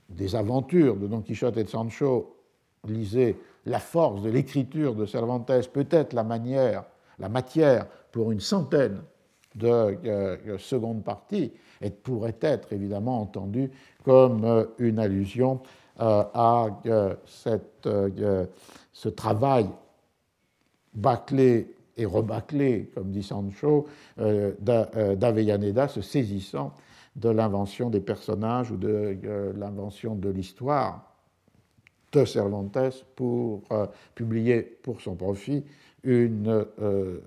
des 0.09 0.35
aventures 0.35 0.97
de 0.97 1.07
Don 1.07 1.21
Quichotte 1.21 1.55
et 1.57 1.63
de 1.63 1.69
Sancho, 1.69 2.35
lisait 2.87 3.35
la 3.65 3.79
force 3.79 4.21
de 4.21 4.29
l'écriture 4.29 4.95
de 4.95 5.05
Cervantes, 5.05 5.51
peut-être 5.73 6.13
la 6.13 6.23
manière, 6.23 6.83
la 7.19 7.29
matière 7.29 7.87
pour 8.11 8.31
une 8.31 8.39
centaine 8.39 9.01
de 9.55 9.67
euh, 9.67 10.57
secondes 10.57 11.03
parties, 11.03 11.51
et 11.81 11.89
pourrait 11.89 12.37
être 12.41 12.71
évidemment 12.73 13.21
entendue 13.21 13.71
comme 14.03 14.43
euh, 14.43 14.65
une 14.79 14.99
allusion 14.99 15.61
euh, 16.01 16.23
à 16.33 16.67
ce 18.93 19.09
travail 19.09 19.67
bâclé 20.93 21.75
et 21.97 22.05
rebâclé, 22.05 22.91
comme 22.93 23.11
dit 23.11 23.23
Sancho, 23.23 23.87
d'Avellaneda 24.17 25.87
se 25.87 26.01
saisissant 26.01 26.73
de 27.15 27.29
l'invention 27.29 27.89
des 27.89 28.01
personnages 28.01 28.71
ou 28.71 28.75
de 28.75 29.17
l'invention 29.55 30.15
de 30.15 30.29
l'histoire 30.29 31.14
de 32.19 32.25
Cervantes 32.25 33.05
pour 33.15 33.63
euh, 33.71 33.85
publier 34.13 34.61
pour 34.61 35.01
son 35.01 35.15
profit 35.15 35.63
une 36.03 36.65
euh, 36.79 37.19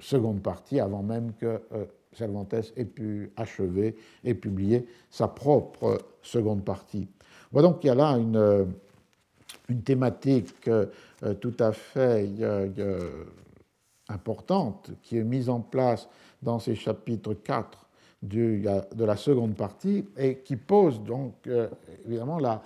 seconde 0.00 0.42
partie 0.42 0.80
avant 0.80 1.02
même 1.02 1.32
que 1.34 1.60
euh, 1.72 1.84
Cervantes 2.12 2.54
ait 2.76 2.84
pu 2.84 3.32
achever 3.36 3.96
et 4.22 4.34
publier 4.34 4.86
sa 5.10 5.28
propre 5.28 5.98
seconde 6.22 6.64
partie. 6.64 7.08
On 7.52 7.60
voit 7.60 7.62
donc 7.62 7.80
qu'il 7.80 7.88
y 7.88 7.90
a 7.90 7.96
là 7.96 8.10
une, 8.10 8.72
une 9.68 9.82
thématique 9.82 10.70
tout 11.40 11.56
à 11.58 11.72
fait 11.72 12.28
importante 14.08 14.92
qui 15.02 15.18
est 15.18 15.24
mise 15.24 15.48
en 15.48 15.60
place 15.60 16.08
dans 16.40 16.60
ces 16.60 16.76
chapitres 16.76 17.34
4 17.34 17.88
du, 18.22 18.64
de 18.94 19.04
la 19.04 19.16
seconde 19.16 19.56
partie 19.56 20.04
et 20.16 20.38
qui 20.38 20.54
pose 20.54 21.02
donc 21.02 21.48
évidemment 22.06 22.38
la, 22.38 22.62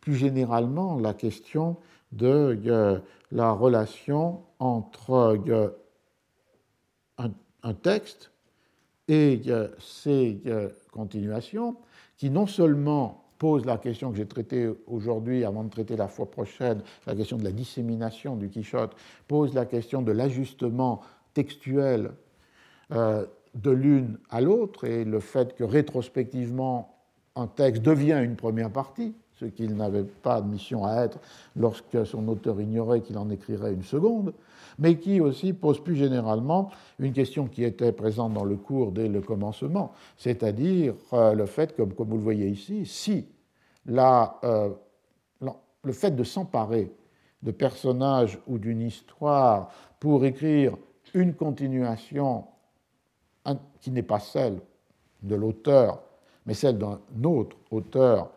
plus 0.00 0.14
généralement 0.14 0.98
la 0.98 1.14
question 1.14 1.76
de 2.12 3.00
la 3.30 3.52
relation 3.52 4.42
entre 4.58 5.40
un, 7.18 7.74
texte 7.74 8.32
et 9.08 9.42
ses 9.78 10.42
continuations, 10.92 11.76
qui 12.16 12.30
non 12.30 12.46
seulement 12.46 13.24
pose 13.40 13.64
la 13.64 13.78
question 13.78 14.10
que 14.10 14.18
j'ai 14.18 14.26
traitée 14.26 14.68
aujourd'hui, 14.86 15.44
avant 15.44 15.64
de 15.64 15.70
traiter 15.70 15.96
la 15.96 16.08
fois 16.08 16.30
prochaine, 16.30 16.82
la 17.06 17.16
question 17.16 17.38
de 17.38 17.44
la 17.44 17.52
dissémination 17.52 18.36
du 18.36 18.50
Quichotte, 18.50 18.94
pose 19.28 19.54
la 19.54 19.64
question 19.64 20.02
de 20.02 20.12
l'ajustement 20.12 21.00
textuel 21.32 22.12
euh, 22.92 23.24
de 23.54 23.70
l'une 23.70 24.18
à 24.28 24.42
l'autre 24.42 24.84
et 24.84 25.04
le 25.04 25.20
fait 25.20 25.54
que 25.54 25.64
rétrospectivement 25.64 26.98
un 27.34 27.46
texte 27.46 27.82
devient 27.82 28.20
une 28.22 28.36
première 28.36 28.70
partie, 28.70 29.14
ce 29.40 29.46
qu'il 29.46 29.74
n'avait 29.74 30.04
pas 30.04 30.42
mission 30.42 30.84
à 30.84 30.96
être 31.02 31.18
lorsque 31.56 32.06
son 32.06 32.28
auteur 32.28 32.60
ignorait 32.60 33.00
qu'il 33.00 33.16
en 33.16 33.30
écrirait 33.30 33.72
une 33.72 33.82
seconde, 33.82 34.34
mais 34.78 34.98
qui 34.98 35.20
aussi 35.20 35.54
pose 35.54 35.82
plus 35.82 35.96
généralement 35.96 36.70
une 36.98 37.14
question 37.14 37.46
qui 37.46 37.64
était 37.64 37.92
présente 37.92 38.34
dans 38.34 38.44
le 38.44 38.56
cours 38.56 38.92
dès 38.92 39.08
le 39.08 39.22
commencement, 39.22 39.92
c'est-à-dire 40.18 40.94
euh, 41.14 41.32
le 41.32 41.46
fait, 41.46 41.74
comme, 41.74 41.92
vous 41.96 42.16
le 42.16 42.22
voyez 42.22 42.48
ici, 42.48 42.84
si 42.84 43.26
la, 43.86 44.38
euh, 44.44 44.68
le 45.84 45.92
fait 45.92 46.10
de 46.10 46.24
s'emparer 46.24 46.92
de 47.42 47.50
personnages 47.50 48.38
ou 48.46 48.58
d'une 48.58 48.82
histoire 48.82 49.70
pour 49.98 50.26
écrire 50.26 50.76
une 51.14 51.34
continuation 51.34 52.44
qui 53.80 53.90
n'est 53.90 54.02
pas 54.02 54.20
celle 54.20 54.60
de 55.22 55.34
l'auteur, 55.34 56.02
mais 56.44 56.52
celle 56.52 56.76
d'un 56.76 57.00
autre 57.24 57.56
auteur, 57.70 58.30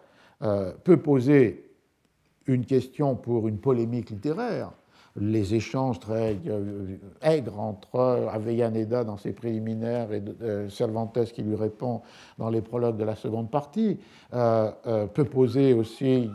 peut 0.83 0.97
poser 0.97 1.69
une 2.47 2.65
question 2.65 3.15
pour 3.15 3.47
une 3.47 3.57
polémique 3.57 4.09
littéraire, 4.09 4.71
les 5.15 5.53
échanges 5.53 5.99
très 5.99 6.35
euh, 6.47 6.97
aigres 7.21 7.59
entre 7.59 8.27
Avellaneda 8.31 9.03
dans 9.03 9.17
ses 9.17 9.31
préliminaires 9.31 10.11
et 10.11 10.23
euh, 10.41 10.69
Cervantes 10.69 11.23
qui 11.31 11.43
lui 11.43 11.55
répond 11.55 12.01
dans 12.37 12.49
les 12.49 12.61
prologues 12.61 12.97
de 12.97 13.03
la 13.03 13.15
seconde 13.15 13.49
partie, 13.49 13.99
peut 14.31 15.25
poser 15.25 15.73
aussi 15.73 16.29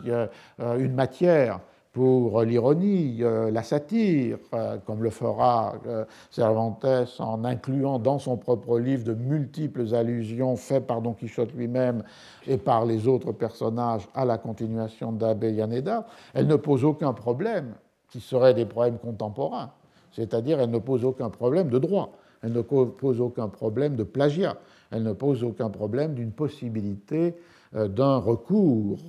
une 0.59 0.94
matière 0.94 1.60
pour 1.99 2.45
l'ironie, 2.45 3.16
euh, 3.23 3.51
la 3.51 3.65
satire, 3.65 4.39
euh, 4.55 4.77
comme 4.87 5.03
le 5.03 5.11
fera 5.11 5.75
euh, 5.89 6.05
Cervantes 6.31 6.87
en 7.19 7.45
incluant 7.45 7.99
dans 7.99 8.20
son 8.20 8.37
propre 8.37 8.79
livre 8.79 9.03
de 9.03 9.15
multiples 9.15 9.93
allusions 9.97 10.55
faites 10.55 10.87
par 10.87 11.03
Don 11.03 11.12
Quichotte 11.15 11.53
lui-même 11.55 12.05
et 12.47 12.57
par 12.57 12.87
les 12.87 13.09
autres 13.09 13.33
personnages 13.33 14.07
à 14.15 14.25
la 14.25 14.39
continuation 14.39 15.11
d'Avellaneda, 15.11 16.07
elle 16.35 16.47
ne 16.47 16.55
pose 16.55 16.85
aucun 16.85 17.12
problème 17.12 17.75
qui 18.09 18.20
serait 18.20 18.55
des 18.55 18.65
problèmes 18.65 18.99
contemporains, 18.99 19.73
c'est-à-dire 20.12 20.61
elle 20.61 20.70
ne 20.70 20.79
pose 20.79 21.05
aucun 21.05 21.31
problème 21.31 21.69
de 21.69 21.81
droit, 21.81 22.12
elle 22.45 22.53
ne 22.53 22.62
pose 22.62 23.20
aucun 23.20 23.49
problème 23.49 23.97
de 23.97 24.05
plagiat, 24.05 24.57
elle 24.93 25.03
ne 25.03 25.15
pose 25.15 25.43
aucun 25.43 25.69
problème 25.69 26.15
d'une 26.15 26.31
possibilité 26.31 27.35
d'un 27.73 28.19
recours 28.19 29.01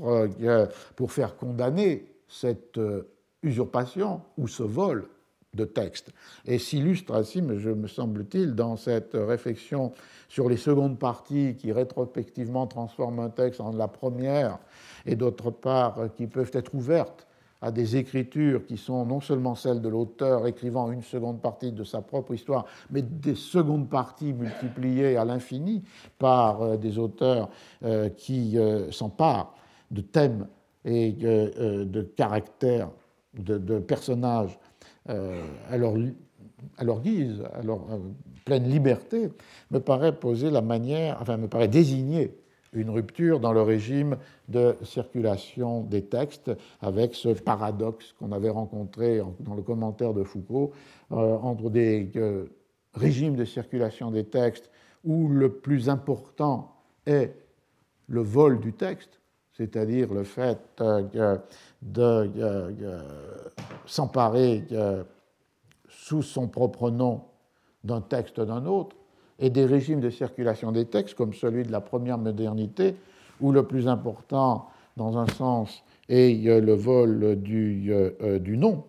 pour 0.96 1.12
faire 1.12 1.38
condamner 1.38 2.09
cette 2.30 2.78
euh, 2.78 3.10
usurpation 3.44 4.22
ou 4.38 4.48
ce 4.48 4.64
vol 4.64 5.08
de 5.56 5.66
texte. 5.66 6.12
Et 6.46 6.60
s'illustre 6.60 7.16
ainsi, 7.16 7.42
me 7.42 7.88
semble-t-il, 7.88 8.54
dans 8.54 8.78
cette 8.78 9.14
réflexion 9.16 9.92
sur 10.28 10.48
les 10.48 10.58
secondes 10.58 11.00
parties 11.00 11.56
qui 11.58 11.72
rétrospectivement 11.72 12.68
transforment 12.68 13.22
un 13.22 13.30
texte 13.30 13.60
en 13.60 13.72
la 13.72 13.88
première 13.88 14.60
et 15.08 15.16
d'autre 15.16 15.50
part 15.50 16.14
qui 16.16 16.28
peuvent 16.28 16.52
être 16.54 16.76
ouvertes 16.76 17.26
à 17.62 17.72
des 17.72 17.98
écritures 17.98 18.66
qui 18.66 18.78
sont 18.78 19.06
non 19.06 19.20
seulement 19.20 19.56
celles 19.56 19.82
de 19.82 19.90
l'auteur 19.90 20.48
écrivant 20.48 20.92
une 20.92 21.02
seconde 21.02 21.42
partie 21.42 21.72
de 21.72 21.84
sa 21.84 22.02
propre 22.02 22.34
histoire, 22.34 22.66
mais 22.90 23.02
des 23.02 23.36
secondes 23.36 23.90
parties 23.90 24.34
multipliées 24.34 25.18
à 25.18 25.26
l'infini 25.26 25.84
par 26.20 26.62
euh, 26.62 26.78
des 26.78 26.98
auteurs 27.00 27.50
euh, 27.84 28.10
qui 28.10 28.58
s'emparent 28.92 29.56
de 29.92 30.02
thèmes 30.02 30.48
et 30.86 31.16
euh, 31.24 31.86
de 31.86 32.02
caractère, 32.02 32.90
de, 33.34 33.80
personnages 33.80 34.58
euh, 35.10 35.42
à 35.70 35.78
leur, 35.78 35.96
à, 36.78 36.84
leur, 36.84 37.02
guise, 37.02 37.44
à 37.54 37.62
leur 37.62 37.82
euh, 37.92 38.00
pleine 38.46 38.70
liberté, 38.70 39.30
me 39.72 39.80
paraît 39.80 40.16
poser 40.16 40.50
la 40.50 40.62
manière, 40.62 41.18
enfin 41.22 41.38
me 41.38 41.48
paraît 41.48 41.68
désigner 41.68 42.36
une 42.72 42.92
rupture 42.92 43.40
dans 43.40 43.52
le 43.52 43.64
régime 43.64 44.18
de 44.48 44.76
circulation 44.84 45.82
des 45.82 46.06
textes, 46.06 46.52
avec 46.82 47.16
ce 47.16 47.30
paradoxe 47.30 48.14
qu'on 48.20 48.32
avait 48.32 48.52
rencontré 48.52 49.22
dans 49.40 49.56
le 49.56 49.64
commentaire 49.64 50.14
de 50.14 50.24
Foucault, 50.24 50.72
entre 51.10 51.72
des 51.72 52.12
régimes 52.94 53.36
de 53.36 53.44
circulation 53.44 54.12
des 54.12 54.26
textes 54.26 54.70
où 55.04 55.30
le 55.30 55.52
plus 55.52 55.90
important 55.90 56.76
est 57.08 57.34
le 58.08 58.22
vol 58.22 58.60
du 58.60 58.74
texte, 58.74 59.19
c'est-à-dire 59.60 60.14
le 60.14 60.24
fait 60.24 60.58
euh, 60.80 61.38
de 61.82 62.32
s'emparer 63.86 64.64
sous 65.90 66.22
son 66.22 66.48
propre 66.48 66.90
nom 66.90 67.22
d'un 67.84 68.00
texte 68.00 68.40
d'un 68.40 68.66
autre, 68.66 68.96
et 69.38 69.50
des 69.50 69.66
régimes 69.66 70.00
de 70.00 70.10
circulation 70.10 70.72
des 70.72 70.86
textes 70.86 71.16
comme 71.16 71.34
celui 71.34 71.64
de 71.64 71.72
la 71.72 71.82
première 71.82 72.18
modernité, 72.18 72.96
où 73.42 73.52
le 73.52 73.64
plus 73.64 73.88
important, 73.88 74.68
dans 74.96 75.18
un 75.18 75.28
sens, 75.28 75.84
est 76.08 76.46
le 76.46 76.74
vol 76.74 77.36
du, 77.42 77.88
euh, 77.92 78.40
du 78.40 78.58
nom 78.58 78.86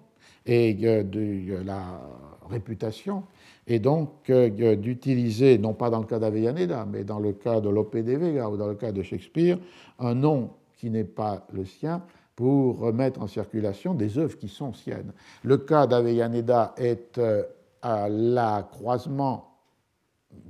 et 0.46 0.74
de 0.74 1.62
la 1.64 2.00
réputation, 2.48 3.24
et 3.66 3.78
donc 3.78 4.30
euh, 4.30 4.76
d'utiliser, 4.76 5.58
non 5.58 5.74
pas 5.74 5.90
dans 5.90 6.00
le 6.00 6.06
cas 6.06 6.18
d'Avellaneda, 6.18 6.86
mais 6.90 7.04
dans 7.04 7.18
le 7.18 7.32
cas 7.32 7.60
de 7.60 7.68
Lope 7.68 7.96
de 7.96 8.16
Vega 8.16 8.48
ou 8.48 8.56
dans 8.56 8.66
le 8.66 8.74
cas 8.74 8.92
de 8.92 9.02
Shakespeare, 9.02 9.58
un 9.98 10.14
nom 10.14 10.50
qui 10.80 10.88
n'est 10.88 11.04
pas 11.04 11.46
le 11.52 11.66
sien 11.66 12.02
pour 12.34 12.78
remettre 12.78 13.20
en 13.20 13.26
circulation 13.26 13.92
des 13.92 14.16
œuvres 14.16 14.38
qui 14.38 14.48
sont 14.48 14.72
siennes. 14.72 15.12
Le 15.42 15.58
cas 15.58 15.86
d'Avellaneda 15.86 16.72
est 16.78 17.18
euh, 17.18 17.42
à 17.82 18.08
la 18.08 18.66
croisement 18.72 19.58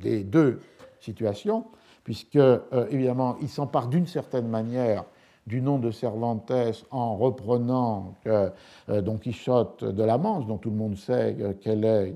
des 0.01 0.23
deux 0.23 0.61
situations, 1.01 1.65
puisque, 2.05 2.37
euh, 2.37 2.61
évidemment, 2.91 3.37
il 3.43 3.49
s'empare 3.49 3.89
d'une 3.89 4.07
certaine 4.07 4.47
manière 4.47 5.05
du 5.49 5.61
nom 5.61 5.81
de 5.81 5.91
Cervantes 5.91 6.53
en 6.93 7.17
reprenant 7.17 8.15
euh, 8.29 8.51
Don 8.87 9.17
Quichotte 9.17 9.83
de 9.83 10.05
la 10.05 10.17
Manche, 10.17 10.47
dont 10.47 10.59
tout 10.59 10.71
le 10.71 10.77
monde 10.77 10.97
sait 10.97 11.57
quel 11.61 11.85
est 11.85 12.15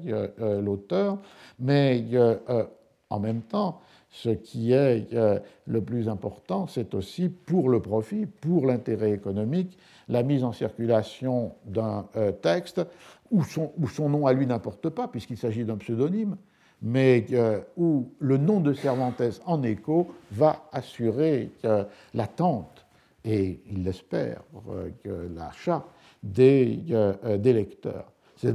l'auteur, 0.60 1.18
mais 1.58 2.04
en 3.10 3.18
même 3.18 3.42
temps, 3.42 3.80
ce 4.14 4.28
qui 4.28 4.72
est 4.72 5.12
euh, 5.12 5.40
le 5.66 5.82
plus 5.82 6.08
important, 6.08 6.68
c'est 6.68 6.94
aussi 6.94 7.28
pour 7.28 7.68
le 7.68 7.80
profit, 7.80 8.26
pour 8.26 8.64
l'intérêt 8.64 9.10
économique, 9.10 9.76
la 10.08 10.22
mise 10.22 10.44
en 10.44 10.52
circulation 10.52 11.56
d'un 11.64 12.06
euh, 12.14 12.30
texte 12.30 12.80
où 13.32 13.42
son, 13.42 14.08
nom 14.08 14.28
à 14.28 14.32
lui 14.32 14.46
n'importe 14.46 14.88
pas, 14.88 15.08
puisqu'il 15.08 15.36
s'agit 15.36 15.64
d'un 15.64 15.78
pseudonyme, 15.78 16.36
mais 16.80 17.26
euh, 17.32 17.60
où 17.76 18.08
le 18.20 18.38
nom 18.38 18.60
de 18.60 18.72
Cervantes 18.72 19.20
en 19.46 19.64
écho 19.64 20.14
va 20.30 20.68
assurer 20.70 21.50
l'attente, 22.14 22.86
et 23.24 23.62
il 23.68 23.82
l'espère, 23.82 24.44
l'achat 25.34 25.84
des, 26.22 26.84
des, 27.38 27.52
lecteurs. 27.52 28.12
C'est 28.36 28.54